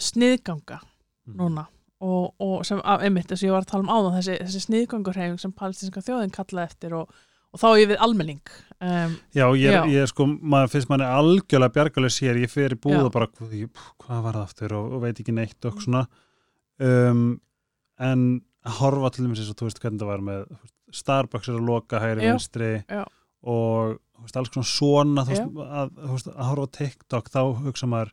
sniðganga 0.00 0.80
Mhm. 1.26 1.36
núna 1.38 1.66
og, 2.00 2.34
og 2.40 2.64
sem, 2.66 2.80
einmitt 2.84 3.28
þess 3.30 3.42
að 3.42 3.46
ég 3.48 3.52
var 3.54 3.62
að 3.62 3.70
tala 3.70 3.84
um 3.86 3.92
áðan 3.94 4.18
þessi, 4.18 4.34
þessi 4.42 4.60
sniðgangurhefing 4.66 5.38
sem 5.40 5.52
palestinska 5.52 6.02
þjóðin 6.04 6.34
kallaði 6.34 6.66
eftir 6.68 6.92
og, 6.98 7.08
og 7.54 7.60
þá 7.62 7.66
ég 7.80 7.90
við 7.92 8.00
almenning 8.02 8.40
um, 8.82 9.14
Já, 9.36 9.46
ég, 9.54 9.68
er, 9.70 9.88
ég 9.94 10.04
er 10.04 10.10
sko, 10.10 10.26
maður 10.26 10.72
finnst 10.74 10.90
manni 10.90 11.06
algjörlega 11.06 11.74
bjargalega 11.78 12.14
sér, 12.16 12.40
ég 12.42 12.50
fer 12.52 12.74
í 12.74 12.80
búð 12.82 12.96
Já. 12.98 13.04
og 13.06 13.12
bara, 13.14 13.28
hvað, 13.30 14.20
var 14.26 14.34
það 14.34 14.42
aftur 14.42 14.74
og, 14.80 14.92
og 14.98 15.04
veit 15.06 15.20
ekki 15.22 15.34
neitt 15.36 15.68
og 15.70 15.78
svona 15.84 16.04
um, 16.82 17.26
en 18.02 18.24
að 18.64 18.78
horfa 18.80 19.10
til 19.14 19.26
dæmis 19.26 19.42
eins 19.44 19.52
og 19.52 19.58
þú 19.60 19.68
veist 19.68 19.82
hvernig 19.84 20.00
það 20.02 20.10
var 20.10 20.24
með 20.30 20.46
Starbucks 20.94 21.50
er 21.50 21.58
að 21.58 21.68
loka 21.68 22.00
hægri 22.02 22.24
Já. 22.26 22.32
vinstri 22.34 22.70
Já. 22.88 23.02
og 23.50 23.96
veist, 24.24 24.36
alls 24.40 24.50
konar 24.54 24.68
svona 24.70 25.24
þú 25.26 25.34
veist, 25.34 25.62
að, 25.82 25.94
veist, 26.12 26.30
að 26.34 26.50
horfa 26.50 26.68
TikTok 26.78 27.30
þá 27.34 27.40
hugsa 27.64 27.88
maður, 27.90 28.12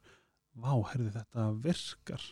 vá, 0.62 0.74
heyrði 0.92 1.12
þetta 1.18 1.46
virkar 1.66 2.26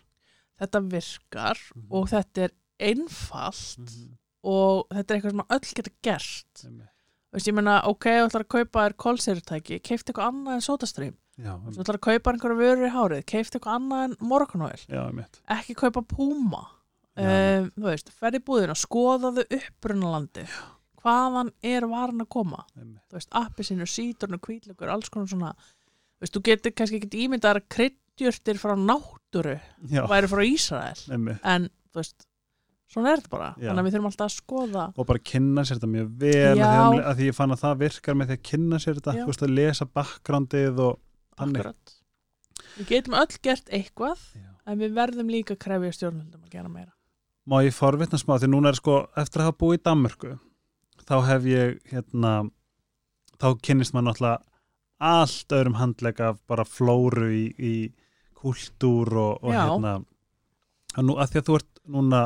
þetta 0.59 0.81
virkar 0.91 1.61
og 1.89 2.09
þetta 2.11 2.47
er 2.49 2.55
einfalt 2.89 3.75
Mhm. 3.79 4.09
og 4.49 4.85
þetta 4.95 5.11
er 5.11 5.17
eitthvað 5.19 5.33
sem 5.35 5.41
öll 5.55 5.73
geta 5.79 5.91
gert 6.07 6.61
Einmitt. 6.65 6.93
Þú 7.29 7.37
veist, 7.37 7.49
ég 7.49 7.55
meina, 7.59 7.75
ok, 7.85 8.05
þú 8.09 8.25
ætlar 8.25 8.45
að 8.45 8.51
kaupa 8.55 8.83
þér 8.87 8.95
kólsýrutæki, 9.03 9.79
keifti 9.85 10.09
eitthvað 10.09 10.31
annað 10.31 10.55
en 10.55 10.65
sótastrým 10.65 11.15
þú 11.39 11.83
ætlar 11.83 11.99
að 11.99 12.05
kaupa 12.07 12.33
einhverju 12.33 12.57
vörur 12.59 12.87
í 12.87 12.91
hárið, 12.95 13.21
keifti 13.29 13.59
eitthvað 13.59 13.77
annað 13.77 14.01
en 14.07 14.15
mitt 15.15 15.39
ekki 15.55 15.75
kaupa 15.77 16.01
púma 16.09 16.63
um, 16.65 17.69
þú 17.77 17.85
veist, 17.85 18.11
ferði 18.17 18.41
búðina 18.49 18.75
skoðaðu 18.75 19.45
upprunalandi 19.59 20.47
hvaðan 20.99 21.51
er 21.63 21.87
varan 21.87 22.25
að 22.25 22.31
koma? 22.35 22.65
Einmitt. 22.75 23.03
þú 23.07 23.19
veist, 23.19 23.31
appi 23.39 23.67
sínur, 23.67 23.89
síturnu, 23.89 24.39
kvítlökur 24.43 24.91
alls 24.91 25.11
konar 25.13 25.31
svona, 25.31 25.53
þú 26.17 26.25
veist, 26.25 26.35
þú 26.35 26.43
getur 26.49 26.75
kannski 26.75 26.99
ekki 26.99 27.23
ímyndar 27.25 27.61
kryddjurtir 27.71 28.59
frá 28.59 28.75
náttúru 28.75 29.55
Já, 29.87 30.03
væri 30.11 30.31
frá 30.31 30.43
Ísrael. 30.43 31.05
Einmitt. 31.13 31.39
En, 31.47 31.69
þú 31.93 32.01
veist, 32.01 32.27
svona 32.89 33.11
er 33.13 33.21
þetta 33.21 33.31
bara. 33.33 33.49
Já. 33.55 33.69
þannig 33.69 33.81
að 33.81 33.87
við 33.87 33.95
þurfum 33.95 34.09
alltaf 34.09 34.27
að 34.27 34.35
skoða. 34.35 34.85
Og 34.95 35.07
bara 35.09 35.23
kynna 35.31 35.65
sér 35.65 35.79
þetta 35.79 35.91
mjög 35.93 36.11
vel 36.23 36.57
Já. 36.57 36.65
að 36.65 36.89
því, 36.89 37.01
að 37.03 37.19
því 37.19 37.29
ég 37.29 37.37
fann 37.37 37.55
að 37.55 37.63
það 37.63 37.81
virkar 37.83 38.19
með 38.19 38.29
því 38.29 38.37
að 38.37 38.45
kynna 38.49 38.81
sér 38.83 38.99
þetta, 38.99 39.15
Já. 39.15 39.21
þú 39.21 39.33
veist 39.33 39.45
að 39.45 39.55
lesa 39.59 39.89
backgroundið 39.99 40.83
og 40.85 40.99
þannig. 41.39 41.63
Akkurat. 41.65 41.95
Við 42.79 42.91
getum 42.93 43.17
öll 43.19 43.39
gert 43.45 43.73
eitthvað 43.75 44.27
en 44.69 44.79
við 44.81 44.95
verðum 44.97 45.31
líka 45.33 45.55
að 45.55 45.63
krefja 45.65 45.95
stjórnvöldum 45.97 46.45
að 46.45 46.53
gera 46.53 46.71
meira. 46.71 46.93
Má 47.49 47.57
ég 47.65 47.73
forvitna 47.73 48.19
smá 48.21 48.35
því 48.37 48.51
núna 48.51 48.69
er 48.69 48.77
sko 48.77 48.99
eftir 49.17 49.41
að 49.41 49.49
hafa 49.49 49.59
búið 49.63 49.79
í 49.79 49.83
Danmörku 49.87 50.35
þá 51.09 51.15
hef 51.25 51.47
ég 51.49 51.79
hérna 51.89 52.33
þá 53.39 53.47
kynnist 53.65 53.95
maður 53.95 54.09
náttúrulega 54.11 54.37
allt 54.99 55.55
öðrum 55.55 55.77
handlega 55.79 56.33
bara 56.49 56.65
flóru 56.67 57.29
í, 57.31 57.45
í 57.55 57.73
kultúr 58.39 59.13
og, 59.15 59.43
og 59.43 59.55
hérna. 59.55 59.95
Að, 60.95 61.05
nú, 61.07 61.15
að 61.15 61.31
því 61.31 61.39
að 61.39 61.47
þú 61.47 61.57
ert 61.59 61.81
núna 61.95 62.21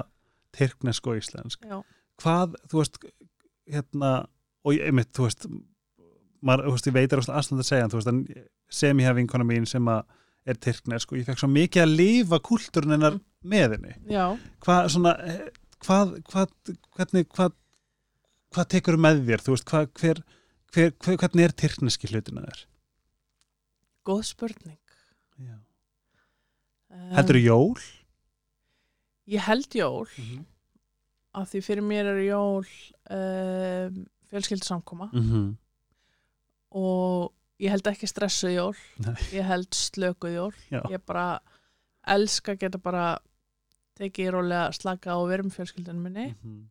tyrknesk 0.57 1.07
og 1.09 1.19
íslensk. 1.19 1.67
Já, 1.67 1.79
hvað, 2.21 2.57
þú 2.71 2.81
veist 2.81 2.99
hérna, 3.69 4.11
og 4.63 4.75
ég, 4.75 4.89
einmitt, 4.89 5.13
þú 5.15 5.27
veist 5.27 5.47
maður, 6.43 6.67
þú 6.67 6.75
veist, 6.75 6.89
ég 6.89 6.97
veit 6.97 7.15
er 7.15 7.23
aðstænd 7.23 7.63
að 7.63 7.69
segja 7.69 7.87
en 7.87 7.93
þú 7.93 8.01
veist, 8.01 8.11
en 8.11 8.45
sem 8.73 9.01
ég 9.01 9.09
hef 9.09 9.17
vinkona 9.19 9.47
mín 9.47 9.67
sem 9.69 9.89
að 9.91 10.03
er 10.43 10.59
tyrknesk 10.59 11.13
og 11.13 11.19
ég 11.21 11.27
fekk 11.27 11.39
svo 11.39 11.47
mikið 11.47 11.85
að 11.85 11.93
lifa 12.01 12.39
kultúrun 12.43 12.97
hennar 12.97 13.19
með 13.47 13.77
henni. 13.77 13.93
Já, 14.11 14.25
hvað 14.65 14.89
svona 14.91 15.13
hvað, 15.83 16.17
hvað, 16.31 16.53
hvernig 16.97 17.29
hvað, 17.31 17.55
hvað 18.55 18.69
tekur 18.75 18.99
með 18.99 19.23
þér 19.29 19.45
þú 19.45 19.55
veist, 19.55 19.67
hvað, 19.71 19.89
hver, 20.01 20.21
hver, 20.75 20.93
hver 20.99 21.19
hvernig 21.23 21.47
er 21.47 21.55
tyrkneski 21.63 22.11
hlutina 22.11 22.43
þér 22.43 22.63
góð 24.03 24.23
spurning. 24.27 24.79
Já. 25.39 25.57
heldur 27.17 27.39
jól 27.41 27.83
ég 29.27 29.39
held 29.39 29.75
jól 29.75 30.07
mm 30.17 30.45
af 31.33 31.47
því 31.49 31.59
fyrir 31.65 31.81
mér 31.81 32.05
er 32.11 32.19
jól 32.27 32.61
um, 33.09 34.05
fjölskyldu 34.29 34.65
samkoma 34.67 35.07
-hmm. 35.13 35.55
og 36.77 37.31
ég 37.59 37.69
held 37.73 37.87
ekki 37.89 38.05
stressuð 38.09 38.53
jól 38.53 38.75
Nei. 39.01 39.15
ég 39.33 39.45
held 39.47 39.73
slökuð 39.73 40.33
jól 40.35 40.53
Já. 40.69 40.81
ég 40.91 41.01
bara 41.07 41.39
elska 42.05 42.51
að 42.53 42.59
geta 42.59 42.77
bara 42.77 43.17
tekið 43.97 44.27
í 44.27 44.31
rólega 44.35 44.71
slaka 44.73 45.15
verið 45.25 45.45
með 45.47 45.55
fjölskyldunum 45.57 46.03
minni 46.03 46.27
Mhm. 46.43 46.69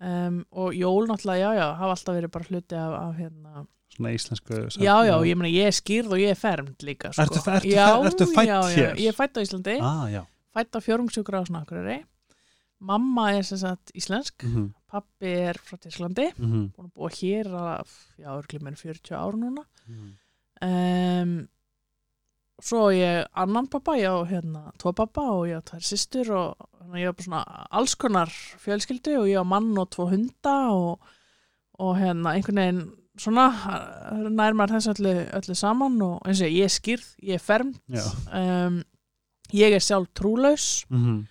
um, 0.00 0.44
og 0.50 0.74
jól 0.74 1.06
náttúrulega, 1.06 1.38
já, 1.38 1.54
já, 1.58 1.74
hafa 1.78 1.90
alltaf 1.90 2.14
verið 2.14 2.30
bara 2.30 2.44
hluti 2.50 2.74
af, 2.74 2.92
af 3.08 3.14
hérna, 3.16 3.66
Svona 3.94 4.10
íslensku 4.14 4.54
já, 4.78 4.96
já, 5.06 5.14
ég 5.24 5.34
meina 5.36 5.54
ég 5.58 5.66
er 5.66 5.70
skýrð 5.72 6.12
og 6.12 6.18
ég 6.18 6.30
er 6.30 6.34
fermd 6.34 6.82
líka, 6.82 7.12
sko. 7.12 7.22
Ertu- 7.22 7.50
ertu- 7.50 7.70
já, 7.70 7.88
ertu 8.06 8.26
fædd 8.26 8.46
já, 8.46 8.60
já, 8.62 8.76
hér? 8.76 8.94
Ég 8.96 9.08
er 9.08 9.12
fætt 9.14 9.36
á 9.36 9.40
Íslandi, 9.40 9.78
Ah, 9.80 10.10
já 10.10 10.24
fætt 10.54 10.76
á 10.76 10.80
fjórungsjúkra 10.84 11.42
á 11.42 11.48
Snakurari 11.48 11.98
Mamma 12.80 13.32
er 13.34 13.42
sem 13.42 13.58
sagt 13.58 13.90
íslensk, 13.98 14.44
Mhm, 14.46 14.68
pappi 14.86 15.26
er 15.26 15.56
frá 15.58 15.74
Tísklandi, 15.82 16.28
mhm, 16.38 16.68
búin 16.76 16.86
að 16.86 16.92
búa 16.94 17.08
hér 17.10 17.46
að, 17.50 17.88
já, 18.22 18.28
örglum 18.38 18.68
en 18.70 18.76
40 18.78 19.16
ár 19.18 19.34
núna. 19.34 19.64
Mhm. 19.88 20.12
um, 20.62 21.48
svo 22.62 22.88
ég 22.94 23.26
annan 23.34 23.66
pappa, 23.70 23.96
ég 23.98 24.06
á 24.10 24.18
hérna 24.30 24.72
tvo 24.78 24.92
pappa 24.92 25.22
og 25.30 25.46
ég 25.48 25.58
á 25.58 25.62
tvær 25.62 25.82
systur 25.82 26.30
og 26.34 26.68
að 26.82 26.96
ég 27.02 27.10
á 27.10 27.14
bara 27.14 27.26
svona 27.26 27.42
alls 27.70 27.94
konar 27.94 28.28
fjölskyldu 28.62 29.18
og 29.20 29.26
ég 29.30 29.38
á 29.38 29.44
mann 29.46 29.76
og 29.78 29.90
tvo 29.90 30.08
hunda 30.10 30.56
og, 30.74 31.00
og 31.78 31.96
hérna 31.98 32.34
einhvern 32.34 32.58
veginn 32.62 32.92
svona 33.18 33.48
eh, 33.50 34.28
nær 34.30 34.54
maður 34.54 34.78
þess 34.78 34.92
öllu, 34.94 35.14
öllu 35.34 35.54
saman 35.58 36.00
og 36.02 36.22
eins 36.26 36.40
og 36.42 36.46
ég, 36.46 36.58
ég 36.62 36.64
er 36.64 36.74
skýrð, 36.74 37.08
ég 37.22 37.34
er 37.34 37.42
fermt. 37.42 37.80
Um, 38.32 38.82
ég 39.52 39.72
er 39.72 39.80
sjálf 39.84 40.08
trúlaus. 40.14 40.84
Mhm, 40.90 41.26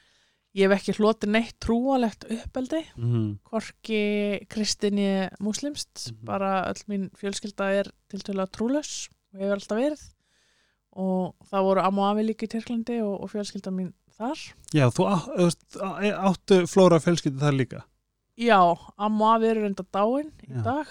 ég 0.57 0.69
hef 0.71 0.79
ekki 0.79 0.95
hlotið 0.97 1.29
neitt 1.35 1.55
trúalegt 1.61 2.23
uppeldi 2.33 2.79
mhm, 2.97 3.37
hvorki 3.45 4.01
kristinni 4.49 5.29
muslimst 5.39 6.11
Mhm. 6.11 6.25
bara 6.25 6.65
öll 6.71 6.83
mín 6.89 7.09
fjölskylda 7.15 7.71
er 7.79 7.91
til 8.09 8.19
tölulega 8.19 8.49
trúlaus 8.51 9.09
og 9.33 9.39
hefur 9.41 9.53
alltaf 9.59 9.77
verið. 9.77 10.05
Og 10.97 11.35
það 11.51 11.61
voru 11.67 11.81
amma 11.85 12.01
og 12.09 12.15
afi 12.17 12.23
líka 12.25 12.47
í 12.47 12.49
Tyrklandi 12.49 13.01
og, 13.05 13.21
og 13.21 13.29
fjölskylda 13.29 13.69
mín 13.71 13.93
þar. 14.17 14.39
Já, 14.73 14.87
þú 14.89 15.05
á- 15.05 16.31
áttu 16.31 16.63
flóra 16.65 16.97
fjölskyldi 16.99 17.37
þar 17.37 17.53
líka? 17.53 17.83
Já, 18.37 18.57
amma 18.97 19.25
og 19.35 19.35
afi 19.37 19.45
eru 19.51 19.61
reynda 19.61 19.85
dáin 19.93 20.31
í 20.47 20.63
dag 20.63 20.87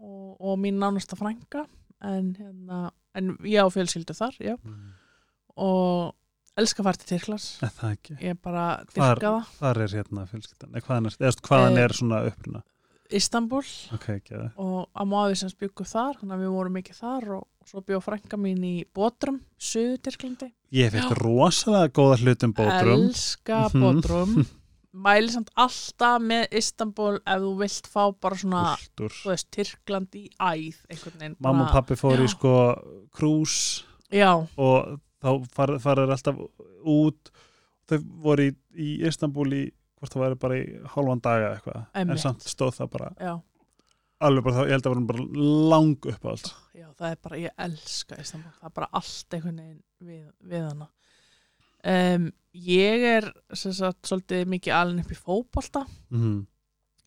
og, 0.00 0.36
og 0.40 0.58
mín 0.60 0.76
nánasta 0.78 1.16
frænka 1.16 1.64
en, 2.02 2.34
hérna, 2.36 2.90
en 3.14 3.36
ég 3.40 3.64
á 3.64 3.68
fjölskyldu 3.72 4.12
þar 4.14 4.36
já. 4.38 4.56
og 5.56 6.14
elska 6.58 6.82
að 6.82 6.88
fara 6.88 7.00
til 7.02 7.10
Tyrklands. 7.18 7.46
Er 7.62 8.22
ég 8.22 8.38
bara 8.42 8.64
Hvar- 8.94 9.18
dyrka 9.18 9.30
það. 9.32 9.52
Hvar 9.60 9.82
er 9.84 9.94
hérna 9.94 10.26
fjölskyldan? 10.30 10.82
Hvaðan 10.82 11.06
er, 11.06 11.32
hvaðan 11.48 11.78
Eh, 11.78 11.84
er 11.84 11.88
svona 11.96 12.20
uppruna? 12.28 12.62
Istanbul 13.10 13.62
Ok, 13.94 14.06
ekki 14.18 14.34
það. 14.36 14.50
Og 14.60 14.88
og 14.94 15.12
afi 15.24 15.36
sem 15.40 15.48
byggu 15.58 15.84
þar 15.88 16.18
þannig 16.20 16.34
að 16.36 16.42
við 16.44 16.52
vorum 16.52 16.76
ekki 16.82 16.94
þar 16.98 17.28
og 17.38 17.46
svo 17.64 17.80
bjó 17.80 18.00
frænka 18.04 18.36
mín 18.36 18.60
í 18.64 18.84
Bótrum, 18.94 19.40
Suðu 19.58 19.96
Tyrklandi. 20.04 20.52
Ég 20.72 20.92
Já. 21.08 21.16
rosalega 21.16 21.88
góða 21.88 22.18
hlutum 22.20 22.52
bótrum 22.52 23.08
elska 23.08 23.70
Mhm. 23.72 23.80
Bótrum 23.80 24.46
mæli 24.94 25.30
samt 25.30 25.48
alltaf 25.56 26.20
með 26.20 26.48
Istanbul 26.52 27.16
ef 27.26 27.40
þú 27.40 27.56
vilt 27.58 27.88
fá 27.88 28.12
bara 28.20 28.34
svona 28.36 28.76
þú 28.96 29.08
veist, 29.30 29.50
Tyrkland 29.52 30.08
í 30.14 30.28
æð 30.38 31.36
Mamma 31.40 31.64
og 31.64 31.72
pappi 31.72 31.94
fór 31.94 32.18
í 32.18 32.26
Já. 32.26 32.34
sko 32.36 33.08
krús 33.14 33.84
já, 34.12 34.46
og 34.58 35.00
þá 35.22 35.28
far- 35.54 35.78
fara 35.82 36.04
þeir 36.06 36.14
alltaf 36.16 36.40
út. 36.94 37.30
Þau 37.88 37.98
voru 38.24 38.48
í, 38.50 38.54
í 38.76 38.88
Istanbul 39.08 39.48
í 39.56 39.62
hvort 39.98 40.12
það 40.14 40.24
væri 40.26 40.38
bara 40.44 40.56
í 40.60 40.64
hálfan 40.94 41.22
daga 41.24 41.52
eitthvað. 41.56 41.86
En 41.98 42.12
samt 42.22 42.44
stóð 42.46 42.74
það 42.76 42.90
bara 42.92 43.08
já, 43.18 43.32
alveg 44.28 44.44
bara 44.46 44.56
þá, 44.58 44.62
ég 44.68 44.74
held 44.76 44.82
að 44.82 44.88
það 44.88 44.94
voru 44.94 45.08
bara 45.12 45.48
lang 45.72 46.08
upp 46.12 46.26
á 46.26 46.28
allt 46.34 46.50
já, 46.78 46.86
það 46.98 47.08
er 47.10 47.18
bara 47.24 47.40
ég 47.42 47.64
elska 47.66 48.18
Istanbul, 48.22 48.52
það 48.60 48.68
er 48.70 48.74
bara 48.78 48.88
allt 49.00 49.34
einhvern 49.38 49.58
veginn 49.62 49.82
við, 50.10 50.22
við 50.52 50.66
hana. 50.68 50.88
Um, 51.88 52.28
ég 52.58 53.04
er 53.16 53.28
sem 53.56 53.72
sagt 53.78 54.08
svolítið 54.10 54.46
mikið 54.50 54.74
alin 54.74 55.02
upp 55.02 55.12
í 55.14 55.18
fótbolta. 55.18 55.84
Mm. 56.10 56.40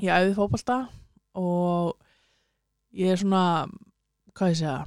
ég 0.01 0.11
æði 0.15 0.35
fótbolta 0.37 0.77
og 1.37 1.97
ég 2.97 3.11
er 3.13 3.19
svona 3.21 3.43
hvað 4.35 4.51
ég 4.53 4.57
segja 4.63 4.77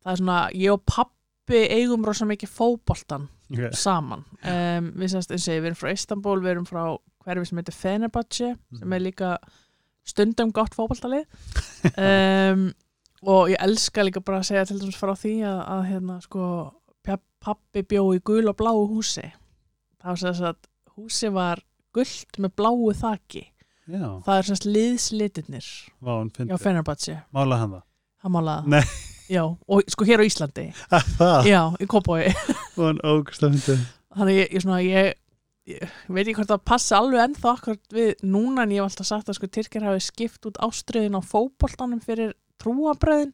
það 0.00 0.12
er 0.14 0.20
svona, 0.22 0.38
ég 0.56 0.72
og 0.76 0.84
pappi 1.50 1.62
eigum 1.74 2.04
rosa 2.06 2.26
mikið 2.28 2.52
fótboltan 2.54 3.26
okay. 3.50 3.70
saman. 3.76 4.22
Um, 4.46 4.92
við 5.00 5.14
semst 5.14 5.32
ég, 5.34 5.58
við 5.58 5.72
erum 5.72 5.78
frá 5.78 5.90
Istanbul 5.92 6.38
við 6.40 6.52
erum 6.54 6.68
frá 6.68 6.82
hverfi 7.24 7.48
sem 7.48 7.60
heitir 7.60 7.76
Fenerbahce 7.76 8.52
sem 8.78 8.94
er 8.94 9.02
líka 9.02 9.32
stundum 10.06 10.52
gott 10.54 10.76
fótboltalið. 10.76 11.26
Um, 11.96 12.70
og 13.24 13.50
ég 13.52 13.60
elska 13.60 14.04
líka 14.04 14.22
bara 14.24 14.40
að 14.40 14.50
segja 14.50 14.66
til 14.68 14.78
dæmis 14.80 14.98
frá 15.00 15.14
því 15.16 15.34
að, 15.48 15.60
að 15.74 15.82
hérna 15.90 16.18
sko 16.24 16.44
pappi 17.40 17.82
bjó 17.88 18.02
í 18.12 18.20
gul 18.24 18.50
og 18.50 18.56
bláu 18.58 18.84
húsi. 18.90 19.24
Það 20.00 20.10
var 20.10 20.20
sem 20.20 20.34
sagt 20.36 20.68
húsi 20.96 21.30
var 21.32 21.62
gult 21.96 22.40
með 22.40 22.52
bláu 22.60 22.90
þaki. 22.96 23.46
Já, 23.90 24.04
það 24.26 24.34
er 24.34 24.46
hann 26.20 26.28
já, 26.28 26.36
fyndi 26.36 26.58
Fenerbahce, 26.62 27.16
Mála 27.34 27.58
hann 27.58 27.72
það? 27.78 27.86
Hann 28.20 28.36
málaði 28.36 28.74
Nei. 28.76 28.84
það 28.84 29.19
já, 29.30 29.44
og 29.46 29.82
sko 29.94 30.06
hér 30.08 30.22
á 30.22 30.24
Íslandi. 30.26 30.66
Það 31.18 31.48
já, 31.50 31.60
í 31.80 31.86
Kópói 31.90 32.28
þannig 34.16 34.40
ég, 34.40 34.52
ég, 34.56 34.62
svona, 34.64 34.80
ég, 34.82 35.14
ég 35.70 35.96
veit 36.10 36.24
ekki 36.26 36.36
hvort 36.40 36.50
það 36.50 36.64
passi 36.72 36.94
alveg 36.98 37.22
ennþá 37.28 37.52
akkurat 37.54 37.94
við 37.94 38.12
núna 38.26 38.64
en 38.66 38.74
ég 38.74 38.82
hef 38.82 38.90
alltaf 38.90 39.06
sagt 39.10 39.30
að 39.30 39.38
sko 39.38 39.50
Tyrkir 39.54 39.86
hafi 39.86 40.02
skipt 40.08 40.48
út 40.50 40.58
ástriðin 40.66 41.18
á 41.18 41.22
fótboltanum 41.22 42.02
fyrir 42.02 42.32
trúabröðin 42.60 43.30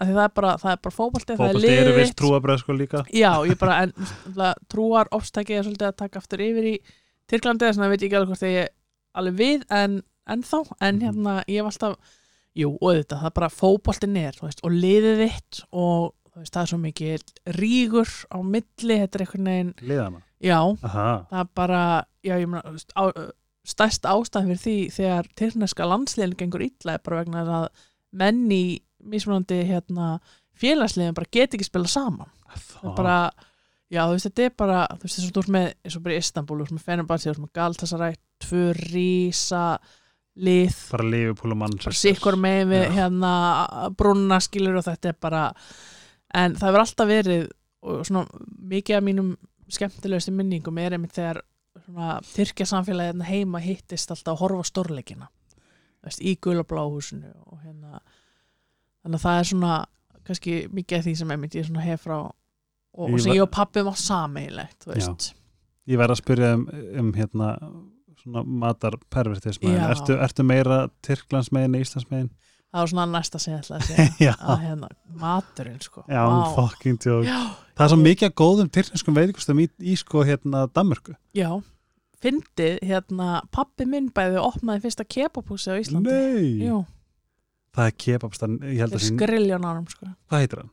það 0.00 0.20
er 0.24 0.30
bara, 0.38 0.52
það 0.62 0.70
er 0.72 0.78
bara 0.86 0.94
fótbolti, 0.96 1.34
það 1.34 1.34
er 1.34 1.40
Fótbolti 1.52 1.68
eru 1.74 1.84
liðið 1.84 1.98
vist 2.00 2.16
trúabröð 2.20 2.60
sko 2.62 2.76
líka. 2.78 3.02
Já, 3.12 3.32
ég 3.50 3.58
bara, 3.60 3.74
en 3.84 3.92
trúar 4.72 5.10
ofstækið 5.12 5.58
er 5.58 5.66
svolítið 5.66 5.88
að 5.90 5.98
taka 6.00 6.22
aftur 6.22 6.44
yfir 6.46 6.68
í 6.70 6.74
Tyrklandi, 7.28 7.66
þess 7.68 7.76
vegna 7.80 7.90
veit 7.92 8.00
ég 8.00 8.08
ekki 8.08 8.16
alveg 8.20 8.32
hvort 8.32 8.46
ég 8.48 8.56
er 8.62 8.70
alveg 9.20 9.36
við 9.42 9.66
en 9.82 9.98
ennþá. 10.32 10.60
En 10.80 10.96
Mhm. 10.96 11.04
hérna, 11.04 11.34
ég 11.48 11.60
hef 11.60 11.68
alltaf 11.74 12.16
jú, 12.58 12.74
og 12.80 12.98
þetta, 13.00 13.20
það 13.22 13.30
er 13.30 13.38
bara 13.38 13.52
fótboltin 13.52 14.20
er 14.20 14.36
veist, 14.42 14.62
og 14.64 14.74
liðið 14.74 15.24
þitt 15.24 15.62
og 15.72 16.12
veist, 16.36 16.52
það 16.54 16.60
er 16.62 16.70
svo 16.72 16.80
mikið 16.82 17.32
rígur 17.58 18.12
á 18.30 18.38
milli, 18.42 19.00
þetta 19.02 19.18
er 19.18 19.24
einhvern 19.26 19.50
veginn 19.50 19.72
Liðana 19.82 20.22
já, 20.44 20.58
Aha, 20.60 21.08
það 21.30 21.40
er 21.42 21.50
bara, 21.60 21.82
já 22.24 22.34
ég 22.38 22.50
meina 22.50 22.76
á, 22.94 23.04
stærst 23.64 24.06
ástæð 24.08 24.50
fyrir 24.50 24.62
því 24.62 24.76
þegar 24.92 25.30
tyrkneska 25.40 25.88
landsliðin 25.88 26.38
gengur 26.42 26.64
illa 26.66 26.96
er 26.98 27.04
bara 27.04 27.22
vegna 27.22 27.44
að 27.44 27.66
menn 28.14 28.44
í 28.52 28.64
mismunandi 29.04 29.62
hérna, 29.68 30.18
félagsliðin 30.60 31.16
bara 31.16 31.32
get 31.32 31.56
ekki 31.56 31.66
spila 31.66 31.90
saman. 31.90 32.30
Það 32.54 32.90
er 32.90 32.96
bara, 32.98 33.16
já 33.92 34.02
þú 34.04 34.14
veist 34.14 34.28
þetta 34.28 34.44
er 34.44 34.54
bara 34.60 34.78
þú 34.92 35.06
veist 35.06 35.18
þess 35.18 35.26
að 35.26 35.34
þú 35.34 35.42
ert 35.42 35.52
með, 35.56 35.68
eins 35.80 35.96
og 35.96 36.04
bara 36.04 36.14
í 36.14 36.20
Istanbul 36.22 36.58
þú 36.60 36.66
ert 36.66 36.76
með 36.76 36.86
Fenerbahce, 36.88 37.26
þú 37.26 37.32
ert 37.34 37.44
með 37.44 37.52
Galatasaray 37.58 38.18
tvö 38.44 38.64
rísa 38.78 39.64
lið 40.34 40.76
bara 40.90 41.06
Liverpool 41.06 41.54
og 41.54 41.60
mann 41.60 41.76
bara 41.78 41.96
sikkur 41.98 42.38
með 42.40 42.62
við 42.72 42.84
Já. 42.88 42.92
hérna 42.98 43.32
brúnna 43.98 44.40
skilur 44.42 44.80
og 44.80 44.86
þetta 44.86 45.12
er 45.12 45.18
bara 45.22 45.42
en 46.34 46.56
það 46.58 46.68
hefur 46.68 46.82
alltaf 46.82 47.10
verið 47.10 47.44
og 47.84 48.06
svona 48.08 48.44
mikið 48.72 48.98
af 48.98 49.04
mínum 49.06 49.34
skemmtilegustu 49.72 50.34
minningum 50.34 50.80
er 50.82 50.96
einmitt 50.96 51.14
þegar 51.16 51.42
svona 51.84 52.18
Tyrkja 52.26 52.66
samfélagi 52.68 53.12
hérna 53.12 53.28
heima 53.28 53.62
hittist 53.62 54.10
alltaf 54.10 54.34
að 54.34 54.42
horfa 54.42 54.68
stórleikina 54.70 55.30
veist, 56.04 56.22
í 56.22 56.36
gulabláhúsinu 56.42 57.30
og 57.46 57.60
hérna 57.62 58.00
þannig 59.04 59.18
að 59.18 59.24
það 59.26 59.38
er 59.38 59.50
svona 59.50 59.78
kannski 60.24 60.58
mikið 60.72 60.98
af 60.98 61.06
því 61.06 61.16
sem 61.20 61.34
einmitt 61.34 61.56
ég 61.58 61.68
svona 61.68 61.84
hef 61.84 62.06
frá 62.08 62.18
og, 62.18 62.34
og 63.06 63.18
sem 63.20 63.36
ég 63.36 63.44
og 63.44 63.52
pappi 63.54 63.84
var 63.86 63.98
Já. 64.86 64.94
veist 64.94 65.32
Ég 65.84 66.00
verð 66.00 66.14
að 66.14 66.22
spyrja 66.22 66.54
um, 66.56 66.62
um 66.96 67.10
hérna 67.12 67.48
Já. 69.76 69.90
ertu, 69.94 70.16
ertu 70.24 70.46
meira 70.46 70.78
Tyrklands 71.04 71.50
megin 71.52 71.74
eða 71.76 71.84
Íslands 71.86 72.08
megin? 72.10 72.30
það 72.74 72.80
var 72.80 72.90
svona 72.90 73.04
næsta 73.12 73.38
sem 73.42 73.54
ég 73.54 73.60
ætla 73.62 73.76
að 73.78 73.84
segja 73.90 74.32
að 74.40 74.62
hérna, 74.64 74.88
maturinn 75.20 75.80
sko 75.84 76.02
já, 76.08 76.22
Vá. 76.24 76.40
fucking 76.56 76.98
joke 77.04 77.36
Það 77.74 77.84
er 77.84 77.90
svo 77.92 77.98
mikið 78.00 78.28
af 78.30 78.34
góðum 78.38 78.68
tyrkneskum 78.70 79.14
veitingustum 79.18 79.60
í, 79.62 79.68
í 79.82 79.94
sko 79.98 80.22
hérna 80.26 80.64
Danmörku 80.74 81.14
Já, 81.34 81.50
fyndið, 82.24 82.78
hérna, 82.86 83.28
pappi 83.54 83.86
minn 83.90 84.08
bæði 84.14 84.38
opnaði 84.42 84.84
fyrsta 84.86 85.04
kebabhúsi 85.04 85.74
á 85.74 85.76
Íslandi. 85.82 86.14
Nei, 86.14 86.68
Jú, 86.68 86.78
það 87.74 87.90
er 87.90 87.96
kebabstan 88.06 88.54
ég 88.62 88.78
held 88.80 88.94
það 88.94 89.00
að 89.00 89.04
sín, 89.08 89.18
skrilljón 89.18 89.66
árum, 89.68 89.86
sko. 89.90 90.08
hvað 90.30 90.44
heitir 90.44 90.62
hann? 90.62 90.70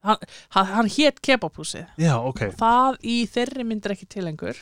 Hann, 0.00 0.70
hann 0.72 0.88
hét 0.88 1.20
kebabhúsi. 1.20 1.82
Já, 2.00 2.14
ok, 2.24 2.40
Það 2.56 2.96
í 3.04 3.16
þeirri 3.28 3.66
myndir 3.68 3.92
ekki 3.92 4.06
til 4.08 4.24
lengur. 4.24 4.56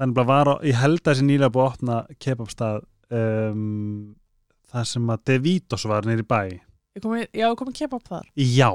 Þannig 0.00 0.34
að 0.34 0.52
ég 0.68 0.78
held 0.80 1.00
að 1.00 1.10
þessi 1.12 1.26
nýlega 1.28 1.54
búið 1.54 1.64
að 1.64 1.72
opna 1.74 1.98
kebabstað 2.26 2.84
um, 3.14 4.14
það 4.72 4.88
sem 4.90 5.10
að 5.14 5.24
Devitos 5.30 5.86
var 5.90 6.08
nýri 6.08 6.26
bæ 6.26 6.40
Ég 6.94 7.02
komi, 7.02 7.24
já, 7.34 7.48
ég 7.48 7.56
komi 7.58 7.72
kebab 7.74 8.04
þar. 8.06 8.26
Já, 8.38 8.70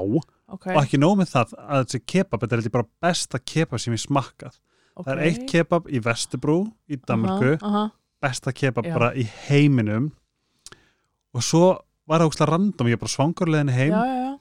Ok, 0.50 0.66
og 0.74 0.80
ekki 0.82 0.98
nóg 0.98 1.14
með 1.20 1.28
það 1.30 1.52
að 1.62 1.84
þessi 1.86 2.00
kebab, 2.10 2.42
þetta 2.42 2.56
er 2.56 2.66
ég 2.66 2.72
bara 2.74 2.88
besta 3.04 3.38
kebab 3.38 3.80
sem 3.80 3.94
ég 3.94 4.02
smakkað 4.02 4.56
ok. 4.58 5.04
Það 5.06 5.12
er 5.12 5.20
eitt 5.28 5.44
kebab 5.48 5.86
í 5.86 6.00
Vestubrú 6.02 6.56
í 6.90 6.98
Danmörku, 6.98 7.52
Aha, 7.60 7.68
aha. 7.70 7.84
besta 8.20 8.52
kebab 8.52 8.88
Já. 8.88 8.94
bara 8.96 9.12
í 9.14 9.24
heiminum 9.46 10.10
og 11.30 11.46
svo 11.46 11.62
var 12.10 12.24
það 12.24 12.32
ógslag 12.32 12.50
random, 12.50 12.90
ég 12.90 12.98
er 12.98 13.02
bara 13.04 13.14
svangarleðin 13.14 13.72
heim 13.76 13.94
Já, 13.94 14.02
já, 14.10 14.32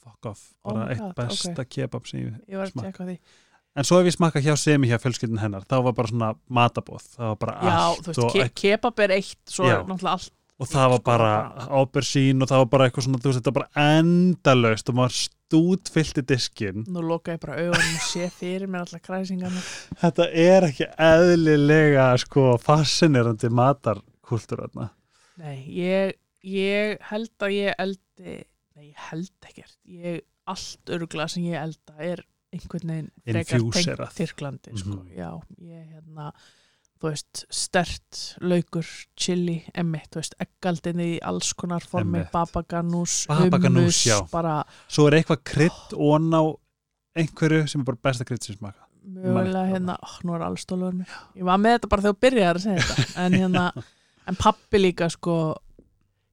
fuck 0.00 0.30
off, 0.32 0.46
Oh 0.64 0.72
bara 0.72 0.86
my 0.86 0.96
eitt 0.96 1.04
God, 1.04 1.14
besta 1.20 1.68
kebab 1.68 2.08
sem 2.08 2.22
ég 2.24 2.32
ég 2.48 2.62
var 2.62 2.72
að 2.72 2.80
tjekka 2.88 3.10
því. 3.10 3.18
En 3.76 3.86
svo 3.86 4.00
ef 4.00 4.08
ég 4.10 4.16
smakka 4.16 4.42
hjá 4.44 4.54
semi 4.60 4.88
hjá 4.90 4.98
fjölskyldin 5.02 5.42
hennar. 5.42 5.66
Þá 5.68 5.76
var 5.88 5.96
bara 5.98 6.10
svona 6.12 6.32
matabóð 6.48 7.04
það 7.16 7.28
var 7.32 7.38
bara 7.44 7.54
já, 7.60 7.76
allt 7.76 8.08
þú 8.08 8.14
veist, 8.14 8.36
ke 8.36 8.48
kebab 8.62 9.04
er 9.04 9.14
eitt 9.18 9.40
svo 9.52 9.68
Já. 9.68 9.78
er 9.78 9.86
náttúrulega 9.86 10.16
allt 10.16 10.32
og 10.56 10.68
það 10.70 10.86
var 10.88 11.00
sko, 11.00 11.06
bara 11.10 11.30
ábersín 11.68 12.40
og 12.40 12.48
það 12.48 12.60
var 12.62 12.68
bara 12.72 12.84
eitthvað 12.88 13.04
svona, 13.04 13.18
þú 13.20 13.28
veist, 13.28 13.40
þetta 13.42 13.52
var 13.52 13.58
bara 13.58 13.88
endalaust 14.00 14.88
og 14.88 14.96
maður 14.96 15.16
stútfyllti 15.20 16.22
diskin 16.30 16.86
nú 16.88 17.02
loka 17.04 17.34
ég 17.34 17.42
bara 17.42 17.58
augunum 17.60 17.98
og 17.98 18.06
sé 18.08 18.30
fyrir 18.32 18.64
mér 18.72 18.86
alltaf 18.86 19.02
kræsingarna 19.04 19.60
þetta 20.00 20.28
er 20.32 20.68
ekki 20.70 20.88
eðlilega 21.10 22.06
sko 22.24 22.46
fascinerandi 22.62 23.50
matarkúltur 23.52 24.64
þarna. 24.64 24.88
Nei, 25.36 25.58
ég, 25.76 26.16
ég 26.40 26.96
held 27.10 27.44
að 27.44 27.52
ég 27.58 27.76
eldi 27.84 28.38
nei, 28.76 28.88
ég 28.88 29.04
held 29.10 29.50
ekkert. 29.50 29.76
Ég, 29.84 30.22
allt 30.48 30.92
örgla 30.96 31.28
sem 31.28 31.44
ég 31.50 31.60
elda 31.60 32.00
er 32.00 32.24
einhvern 32.56 32.92
veginn 32.92 33.10
frekar 33.24 33.66
tengt 33.76 34.14
Tyrklandi 34.20 34.76
sko. 34.80 34.96
Mhm. 34.96 35.10
já, 35.16 35.30
ég 35.62 35.90
hérna 35.94 36.30
þú 36.96 37.10
veist, 37.10 37.42
stert, 37.52 38.20
laukur 38.40 38.86
chili, 39.20 39.58
emmitt, 39.76 40.08
þú 40.14 40.22
veist 40.22 40.36
eggaldinni 40.40 41.08
í 41.16 41.18
alls 41.28 41.50
konar 41.52 41.84
formi, 41.84 42.22
babaganús 42.32 43.26
Babaganús, 43.28 43.98
já. 44.08 44.22
bara 44.32 44.62
svo 44.88 45.04
er 45.10 45.18
eitthvað 45.20 45.42
krydd 45.44 45.92
ón 46.00 46.30
á 46.32 46.42
einhverju 47.16 47.66
sem 47.68 47.80
er 47.84 47.88
bara 47.90 48.00
besta 48.08 48.24
krydd 48.28 48.42
sem 48.48 48.56
smaka 48.56 48.86
mögulega 49.06 49.66
Mæ- 49.66 49.70
hérna, 49.74 49.98
oh, 50.02 50.16
nú 50.24 50.34
er 50.34 50.42
alls 50.48 50.64
stóluður 50.64 50.96
mér 51.02 51.12
ég 51.36 51.44
var 51.46 51.60
með 51.62 51.76
þetta 51.76 51.88
bara 51.92 52.02
þegar 52.08 52.18
byrjaði 52.24 52.56
að 52.56 52.64
segja 52.64 52.86
þetta 52.88 53.26
en 53.26 53.32
hérna, 53.42 53.66
en 54.32 54.40
pappi 54.40 54.80
líka 54.80 55.10
sko, 55.12 55.36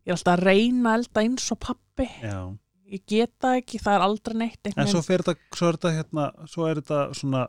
ég 0.07 0.13
er 0.13 0.17
alltaf 0.17 0.33
að 0.39 0.45
reyna 0.47 0.95
elda 0.97 1.21
eins 1.27 1.51
og 1.53 1.59
pappi, 1.59 2.07
já. 2.23 2.39
Ég 2.91 3.03
get 3.07 3.31
það 3.41 3.57
ekki 3.61 3.79
það 3.83 3.95
er 3.97 4.05
aldrei 4.07 4.35
neitt 4.43 4.71
en 4.75 4.87
svo 4.91 5.01
fyrir 5.05 5.23
þetta, 5.27 5.57
svo 5.57 5.67
er 5.69 5.77
þetta 5.77 5.91
hérna 5.97 6.29
svo 6.51 6.67
er 6.69 6.81
þetta 6.81 7.01
svona 7.17 7.43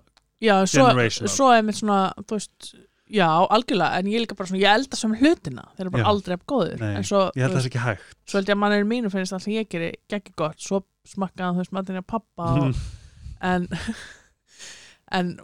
já, 0.45 0.57
svo, 0.71 0.89
svo 1.29 1.49
er 1.55 1.63
mér 1.65 1.79
svona, 1.79 2.01
þú 2.23 2.39
veist 2.39 2.75
já, 3.15 3.27
algjörlega, 3.29 3.99
en 4.01 4.07
ég 4.11 4.23
líka 4.25 4.35
bara 4.39 4.49
svona, 4.49 4.63
ég 4.63 4.75
elda 4.79 4.97
sem 4.97 5.13
hlutina, 5.21 5.67
þeir 5.77 5.85
eru 5.85 5.91
bara 5.93 6.05
Já. 6.05 6.09
aldrei 6.11 6.35
af 6.39 6.45
góður 6.49 6.79
Nei, 6.81 6.95
en 6.97 7.05
svo, 7.05 7.25
ég 7.37 7.45
held 7.45 7.57
það 7.59 7.67
ekki 7.69 7.83
hægt 7.85 8.15
svo 8.31 8.39
held 8.41 8.49
ég 8.49 8.57
að 8.57 8.61
mannir 8.63 8.87
mínu 8.89 9.11
finnst 9.13 9.33
allt 9.37 9.45
sem 9.45 9.53
ég 9.59 9.69
geri 9.71 9.91
geggi 10.09 10.33
gott, 10.41 10.57
svo 10.65 10.81
smakkaði 11.09 11.45
hann, 11.45 11.59
þú 11.59 11.65
veist, 11.65 11.75
maturinn 11.77 12.01
af 12.01 12.09
pappa 12.15 12.49
og, 12.65 12.81
en, 13.53 13.69
en 15.19 15.35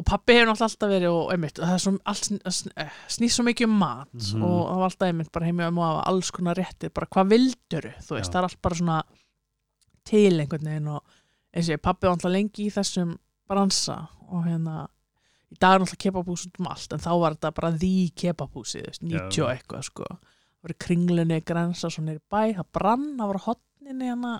og 0.00 0.04
pappi 0.08 0.32
hefur 0.32 0.48
náttúrulega 0.48 0.70
alltaf 0.70 0.90
verið 0.94 1.12
og 1.12 1.32
einmitt, 1.34 1.58
og 1.60 1.66
það 1.68 1.74
er 1.76 1.82
svo 1.84 1.92
allt 2.08 2.68
eh, 2.80 2.92
snýst 3.12 3.36
svo 3.36 3.44
mikið 3.44 3.66
um 3.68 3.74
mat 3.82 4.14
Mhm. 4.16 4.44
og 4.46 4.60
það 4.70 4.78
var 4.80 4.86
alltaf 4.88 5.08
einmitt 5.10 5.32
bara 5.34 5.46
heimja 5.50 5.68
um 5.68 5.80
að 5.84 5.98
alls 6.06 6.30
konar 6.32 6.56
réttir, 6.56 6.92
bara 6.94 7.06
hvað 7.10 7.32
vilduru 7.34 7.92
þú 8.00 8.16
veist, 8.16 8.30
Já. 8.30 8.32
það 8.32 8.38
er 8.40 8.48
allt 8.48 8.62
bara 8.64 8.78
svona 8.80 8.98
til 10.08 10.40
einhvern 10.40 10.68
veginn 10.70 10.88
og 10.94 11.02
eins 11.54 11.68
og 11.68 11.74
ég, 11.76 11.82
pappi 11.82 12.06
var 12.06 12.14
alltaf 12.16 12.32
lengi 12.32 12.66
í 12.68 12.72
þessum 12.74 13.16
bransa 13.50 13.96
og 14.30 14.44
hérna 14.46 14.84
í 15.50 15.58
dag 15.58 15.74
er 15.76 15.82
náttúrulega 15.82 16.04
kebabhús 16.06 16.44
út 16.46 16.60
um 16.62 16.68
allt 16.70 16.92
en 16.94 17.02
þá 17.02 17.10
var 17.18 17.34
þetta 17.36 17.50
bara 17.56 17.72
því 17.74 17.92
kebabhúsi 18.22 18.82
þú 18.84 18.86
veist, 18.86 19.02
90 19.02 19.44
og 19.44 19.50
eitthvað 19.54 19.86
sko 19.88 20.06
það 20.10 20.62
var 20.68 20.74
í 20.74 20.78
kringlunni, 20.86 21.40
grensa 21.48 21.90
svo 21.90 22.04
nýri 22.06 22.22
bæ 22.30 22.42
það 22.60 22.68
brann, 22.76 23.06
það 23.18 23.32
var 23.32 23.40
á 23.40 23.46
hotninni 23.48 24.10
hérna 24.10 24.32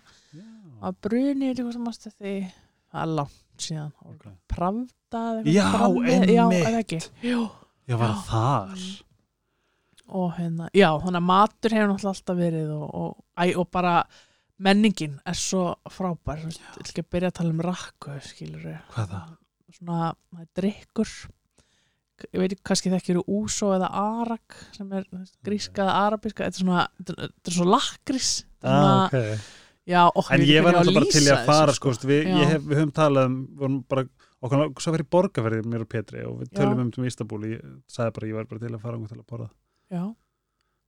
að 0.80 0.98
bruni, 1.06 1.50
eitthvað 1.50 1.72
sem 1.76 1.86
mást 1.88 2.06
því 2.14 2.34
það 2.90 3.02
er 3.02 3.14
langt 3.18 3.64
síðan 3.64 3.92
Ok. 4.06 4.26
Pravda 4.50 5.22
Já, 5.44 5.66
Já, 6.30 6.44
einmitt. 6.46 7.10
Jú. 7.24 7.44
já, 7.88 7.96
var 7.98 8.12
Já. 8.14 8.20
þar 8.30 8.88
Og 10.10 10.32
hérna, 10.34 10.66
já, 10.74 10.88
þannig 10.98 11.20
að 11.20 11.26
matur 11.28 11.74
hefur 11.76 12.08
alltaf 12.10 12.38
verið 12.38 12.70
og, 12.74 12.86
og, 12.98 13.10
æ, 13.38 13.44
og 13.54 13.68
bara 13.70 13.92
menningin 14.60 15.18
er 15.28 15.38
svo 15.38 15.74
frábær 15.90 16.40
ég 16.42 16.50
vil 16.52 16.84
ekki 16.84 17.04
byrja 17.08 17.30
að 17.32 17.36
tala 17.40 17.54
um 17.54 17.62
rakku 17.64 18.16
skilur 18.26 18.66
Hvað 18.94 19.12
það? 19.14 19.36
Svona, 19.70 20.10
það 20.34 20.42
er 20.44 20.48
drikkur 20.60 21.12
ég 22.28 22.42
veit 22.42 22.52
ekki, 22.52 22.64
kannski 22.68 22.92
þekkir 22.92 23.20
úsó 23.24 23.70
eða 23.76 23.88
arak 23.96 24.56
sem 24.76 24.90
er 24.98 25.06
gríska 25.46 25.84
eða 25.86 25.94
arabiska 26.06 26.46
þetta 26.48 26.58
er 26.60 26.64
svona, 26.66 26.86
þetta 27.00 27.28
er- 27.30 27.56
svo 27.56 27.66
lakris 27.68 28.30
ah, 28.60 29.06
okay. 29.06 29.38
já, 29.88 30.02
og 30.04 30.32
en 30.34 30.44
ég 30.44 30.64
var 30.66 30.76
náttúrulega 30.76 31.00
bara 31.00 31.12
til 31.14 31.22
í 31.24 31.30
að 31.32 31.44
fara 31.48 31.76
sko, 31.76 31.94
sko. 31.96 32.10
við, 32.10 32.26
Já. 32.28 32.34
ég 32.42 32.52
hef, 32.54 32.66
við 32.66 32.80
höfum 32.82 32.92
talað 32.98 33.30
um 33.64 33.78
bara, 33.88 34.04
okkur, 34.44 34.82
svo 34.84 34.94
verið 34.98 35.10
borgarverði 35.16 35.70
mér 35.72 35.86
og 35.86 35.90
Petri 35.94 36.24
og 36.28 36.42
við 36.42 36.50
Já. 36.50 36.56
tölum 36.60 36.82
um 36.84 36.90
til 36.92 37.06
Ístabúl 37.08 37.40
ég 37.48 37.64
sagði 37.88 38.16
bara, 38.18 38.30
ég 38.32 38.38
var 38.40 38.50
bara 38.52 38.64
til 38.66 38.74
að 38.74 38.84
fara 38.84 39.00
um 39.00 39.08
til 39.08 39.16
að 39.22 39.26
borða 39.32 39.48
já, 39.90 40.04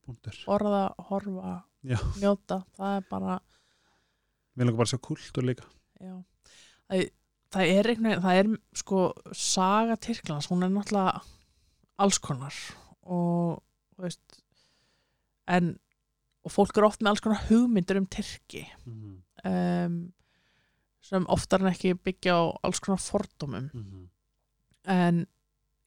Búndur. 0.05 0.43
orða, 0.53 0.83
horfa 1.09 1.55
Já. 1.83 1.99
njóta, 2.21 2.61
það 2.77 2.99
er 3.01 3.09
bara 3.09 3.41
við 4.55 4.67
langar 4.67 4.81
bara 4.81 4.89
að 4.89 4.95
sjá 4.95 5.03
kultur 5.09 5.49
líka 5.49 5.69
Já, 6.03 6.17
það, 6.89 7.05
það 7.55 7.75
er 7.75 7.91
einhvern 7.93 8.09
veginn, 8.11 8.25
það 8.27 8.41
er 8.41 8.53
sko 8.83 9.05
saga 9.39 9.99
Tyrklands, 10.03 10.51
hún 10.51 10.67
er 10.67 10.73
náttúrulega 10.73 11.23
alls 12.03 12.19
konar 12.23 12.57
og 13.03 13.63
veist 14.01 14.43
en 15.51 15.77
og 16.43 16.51
fólk 16.51 16.75
er 16.75 16.89
oft 16.89 17.03
með 17.03 17.13
alls 17.13 17.23
konar 17.23 17.45
hugmyndir 17.51 18.01
um 18.01 18.09
Tyrki 18.11 18.65
mm 18.87 19.21
um, 19.45 20.13
sem 21.03 21.27
oftar 21.35 21.63
en 21.63 21.73
ekki 21.73 21.97
byggja 21.99 22.37
á 22.39 22.43
alls 22.63 22.81
konar 22.83 23.03
fordómum. 23.03 23.71
-hmm. 23.73 24.09
en 24.85 25.27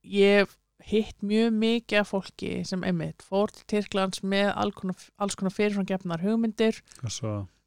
ég 0.04 0.48
hitt 0.86 1.24
mjög 1.24 1.54
mikið 1.54 2.00
af 2.00 2.08
fólki 2.08 2.64
sem 2.66 2.84
einmitt 2.84 3.24
fór 3.24 3.48
til 3.48 3.66
Tyrklands 3.68 4.24
með 4.24 4.52
alls 4.56 4.76
konar, 4.76 4.96
alls 5.18 5.36
konar 5.36 5.52
fyrirframgefnar 5.52 6.22
hugmyndir. 6.22 6.82
Og 7.04 7.12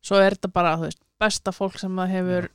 svo 0.04 0.20
er 0.22 0.36
þetta 0.36 0.52
bara 0.54 0.76
þú 0.78 0.86
veist, 0.88 1.02
besta 1.18 1.52
fólk 1.52 1.78
sem 1.80 1.96
það 1.98 2.12
hefur 2.14 2.48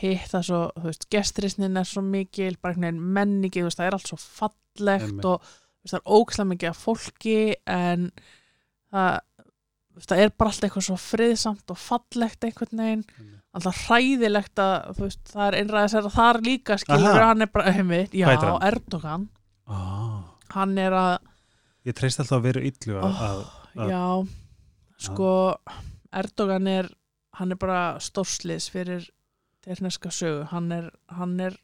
hitt 0.00 0.30
það 0.30 0.46
svo, 0.48 0.60
þú 0.78 0.86
veist, 0.88 1.06
gestrisnin 1.12 1.76
er 1.76 1.88
svo 1.88 2.02
mikil, 2.06 2.54
bara 2.62 2.74
einhvern 2.74 2.88
veginn 2.88 3.12
menningi 3.18 3.60
þú 3.62 3.68
veist, 3.68 3.78
það 3.82 3.86
er 3.90 3.96
allt 3.98 4.10
svo 4.10 4.18
fallegt 4.22 5.10
Einmitt. 5.10 5.28
og 5.28 5.44
þú 5.44 5.84
veist, 5.84 5.92
það 5.94 6.00
er 6.00 6.16
ókslega 6.18 6.50
mikið 6.54 6.70
af 6.72 6.82
fólki 6.86 7.36
en 7.74 8.10
það 8.94 9.20
það 10.04 10.20
er 10.24 10.32
bara 10.34 10.50
allt 10.50 10.64
eitthvað 10.66 10.86
svo 10.88 10.96
friðsamt 10.98 11.70
og 11.70 11.78
fallegt 11.78 12.42
einhvern 12.48 12.80
veginn 12.82 13.04
alltaf 13.54 13.76
hræðilegt 13.86 14.58
að 14.58 14.88
þú 14.96 15.04
veist, 15.04 15.20
það 15.30 15.44
er 15.46 15.56
einræðis 15.60 15.94
að 16.00 16.08
þar 16.16 16.38
líka 16.42 16.78
skilur 16.82 17.10
Aha. 17.12 17.26
hann 17.28 17.44
er 17.46 17.50
bara, 17.54 17.72
heimitt, 17.76 18.16
já, 18.18 18.26
hann? 18.32 18.56
Erdogan 18.66 19.28
ah, 19.70 20.16
hann 20.56 20.74
er 20.82 20.96
að 20.98 21.12
ég 21.86 21.94
treyst 21.94 22.18
alltaf 22.24 22.40
að 22.40 22.48
vera 22.48 22.64
illu 22.70 22.96
að, 22.98 23.04
Oh. 23.04 23.22
að, 23.28 23.44
að 23.84 23.92
Já, 23.92 24.02
sko 25.06 25.30
Erdogan 26.14 26.70
er 26.70 26.88
hann 27.34 27.50
er 27.50 27.58
bara 27.58 27.98
stórsliðs 28.02 28.68
fyrir 28.70 29.08
terneska 29.64 30.12
sögu. 30.14 30.44
Hann 30.52 30.70
er, 30.72 30.90
hann 31.10 31.38
er 31.42 31.56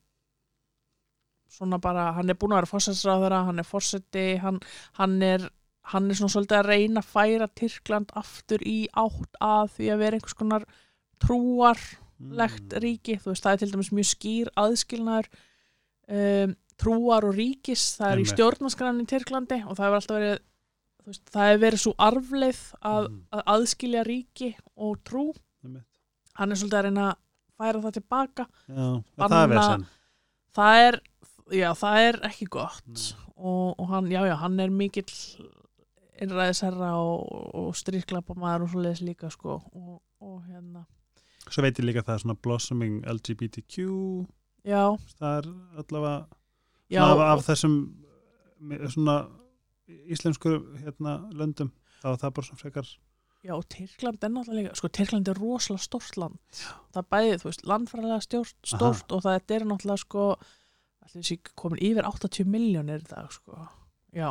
svona 1.50 1.78
bara, 1.82 2.10
hann 2.16 2.30
er 2.30 2.38
búin 2.38 2.54
að 2.54 2.62
vera 2.62 2.70
fórsætsráðara, 2.70 3.44
hann 3.46 3.62
er 3.62 3.66
fórseti 3.66 4.26
hann, 4.42 4.60
hann 4.98 5.18
er 5.22 5.48
hann 5.90 6.10
er 6.10 6.18
svona 6.18 6.34
svolítið 6.34 6.58
að 6.58 6.68
reyna 6.68 7.02
að 7.02 7.10
færa 7.10 7.48
Tyrkland 7.58 8.12
aftur 8.18 8.62
í 8.66 8.84
átt 9.00 9.38
að 9.42 9.72
því 9.76 9.88
að 9.90 10.02
vera 10.04 10.18
einhvers 10.18 10.38
konar 10.38 10.66
trúarlegt 11.22 12.74
Mm. 12.74 12.82
ríki, 12.84 13.16
þú 13.16 13.32
veist, 13.32 13.44
það 13.46 13.54
er 13.54 13.60
til 13.62 13.70
dæmis 13.72 13.92
mjög 13.96 14.08
skýr 14.10 14.48
aðskilnaður 14.60 15.28
um, 16.12 16.50
trúar 16.76 17.24
og 17.24 17.32
ríkis, 17.32 17.84
það 17.96 18.12
er 18.12 18.20
í 18.20 18.26
stjórnaskrann 18.28 19.00
í 19.00 19.06
Tyrklandi 19.08 19.60
og 19.64 19.78
það 19.78 19.86
hefur 19.86 19.98
alltaf 20.00 20.18
verið 20.18 20.42
veist, 21.10 21.24
það 21.34 21.48
hefur 21.50 21.62
verið 21.66 21.82
svo 21.84 21.92
arfleið 22.06 22.60
að, 22.80 23.08
Mm. 23.10 23.20
að 23.36 23.42
aðskilja 23.54 24.04
ríki 24.06 24.50
og 24.76 24.98
trú. 25.04 25.24
Einmitt. 25.64 25.84
hann 26.40 26.52
er 26.52 26.56
svolítið 26.56 26.78
að 26.78 26.84
reyna 26.88 27.06
að 27.10 27.16
færa 27.60 27.80
það 27.84 27.96
tilbaka. 27.98 28.46
Já, 28.68 29.02
það 29.20 29.40
er 29.42 29.86
það 30.56 30.84
er, 30.88 31.00
já, 31.52 31.70
það 31.74 31.96
er 32.08 32.20
ekki 32.30 32.46
gott. 32.48 33.02
Og, 33.36 33.74
og 33.80 33.88
hann, 33.88 34.08
já, 34.12 34.22
já, 34.28 34.34
hann 34.40 34.60
er 34.60 34.70
mikill 34.72 35.10
innræðisherra 36.20 36.90
og, 37.00 37.54
og 37.56 37.70
stríklapamaður 37.78 38.66
og 38.66 38.72
svoleiðis 38.74 39.02
líka 39.04 39.30
sko. 39.32 39.60
Og, 39.72 40.00
og 40.20 40.42
hérna, 40.48 40.84
svo 41.48 41.64
veit 41.64 41.78
ég 41.80 41.86
líka 41.88 42.02
að 42.02 42.10
það 42.10 42.14
er 42.18 42.24
svona 42.24 42.38
blossoming 42.44 42.98
LGBTQ 43.08 43.86
já, 44.68 44.82
það 45.18 45.38
er 45.38 45.48
allavega 45.80 46.26
já. 46.92 47.00
af, 47.06 47.22
af 47.30 47.44
þessum 47.48 47.76
svona 48.92 49.16
íslensku 50.10 50.52
hérna, 50.84 51.18
löndum 51.36 51.70
þá 52.02 52.12
er 52.14 52.20
það 52.22 52.34
bara 52.36 52.46
svona 52.50 52.62
frekar 52.64 52.90
Já, 53.40 53.54
Tyrkland 53.72 54.24
er 54.26 54.32
náttúrulega 54.34 54.74
sko 54.76 54.88
Tyrkland 54.92 55.28
er 55.32 55.38
rosalega 55.40 55.80
stórt 55.80 56.16
land. 56.20 56.36
Það 56.92 56.98
er 57.00 57.06
bæðið, 57.14 57.36
þú 57.40 57.46
veist, 57.48 57.62
landfræðilega 57.70 58.24
stórt 58.68 59.14
og 59.16 59.22
það 59.24 59.54
er 59.56 59.64
náttúrulega 59.64 60.02
sko, 60.02 60.24
allir 61.06 61.24
sé 61.24 61.38
komin 61.56 61.80
yfir 61.80 62.04
80 62.04 62.44
miljónir 62.52 63.00
í 63.00 63.08
dag, 63.08 63.30
sko. 63.32 63.62
Já. 64.12 64.28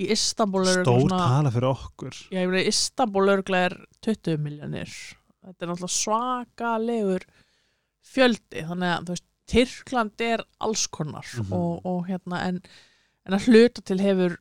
Í 0.00 0.08
Istanbul 0.14 0.62
er 0.64 0.80
stór 0.80 1.10
tala 1.12 1.50
fyrir 1.52 1.68
okkur 1.74 2.16
já, 2.30 2.38
ég 2.40 2.48
meina, 2.48 2.62
í 2.64 2.70
Istanbul 2.72 3.26
örglega 3.34 3.68
er 3.68 3.76
20 4.06 4.40
miljónir. 4.46 4.96
Þetta 5.44 5.66
er 5.66 5.72
náttúrulega 5.74 5.96
svakalegur 6.00 7.26
fjöldi, 8.14 8.64
þannig 8.70 8.94
að, 8.94 9.04
þú 9.10 9.16
veist, 9.18 9.26
Tyrkland 9.50 10.22
er 10.24 10.44
alls 10.62 10.86
konar 10.86 11.26
Mhm. 11.36 11.52
og, 11.52 11.80
og 11.84 12.06
hérna, 12.08 12.40
en, 12.48 12.62
en 13.30 13.36
að 13.38 13.46
hluta 13.48 13.84
til 13.86 13.98
hefur 14.02 14.36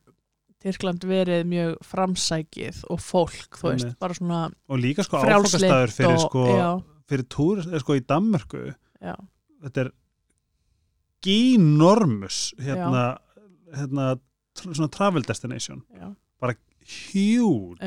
Tyrkland 0.59 1.05
verið 1.07 1.45
mjög 1.47 1.75
framsækið 1.87 2.81
og 2.91 2.99
fólk, 2.99 3.55
þú 3.61 3.69
veist, 3.71 3.93
bara 4.01 4.17
svona 4.17 4.39
og 4.67 4.81
líka 4.81 5.05
sko 5.07 5.21
áfokastæður 5.21 5.93
fyrir 5.95 6.15
og- 6.17 6.23
sko, 6.25 6.41
já, 6.57 6.69
fyrir 7.07 7.27
túr, 7.31 7.61
eða 7.63 7.79
sko 7.85 7.95
í 7.95 8.01
Danmörku. 8.09 8.63
Já, 8.99 9.13
þetta 9.63 9.85
er 9.85 9.91
ginormus 11.23 12.39
hérna, 12.59 13.03
hérna 13.75 14.09
svona 14.59 14.89
travel 14.91 15.23
destination. 15.27 15.83
Já, 15.95 16.11
huge. 17.13 17.77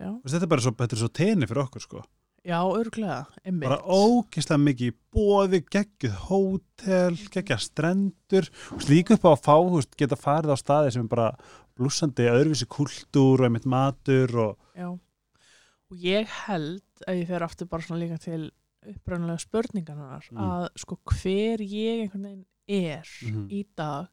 Já, 0.00 0.14
Veist, 0.22 0.32
þetta 0.32 0.46
er 0.46 0.52
bara 0.54 0.64
svo, 0.64 0.72
þetta 0.78 0.96
er 0.96 1.00
svo 1.02 1.10
tenni 1.12 1.46
fyrir 1.50 1.64
okkur 1.66 1.82
sko 1.84 2.02
já, 2.46 2.58
örglega 2.72 3.26
einmitt. 3.44 3.68
bara 3.68 3.82
ógeðslega 3.84 4.62
mikið 4.64 4.94
bóði 5.14 5.60
geggjuð 5.74 6.14
hótel, 6.28 7.18
geggja 7.34 7.58
strendur 7.60 8.48
og 8.72 8.84
slíku 8.84 9.16
upp 9.18 9.26
á 9.28 9.30
að 9.34 9.42
fá 9.44 9.56
veist, 9.74 9.96
geta 10.00 10.16
farið 10.16 10.54
á 10.54 10.58
staði 10.60 10.92
sem 10.94 11.04
er 11.04 11.08
bara 11.12 11.28
blúsandi 11.76 12.28
öðruvísi 12.30 12.68
kultúr 12.70 13.40
og 13.42 13.48
einmitt 13.48 13.66
matur 13.68 14.32
og 14.36 14.56
Já, 14.76 14.88
og 14.90 15.96
ég 16.00 16.26
held 16.46 16.82
ef 17.06 17.14
ég 17.16 17.26
fer 17.28 17.44
aftur 17.44 17.68
bara 17.68 17.82
svona 17.84 18.00
líka 18.04 18.18
til 18.22 18.50
uppræðanlega 18.86 19.42
spurningarnar 19.44 20.24
Mm. 20.32 20.38
að 20.40 20.68
sko 20.80 20.96
hver 21.04 21.60
ég 21.60 22.06
einhvern 22.08 22.24
veginn 22.24 22.46
er 22.68 23.04
Mhm. 23.26 23.48
í 23.50 23.66
dag 23.76 24.08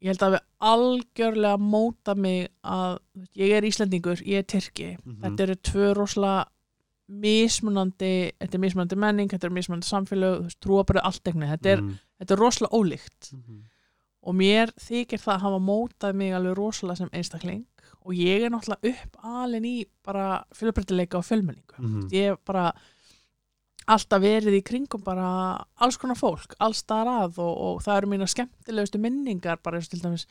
ég 0.00 0.08
held 0.08 0.22
að 0.24 0.32
við 0.38 0.44
algjörlega 0.62 1.58
móta 1.60 2.14
mig 2.16 2.48
að 2.64 2.98
ég 3.36 3.52
er 3.52 3.62
Íslendingur, 3.68 4.22
ég 4.24 4.38
er 4.38 4.42
Tyrki 4.44 4.96
Mhm. 5.04 5.20
þetta 5.20 5.40
eru 5.42 5.54
tvö 5.56 5.94
rosalega 5.94 6.46
mismunandi, 7.10 8.12
þetta 8.40 8.54
er 8.58 8.62
mismunandi 8.62 8.96
menning 8.96 9.30
þetta 9.32 9.48
er 9.48 9.54
mismunandi 9.56 9.88
veist, 10.44 10.60
trúabrið 10.62 11.02
allt 11.04 11.24
veginn, 11.26 11.48
þetta 11.50 11.72
er, 11.74 11.82
mm. 11.82 11.98
þetta 12.20 12.36
er 12.36 12.42
rosalega 12.44 12.76
ólíkt 12.78 13.32
Mhm. 13.34 13.58
og 14.22 14.34
mér 14.36 14.72
þykir 14.78 15.18
það 15.18 15.34
að 15.34 15.40
hafa 15.46 15.58
mótað 15.64 16.14
mig 16.14 16.32
alveg 16.36 16.56
rosalega 16.56 16.96
sem 16.96 17.10
einstakling 17.12 17.64
og 18.04 18.12
ég 18.14 18.42
er 18.44 18.50
náttúrulega 18.50 18.94
upp 18.94 19.16
alin 19.24 19.64
í 19.64 19.86
bara 20.04 20.44
fjölbreytileika 20.54 21.18
og 21.18 21.24
fjölmenningu 21.24 21.78
Mhm. 21.78 22.08
ég 22.12 22.30
hef 22.30 22.38
bara 22.44 22.72
alltaf 23.90 24.20
verið 24.22 24.54
í 24.60 24.62
kringum 24.62 25.02
bara 25.02 25.64
alls 25.80 25.96
konar 25.96 26.14
fólk, 26.16 26.54
alls 26.60 26.82
þar 26.82 27.06
að 27.06 27.38
og, 27.38 27.56
og 27.58 27.82
það 27.82 27.96
eru 27.96 28.06
mína 28.12 28.28
skemmtilegustu 28.28 29.00
minningar 29.00 29.58
bara 29.62 29.78
eins 29.78 29.88
og 29.88 29.90
til 29.96 30.00
dæmis 30.04 30.26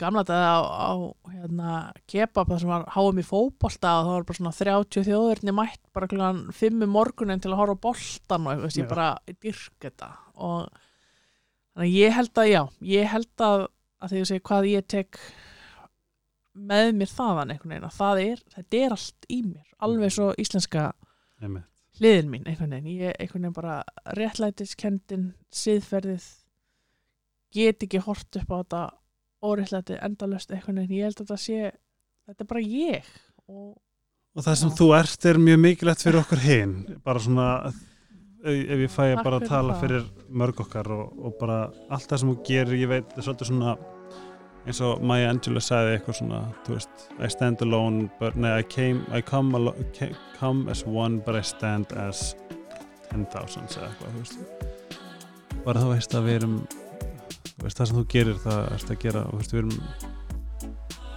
gamla 0.00 0.24
dag 0.26 0.44
á, 0.44 0.58
á 0.64 0.92
hérna, 1.30 1.74
kebab 2.10 2.50
það 2.50 2.62
sem 2.62 2.72
var 2.72 2.86
háum 2.94 3.20
í 3.20 3.26
fótbolta 3.26 3.92
og 4.00 4.08
það 4.08 4.16
var 4.16 4.26
bara 4.28 4.38
svona 4.40 4.54
30 4.58 5.06
þjóðurni 5.08 5.54
mætt 5.56 5.82
bara 5.94 6.10
klukkan 6.10 6.42
5 6.54 6.86
um 6.86 6.94
morgunin 6.96 7.42
til 7.44 7.52
að 7.52 7.60
horfa 7.62 7.78
á 7.78 7.84
boltan 7.86 8.48
og 8.48 8.54
eitthvað, 8.54 8.80
ég 8.80 8.90
bara 8.90 9.08
dyrk 9.30 9.86
þetta. 9.86 10.10
Og 10.34 10.58
þannig 11.74 11.86
að 11.86 11.96
ég 11.98 12.18
held 12.18 12.42
að 12.42 12.50
já, 12.50 12.62
ég 12.94 13.10
held 13.14 13.46
að 13.48 13.66
að 14.04 14.12
því 14.12 14.20
að 14.20 14.30
segja 14.30 14.44
hvað 14.48 14.70
ég 14.70 14.88
tek 14.90 15.20
með 16.54 16.90
mér 17.00 17.10
þaðan 17.10 17.54
einhvern 17.54 17.72
veginn 17.72 17.88
að 17.88 17.96
það 17.98 18.20
er, 18.24 18.42
þetta 18.54 18.80
er 18.80 18.96
allt 18.96 19.28
í 19.32 19.38
mér 19.42 19.70
alveg 19.84 20.14
svo 20.14 20.28
íslenska 20.40 20.84
Einmitt. 21.42 21.66
hliðin 21.98 22.30
mín 22.30 22.46
einhvern 22.46 22.76
veginn, 22.76 23.00
ég 23.02 23.16
einhvern 23.18 23.46
veginn 23.48 23.56
bara 23.56 23.78
réttlætiskendin, 24.18 25.32
siðferðið 25.54 26.28
get 27.54 27.86
ekki 27.86 28.02
hort 28.04 28.38
upp 28.40 28.54
á 28.54 28.56
þetta 28.60 28.82
óréttlæti 29.44 29.96
endalöst 30.02 30.52
einhvern 30.54 30.80
veginn, 30.82 30.98
ég 30.98 31.08
held 31.08 31.20
að 31.20 31.26
þetta 31.26 31.40
sé 31.44 31.58
þetta 32.28 32.44
er 32.46 32.50
bara 32.52 32.64
ég 32.64 33.10
og 33.48 33.72
og 34.34 34.42
það 34.42 34.56
sem 34.58 34.70
Já. 34.72 34.76
þú 34.80 34.86
ert 34.98 35.24
er 35.30 35.38
mjög 35.38 35.58
mikilvægt 35.62 36.02
fyrir 36.02 36.20
okkur 36.24 36.40
hinn 36.42 36.72
bara 37.04 37.20
svona 37.22 37.48
ef 38.44 38.80
ég 38.82 38.90
fæ 38.92 39.04
að 39.14 39.20
bara 39.24 39.38
fyrir 39.38 39.48
tala 39.48 39.74
það. 39.74 39.80
fyrir 39.84 40.08
mörg 40.42 40.58
okkar 40.64 40.90
og, 40.92 41.12
og 41.28 41.36
bara 41.40 41.58
allt 41.88 42.08
það 42.10 42.18
sem 42.22 42.32
þú 42.32 42.38
gerir, 42.48 42.74
ég 42.82 42.90
veit, 42.90 43.06
það 43.14 43.20
er 43.22 43.26
svolítið 43.28 43.50
svona 43.52 43.76
eins 44.64 44.80
og 44.80 45.02
Maya 45.04 45.28
Angelou 45.30 45.60
sagði 45.62 45.94
eitthvað 45.98 46.18
svona, 46.18 46.40
þú 46.66 46.74
veist, 46.74 47.06
I 47.20 47.28
stand 47.32 47.62
alone 47.62 48.08
but, 48.18 48.36
nei, 48.40 48.50
I 48.58 48.64
came, 48.64 49.04
I 49.12 49.20
come, 49.22 49.54
alo- 49.58 49.74
ca- 49.96 50.10
come 50.40 50.70
as 50.72 50.82
one 50.88 51.20
but 51.24 51.36
I 51.36 51.42
stand 51.44 51.92
as 52.00 52.34
10,000 53.12 53.68
eða 53.76 53.90
eitthvað, 53.92 54.34
bara 55.64 55.80
þú 55.84 55.92
veist 55.94 56.16
að 56.18 56.26
við 56.30 56.38
erum 56.40 56.56
veist, 57.62 57.78
það 57.78 57.88
sem 57.90 57.98
þú 58.00 58.04
gerir, 58.14 58.40
það 58.42 58.72
erst 58.74 58.90
að 58.90 59.00
gera 59.04 59.22
þú 59.28 59.38
veist, 59.40 59.54
við 59.54 59.62
erum 59.62 59.78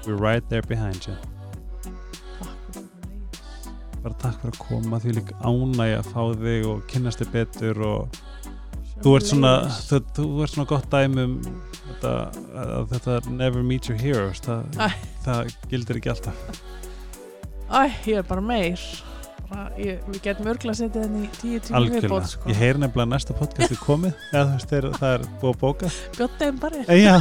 we're 0.08 0.22
right 0.22 0.48
there 0.50 0.62
behind 0.62 1.08
you. 1.08 1.16
Bara 4.04 4.16
takk 4.22 4.38
fyrir 4.40 4.54
að 4.54 4.62
koma 4.62 5.00
því 5.04 5.18
lík 5.18 5.34
ánægja 5.42 6.00
að 6.04 6.12
fá 6.14 6.22
þig 6.44 6.68
og 6.70 6.86
kynnast 6.92 7.24
þig 7.24 7.34
betur 7.34 7.82
og 7.88 8.22
þú 9.04 9.16
ert 9.18 9.28
svona 9.32 9.54
þú, 9.74 10.00
þú 10.16 10.28
ert 10.46 10.54
svona 10.54 10.70
gott 10.70 10.88
dæmi 10.94 11.26
um 11.28 11.36
þetta, 11.88 12.14
að 12.64 12.94
þetta 12.94 13.18
never 13.34 13.66
meet 13.66 13.90
your 13.90 14.00
heroes 14.00 14.40
það, 14.46 14.80
það 15.26 15.54
gildir 15.72 16.00
ekki 16.00 16.14
alltaf. 16.14 16.64
Æ, 17.68 17.82
ég 18.08 18.22
er 18.22 18.28
bara 18.30 18.44
meir 18.44 18.80
ég, 19.80 20.00
við 20.12 20.22
getum 20.26 20.48
örgla 20.52 20.74
að 20.74 20.80
setja 20.82 21.04
henni 21.06 21.26
í 21.26 21.30
tíu 21.38 21.60
algjörlega, 21.72 22.02
viðbót 22.08 22.32
sko. 22.32 22.50
ég 22.52 22.58
heyr 22.62 22.80
nefnilega 22.82 23.12
næsta 23.14 23.36
podcast 23.38 23.72
er 23.76 23.80
komið. 23.84 24.18
Eða 24.34 24.44
þú 24.48 24.58
veist, 24.58 24.74
það 25.00 25.14
er 25.14 25.28
búið 25.42 25.54
að 25.54 25.62
bóka. 25.64 25.92
Bjóttaðum 26.18 26.60
bara. 26.64 26.82
En 26.88 27.00
já. 27.02 27.16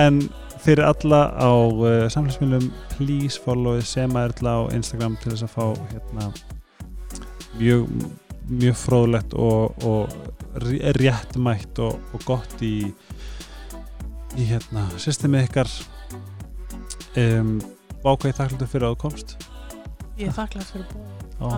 En 0.00 0.18
fyrir 0.64 0.84
alla 0.88 1.20
á 1.36 1.50
uh, 1.54 1.86
samfélagsmiðlum 2.12 2.66
please 2.96 3.40
follow 3.44 3.80
Sema 3.84 4.26
Erla 4.28 4.56
á 4.58 4.62
Instagram 4.76 5.16
til 5.22 5.32
þess 5.34 5.46
að 5.46 5.54
fá 5.54 5.64
hérna 5.92 6.28
mjög, 7.60 7.88
mjög 8.50 8.78
fróðlegt 8.80 9.36
og, 9.38 9.84
og 9.86 10.14
ré- 10.64 10.92
réttmætt 10.98 11.78
og, 11.84 12.00
og 12.16 12.24
gott 12.28 12.62
í 12.64 12.76
í 14.34 14.48
hérna 14.48 14.88
systemið 14.98 15.44
ykkar. 15.46 15.68
Um, 17.14 17.60
bákvæði 18.02 18.34
þakkláttur 18.40 18.70
fyrir 18.72 18.88
að 18.88 18.96
þú 18.96 19.02
komst 19.04 19.36
ég 20.18 20.28
er 20.28 20.36
þakklægt 20.36 20.72
fyrir 20.72 20.86
bóð 20.92 21.52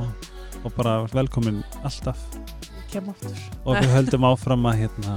og, 0.64 0.72
bara 0.76 0.98
velkomin 1.12 1.60
alltaf. 1.84 2.20
Kem 2.90 3.10
aftur. 3.12 3.36
Og 3.66 3.76
við 3.78 3.92
höldum 3.92 4.26
áfram 4.26 4.66
að 4.70 4.82
hérna 4.84 5.16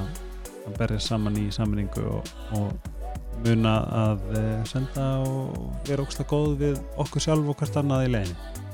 að 0.67 0.77
berja 0.77 0.99
saman 1.01 1.37
í 1.39 1.47
sammenningu 1.53 2.03
og, 2.11 2.31
og 2.57 3.39
muna 3.45 3.75
að 3.95 4.25
eh, 4.35 4.55
senda 4.67 5.07
og 5.25 5.71
vera 5.87 6.03
ógsta 6.03 6.27
góð 6.27 6.57
við 6.59 6.81
okkur 6.99 7.23
sjálf 7.23 7.49
og 7.49 7.57
hvert 7.61 7.79
annað 7.81 8.07
í 8.09 8.13
leiðinni. 8.17 8.67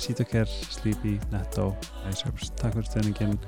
Sítokær, 0.00 0.48
Sleepy, 0.48 1.16
Netto 1.32 1.70
Iceherbs, 2.08 2.52
takk 2.58 2.76
fyrir 2.78 2.90
stefningin 2.90 3.38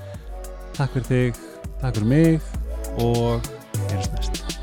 takk 0.79 0.95
fyrir 0.95 1.09
þig, 1.11 1.43
takk 1.81 1.99
fyrir 1.99 2.09
mig. 2.13 2.41
Og 2.99 3.51
heyrjumst 3.89 4.15
næst 4.17 4.58